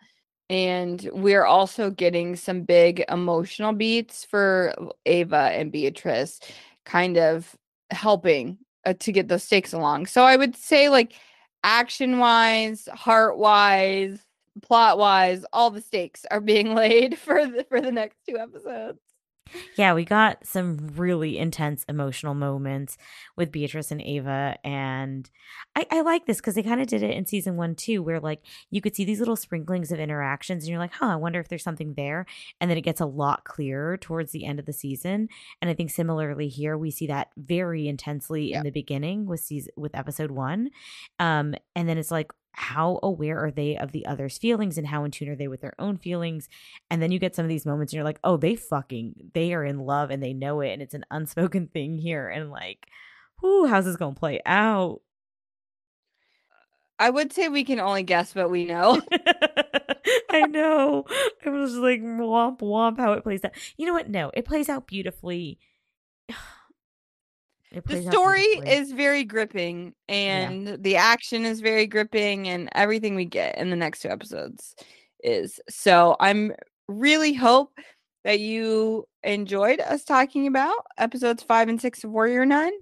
And 0.50 1.08
we're 1.12 1.46
also 1.46 1.90
getting 1.90 2.36
some 2.36 2.62
big 2.62 3.04
emotional 3.08 3.72
beats 3.72 4.24
for 4.24 4.74
Ava 5.06 5.50
and 5.54 5.72
Beatrice, 5.72 6.40
kind 6.84 7.16
of 7.16 7.56
helping 7.90 8.58
uh, 8.84 8.94
to 8.98 9.12
get 9.12 9.28
those 9.28 9.44
stakes 9.44 9.72
along. 9.72 10.06
So 10.06 10.24
I 10.24 10.36
would 10.36 10.56
say 10.56 10.88
like 10.88 11.14
action 11.64 12.18
wise, 12.18 12.88
heart 12.92 13.38
wise, 13.38 14.20
plot 14.62 14.98
wise, 14.98 15.44
all 15.52 15.70
the 15.70 15.80
stakes 15.80 16.24
are 16.30 16.40
being 16.40 16.74
laid 16.76 17.18
for 17.18 17.46
the 17.46 17.64
for 17.68 17.80
the 17.80 17.92
next 17.92 18.18
two 18.28 18.38
episodes. 18.38 19.00
Yeah, 19.76 19.94
we 19.94 20.04
got 20.04 20.46
some 20.46 20.92
really 20.96 21.38
intense 21.38 21.84
emotional 21.88 22.34
moments 22.34 22.96
with 23.36 23.52
Beatrice 23.52 23.90
and 23.90 24.02
Ava. 24.02 24.56
And 24.64 25.28
I, 25.76 25.86
I 25.90 26.00
like 26.02 26.26
this 26.26 26.38
because 26.38 26.54
they 26.54 26.62
kind 26.62 26.80
of 26.80 26.86
did 26.86 27.02
it 27.02 27.16
in 27.16 27.26
season 27.26 27.56
one 27.56 27.74
too, 27.74 28.02
where 28.02 28.20
like 28.20 28.40
you 28.70 28.80
could 28.80 28.94
see 28.94 29.04
these 29.04 29.18
little 29.18 29.36
sprinklings 29.36 29.92
of 29.92 29.98
interactions 29.98 30.64
and 30.64 30.70
you're 30.70 30.78
like, 30.78 30.92
huh, 30.92 31.06
I 31.06 31.16
wonder 31.16 31.40
if 31.40 31.48
there's 31.48 31.62
something 31.64 31.94
there. 31.94 32.26
And 32.60 32.70
then 32.70 32.78
it 32.78 32.82
gets 32.82 33.00
a 33.00 33.06
lot 33.06 33.44
clearer 33.44 33.96
towards 33.96 34.32
the 34.32 34.44
end 34.44 34.58
of 34.58 34.66
the 34.66 34.72
season. 34.72 35.28
And 35.60 35.70
I 35.70 35.74
think 35.74 35.90
similarly 35.90 36.48
here, 36.48 36.76
we 36.76 36.90
see 36.90 37.06
that 37.06 37.28
very 37.36 37.88
intensely 37.88 38.50
Yep. 38.50 38.58
in 38.58 38.64
the 38.64 38.70
beginning 38.70 39.26
with 39.26 39.40
season 39.40 39.72
with 39.76 39.94
episode 39.94 40.30
one. 40.30 40.70
Um, 41.18 41.54
and 41.76 41.88
then 41.88 41.98
it's 41.98 42.10
like, 42.10 42.32
how 42.52 42.98
aware 43.02 43.38
are 43.44 43.50
they 43.50 43.76
of 43.76 43.92
the 43.92 44.06
other's 44.06 44.38
feelings 44.38 44.76
and 44.76 44.86
how 44.86 45.04
in 45.04 45.10
tune 45.10 45.28
are 45.28 45.36
they 45.36 45.48
with 45.48 45.60
their 45.60 45.74
own 45.78 45.96
feelings? 45.96 46.48
And 46.90 47.00
then 47.00 47.10
you 47.10 47.18
get 47.18 47.34
some 47.34 47.44
of 47.44 47.48
these 47.48 47.66
moments 47.66 47.92
and 47.92 47.96
you're 47.96 48.04
like 48.04 48.20
oh 48.24 48.36
they 48.36 48.56
fucking 48.56 49.30
they 49.34 49.54
are 49.54 49.64
in 49.64 49.80
love 49.80 50.10
and 50.10 50.22
they 50.22 50.32
know 50.32 50.60
it 50.60 50.72
and 50.72 50.82
it's 50.82 50.94
an 50.94 51.04
unspoken 51.10 51.68
thing 51.68 51.98
here. 51.98 52.28
And 52.28 52.50
like 52.50 52.86
whoo 53.42 53.66
how's 53.66 53.84
this 53.84 53.96
gonna 53.96 54.14
play 54.14 54.40
out? 54.46 55.00
I 56.98 57.10
would 57.10 57.32
say 57.32 57.48
we 57.48 57.64
can 57.64 57.80
only 57.80 58.02
guess 58.02 58.34
what 58.34 58.50
we 58.50 58.66
know. 58.66 59.00
i 60.30 60.46
know. 60.46 61.06
I 61.44 61.50
was 61.50 61.74
like 61.74 62.02
womp 62.02 62.60
womp 62.60 62.98
how 62.98 63.12
it 63.12 63.22
plays 63.22 63.44
out. 63.44 63.52
You 63.76 63.86
know 63.86 63.94
what? 63.94 64.10
No 64.10 64.30
it 64.34 64.44
plays 64.44 64.68
out 64.68 64.86
beautifully 64.86 65.58
the 67.72 68.02
story 68.02 68.42
is 68.42 68.92
very 68.92 69.24
gripping 69.24 69.94
and 70.08 70.82
the 70.82 70.96
action 70.96 71.44
is 71.44 71.60
very 71.60 71.86
gripping 71.86 72.48
and 72.48 72.68
everything 72.72 73.14
we 73.14 73.24
get 73.24 73.56
in 73.58 73.70
the 73.70 73.76
next 73.76 74.00
two 74.00 74.08
episodes 74.08 74.74
is. 75.22 75.60
So 75.68 76.16
i'm 76.18 76.52
really 76.88 77.32
hope 77.32 77.78
that 78.24 78.40
you 78.40 79.06
enjoyed 79.22 79.80
us 79.80 80.04
talking 80.04 80.46
about 80.46 80.74
episodes 80.98 81.42
five 81.42 81.68
and 81.68 81.80
six 81.80 82.04
of 82.04 82.10
warrior 82.10 82.44
nun. 82.44 82.72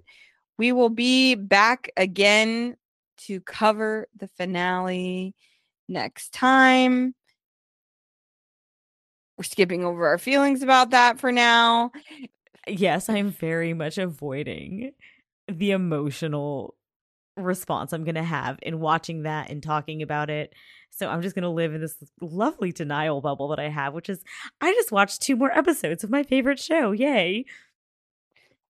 We 0.57 0.71
will 0.71 0.89
be 0.89 1.35
back 1.35 1.91
again 1.95 2.75
to 3.19 3.39
cover 3.41 4.07
the 4.17 4.27
finale 4.27 5.35
next 5.87 6.33
time. 6.33 7.13
We're 9.37 9.43
skipping 9.43 9.85
over 9.85 10.07
our 10.07 10.17
feelings 10.17 10.63
about 10.63 10.89
that 10.89 11.19
for 11.19 11.31
now 11.31 11.91
yes 12.69 13.09
i'm 13.09 13.31
very 13.31 13.73
much 13.73 13.97
avoiding 13.97 14.91
the 15.47 15.71
emotional 15.71 16.75
response 17.37 17.93
i'm 17.93 18.03
gonna 18.03 18.23
have 18.23 18.59
in 18.61 18.79
watching 18.79 19.23
that 19.23 19.49
and 19.49 19.63
talking 19.63 20.01
about 20.01 20.29
it 20.29 20.53
so 20.89 21.07
i'm 21.07 21.21
just 21.21 21.35
gonna 21.35 21.49
live 21.49 21.73
in 21.73 21.81
this 21.81 21.95
lovely 22.21 22.71
denial 22.71 23.21
bubble 23.21 23.47
that 23.47 23.59
i 23.59 23.69
have 23.69 23.93
which 23.93 24.09
is 24.09 24.21
i 24.61 24.73
just 24.73 24.91
watched 24.91 25.21
two 25.21 25.35
more 25.35 25.51
episodes 25.57 26.03
of 26.03 26.09
my 26.09 26.23
favorite 26.23 26.59
show 26.59 26.91
yay 26.91 27.45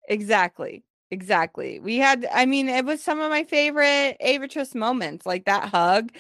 Exactly. 0.08 0.84
Exactly. 1.10 1.80
We 1.80 1.98
had 1.98 2.26
I 2.32 2.46
mean, 2.46 2.70
it 2.70 2.86
was 2.86 3.04
some 3.04 3.20
of 3.20 3.30
my 3.30 3.44
favorite 3.44 4.18
Avatress 4.24 4.74
moments, 4.74 5.26
like 5.26 5.46
that 5.46 5.70
hug 5.70 6.12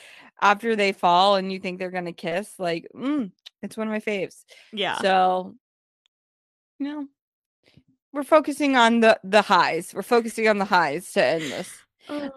after 0.41 0.75
they 0.75 0.91
fall 0.91 1.35
and 1.35 1.51
you 1.51 1.59
think 1.59 1.79
they're 1.79 1.91
gonna 1.91 2.11
kiss. 2.13 2.59
Like, 2.59 2.87
mm, 2.93 3.31
it's 3.61 3.77
one 3.77 3.87
of 3.87 3.91
my 3.91 3.99
faves. 3.99 4.43
yeah 4.73 4.95
So, 4.95 5.55
you 6.79 6.87
know, 6.87 7.07
we're 8.13 8.23
focusing 8.23 8.75
on 8.75 8.99
the 9.01 9.19
the 9.23 9.41
highs. 9.41 9.93
We're 9.93 10.01
focusing 10.03 10.47
on 10.47 10.57
the 10.57 10.65
highs 10.65 11.11
to 11.13 11.23
end 11.25 11.43
this. 11.43 11.71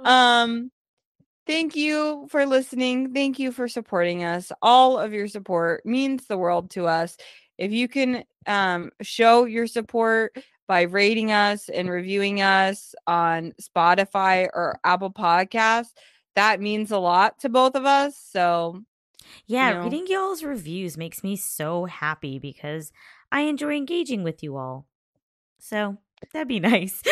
Um, 0.04 0.70
thank 1.46 1.76
you 1.76 2.26
for 2.30 2.46
listening. 2.46 3.12
Thank 3.12 3.38
you 3.38 3.52
for 3.52 3.68
supporting 3.68 4.24
us. 4.24 4.52
All 4.62 4.98
of 4.98 5.12
your 5.12 5.28
support 5.28 5.84
means 5.84 6.26
the 6.26 6.38
world 6.38 6.70
to 6.72 6.86
us. 6.86 7.16
If 7.58 7.72
you 7.72 7.88
can 7.88 8.24
um 8.46 8.90
show 9.02 9.44
your 9.44 9.66
support 9.66 10.36
by 10.66 10.82
rating 10.82 11.30
us 11.32 11.68
and 11.68 11.90
reviewing 11.90 12.40
us 12.40 12.94
on 13.06 13.52
Spotify 13.60 14.48
or 14.52 14.78
Apple 14.84 15.12
Podcasts, 15.12 15.92
that 16.36 16.60
means 16.60 16.90
a 16.90 16.98
lot 16.98 17.38
to 17.40 17.48
both 17.48 17.74
of 17.74 17.84
us. 17.84 18.16
So, 18.18 18.82
Yeah, 19.46 19.72
know. 19.74 19.84
reading 19.84 20.06
y'all's 20.08 20.42
reviews 20.44 20.96
makes 20.96 21.22
me 21.22 21.36
so 21.36 21.84
happy 21.86 22.38
because 22.38 22.92
I 23.30 23.42
enjoy 23.42 23.74
engaging 23.76 24.22
with 24.22 24.42
you 24.42 24.56
all. 24.56 24.86
So 25.64 25.96
that'd 26.32 26.48
be 26.48 26.60
nice. 26.60 27.02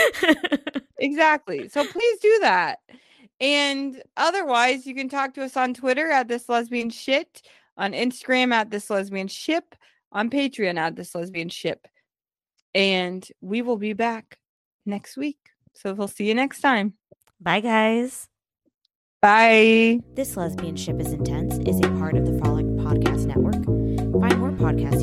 exactly. 0.98 1.68
So 1.68 1.84
please 1.84 2.18
do 2.20 2.38
that. 2.42 2.78
And 3.40 4.00
otherwise, 4.16 4.86
you 4.86 4.94
can 4.94 5.08
talk 5.08 5.34
to 5.34 5.42
us 5.42 5.56
on 5.56 5.74
Twitter 5.74 6.10
at 6.10 6.28
this 6.28 6.48
lesbian 6.48 6.90
ship, 6.90 7.26
on 7.76 7.92
Instagram 7.92 8.52
at 8.52 8.70
this 8.70 8.88
lesbian 8.90 9.26
ship, 9.26 9.74
on 10.12 10.30
Patreon 10.30 10.78
at 10.78 10.94
this 10.94 11.14
lesbian 11.14 11.48
ship. 11.48 11.88
And 12.74 13.26
we 13.40 13.62
will 13.62 13.78
be 13.78 13.94
back 13.94 14.38
next 14.86 15.16
week. 15.16 15.38
So 15.74 15.94
we'll 15.94 16.08
see 16.08 16.28
you 16.28 16.34
next 16.34 16.60
time. 16.60 16.94
Bye, 17.40 17.60
guys. 17.60 18.28
Bye. 19.20 20.00
This 20.14 20.36
Lesbian 20.36 20.76
Ship 20.76 21.00
is 21.00 21.12
Intense 21.12 21.58
is 21.68 21.78
a 21.78 21.88
part 21.98 22.16
of 22.16 22.26
the 22.26 22.38
Frolic 22.38 22.66
Podcast 22.66 23.26
Network. 23.26 23.64
Find 23.64 24.38
more 24.38 24.50
podcasts 24.50 24.72
you'll 24.72 24.82
love 24.82 24.90
at 24.92 25.01